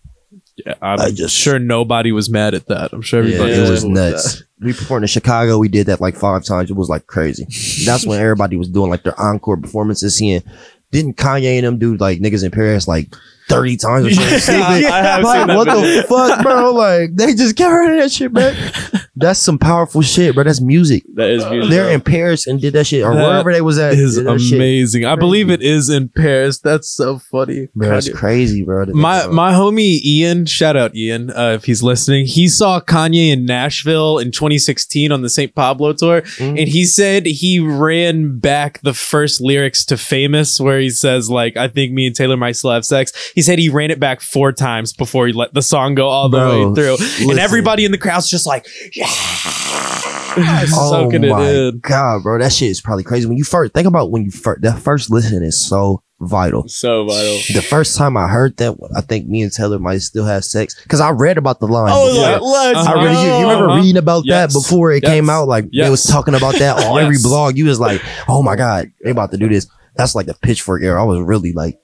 Yeah, 0.67 0.75
I'm 0.83 1.01
I 1.01 1.11
just- 1.11 1.35
sure 1.35 1.59
nobody 1.59 2.13
was 2.13 2.29
mad 2.29 2.53
at 2.55 2.67
that. 2.67 2.93
I'm 2.93 3.01
sure 3.01 3.23
Yeah, 3.23 3.37
everybody 3.37 3.53
it 3.67 3.71
was. 3.71 3.85
nuts. 3.85 4.43
We 4.61 4.73
performed 4.75 5.05
in 5.05 5.09
Chicago. 5.09 5.59
We 5.59 5.69
did 5.69 5.87
that 5.87 6.01
like 6.01 6.15
five 6.15 6.45
times. 6.45 6.71
It 6.71 6.77
was 6.77 6.89
like 6.91 7.07
crazy. 7.07 7.47
That's 7.87 8.07
when 8.07 8.21
everybody 8.21 8.57
was 8.57 8.69
doing 8.69 8.91
like 8.91 9.03
their 9.03 9.19
encore 9.19 9.57
performances. 9.57 10.17
Seeing 10.17 10.43
didn't 10.91 11.17
Kanye 11.17 11.57
and 11.57 11.67
them 11.67 11.79
do 11.79 11.97
like 11.97 12.19
niggas 12.21 12.45
in 12.45 12.51
Paris 12.51 12.87
like 12.87 13.15
thirty 13.53 13.77
times 13.77 14.07
or 14.07 14.11
something? 14.15 14.39
stupid? 14.39 14.63
I 14.63 15.03
have 15.03 15.25
like 15.25 15.49
what 15.49 15.65
the 15.65 16.05
fuck, 16.09 16.43
bro? 16.43 16.73
Like 16.73 17.15
they 17.15 17.35
just 17.35 17.57
got 17.57 17.69
rid 17.69 17.93
of 17.93 18.03
that 18.03 18.13
shit, 18.13 18.33
man. 18.33 18.55
That's 19.15 19.39
some 19.39 19.59
powerful 19.59 20.01
shit, 20.01 20.35
bro. 20.35 20.43
That's 20.45 20.61
music. 20.63 21.03
That 21.17 21.29
is 21.31 21.45
music. 21.45 21.71
They're 21.71 21.91
in 21.91 22.01
Paris 22.01 22.47
and 22.47 22.59
did 22.59 22.73
that 22.73 22.87
shit, 22.87 23.05
or 23.05 23.15
That 23.15 23.27
wherever 23.29 23.53
they 23.53 23.61
was 23.61 23.79
at. 23.79 23.93
Is 23.93 24.17
did 24.17 24.27
that 24.27 24.39
shit. 24.41 24.55
amazing. 24.57 25.05
I 25.05 25.17
believe 25.17 25.51
it 25.51 25.61
is 25.61 25.91
in 25.91 26.09
Paris. 26.09 26.59
That's 26.61 26.89
so 26.89 27.19
funny. 27.19 27.69
Bro, 27.75 27.91
that's 27.91 28.09
crazy, 28.09 28.65
bro. 28.65 28.87
My 28.87 29.27
my 29.27 29.53
homie 29.53 30.03
Ian, 30.03 30.47
shout 30.47 30.77
out 30.79 30.97
Ian, 30.97 31.31
uh, 31.31 31.53
if 31.57 31.65
he's 31.65 31.83
listening. 31.83 32.25
He 32.25 32.49
saw 32.49 32.81
Kanye 32.81 33.31
in 33.31 33.45
Nashville 33.45 34.19
in 34.19 34.31
2016 34.33 35.13
on 35.13 35.21
the 35.21 35.29
St. 35.29 35.55
Pablo 35.55 35.93
tour, 35.93 36.23
Mhm. 36.23 36.59
and 36.61 36.69
he 36.69 36.85
said 36.87 37.27
he 37.27 37.61
ran 37.61 38.39
back 38.39 38.81
the 38.83 38.95
first 38.95 39.43
lyrics 39.43 39.85
to 39.87 39.99
"Famous," 39.99 40.59
where 40.59 40.81
he 40.81 40.89
says 40.89 41.29
like, 41.29 41.57
"I 41.59 41.69
think 41.69 41.93
me 41.93 42.07
and 42.07 42.17
Taylor 42.17 42.39
might 42.39 42.57
still 42.57 42.71
have 42.71 42.87
sex." 42.87 43.13
He 43.35 43.43
said 43.43 43.59
he 43.59 43.69
ran 43.69 43.91
it 43.91 44.01
back 44.01 44.23
four 44.23 44.53
times 44.53 44.95
before 44.95 45.27
he 45.27 45.35
let 45.35 45.53
the 45.53 45.61
song 45.63 45.95
go 45.95 46.09
all 46.09 46.31
the 46.31 46.39
Bro, 46.39 46.69
way 46.71 46.75
through, 46.75 46.93
listen. 46.93 47.31
and 47.31 47.39
everybody 47.39 47.85
in 47.85 47.93
the 47.93 47.99
crowd's 47.99 48.31
just 48.31 48.47
like, 48.47 48.65
"Yeah." 48.97 49.02
oh 50.75 51.11
my 51.13 51.73
god, 51.81 52.23
bro, 52.23 52.39
that 52.39 52.53
shit 52.53 52.71
is 52.71 52.81
probably 52.81 53.05
crazy. 53.05 53.27
When 53.27 53.37
you 53.37 53.45
first 53.45 53.73
think 53.75 53.87
about 53.87 54.11
when 54.11 54.25
you 54.25 54.31
first 54.31 54.63
that 54.63 54.79
first 54.79 55.11
listen 55.11 55.43
is 55.43 55.61
so 55.61 56.03
vital. 56.21 56.67
so 56.69 57.05
vital. 57.07 57.39
The 57.55 57.63
first 57.69 57.97
time 57.97 58.17
I 58.17 58.29
heard 58.29 58.57
that, 58.59 58.77
I 58.97 59.01
think 59.01 59.27
me 59.29 59.43
and 59.43 59.53
Taylor 59.53 59.79
might 59.79 59.99
still 59.99 60.25
have 60.25 60.45
sex 60.45 60.81
because 60.83 61.01
I 61.01 61.11
read 61.11 61.37
about 61.39 61.61
the 61.61 61.67
line. 61.67 61.91
Oh, 61.95 62.09
before. 62.09 62.23
like, 62.49 62.75
let's 62.77 62.89
I 62.89 62.93
really, 63.03 63.23
you, 63.27 63.33
you 63.39 63.43
remember 63.43 63.69
Uh-huh. 63.71 63.77
reading 63.81 63.97
about 63.97 64.25
Yes. 64.25 64.53
that 64.53 64.59
before 64.59 64.93
it 64.93 65.03
Yes. 65.03 65.13
came 65.13 65.29
out? 65.29 65.49
Like 65.49 65.67
they 65.73 65.91
was 65.91 66.05
talking 66.05 66.35
about 66.35 66.55
that 66.59 66.85
on 66.87 66.99
every 67.03 67.19
blog. 67.23 67.57
You 67.59 67.67
was 67.67 67.81
like, 67.81 68.01
oh 68.29 68.43
my 68.43 68.57
god, 68.57 68.91
they 69.05 69.11
about 69.11 69.33
to 69.33 69.37
do 69.37 69.49
this. 69.49 69.67
That's 69.97 70.15
like 70.15 70.27
the 70.27 70.35
pitchfork 70.35 70.83
era. 70.83 71.03
I 71.03 71.05
was 71.05 71.21
really 71.21 71.53
like 71.53 71.79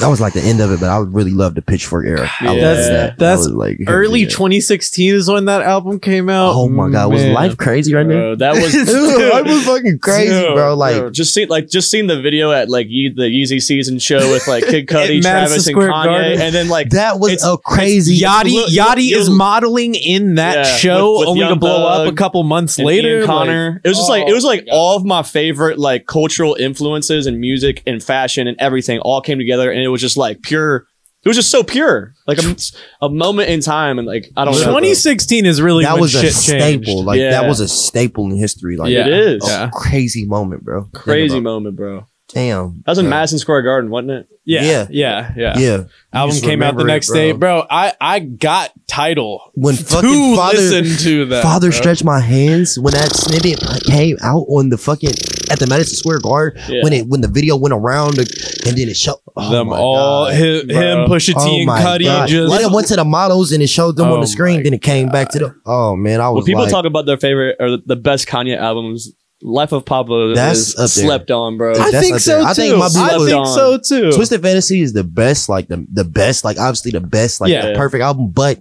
that 0.00 0.08
was 0.08 0.20
like 0.20 0.32
the 0.32 0.40
end 0.42 0.60
of 0.60 0.70
it. 0.72 0.80
But 0.80 0.90
I 0.90 0.98
would 0.98 1.14
really 1.14 1.30
love 1.30 1.54
the 1.54 1.62
Pitchfork 1.62 2.04
era. 2.04 2.28
I 2.40 2.54
Yeah. 2.54 2.60
That's- 2.60 2.88
that. 2.88 3.18
that's 3.18 3.46
That 3.46 3.50
was 3.50 3.52
like 3.52 3.78
Early 3.86 4.22
yeah. 4.22 4.28
2016 4.28 5.14
is 5.14 5.30
when 5.30 5.44
that 5.46 5.62
album 5.62 6.00
came 6.00 6.28
out. 6.28 6.52
Oh 6.54 6.68
my 6.68 6.90
god, 6.90 7.12
was 7.12 7.22
Man. 7.22 7.32
life 7.32 7.56
crazy 7.56 7.94
right 7.94 8.06
now? 8.06 8.34
That 8.34 8.54
was 8.54 8.74
Life 9.32 9.46
was 9.46 9.64
fucking 9.64 9.98
crazy, 10.00 10.30
Dude, 10.34 10.54
bro. 10.54 10.74
Like 10.74 10.98
bro, 10.98 11.10
just 11.10 11.32
see 11.32 11.46
like 11.46 11.68
just 11.68 11.90
seeing 11.90 12.06
the 12.08 12.20
video 12.20 12.50
at 12.50 12.68
like 12.68 12.86
Ye- 12.90 13.12
the 13.14 13.22
Yeezy 13.22 13.62
season 13.62 13.98
show 13.98 14.18
with 14.32 14.46
like 14.48 14.64
Kid 14.64 14.90
At 14.92 15.08
Cudi, 15.08 15.22
Madison 15.22 15.22
Travis, 15.22 15.52
and 15.54 15.62
Square 15.74 15.90
Kanye, 15.92 16.04
Garden. 16.04 16.40
and 16.40 16.54
then 16.54 16.68
like 16.68 16.90
that 16.90 17.20
was 17.20 17.42
a 17.44 17.56
crazy. 17.58 18.20
Yachty 18.20 18.52
Look, 18.54 18.70
Yachty 18.70 19.04
you- 19.04 19.18
is 19.18 19.30
modeling 19.30 19.94
in 19.94 20.34
that 20.34 20.56
Yeah, 20.56 20.62
show 20.76 21.12
with- 21.12 21.20
with 21.20 21.28
only 21.28 21.40
to 21.42 21.46
Young 21.50 21.58
blow 21.60 21.86
up 21.86 22.12
a 22.12 22.14
couple 22.14 22.42
months 22.42 22.78
later. 22.78 23.08
Ian 23.08 23.20
like- 23.20 23.26
Connor. 23.26 23.80
it 23.84 23.88
was 23.88 23.96
just 23.96 24.10
like 24.10 24.28
it 24.28 24.32
was 24.34 24.44
Oh 24.44 24.48
like 24.48 24.66
God. 24.66 24.72
all 24.74 24.96
of 24.96 25.04
my 25.04 25.22
favorite 25.22 25.78
like 25.78 26.06
cultural 26.06 26.56
influences 26.58 27.26
and 27.26 27.38
music 27.40 27.82
and 27.86 28.02
fashion 28.02 28.48
and 28.48 28.56
everything 28.60 28.98
all 29.00 29.20
came 29.20 29.38
together, 29.38 29.51
and 29.60 29.80
it 29.80 29.88
was 29.88 30.00
just 30.00 30.16
like 30.16 30.42
pure. 30.42 30.86
It 31.24 31.28
was 31.28 31.36
just 31.36 31.52
so 31.52 31.62
pure, 31.62 32.14
like 32.26 32.38
a, 32.42 32.56
a 33.00 33.08
moment 33.08 33.48
in 33.48 33.60
time, 33.60 34.00
and 34.00 34.08
like 34.08 34.28
I 34.36 34.44
don't 34.44 34.54
know. 34.54 34.64
2016 34.64 35.46
is 35.46 35.62
really 35.62 35.84
that 35.84 35.92
when 35.92 36.00
was 36.00 36.14
a 36.16 36.20
shit 36.20 36.32
changed. 36.58 36.84
staple. 36.88 37.04
Like 37.04 37.20
Yeah. 37.20 37.30
that 37.30 37.46
was 37.46 37.60
a 37.60 37.68
staple 37.68 38.24
in 38.28 38.36
history. 38.36 38.76
Like 38.76 38.90
Yeah. 38.90 39.06
It 39.06 39.12
is. 39.12 39.44
a 39.44 39.48
Yeah. 39.48 39.70
crazy 39.72 40.26
moment, 40.26 40.64
bro. 40.64 40.82
Think 40.82 40.94
Crazy 40.94 41.38
about- 41.38 41.44
moment, 41.44 41.76
bro. 41.76 42.06
Damn. 42.32 42.82
That 42.86 42.92
was 42.92 42.98
in 42.98 43.04
bro. 43.06 43.10
Madison 43.10 43.38
Square 43.38 43.62
Garden, 43.62 43.90
wasn't 43.90 44.10
it? 44.12 44.28
Yeah, 44.44 44.62
Yeah. 44.64 44.86
yeah, 44.90 45.32
yeah. 45.36 45.58
Yeah. 45.58 45.84
Album 46.12 46.36
came 46.40 46.62
out 46.62 46.74
the 46.76 46.78
remember 46.78 46.80
it, 46.82 46.84
next 46.86 47.08
bro. 47.08 47.16
day, 47.16 47.32
bro. 47.32 47.66
I 47.70 47.92
I 48.00 48.18
got 48.18 48.72
title 48.88 49.52
When 49.54 49.76
to 49.76 49.84
fucking 49.84 50.34
father 50.36 50.56
listen 50.58 50.96
to 51.04 51.24
that. 51.26 51.42
Father 51.44 51.70
bro. 51.70 51.78
stretched 51.78 52.04
my 52.04 52.18
hands 52.20 52.76
when 52.78 52.92
that 52.94 53.14
snippet 53.14 53.60
came 53.84 54.16
out 54.22 54.44
on 54.48 54.70
the 54.70 54.78
fucking 54.78 55.10
at 55.50 55.58
the 55.60 55.66
Madison 55.68 55.94
Square 55.96 56.20
Garden 56.20 56.60
Yeah. 56.68 56.82
when 56.82 56.92
it 56.92 57.06
when 57.06 57.20
the 57.20 57.28
video 57.28 57.56
went 57.56 57.72
around 57.72 58.18
and 58.18 58.26
then 58.64 58.88
it 58.88 58.96
showed 58.96 59.16
oh 59.36 59.50
them 59.52 59.68
my 59.68 59.78
all 59.78 60.24
God. 60.26 60.34
him, 60.34 60.66
bro. 60.66 60.76
him 60.76 60.98
Pusha 61.08 61.26
T 61.26 61.34
Oh 61.36 61.56
and 61.58 61.66
my 61.66 61.80
Cudi 61.80 62.26
just 62.26 62.50
then 62.52 62.60
it 62.68 62.74
went 62.74 62.88
to 62.88 62.96
the 62.96 63.04
models 63.04 63.52
and 63.52 63.62
it 63.62 63.68
showed 63.68 63.96
them 63.96 64.08
Oh 64.08 64.14
on 64.14 64.20
the 64.20 64.26
oh 64.26 64.26
screen. 64.26 64.62
Then 64.64 64.74
it 64.74 64.82
came 64.82 65.08
back 65.08 65.28
to 65.30 65.38
the. 65.38 65.54
Oh 65.66 65.94
man, 65.94 66.20
I 66.20 66.30
was 66.30 66.42
When 66.42 66.46
people 66.46 66.62
like, 66.62 66.72
talk 66.72 66.84
about 66.84 67.06
their 67.06 67.16
favorite 67.16 67.56
or 67.60 67.76
the 67.76 67.96
best 67.96 68.26
Kanye 68.26 68.56
albums, 68.56 69.12
Life 69.42 69.72
of 69.72 69.84
Pablo 69.84 70.34
That's 70.34 70.58
is 70.60 70.74
up 70.74 70.78
there. 70.78 70.88
slept 70.88 71.30
on, 71.30 71.58
bro. 71.58 71.72
I 71.72 71.90
That's 71.90 71.98
think 72.00 72.14
up 72.14 72.20
so 72.20 72.30
there. 72.32 72.40
too. 72.42 72.46
I 72.48 72.54
think 72.54 72.76
my 72.78 72.86
I 72.94 73.16
Blue- 73.16 73.26
think 73.28 73.46
so 73.48 73.78
too. 73.78 74.12
Twisted 74.12 74.40
Fantasy 74.42 74.80
is 74.82 74.92
the 74.92 75.04
best, 75.04 75.48
like 75.48 75.68
the 75.68 75.84
the 75.92 76.04
best, 76.04 76.44
like 76.44 76.58
obviously 76.58 76.92
the 76.92 77.00
best, 77.00 77.40
like 77.40 77.50
Yeah. 77.50 77.66
the 77.70 77.74
perfect 77.74 78.02
album. 78.02 78.30
But 78.30 78.60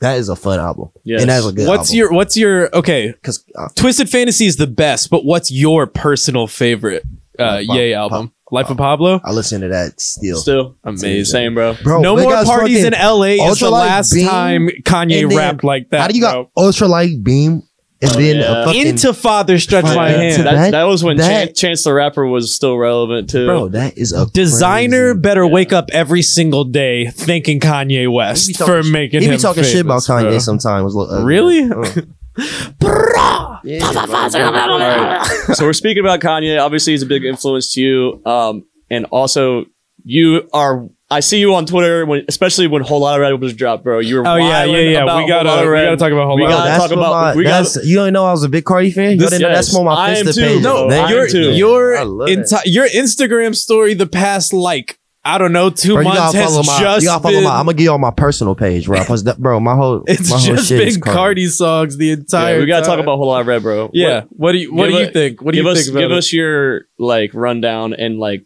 that 0.00 0.18
is 0.18 0.28
a 0.28 0.36
fun 0.36 0.58
album, 0.60 0.90
Yes. 1.04 1.22
and 1.22 1.30
that's 1.30 1.46
a 1.46 1.52
good. 1.52 1.68
What's 1.68 1.92
your 1.94 2.12
what's 2.12 2.36
your 2.36 2.74
okay? 2.76 3.12
because 3.12 3.44
uh, 3.56 3.68
Twisted 3.74 4.08
Fantasy 4.08 4.46
is 4.46 4.56
the 4.56 4.66
best, 4.66 5.10
but 5.10 5.24
what's 5.24 5.50
your 5.50 5.86
personal 5.86 6.46
favorite 6.46 7.02
uh 7.38 7.44
Life 7.44 7.68
of 7.70 7.76
Yay 7.76 7.92
Pa- 7.94 7.98
album? 8.00 8.32
Life 8.50 8.70
of 8.70 8.76
Pablo? 8.78 9.20
I 9.24 9.32
listen 9.32 9.60
to 9.60 9.68
that 9.68 10.00
still. 10.00 10.38
Still 10.38 10.76
Amazing. 10.82 11.24
same, 11.26 11.54
bro. 11.54 11.74
Bro, 11.82 12.00
no 12.00 12.16
they 12.16 12.22
more 12.22 12.32
got 12.32 12.46
parties 12.46 12.82
in 12.82 12.92
fucking 12.94 13.06
LA 13.06 13.24
is 13.50 13.58
the 13.60 13.66
Ultralight 13.66 13.70
last 13.72 14.14
Beam, 14.14 14.26
time 14.26 14.68
Kanye 14.84 15.22
and 15.22 15.30
then- 15.30 15.36
rapped 15.38 15.64
like 15.64 15.90
that. 15.90 16.00
How 16.00 16.08
do 16.08 16.14
you 16.16 16.22
bro. 16.24 16.50
Ultra 16.56 16.88
Light 16.88 17.22
beam 17.22 17.62
and 18.00 18.10
Oh, 18.12 18.14
then 18.14 18.36
yeah. 18.36 18.62
a 18.62 18.64
fucking 18.66 18.86
into 18.86 19.12
Father 19.12 19.58
Stretch 19.58 19.84
My. 19.84 20.10
Hand? 20.10 20.44
That- 20.44 20.54
That, 20.54 20.70
that 20.70 20.84
was 20.84 21.02
when 21.02 21.16
that- 21.16 21.46
Chance, 21.48 21.58
Chance 21.60 21.84
the 21.84 21.92
Rapper 21.94 22.26
was 22.26 22.54
still 22.54 22.76
relevant 22.78 23.28
too. 23.30 23.46
bro? 23.46 23.68
That 23.68 23.98
is 23.98 24.12
a 24.12 24.26
Designer 24.30 25.12
crazy- 25.14 25.20
better 25.20 25.46
wake 25.46 25.72
up 25.72 25.86
every 25.92 26.22
single 26.22 26.64
day 26.64 27.06
thanking 27.06 27.58
Kanye 27.60 28.10
West 28.12 28.46
He 28.46 28.52
be 28.52 28.56
talking 28.58 28.74
for 28.74 28.82
sh- 28.84 28.92
making 28.92 29.20
He 29.22 29.26
him 29.26 29.34
be 29.34 29.38
talking 29.38 29.64
shit 29.64 29.80
about 29.84 30.02
Kanye 30.02 30.22
bro. 30.30 30.38
sometimes. 30.38 30.94
Look, 30.94 31.10
uh, 31.10 31.24
Really? 31.24 31.62
uh, 31.70 32.02
yeah, 33.64 35.22
so 35.54 35.64
we're 35.66 35.72
speaking 35.72 36.00
about 36.00 36.20
Kanye. 36.20 36.60
Obviously, 36.62 36.92
he's 36.92 37.02
a 37.02 37.06
big 37.06 37.24
influence 37.24 37.72
to 37.74 37.80
you, 37.80 38.22
um, 38.24 38.64
and 38.90 39.06
also 39.06 39.64
you 40.04 40.48
are. 40.52 40.86
I 41.10 41.20
see 41.20 41.38
you 41.38 41.54
on 41.54 41.64
Twitter 41.64 42.04
when, 42.04 42.24
especially 42.28 42.66
when 42.66 42.82
Whole 42.82 43.00
Lotta 43.00 43.20
Red 43.22 43.40
was 43.40 43.54
dropped, 43.54 43.82
bro. 43.82 43.98
You 43.98 44.16
were 44.16 44.26
Oh 44.26 44.36
yeah, 44.36 44.64
yeah, 44.64 44.76
yeah. 44.78 45.02
about 45.04 45.22
We 45.24 45.28
gotta 45.28 45.48
Whole 45.48 45.56
Lotta 45.56 45.66
we 45.68 45.72
Red. 45.72 45.84
gotta 45.86 45.96
talk 45.96 46.12
about 46.12 46.26
whole 46.26 46.36
We 46.36 46.42
lot. 46.42 46.50
gotta 46.50 46.68
that's 46.68 46.82
talk 46.82 46.90
what 46.90 46.98
about- 46.98 47.12
my, 47.12 47.34
we 47.36 47.44
gotta- 47.44 47.80
you 47.86 47.96
don't 47.96 48.12
know 48.12 48.26
I 48.26 48.32
was 48.32 48.42
a 48.44 48.48
big 48.50 48.64
Carti 48.64 48.92
fan. 48.92 49.12
You 49.12 49.16
This- 49.16 49.30
didn't 49.30 49.42
know 49.42 49.54
that's 49.54 49.72
more 49.72 49.84
my 49.86 49.94
I 49.94 50.10
am 50.16 50.26
too, 50.26 50.32
page. 50.34 50.62
bro. 50.62 50.84
No, 50.84 50.90
Thank 50.90 51.06
I 51.06 51.10
am 51.10 51.16
your 51.16 51.26
you. 51.26 51.32
too. 51.32 51.52
your 51.52 51.96
I 51.96 52.02
love 52.02 52.28
enti- 52.28 52.60
your 52.66 52.86
Instagram 52.88 53.54
story 53.56 53.94
the 53.94 54.06
past 54.06 54.52
like 54.52 54.98
I 55.24 55.36
don't 55.38 55.52
know 55.52 55.68
two 55.70 55.94
Bro, 55.94 56.04
months 56.04 56.32
has 56.34 56.54
my. 56.56 56.62
just 56.80 57.02
You 57.02 57.08
gotta 57.08 57.22
follow 57.22 57.34
been 57.36 57.44
my. 57.44 57.58
I'm 57.58 57.64
gonna 57.66 57.74
give 57.76 57.84
y'all 57.86 57.98
my 57.98 58.10
personal 58.10 58.54
page, 58.54 58.86
bro. 58.86 58.98
I 58.98 59.04
post 59.04 59.24
that, 59.26 59.38
bro. 59.38 59.60
My 59.60 59.74
whole. 59.76 60.02
it's 60.06 60.30
my 60.30 60.36
whole 60.38 60.56
just 60.56 60.68
shit 60.68 60.80
is 60.88 60.96
been 60.98 61.12
Carti 61.12 61.48
songs 61.50 61.96
the 61.96 62.10
entire. 62.12 62.54
Yeah, 62.56 62.60
we 62.60 62.66
gotta 62.66 62.86
talk 62.86 62.98
about 63.00 63.16
Whole 63.16 63.28
Lotta 63.28 63.44
Red, 63.44 63.62
bro. 63.62 63.90
Yeah, 63.94 64.22
what 64.30 64.52
do 64.52 64.58
you 64.58 64.74
what 64.74 64.88
do 64.88 64.94
you 64.94 65.06
a- 65.06 65.10
think? 65.10 65.40
What 65.42 65.52
do 65.54 65.58
you 65.60 65.68
us 65.68 65.84
think 65.86 65.96
give 65.98 66.10
it? 66.10 66.16
us 66.16 66.32
your 66.32 66.82
like 66.98 67.30
rundown 67.34 67.94
and 67.94 68.18
like 68.18 68.44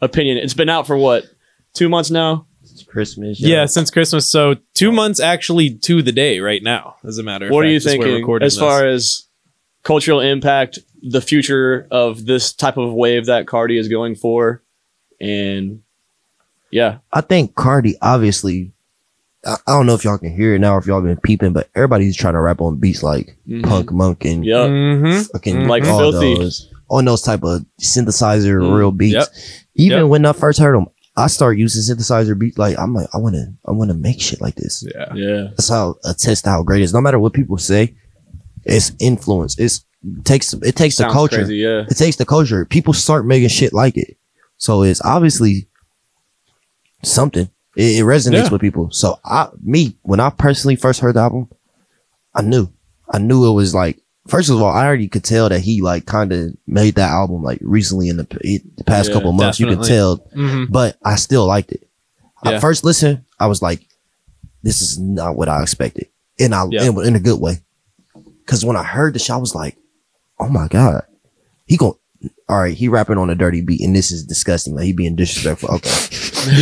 opinion. 0.00 0.38
It's 0.38 0.54
been 0.54 0.68
out 0.68 0.86
for 0.86 0.96
what 0.96 1.24
two 1.74 1.88
months 1.88 2.10
now. 2.10 2.46
It's 2.62 2.82
Christmas. 2.84 3.40
yeah, 3.40 3.66
since 3.66 3.90
Christmas. 3.90 4.30
So 4.30 4.56
two 4.74 4.92
months 4.92 5.20
actually 5.20 5.74
to 5.78 6.00
the 6.02 6.12
day 6.12 6.38
right 6.40 6.62
now. 6.62 6.96
As 7.04 7.18
a 7.18 7.22
matter 7.22 7.46
of 7.46 7.52
What 7.52 7.62
fact, 7.62 7.66
are 7.66 7.70
you 7.70 7.76
as 7.76 7.84
thinking 7.84 8.14
recording 8.14 8.46
as 8.46 8.54
this. 8.54 8.60
far 8.60 8.86
as 8.86 9.26
cultural 9.82 10.20
impact, 10.20 10.78
the 11.02 11.20
future 11.20 11.86
of 11.90 12.24
this 12.26 12.52
type 12.52 12.76
of 12.76 12.92
wave 12.94 13.26
that 13.26 13.46
Carti 13.46 13.78
is 13.78 13.88
going 13.88 14.14
for, 14.14 14.62
and 15.20 15.82
yeah, 16.70 16.98
I 17.12 17.20
think 17.20 17.54
Carti 17.54 17.94
obviously. 18.00 18.72
I, 19.44 19.56
I 19.66 19.72
don't 19.72 19.86
know 19.86 19.94
if 19.94 20.04
y'all 20.04 20.18
can 20.18 20.34
hear 20.34 20.54
it 20.54 20.60
now, 20.60 20.74
or 20.76 20.78
if 20.78 20.86
y'all 20.86 21.00
been 21.02 21.16
peeping, 21.16 21.52
but 21.52 21.68
everybody's 21.74 22.16
trying 22.16 22.34
to 22.34 22.40
rap 22.40 22.60
on 22.60 22.76
beats 22.76 23.02
like 23.02 23.36
Mhm. 23.48 23.64
Punk 23.64 23.90
Monk 23.90 24.24
and 24.24 24.44
Yep. 24.46 24.68
Mhm. 24.70 25.30
fucking 25.32 25.56
Mhm. 25.56 25.68
Like 25.68 25.84
all 25.84 25.98
Filthy. 26.12 26.36
those 26.36 26.68
on 26.88 27.04
those 27.06 27.22
type 27.22 27.42
of 27.42 27.64
synthesizer 27.80 28.60
Mm, 28.62 28.76
real 28.76 28.92
beats. 28.92 29.14
yep. 29.14 29.28
Even 29.74 29.98
Yep. 30.02 30.08
when 30.08 30.26
I 30.26 30.32
first 30.32 30.60
heard 30.60 30.76
them, 30.76 30.86
I 31.16 31.26
start 31.26 31.58
using 31.58 31.82
synthesizer 31.96 32.38
beats. 32.38 32.56
Like 32.58 32.78
I'm 32.78 32.94
like, 32.94 33.08
I 33.14 33.18
want 33.18 33.34
to, 33.34 33.52
I 33.66 33.72
want 33.72 33.90
to 33.90 33.96
make 33.96 34.20
shit 34.20 34.40
like 34.40 34.54
this. 34.54 34.84
Yeah. 34.94 35.12
Yeah. 35.14 35.42
That's 35.50 35.68
how 35.68 35.96
a 36.04 36.14
test 36.14 36.46
how 36.46 36.62
great 36.62 36.80
it 36.80 36.84
is. 36.84 36.94
No 36.94 37.00
matter 37.02 37.18
what 37.18 37.32
people 37.34 37.58
say, 37.58 37.94
it's 38.64 38.92
influence. 38.98 39.58
It's 39.58 39.84
it 40.18 40.24
takes 40.24 40.52
it 40.54 40.74
takes 40.76 40.96
the 40.96 41.08
culture. 41.08 41.36
crazy. 41.36 41.56
Yeah. 41.56 41.84
It 41.88 41.96
takes 41.96 42.16
the 42.16 42.24
culture. 42.24 42.64
People 42.64 42.94
start 42.94 43.26
making 43.26 43.48
shit 43.50 43.72
like 43.74 43.96
it. 43.96 44.16
So 44.56 44.82
it's 44.82 45.04
obviously 45.04 45.68
something. 47.02 47.50
It, 47.76 47.98
it 48.00 48.04
resonates 48.04 48.44
Yeah. 48.44 48.48
with 48.50 48.60
people. 48.60 48.90
So 48.90 49.18
I, 49.24 49.48
me, 49.62 49.96
when 50.02 50.20
I 50.20 50.30
personally 50.30 50.76
first 50.76 51.00
heard 51.00 51.16
the 51.16 51.20
album, 51.20 51.48
I 52.34 52.42
knew, 52.42 52.72
I 53.10 53.18
knew 53.18 53.46
it 53.46 53.54
was 53.54 53.74
like. 53.74 53.98
First 54.28 54.50
of 54.50 54.56
all, 54.62 54.70
I 54.70 54.86
already 54.86 55.08
could 55.08 55.24
tell 55.24 55.48
that 55.48 55.60
he 55.60 55.82
like 55.82 56.06
kind 56.06 56.32
of 56.32 56.54
made 56.66 56.94
that 56.94 57.10
album 57.10 57.42
like 57.42 57.58
recently 57.60 58.08
in 58.08 58.16
the, 58.18 58.24
p- 58.24 58.60
the 58.76 58.84
past 58.84 59.08
Yeah, 59.08 59.14
couple 59.14 59.32
months. 59.32 59.58
You 59.58 59.66
can 59.66 59.78
definitely. 59.80 59.88
tell, 59.96 60.18
Mhm. 60.36 60.70
but 60.70 60.96
I 61.04 61.16
still 61.16 61.44
liked 61.46 61.72
it. 61.72 61.88
Yeah. 62.44 62.52
I 62.52 62.58
first 62.60 62.84
listen, 62.84 63.24
I 63.40 63.46
was 63.46 63.62
like, 63.62 63.84
"This 64.62 64.80
is 64.80 64.98
not 64.98 65.36
what 65.36 65.48
I 65.48 65.60
expected," 65.62 66.06
and 66.38 66.54
I 66.54 66.64
Yeah. 66.70 66.84
in, 66.84 67.04
in 67.04 67.16
a 67.16 67.20
good 67.20 67.40
way. 67.40 67.62
Because 68.44 68.64
when 68.64 68.76
I 68.76 68.84
heard 68.84 69.14
the 69.14 69.18
shit, 69.18 69.30
I 69.30 69.38
was 69.38 69.54
like, 69.56 69.76
"Oh 70.38 70.48
my 70.48 70.68
god, 70.68 71.02
he 71.66 71.76
going 71.76 71.94
all 72.48 72.60
right, 72.60 72.74
he 72.76 72.88
rapping 72.88 73.18
on 73.18 73.30
a 73.30 73.34
dirty 73.34 73.62
beat, 73.62 73.80
and 73.80 73.96
this 73.96 74.10
is 74.10 74.24
disgusting. 74.24 74.74
Like 74.74 74.84
he 74.84 74.92
being 74.92 75.16
disrespectful. 75.16 75.70
Okay. 75.76 75.90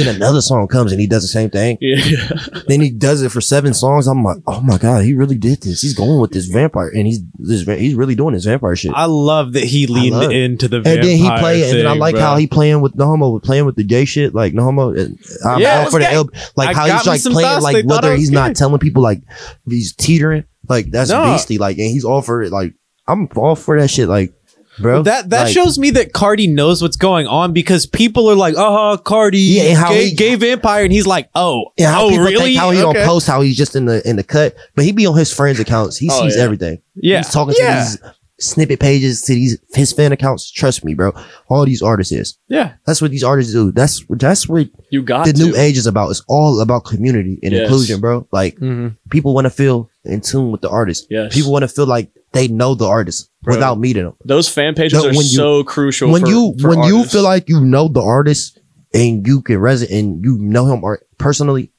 then 0.02 0.14
another 0.14 0.40
song 0.40 0.68
comes 0.68 0.92
and 0.92 1.00
he 1.00 1.06
does 1.06 1.22
the 1.22 1.28
same 1.28 1.50
thing. 1.50 1.78
Yeah. 1.80 2.28
Then 2.68 2.80
he 2.80 2.90
does 2.90 3.22
it 3.22 3.30
for 3.30 3.40
seven 3.40 3.74
songs. 3.74 4.06
I'm 4.06 4.22
like, 4.22 4.38
oh 4.46 4.60
my 4.60 4.78
god, 4.78 5.04
he 5.04 5.14
really 5.14 5.36
did 5.36 5.62
this. 5.62 5.82
He's 5.82 5.94
going 5.94 6.20
with 6.20 6.30
this 6.32 6.46
vampire, 6.46 6.88
and 6.88 7.06
he's 7.06 7.20
this, 7.38 7.66
he's 7.78 7.94
really 7.94 8.14
doing 8.14 8.34
this 8.34 8.44
vampire 8.44 8.76
shit. 8.76 8.92
I 8.94 9.06
love 9.06 9.54
that 9.54 9.64
he 9.64 9.86
leaned 9.86 10.32
into 10.32 10.68
the 10.68 10.76
and 10.76 10.84
then 10.84 11.02
he 11.04 11.22
vampire 11.22 11.38
play, 11.40 11.70
and 11.70 11.78
then 11.78 11.86
I 11.86 11.94
like 11.94 12.14
bro. 12.14 12.20
how 12.22 12.36
he 12.36 12.46
playing 12.46 12.80
with 12.80 12.94
no 12.94 13.06
homo, 13.06 13.38
playing 13.40 13.64
with 13.66 13.76
the 13.76 13.84
gay 13.84 14.04
shit, 14.04 14.34
like 14.34 14.54
no 14.54 14.62
homo. 14.64 14.94
Uh, 14.94 15.06
I'm 15.44 15.60
Yeah, 15.60 15.80
all 15.84 15.90
for 15.90 15.98
the 15.98 16.10
L, 16.12 16.28
like 16.56 16.68
I 16.68 16.72
how 16.74 16.98
he's 16.98 17.06
like 17.06 17.22
playing, 17.22 17.48
thoughts. 17.48 17.64
Like 17.64 17.84
whether 17.86 18.14
he's 18.14 18.30
not 18.30 18.54
telling 18.54 18.78
people 18.78 19.02
like 19.02 19.22
he's 19.68 19.94
teetering, 19.94 20.44
like 20.68 20.90
that's 20.90 21.10
No. 21.10 21.32
beastie, 21.32 21.58
like, 21.58 21.78
and 21.78 21.86
he's 21.86 22.04
all 22.04 22.22
for 22.22 22.42
it. 22.42 22.52
Like 22.52 22.74
I'm 23.08 23.28
all 23.36 23.56
for 23.56 23.80
that 23.80 23.88
shit, 23.88 24.08
like 24.08 24.32
bro. 24.80 25.02
That 25.02 25.30
that 25.30 25.44
Like, 25.44 25.52
shows 25.54 25.78
me 25.78 25.90
that 25.92 26.12
Carti 26.12 26.52
knows 26.52 26.82
what's 26.82 26.96
going 26.96 27.26
on 27.26 27.52
because 27.52 27.86
people 27.86 28.30
are 28.30 28.34
like, 28.34 28.56
"Uh 28.56 28.70
huh, 28.70 28.96
Carti, 29.04 29.54
Yeah, 29.54 29.74
how 29.74 29.90
gay, 29.90 30.08
he- 30.10 30.14
gay 30.16 30.34
vampire," 30.34 30.84
and 30.84 30.92
he's 30.92 31.06
like, 31.06 31.28
"Oh, 31.34 31.66
And 31.78 31.86
how 31.86 32.04
oh, 32.06 32.16
really? 32.16 32.54
how 32.54 32.70
he 32.70 32.82
Okay. 32.82 32.98
don't 32.98 33.06
post 33.06 33.26
how 33.26 33.40
he's 33.40 33.56
just 33.56 33.76
in 33.76 33.84
the 33.86 34.06
in 34.08 34.16
the 34.16 34.24
cut, 34.24 34.54
but 34.74 34.84
he 34.84 34.92
be 34.92 35.06
on 35.06 35.16
his 35.16 35.32
friends' 35.32 35.60
accounts. 35.60 35.96
He 35.96 36.08
Oh, 36.10 36.22
sees 36.22 36.36
yeah. 36.36 36.42
everything. 36.42 36.78
Yeah, 36.96 37.18
He's 37.18 37.28
talking 37.30 37.54
yeah. 37.58 37.84
to 37.84 37.90
these 37.90 37.98
snippet 38.42 38.80
pages 38.80 39.20
to 39.22 39.34
these 39.34 39.58
his 39.74 39.92
fan 39.92 40.12
accounts. 40.12 40.50
Trust 40.50 40.82
me, 40.84 40.94
bro. 40.94 41.12
All 41.50 41.64
these 41.66 41.82
artists 41.82 42.10
is. 42.12 42.38
yeah, 42.48 42.72
That's 42.86 43.02
what 43.02 43.10
these 43.10 43.22
artists 43.24 43.52
do. 43.52 43.70
That's 43.70 44.02
that's 44.08 44.48
what 44.48 44.68
You 44.90 45.02
got 45.02 45.26
the 45.26 45.32
to. 45.34 45.38
new 45.44 45.54
age 45.56 45.76
is 45.76 45.86
about. 45.86 46.10
It's 46.10 46.22
all 46.26 46.60
about 46.60 46.84
community 46.86 47.38
and 47.42 47.52
Yes. 47.52 47.62
inclusion, 47.62 48.00
bro. 48.00 48.26
Like 48.32 48.58
Mhm. 48.58 48.96
people 49.10 49.34
want 49.34 49.44
to 49.44 49.50
feel 49.50 49.90
in 50.06 50.22
tune 50.22 50.50
with 50.50 50.62
the 50.62 50.70
artist. 50.70 51.06
Yes. 51.10 51.34
People 51.34 51.52
want 51.52 51.64
to 51.64 51.68
feel 51.68 51.84
like 51.86 52.08
they 52.32 52.48
know 52.48 52.74
the 52.74 52.86
artist 52.86 53.28
Bro. 53.42 53.54
without 53.56 53.78
meeting 53.78 54.04
them. 54.04 54.14
Those 54.24 54.48
fan 54.48 54.74
pages 54.74 54.92
No, 54.98 55.04
are 55.06 55.08
when 55.08 55.16
you- 55.16 55.22
so 55.22 55.64
crucial. 55.64 56.10
when 56.10 56.22
for- 56.22 56.28
you 56.28 56.54
for 56.60 56.68
when 56.70 56.82
you 56.84 57.04
feel 57.04 57.22
like 57.22 57.48
you 57.48 57.60
know 57.64 57.88
the 57.88 58.02
artist 58.02 58.58
and 58.94 59.26
you 59.26 59.40
can 59.42 59.56
resonate 59.56 59.90
and 59.98 60.24
you 60.24 60.36
know 60.38 60.66
him 60.72 60.84
art 60.84 61.06
personally, 61.18 61.70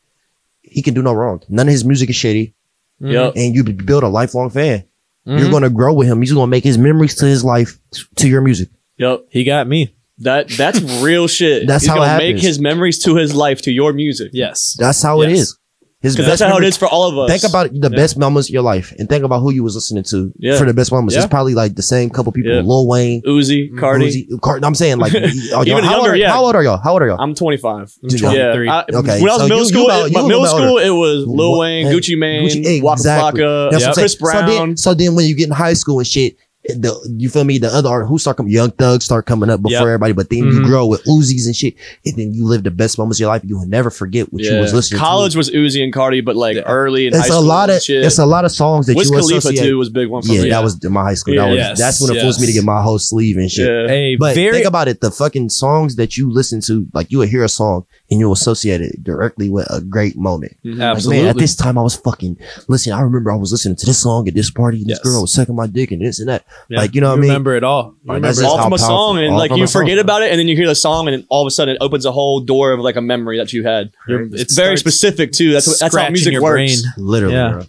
he 0.62 0.82
can 0.82 0.94
do 0.94 1.02
no 1.02 1.14
wrong. 1.14 1.42
None 1.50 1.68
of 1.68 1.72
his 1.72 1.84
music 1.86 2.10
is 2.10 2.16
shitty, 2.16 2.54
Yep. 3.02 3.34
and 3.36 3.56
you 3.56 3.64
build 3.64 4.04
a 4.04 4.08
lifelong 4.10 4.50
fan. 4.50 4.84
Mhm. 5.28 5.40
You're 5.40 5.52
gonna 5.52 5.70
grow 5.70 5.94
with 5.94 6.08
him. 6.08 6.22
He's 6.22 6.32
gonna 6.34 6.48
make 6.48 6.64
his 6.64 6.78
memories 6.78 7.16
to 7.16 7.26
his 7.26 7.44
life 7.44 7.78
to 8.18 8.28
your 8.28 8.42
music. 8.42 8.70
Yep. 8.98 9.26
he 9.30 9.44
got 9.44 9.68
me. 9.68 9.94
That 10.20 10.50
that's 10.50 10.80
real 11.02 11.28
shit. 11.28 11.66
That's 11.68 11.84
He's 11.84 11.90
how 11.90 11.96
it 11.96 12.06
gonna 12.06 12.18
make 12.20 12.28
happens. 12.36 12.44
his 12.46 12.60
memories 12.60 13.00
to 13.04 13.16
his 13.16 13.34
life 13.34 13.62
to 13.64 13.72
your 13.72 13.92
music. 13.94 14.30
Yes. 14.34 14.76
That's 14.78 15.02
how 15.02 15.22
it 15.22 15.30
Yes. 15.32 15.40
is. 15.40 15.58
His 16.02 16.16
Because 16.16 16.28
that's 16.30 16.42
how 16.42 16.48
it 16.48 16.54
memory- 16.54 16.68
is 16.70 16.78
for 16.78 16.88
all 16.88 17.08
of 17.08 17.16
us. 17.20 17.30
Think 17.30 17.44
about 17.52 17.70
the 17.72 17.90
Yeah. 17.92 17.96
best 17.96 18.18
moments 18.18 18.50
of 18.50 18.54
your 18.54 18.64
life, 18.64 18.92
and 18.98 19.08
think 19.08 19.24
about 19.24 19.42
who 19.42 19.52
you 19.52 19.64
was 19.64 19.76
listening 19.76 20.04
to 20.06 20.32
Yeah. 20.40 20.58
for 20.58 20.66
the 20.66 20.74
best 20.74 20.92
moments. 20.92 21.14
Yeah. 21.14 21.22
It's 21.22 21.30
probably 21.30 21.54
like 21.54 21.76
the 21.76 21.84
same 21.84 22.10
couple 22.10 22.32
people: 22.32 22.52
Yeah. 22.52 22.62
Lil 22.66 22.88
Wayne, 22.88 23.22
Uzi, 23.22 23.70
mm-hmm. 23.70 23.78
Carti. 23.80 24.28
Uzi, 24.28 24.42
Card- 24.42 24.66
I'm 24.66 24.74
saying 24.74 24.98
like, 24.98 25.14
y'all- 25.14 25.22
Even 25.68 25.84
how, 25.84 25.98
old 25.98 26.06
younger, 26.06 26.12
are, 26.12 26.16
yeah. 26.16 26.32
how 26.32 26.44
old 26.44 26.56
are 26.56 26.64
y'all? 26.64 26.78
How 26.84 26.94
old 26.94 27.04
are 27.04 27.08
y'all? 27.08 27.18
I'm 27.20 27.36
25. 27.36 27.94
I'm 28.04 28.10
Yeah. 28.10 28.18
23. 28.18 28.66
Yeah, 28.66 28.74
I, 28.74 28.84
Okay, 28.96 29.22
when 29.22 29.30
I 29.30 29.34
was 29.34 29.42
so 29.42 29.44
middle 29.44 29.58
you- 29.58 29.64
you 29.64 29.66
school, 29.70 29.86
about- 29.86 30.06
it- 30.08 30.12
you 30.12 30.18
my 30.22 30.28
middle 30.28 30.42
little 30.42 30.58
school, 30.58 30.78
it 30.80 30.90
was 30.90 31.26
Lil 31.28 31.52
What- 31.52 31.60
Wayne, 31.60 31.86
and 31.88 31.96
Gucci 31.96 32.18
Mane, 32.18 32.50
Gucci- 32.50 32.82
Waka 32.82 32.94
exactly. 33.00 33.42
Flocka, 33.42 33.72
That's 33.72 33.84
what 33.84 33.90
I'm 33.90 33.94
Chris 33.94 34.12
saying. 34.14 34.18
So 34.20 34.26
Brown. 34.26 34.50
then, 34.50 34.78
so 34.78 34.94
then 34.96 35.16
when 35.16 35.26
you 35.28 35.36
get 35.36 35.48
in 35.48 35.54
high 35.54 35.74
school 35.74 36.00
and 36.00 36.08
shit, 36.08 36.36
the, 36.66 37.16
you 37.18 37.28
feel 37.30 37.44
me? 37.44 37.58
The 37.58 37.68
other 37.74 37.90
art, 37.90 38.08
who 38.08 38.18
start 38.20 38.38
coming, 38.38 38.52
Young 38.54 38.70
Thugs 38.72 39.06
start 39.06 39.26
coming 39.26 39.50
up 39.50 39.62
before 39.62 39.72
Yep. 39.80 39.82
everybody, 39.82 40.14
but 40.14 40.30
then 40.30 40.42
Mhm. 40.44 40.54
you 40.54 40.64
grow 40.64 40.86
with 40.86 41.04
Uzis 41.06 41.46
and 41.48 41.56
shit, 41.56 41.74
and 42.06 42.16
then 42.16 42.34
you 42.34 42.46
live 42.46 42.64
the 42.64 42.70
best 42.72 42.98
moments 43.00 43.18
of 43.18 43.22
your 43.22 43.30
life. 43.30 43.42
You 43.46 43.58
will 43.58 43.66
never 43.68 43.90
forget 43.90 44.32
what 44.32 44.44
you 44.44 44.56
was 44.58 44.74
listening 44.74 45.00
to. 45.00 45.04
College 45.04 45.32
to. 45.34 45.38
was 45.40 45.50
Uzi 45.50 45.84
and 45.84 45.92
Carti, 45.92 46.24
but 46.24 46.36
like 46.36 46.58
Yeah. 46.58 46.62
early 46.64 47.08
in 47.08 47.14
high 47.14 47.20
It's 47.20 47.30
a 47.30 47.32
school 47.34 47.44
lot 47.44 47.70
of 47.70 47.76
and 47.76 47.84
shit. 47.84 48.06
it's 48.06 48.20
a 48.20 48.26
lot 48.28 48.46
of 48.46 48.52
songs 48.52 48.86
that 48.86 48.96
Wiz 48.96 49.10
you 49.10 49.18
Khalifa 49.18 49.38
associate. 49.40 49.64
too 49.64 49.78
was 49.80 49.90
big 49.90 50.08
one 50.08 50.22
for 50.22 50.32
yeah, 50.34 50.44
me. 50.44 50.50
that 50.50 50.64
was 50.64 50.78
in 50.84 50.92
my 50.94 51.02
high 51.04 51.14
school. 51.16 51.36
That 51.36 51.48
was 51.50 51.58
Yes, 51.58 51.80
that's 51.80 52.00
when 52.02 52.16
it 52.16 52.22
forced 52.22 52.40
me 52.40 52.46
to 52.48 52.54
get 52.54 52.64
my 52.64 52.82
whole 52.82 53.00
sleeve 53.00 53.38
and 53.38 53.50
shit. 53.52 53.68
Yeah. 53.68 53.92
A 53.92 54.16
But 54.18 54.36
very 54.36 54.54
think 54.58 54.66
about 54.68 54.88
it, 54.88 55.02
the 55.02 55.10
fucking 55.12 55.50
songs 55.50 55.96
that 55.96 56.16
you 56.16 56.32
listen 56.32 56.62
to, 56.62 56.86
like 56.94 57.12
you 57.12 57.18
would 57.18 57.30
hear 57.30 57.44
a 57.44 57.50
song 57.50 57.86
and 58.12 58.20
you'll 58.20 58.34
associate 58.34 58.82
it 58.82 59.04
directly 59.04 59.50
with 59.50 59.66
a 59.72 59.82
great 59.82 60.16
moment. 60.18 60.56
Mhm. 60.64 60.74
Like, 60.78 60.82
absolutely. 60.82 61.24
man, 61.24 61.30
at 61.30 61.38
this 61.38 61.56
time 61.56 61.78
I 61.78 61.82
was 61.82 61.96
fucking 61.96 62.38
listening. 62.68 62.94
I 62.94 63.02
remember 63.02 63.32
I 63.32 63.36
was 63.36 63.52
listening 63.52 63.78
to 63.78 63.86
this 63.86 63.98
song 63.98 64.28
at 64.28 64.36
this 64.36 64.52
party 64.52 64.80
and 64.82 64.90
Yes. 64.90 65.00
this 65.00 65.12
girl 65.12 65.22
was 65.22 65.34
sucking 65.34 65.56
my 65.56 65.66
dick 65.68 65.92
and 65.92 66.02
this 66.02 66.20
and 66.20 66.30
that. 66.30 66.44
Yeah. 66.70 66.80
Like, 66.80 66.96
you 66.96 67.02
know 67.02 67.10
what 67.10 67.18
I 67.18 67.22
mean? 67.22 67.30
remember 67.30 67.56
it 67.56 67.64
all. 67.64 67.96
You 68.04 68.14
remember 68.14 68.28
that's 68.28 68.40
it 68.40 68.44
just 68.44 68.56
all 68.58 68.64
from 68.64 68.74
a 68.74 68.78
song, 68.80 69.18
and 69.18 69.34
all 69.34 69.38
like 69.38 69.52
you 69.52 69.64
a 69.64 69.68
song. 69.68 69.82
forget 69.84 69.98
about 70.00 70.22
it, 70.22 70.32
and 70.32 70.40
then 70.40 70.48
you 70.48 70.56
hear 70.56 70.68
the 70.68 70.76
song, 70.76 71.08
and 71.08 71.26
all 71.30 71.42
of 71.42 71.48
a 71.48 71.52
sudden 71.52 71.76
it 71.76 71.80
opens 71.82 72.06
a 72.06 72.12
whole 72.12 72.40
door 72.40 72.72
of 72.72 72.80
like 72.80 72.96
a 72.96 73.02
memory 73.02 73.38
that 73.38 73.52
you 73.54 73.64
had. 73.64 73.92
You're- 74.08 74.30
It's 74.32 74.54
it 74.54 74.56
very 74.56 74.78
specific 74.78 75.32
too. 75.34 75.52
That's 75.52 75.68
what, 75.68 75.80
that's 75.80 75.96
how 75.96 76.10
music 76.10 76.32
your 76.34 76.42
works. 76.42 76.54
brain. 76.56 76.94
Literally, 76.98 77.36
Yeah. 77.36 77.64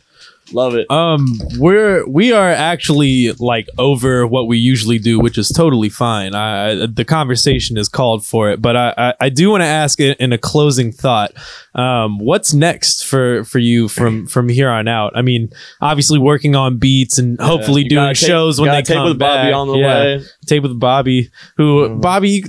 Love 0.53 0.75
it. 0.75 0.91
Um, 0.91 1.27
we're 1.59 2.07
we 2.07 2.33
are 2.33 2.51
actually 2.51 3.33
like 3.33 3.69
over 3.79 4.27
what 4.27 4.47
we 4.47 4.59
usually 4.59 4.99
do, 4.99 5.19
which 5.19 5.39
is 5.39 5.49
totally 5.49 5.89
fine. 5.89 6.35
I, 6.35 6.87
the 6.87 7.05
conversation 7.05 7.77
is 7.79 7.89
called 7.89 8.25
for 8.27 8.51
it, 8.51 8.61
but 8.61 8.77
I 8.77 8.95
I, 8.99 9.15
I 9.21 9.29
do 9.31 9.51
want 9.51 9.63
to 9.63 9.67
ask 9.67 9.99
in, 10.01 10.15
in 10.21 10.33
a 10.33 10.39
closing 10.39 10.93
thought, 10.93 11.33
um, 11.75 12.19
what's 12.19 12.53
next 12.53 13.05
for 13.07 13.45
for 13.45 13.59
you 13.59 13.89
from 13.89 14.27
from 14.27 14.49
here 14.49 14.69
on 14.69 14.89
out? 14.89 15.13
I 15.17 15.23
mean, 15.23 15.51
obviously 15.81 16.19
working 16.19 16.55
on 16.55 16.79
beats 16.79 17.19
and 17.19 17.41
hopefully 17.41 17.85
doing 17.85 18.05
gotta 18.05 18.15
shows 18.15 18.61
when 18.61 18.71
they 18.71 18.83
tape 18.83 18.97
come 18.97 19.09
with 19.09 19.19
Bobby 19.19 19.49
back. 19.51 19.55
on 19.55 19.69
the 19.69 19.79
Yeah. 19.79 19.87
way. 20.19 20.25
Tape 20.47 20.63
with 20.63 20.79
Bobby, 20.79 21.31
who 21.57 21.89
Mhm. 21.89 22.01
Bobby, 22.03 22.45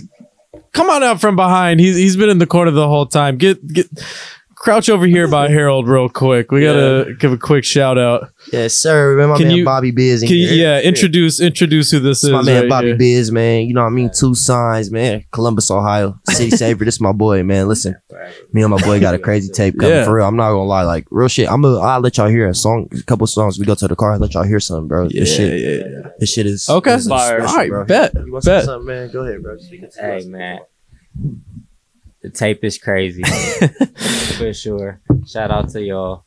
come 0.73 0.89
on 0.89 1.03
out 1.03 1.21
from 1.21 1.35
behind. 1.35 1.79
He's 1.79 1.95
he's 1.95 2.15
been 2.17 2.29
in 2.29 2.39
the 2.39 2.47
corner 2.47 2.71
the 2.71 2.87
whole 2.87 3.05
time. 3.05 3.37
Get 3.37 3.65
get. 3.67 3.87
Crouch 4.63 4.87
over 4.89 5.05
here 5.05 5.27
by 5.27 5.49
Harold 5.57 5.89
real 5.89 6.07
quick. 6.07 6.49
We 6.49 6.61
gotta 6.61 7.15
give 7.19 7.33
a 7.33 7.37
quick 7.37 7.65
shout 7.65 7.97
out. 7.97 8.29
Yes, 8.53 8.73
sir. 8.73 9.17
Man, 9.17 9.27
my 9.27 9.37
Can 9.37 9.49
man 9.49 9.57
you- 9.57 9.65
Bobby 9.65 9.91
Biz. 9.91 10.21
in 10.23 10.29
Can 10.29 10.37
you, 10.37 10.47
here. 10.47 10.79
yeah, 10.79 10.87
introduce 10.87 11.41
introduce 11.41 11.91
who 11.91 11.99
this 11.99 12.21
This 12.21 12.29
is. 12.29 12.31
my 12.31 12.41
man 12.43 12.61
right 12.61 12.69
Bobby 12.69 12.87
here. 12.87 12.95
Biz, 12.97 13.29
man. 13.33 13.63
You 13.63 13.73
know 13.73 13.81
what 13.81 13.87
I 13.87 13.91
mean? 13.91 14.09
Two 14.17 14.33
signs, 14.33 14.89
man. 14.89 15.25
Columbus, 15.33 15.69
Ohio. 15.69 16.17
City 16.29 16.51
Savior. 16.55 16.85
this 16.85 16.95
is 16.95 17.01
my 17.01 17.11
boy, 17.11 17.43
man. 17.43 17.67
Listen, 17.67 17.95
me 18.53 18.61
and 18.61 18.71
my 18.71 18.81
boy 18.81 19.01
got 19.01 19.13
a 19.13 19.19
crazy 19.19 19.51
tape 19.51 19.77
coming 19.77 19.97
Yeah. 19.97 20.05
for 20.05 20.13
real. 20.15 20.25
I'm 20.27 20.37
not 20.37 20.51
gonna 20.51 20.63
lie, 20.63 20.83
like 20.83 21.07
real 21.11 21.27
shit. 21.27 21.51
I'm 21.51 21.61
gonna 21.61 21.79
I'll 21.79 21.99
let 21.99 22.15
y'all 22.15 22.29
hear 22.29 22.47
a 22.47 22.55
song, 22.55 22.87
a 22.97 23.03
couple 23.03 23.27
songs. 23.27 23.59
We 23.59 23.65
go 23.65 23.75
to 23.75 23.87
the 23.89 23.97
car, 23.97 24.13
I'll 24.13 24.19
let 24.19 24.33
y'all 24.33 24.43
hear 24.43 24.61
something, 24.61 24.87
bro. 24.87 25.09
Yeah, 25.11 25.19
this 25.19 25.35
shit, 25.35 25.59
yeah, 25.61 25.69
yeah. 26.03 26.07
this 26.19 26.31
shit 26.31 26.45
is 26.45 26.69
Okay. 26.69 26.93
is 26.93 27.05
Fire. 27.09 27.39
special, 27.41 27.47
All 27.49 27.57
right, 27.57 27.69
bro. 27.69 27.83
bet, 27.83 28.13
You 28.13 28.31
want 28.31 28.45
to 28.45 28.49
bet. 28.49 28.63
something, 28.63 28.87
man? 28.87 29.11
Go 29.11 29.25
ahead, 29.25 29.43
bro. 29.43 29.57
Speak 29.57 29.83
it 29.83 29.91
to 29.95 30.01
Hey 30.01 30.23
man, 30.25 30.59
the 32.23 32.29
tape 32.29 32.63
is 32.63 32.77
crazy 32.79 33.21
for 34.37 34.53
sure. 34.53 35.01
Shout 35.27 35.51
out 35.51 35.69
to 35.69 35.81
y'all. 35.81 36.25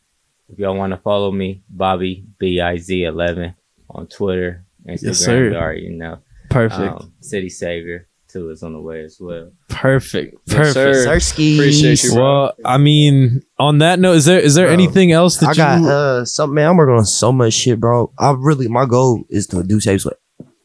If 0.49 0.59
y'all 0.61 0.77
want 0.77 0.93
to 0.93 0.99
follow 0.99 1.33
me, 1.33 1.63
Bobby 1.69 2.25
B 2.39 2.61
I 2.61 2.77
Z 2.79 3.03
eleven 3.05 3.55
on 3.91 4.07
Twitter, 4.07 4.65
Instagram. 4.87 5.03
Yes, 5.03 5.19
sir. 5.19 5.51
you 5.51 5.57
already 5.57 5.89
know. 5.91 6.19
Perfect, 6.51 7.01
Um, 7.03 7.13
City 7.21 7.49
Savior 7.49 8.07
too 8.29 8.51
is 8.51 8.63
on 8.63 8.73
the 8.73 8.81
way 8.81 9.03
as 9.05 9.19
well. 9.21 9.51
perfect, 9.69 10.35
perfect. 10.49 10.75
sir. 10.75 10.93
Sirski. 11.07 11.57
Appreciate 11.57 12.03
you, 12.05 12.13
bro. 12.15 12.23
Well, 12.43 12.53
I 12.65 12.77
mean, 12.79 13.43
on 13.59 13.79
that 13.79 13.99
note, 13.99 14.15
is 14.15 14.25
there 14.27 14.39
is 14.39 14.55
there 14.55 14.67
Bro, 14.67 14.75
anything 14.75 15.11
else 15.13 15.39
that 15.39 15.51
I 15.51 15.55
got 15.55 15.81
you? 15.81 15.89
uh 15.89 16.25
something 16.25 16.55
man, 16.55 16.69
I'm 16.71 16.77
working 16.77 16.95
on 16.97 17.05
so 17.07 17.33
much 17.33 17.53
shit, 17.55 17.81
bro. 17.81 18.13
I 18.19 18.35
really 18.39 18.69
my 18.69 18.85
goal 18.87 19.25
is 19.31 19.47
to 19.49 19.63
do 19.65 19.81
tapes 19.81 20.05
with 20.05 20.15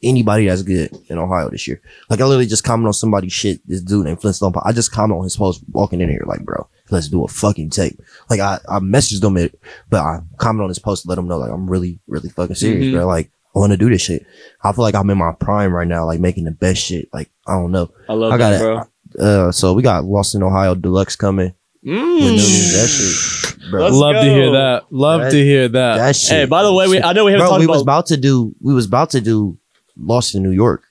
anybody 0.02 0.46
that's 0.46 0.62
good 0.62 0.90
in 1.08 1.18
Ohio 1.18 1.48
this 1.50 1.66
year. 1.68 1.80
Like 2.10 2.20
I 2.20 2.24
literally 2.24 2.46
just 2.46 2.64
comment 2.64 2.86
on 2.86 2.92
somebody's 2.92 3.32
shit, 3.32 3.60
this 3.68 3.80
dude 3.82 4.04
named 4.04 4.20
Flintstone. 4.20 4.52
I 4.64 4.72
just 4.72 4.92
comment 4.92 5.18
on 5.18 5.24
his 5.24 5.36
post 5.36 5.62
walking 5.72 6.00
in 6.00 6.08
here, 6.08 6.24
like, 6.26 6.44
bro, 6.44 6.68
let's 6.90 7.08
do 7.08 7.24
a 7.24 7.28
fucking 7.28 7.70
tape. 7.70 8.00
Like 8.30 8.40
I, 8.40 8.58
I 8.68 8.78
messaged 8.80 9.22
him 9.24 9.36
it, 9.36 9.58
but 9.90 10.00
I 10.00 10.20
comment 10.38 10.62
on 10.64 10.68
his 10.70 10.78
post 10.78 11.02
to 11.02 11.08
let 11.08 11.18
him 11.18 11.28
know 11.28 11.38
like 11.38 11.50
I'm 11.50 11.68
really, 11.68 12.00
really 12.06 12.28
fucking 12.28 12.56
serious, 12.56 12.86
Mhm. 12.86 12.92
bro. 12.94 13.06
Like 13.06 13.30
I 13.54 13.58
want 13.58 13.72
to 13.72 13.76
do 13.76 13.88
this 13.90 14.02
shit. 14.02 14.24
I 14.64 14.72
feel 14.72 14.82
like 14.82 14.94
I'm 14.94 15.10
in 15.10 15.18
my 15.18 15.32
prime 15.32 15.72
right 15.74 15.86
now, 15.86 16.06
like 16.06 16.20
making 16.20 16.44
the 16.44 16.50
best 16.52 16.80
shit. 16.82 17.08
Like 17.12 17.30
I 17.46 17.52
don't 17.52 17.70
know. 17.72 17.90
I 18.08 18.14
love 18.14 18.32
I 18.32 18.38
got 18.38 18.50
that, 18.50 18.56
it. 18.60 18.64
bro. 18.64 19.26
Uh, 19.48 19.52
so 19.52 19.74
we 19.74 19.82
got 19.82 20.04
Lost 20.04 20.34
in 20.34 20.42
Ohio 20.42 20.74
Deluxe 20.74 21.16
coming. 21.16 21.54
Mm. 21.84 22.36
That 22.36 22.88
shit, 22.88 23.70
bro. 23.70 23.82
Let's 23.82 23.94
Love 23.96 24.14
to 24.14 24.22
hear 24.22 24.52
that. 24.52 24.84
Love 24.90 25.20
That- 25.22 25.30
to 25.32 25.36
hear 25.44 25.68
that. 25.68 25.96
That 25.96 26.16
shit. 26.16 26.30
Hey, 26.30 26.44
by 26.46 26.62
the 26.62 26.72
way, 26.72 26.88
we 26.88 27.02
I 27.02 27.12
know 27.12 27.24
we 27.24 27.32
haven't 27.32 27.44
bro, 27.44 27.50
talked 27.50 27.58
we 27.60 27.64
about. 27.66 27.72
was 27.74 27.82
about 27.82 28.06
to 28.06 28.16
do 28.16 28.54
we 28.60 28.72
was 28.72 28.86
about 28.86 29.10
to 29.10 29.20
do 29.20 29.58
Lost 29.96 30.34
in 30.34 30.42
New 30.42 30.50
York 30.50 30.84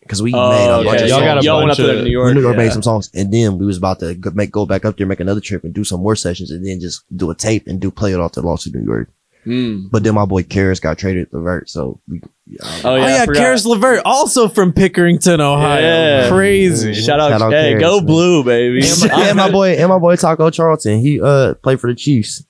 because 0.00 0.22
we 0.22 0.32
oh, 0.34 0.50
made 0.50 0.68
a 0.68 0.74
okay. 0.76 0.84
bunch 0.84 1.02
of 1.02 1.08
Y'all 1.08 1.18
songs. 1.18 1.26
got 1.26 1.38
a 1.38 1.44
Y'all 1.44 1.58
went 1.58 1.68
bunch 1.68 1.80
up 1.80 1.86
to 1.86 2.02
New 2.02 2.10
York. 2.10 2.34
New 2.34 2.40
York 2.40 2.56
yeah. 2.56 2.64
made 2.64 2.72
some 2.72 2.82
songs, 2.82 3.10
and 3.14 3.32
then 3.32 3.58
we 3.58 3.66
was 3.66 3.76
about 3.76 4.00
to 4.00 4.14
go, 4.14 4.30
make 4.30 4.50
go 4.50 4.66
back 4.66 4.84
up 4.84 4.96
there, 4.96 5.06
make 5.06 5.20
another 5.20 5.40
trip, 5.40 5.64
and 5.64 5.74
do 5.74 5.84
some 5.84 6.00
more 6.00 6.16
sessions, 6.16 6.50
and 6.50 6.64
then 6.64 6.80
just 6.80 7.04
do 7.16 7.30
a 7.30 7.34
tape 7.34 7.66
and 7.66 7.80
do 7.80 7.90
play 7.90 8.12
it 8.12 8.20
off 8.20 8.32
to 8.32 8.40
Lost 8.40 8.66
in 8.66 8.72
New 8.72 8.84
York. 8.84 9.10
Mm. 9.46 9.90
But 9.92 10.02
then 10.02 10.14
my 10.14 10.24
boy 10.24 10.42
Caris 10.42 10.80
got 10.80 10.98
traded 10.98 11.30
to 11.30 11.36
Levert, 11.36 11.70
so 11.70 12.00
we. 12.08 12.20
Yeah, 12.46 12.58
Oh 12.62 12.94
Oh 12.94 12.96
yeah, 12.96 13.24
yeah, 13.24 13.26
Caris 13.26 13.64
LeVert, 13.64 14.02
also 14.04 14.48
from 14.48 14.72
Pickerington, 14.72 15.40
Ohio. 15.40 15.80
Yeah. 15.80 16.28
Crazy. 16.28 16.94
Shout 16.94 17.20
out, 17.20 17.30
Shout 17.30 17.42
out 17.42 17.52
hey, 17.52 17.70
Caris, 17.70 17.82
go 17.82 17.96
man. 17.98 18.06
blue, 18.06 18.44
baby. 18.44 18.82
and 19.10 19.36
my 19.36 19.50
boy 19.50 19.70
and 19.76 19.88
my 19.88 19.98
boy 19.98 20.16
Taco 20.16 20.50
Charlton, 20.50 20.98
he 21.00 21.20
uh 21.20 21.54
played 21.54 21.80
for 21.80 21.90
the 21.90 21.96
Chiefs. 21.96 22.44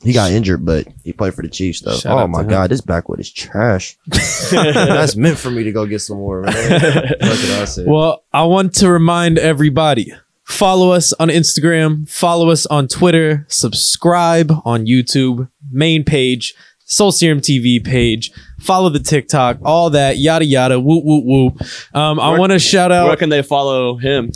He 0.00 0.12
got 0.12 0.30
injured, 0.30 0.64
but 0.64 0.86
he 1.02 1.12
played 1.12 1.34
for 1.34 1.42
the 1.42 1.48
Chiefs 1.48 1.80
though. 1.80 1.96
Shout 1.96 2.18
oh 2.18 2.28
my 2.28 2.44
god, 2.44 2.70
this 2.70 2.80
backwood 2.80 3.18
is 3.18 3.32
trash. 3.32 3.98
That's 4.52 5.16
meant 5.16 5.38
for 5.38 5.50
me 5.50 5.64
to 5.64 5.72
go 5.72 5.86
get 5.86 6.00
some 6.00 6.18
more, 6.18 6.42
man. 6.42 7.14
I? 7.20 7.66
Well, 7.84 8.22
I 8.32 8.44
want 8.44 8.74
to 8.76 8.90
remind 8.90 9.38
everybody 9.38 10.12
follow 10.44 10.92
us 10.92 11.12
on 11.14 11.28
Instagram, 11.28 12.08
follow 12.08 12.50
us 12.50 12.64
on 12.66 12.86
Twitter, 12.86 13.44
subscribe 13.48 14.52
on 14.64 14.86
YouTube, 14.86 15.50
main 15.70 16.04
page, 16.04 16.54
Soul 16.84 17.10
Serum 17.10 17.40
TV 17.40 17.84
page, 17.84 18.30
follow 18.60 18.90
the 18.90 19.00
TikTok, 19.00 19.58
all 19.64 19.90
that, 19.90 20.18
yada 20.18 20.44
yada, 20.44 20.78
whoop 20.78 21.04
whoop 21.04 21.24
whoop. 21.24 21.60
Um, 21.92 22.20
I 22.20 22.38
want 22.38 22.52
to 22.52 22.60
shout 22.60 22.92
out. 22.92 23.04
Where 23.04 23.12
out. 23.14 23.18
can 23.18 23.30
they 23.30 23.42
follow 23.42 23.96
him? 23.96 24.30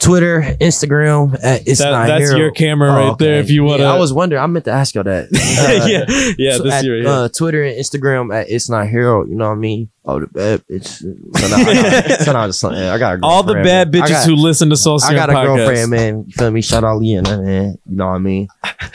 Twitter, 0.00 0.56
Instagram, 0.60 1.38
at 1.44 1.68
it's 1.68 1.78
That- 1.78 1.90
not 1.90 2.06
that's 2.08 2.24
Hero. 2.30 2.36
your 2.38 2.50
camera 2.50 2.90
Oh, 2.90 3.08
right 3.08 3.18
there. 3.18 3.34
If 3.38 3.50
you 3.50 3.64
want 3.64 3.78
to, 3.80 3.84
Yeah, 3.84 3.94
I 3.94 3.98
was 3.98 4.12
wondering. 4.12 4.42
I 4.42 4.46
meant 4.46 4.64
to 4.64 4.72
ask 4.72 4.94
y'all 4.94 5.04
that. 5.04 5.28
Uh, 5.60 5.86
yeah, 5.86 6.32
yeah. 6.38 6.56
so 6.56 6.62
this 6.62 6.72
at, 6.72 6.84
year, 6.84 7.02
yeah. 7.02 7.10
uh, 7.10 7.28
Twitter 7.28 7.62
and 7.62 7.76
Instagram 7.78 8.34
at 8.34 8.48
it's 8.48 8.70
not 8.70 8.88
hero. 8.88 9.26
You 9.26 9.34
know 9.34 9.48
what 9.48 9.56
I 9.56 9.58
mean? 9.58 9.90
Oh, 10.06 10.18
the 10.18 10.26
bad 10.26 10.62
bitch. 10.66 10.86
So 10.86 11.48
now, 11.48 11.56
I 11.56 11.74
got, 12.08 12.20
so 12.24 12.32
now 12.32 12.40
I 12.40 12.46
just, 12.46 12.64
I 12.64 12.98
got 12.98 13.18
all 13.22 13.42
the 13.42 13.54
bad 13.54 13.92
man. 13.92 14.02
Bitches 14.02 14.08
got, 14.08 14.26
who 14.26 14.36
listen 14.36 14.70
to 14.70 14.76
Soul 14.76 14.98
I 15.04 15.14
got 15.14 15.28
a 15.28 15.34
podcast. 15.34 15.56
girlfriend, 15.56 15.90
man. 15.90 16.24
You 16.26 16.32
feel 16.32 16.50
me? 16.50 16.62
Shout 16.62 16.82
out 16.82 16.98
Leanna, 16.98 17.42
man. 17.42 17.78
You 17.86 17.96
know 17.96 18.06
what 18.06 18.14
I 18.14 18.18
mean? 18.18 18.48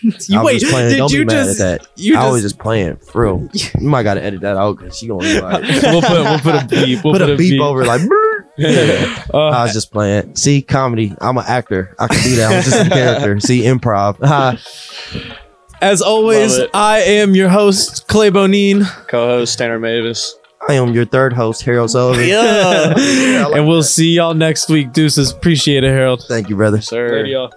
You, 0.00 0.38
I 0.38 0.42
was 0.42 0.46
wait, 0.52 0.60
just 0.60 0.72
playing. 0.72 0.90
did 0.90 0.96
Don't 0.98 1.12
you 1.12 1.18
be 1.20 1.34
mad 1.34 1.46
just? 1.46 1.60
at 1.60 1.80
that. 1.80 1.88
You 1.96 2.16
I 2.16 2.30
was 2.30 2.42
just. 2.42 2.54
just 2.54 2.62
playing, 2.62 2.96
for 2.96 3.22
real. 3.22 3.48
You 3.80 3.88
might 3.88 4.04
gotta 4.04 4.22
edit 4.22 4.42
that 4.42 4.56
out 4.56 4.76
because 4.78 4.96
she 4.96 5.08
gonna 5.08 5.22
be 5.22 5.40
like, 5.40 5.62
we'll 5.82 6.00
put 6.00 6.10
we'll 6.12 6.38
put 6.38 6.54
a 6.54 6.66
beep. 6.68 7.02
We'll 7.02 7.12
put, 7.14 7.28
a 7.28 7.36
beep, 7.36 7.60
over 7.60 7.84
like. 7.84 8.00
"Brr." 8.56 9.20
Uh, 9.34 9.48
I 9.48 9.64
was 9.64 9.72
just 9.72 9.90
playing. 9.90 10.36
See, 10.36 10.62
comedy. 10.62 11.12
I'm 11.20 11.36
an 11.38 11.44
actor. 11.46 11.94
I 11.98 12.06
can 12.06 12.22
do 12.22 12.36
that. 12.36 12.52
I'm 12.52 12.62
just 12.62 12.86
a 12.86 12.88
character. 12.88 13.40
See, 13.46 13.62
improv. 13.62 14.18
Ha. 14.24 14.56
As 15.80 16.00
always, 16.00 16.56
Love 16.56 16.66
it. 16.66 16.70
I 16.72 16.98
am 17.00 17.34
your 17.34 17.48
host, 17.48 18.06
Clay 18.06 18.30
Bonine. 18.30 18.84
Co-host 19.08 19.58
Tanner 19.58 19.78
Mavis. 19.80 20.36
I 20.68 20.74
am 20.74 20.94
your 20.94 21.04
third 21.04 21.32
host, 21.32 21.62
Harold 21.62 21.90
Sullivan. 21.90 22.26
Yeah. 22.26 22.94
I 22.96 23.42
like 23.46 23.56
and 23.56 23.66
we'll 23.68 23.78
that. 23.78 23.84
see 23.84 24.12
y'all 24.12 24.34
next 24.34 24.70
week. 24.70 24.92
Deuces. 24.92 25.30
Appreciate 25.32 25.84
it, 25.84 25.88
Harold. 25.90 26.24
Thank 26.28 26.48
you, 26.48 26.56
brother. 26.56 26.80
Sir. 26.80 27.24
y'all. 27.26 27.52